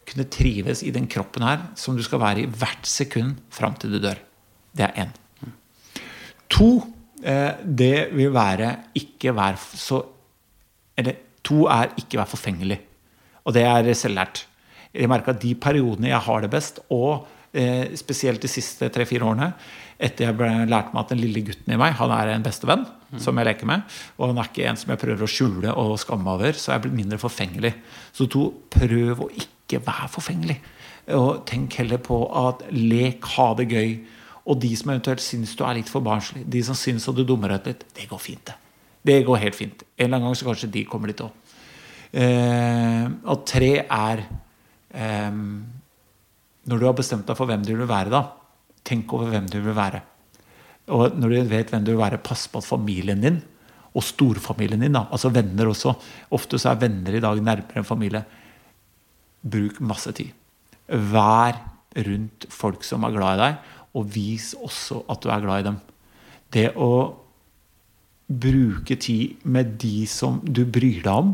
kunne 0.08 0.28
trives 0.32 0.82
i 0.82 0.92
den 0.94 1.06
kroppen 1.10 1.44
her 1.46 1.68
som 1.78 1.96
du 1.96 2.02
skal 2.04 2.22
være 2.22 2.44
i 2.44 2.50
hvert 2.60 2.88
sekund 2.88 3.38
fram 3.54 3.76
til 3.78 3.94
du 3.94 4.00
dør. 4.02 4.20
Det 4.76 4.86
er 4.86 5.04
én. 5.04 5.14
To, 6.50 6.82
eh, 7.22 7.52
det 7.64 8.08
vil 8.16 8.32
være 8.34 8.76
ikke 8.94 9.34
være 9.36 9.56
så 9.74 10.02
Eller 10.98 11.14
to 11.44 11.66
er 11.70 11.92
ikke 11.96 12.18
være 12.18 12.26
forfengelig. 12.26 12.80
Og 13.44 13.54
det 13.54 13.62
er 13.62 13.92
selvlært. 13.94 14.48
Jeg 14.92 15.08
merker 15.08 15.32
at 15.32 15.42
de 15.42 15.54
periodene 15.54 16.08
jeg 16.08 16.18
har 16.18 16.40
det 16.40 16.50
best, 16.50 16.80
og 16.90 17.28
eh, 17.58 17.96
spesielt 17.98 18.42
de 18.42 18.50
siste 18.50 18.88
tre-fire 18.94 19.26
årene, 19.26 19.50
etter 19.98 20.28
jeg 20.28 20.36
ble, 20.38 20.48
lærte 20.70 20.94
meg 20.94 21.02
at 21.02 21.12
den 21.12 21.20
lille 21.20 21.42
gutten 21.48 21.74
i 21.74 21.78
meg 21.80 21.96
han 21.98 22.12
er 22.14 22.30
en 22.36 22.44
bestevenn 22.44 22.84
som 23.18 23.38
jeg 23.40 23.48
leker 23.48 23.66
med. 23.66 23.96
Og 24.18 24.30
han 24.30 24.38
er 24.38 24.50
ikke 24.50 24.66
en 24.70 24.78
som 24.78 24.92
jeg 24.92 25.00
prøver 25.02 25.24
å 25.24 25.30
skjule 25.30 25.72
og 25.80 25.96
skamme 25.98 26.34
over, 26.36 26.54
så 26.54 26.72
jeg 26.72 26.78
er 26.78 26.84
blitt 26.84 26.98
mindre 27.00 27.18
forfengelig. 27.20 27.72
Så 28.14 28.28
to, 28.30 28.44
prøv 28.70 29.24
å 29.24 29.30
ikke 29.32 29.80
være 29.84 30.10
forfengelig. 30.12 30.58
Og 31.16 31.42
tenk 31.48 31.80
heller 31.80 32.00
på 32.04 32.20
at 32.36 32.62
lek, 32.74 33.26
ha 33.36 33.48
det 33.58 33.68
gøy. 33.72 33.92
Og 34.48 34.60
de 34.62 34.70
som 34.78 34.92
eventuelt 34.92 35.24
syns 35.24 35.54
du 35.56 35.64
er 35.66 35.80
litt 35.80 35.90
for 35.92 36.04
barnslig, 36.04 36.44
de 36.48 36.62
som 36.64 36.76
syns 36.78 37.08
at 37.10 37.16
du 37.16 37.24
dummer 37.26 37.56
deg 37.56 37.72
litt, 37.72 37.84
det 37.96 38.08
går 38.10 38.22
fint, 38.22 38.44
det. 38.48 38.56
Det 39.08 39.22
går 39.24 39.40
helt 39.40 39.56
fint. 39.56 39.82
En 39.96 40.06
eller 40.06 40.18
annen 40.18 40.28
gang 40.28 40.38
så 40.38 40.48
kanskje 40.48 40.70
de 40.72 40.84
kommer 40.88 41.10
litt 41.10 41.22
òg. 41.24 41.32
Eh, 42.08 43.04
og 43.28 43.42
tre 43.48 43.72
er 43.84 44.22
eh, 44.96 45.40
Når 46.68 46.80
du 46.80 46.86
har 46.88 46.96
bestemt 46.96 47.26
deg 47.28 47.38
for 47.38 47.48
hvem 47.48 47.64
du 47.64 47.72
vil 47.74 47.88
være, 47.88 48.12
da, 48.12 48.22
tenk 48.86 49.12
over 49.16 49.30
hvem 49.32 49.48
du 49.50 49.58
vil 49.60 49.76
være. 49.76 50.02
Og 50.94 51.16
når 51.16 51.32
du 51.32 51.52
vet 51.52 51.72
hvem 51.72 51.84
du 51.84 51.92
vil 51.94 52.02
være, 52.02 52.20
pass 52.24 52.46
på 52.50 52.60
at 52.60 52.68
familien 52.68 53.24
din, 53.24 53.40
og 53.96 54.04
storfamilien 54.04 54.84
din, 54.84 54.94
da, 54.94 55.06
altså 55.10 55.30
venner 55.32 55.70
også 55.70 55.94
Ofte 56.36 56.60
så 56.60 56.70
er 56.70 56.82
venner 56.84 57.16
i 57.16 57.22
dag 57.24 57.40
nærmere 57.40 57.80
enn 57.80 57.88
familie. 57.88 58.22
Bruk 59.42 59.80
masse 59.80 60.12
tid. 60.16 60.34
Vær 60.88 61.56
rundt 61.96 62.46
folk 62.52 62.84
som 62.86 63.06
er 63.06 63.14
glad 63.16 63.38
i 63.38 63.42
deg, 63.42 63.56
og 63.96 64.12
vis 64.14 64.52
også 64.54 65.02
at 65.10 65.24
du 65.24 65.32
er 65.32 65.42
glad 65.44 65.62
i 65.62 65.68
dem. 65.70 65.80
Det 66.52 66.68
å 66.76 66.92
bruke 68.28 68.96
tid 69.00 69.44
med 69.48 69.78
de 69.80 70.04
som 70.08 70.38
du 70.44 70.62
bryr 70.68 71.00
deg 71.00 71.12
om, 71.14 71.32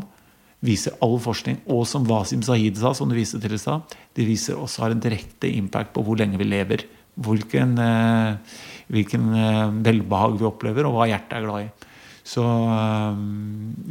viser 0.65 0.95
all 1.05 1.17
forskning, 1.21 1.61
og 1.71 1.85
som 1.89 2.05
Wasim 2.09 2.43
Sahid 2.45 2.79
sa, 2.79 2.93
som 2.97 3.09
du 3.09 3.15
viste 3.17 3.39
til 3.41 3.55
i 3.55 3.61
stad, 3.61 3.95
det 4.17 4.27
viser 4.27 4.59
også 4.59 4.85
har 4.85 4.95
en 4.95 5.03
direkte 5.03 5.49
impact 5.51 5.93
på 5.95 6.03
hvor 6.05 6.19
lenge 6.19 6.39
vi 6.41 6.47
lever. 6.47 6.85
Hvilken, 7.15 7.77
eh, 7.79 8.57
hvilken 8.91 9.29
eh, 9.39 9.75
velbehag 9.85 10.39
vi 10.41 10.47
opplever, 10.49 10.87
og 10.87 10.97
hva 10.97 11.09
hjertet 11.11 11.37
er 11.37 11.45
glad 11.45 11.67
i. 11.67 11.91
Så 12.25 12.43
eh, 12.43 13.21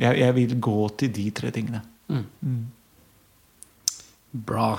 jeg, 0.02 0.18
jeg 0.20 0.36
vil 0.40 0.59
gå 0.68 0.80
til 1.01 1.14
de 1.14 1.28
tre 1.38 1.55
tingene. 1.55 1.80
Bra. 4.34 4.74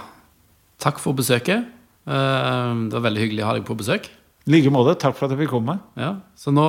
Takk 0.84 1.02
for 1.02 1.18
besøket. 1.18 1.72
Det 2.06 2.94
var 2.94 3.02
veldig 3.02 3.22
hyggelig 3.24 3.42
å 3.42 3.48
ha 3.50 3.54
deg 3.58 3.66
på 3.66 3.78
besøk. 3.80 4.12
I 4.46 4.52
like 4.54 4.70
måte. 4.70 4.94
Takk 5.02 5.16
for 5.18 5.26
at 5.26 5.34
jeg 5.34 5.46
fikk 5.46 5.56
komme. 5.56 5.80
Ja, 5.98 6.12
så 6.38 6.54
nå 6.54 6.66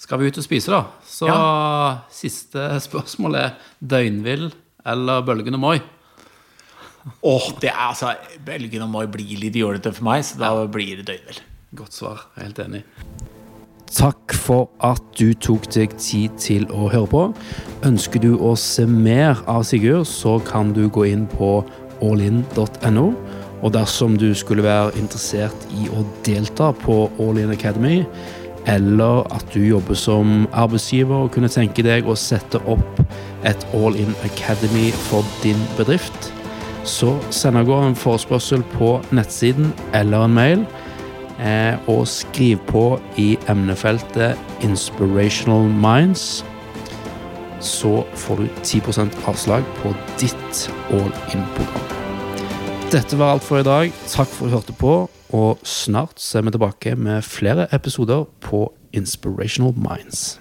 skal 0.00 0.20
vi 0.20 0.30
ut 0.30 0.40
og 0.40 0.46
spise, 0.46 0.72
da. 0.72 0.82
Så 1.04 1.28
siste 2.14 2.66
spørsmål 2.88 3.40
er 3.40 3.56
døgnvill 3.80 4.48
eller 4.88 5.24
bølgende 5.26 5.60
Moi? 5.60 5.78
Åh, 7.24 7.46
det 7.60 7.70
er 7.70 7.82
altså 7.88 8.14
Bølgen 8.44 8.84
og 8.84 8.90
Moi 8.92 9.06
blir 9.08 9.38
litt 9.40 9.56
jålete 9.56 9.92
for 9.96 10.08
meg, 10.08 10.24
så 10.24 10.40
da 10.40 10.52
blir 10.68 11.00
det 11.00 11.08
døgnvill. 11.12 11.42
Godt 11.76 11.96
svar. 11.96 12.24
Helt 12.40 12.58
enig. 12.60 12.82
Takk 13.90 14.34
for 14.38 14.68
at 14.86 15.02
du 15.18 15.32
tok 15.34 15.64
deg 15.74 15.94
tid 15.98 16.36
til 16.38 16.66
å 16.70 16.88
høre 16.92 17.10
på. 17.10 17.22
Ønsker 17.88 18.22
du 18.22 18.34
å 18.38 18.54
se 18.58 18.84
mer 18.86 19.40
av 19.50 19.64
Sigurd, 19.66 20.06
så 20.06 20.36
kan 20.46 20.70
du 20.76 20.84
gå 20.92 21.08
inn 21.10 21.26
på 21.30 21.58
allin.no. 22.04 23.06
Og 23.60 23.72
dersom 23.74 24.14
du 24.16 24.30
skulle 24.38 24.64
være 24.64 24.94
interessert 25.00 25.66
i 25.76 25.88
å 25.92 26.04
delta 26.24 26.70
på 26.84 27.02
All 27.20 27.40
In 27.42 27.52
Academy, 27.52 28.04
eller 28.70 29.26
at 29.34 29.46
du 29.54 29.60
jobber 29.64 29.98
som 29.98 30.44
arbeidsgiver 30.52 31.26
og 31.26 31.32
kunne 31.34 31.50
tenke 31.50 31.82
deg 31.84 32.08
å 32.08 32.18
sette 32.18 32.60
opp 32.70 33.02
et 33.48 33.64
All 33.74 33.96
In 33.98 34.12
Academy 34.26 34.90
for 35.08 35.26
din 35.42 35.58
bedrift, 35.78 36.30
så 36.84 37.16
send 37.34 37.60
av 37.60 37.66
gårde 37.68 37.92
en 37.92 37.98
forespørsel 37.98 38.62
på 38.76 38.94
nettsiden 39.16 39.72
eller 39.96 40.26
en 40.26 40.36
mail 40.36 40.64
eh, 41.40 41.76
og 41.90 42.06
skriv 42.08 42.60
på 42.70 42.84
i 43.20 43.34
emnefeltet 43.52 44.38
'Inspirational 44.60 45.68
Minds'. 45.68 46.44
Så 47.60 48.04
får 48.16 48.36
du 48.36 48.48
10% 48.64 49.28
avslag 49.28 49.64
på 49.82 49.94
ditt 50.20 50.70
all 50.90 51.12
in-program. 51.34 51.99
Dette 52.90 53.14
var 53.14 53.36
alt 53.36 53.44
for 53.46 53.60
i 53.60 53.62
dag. 53.62 53.92
Takk 54.10 54.26
for 54.34 54.48
at 54.48 54.50
du 54.50 54.56
hørte 54.56 54.74
på, 54.74 54.94
og 55.30 55.60
snart 55.62 56.18
så 56.18 56.40
er 56.40 56.48
vi 56.48 56.52
tilbake 56.56 56.96
med 56.98 57.22
flere 57.22 57.68
episoder 57.70 58.24
på 58.42 58.64
Inspirational 58.90 59.76
Minds. 59.78 60.40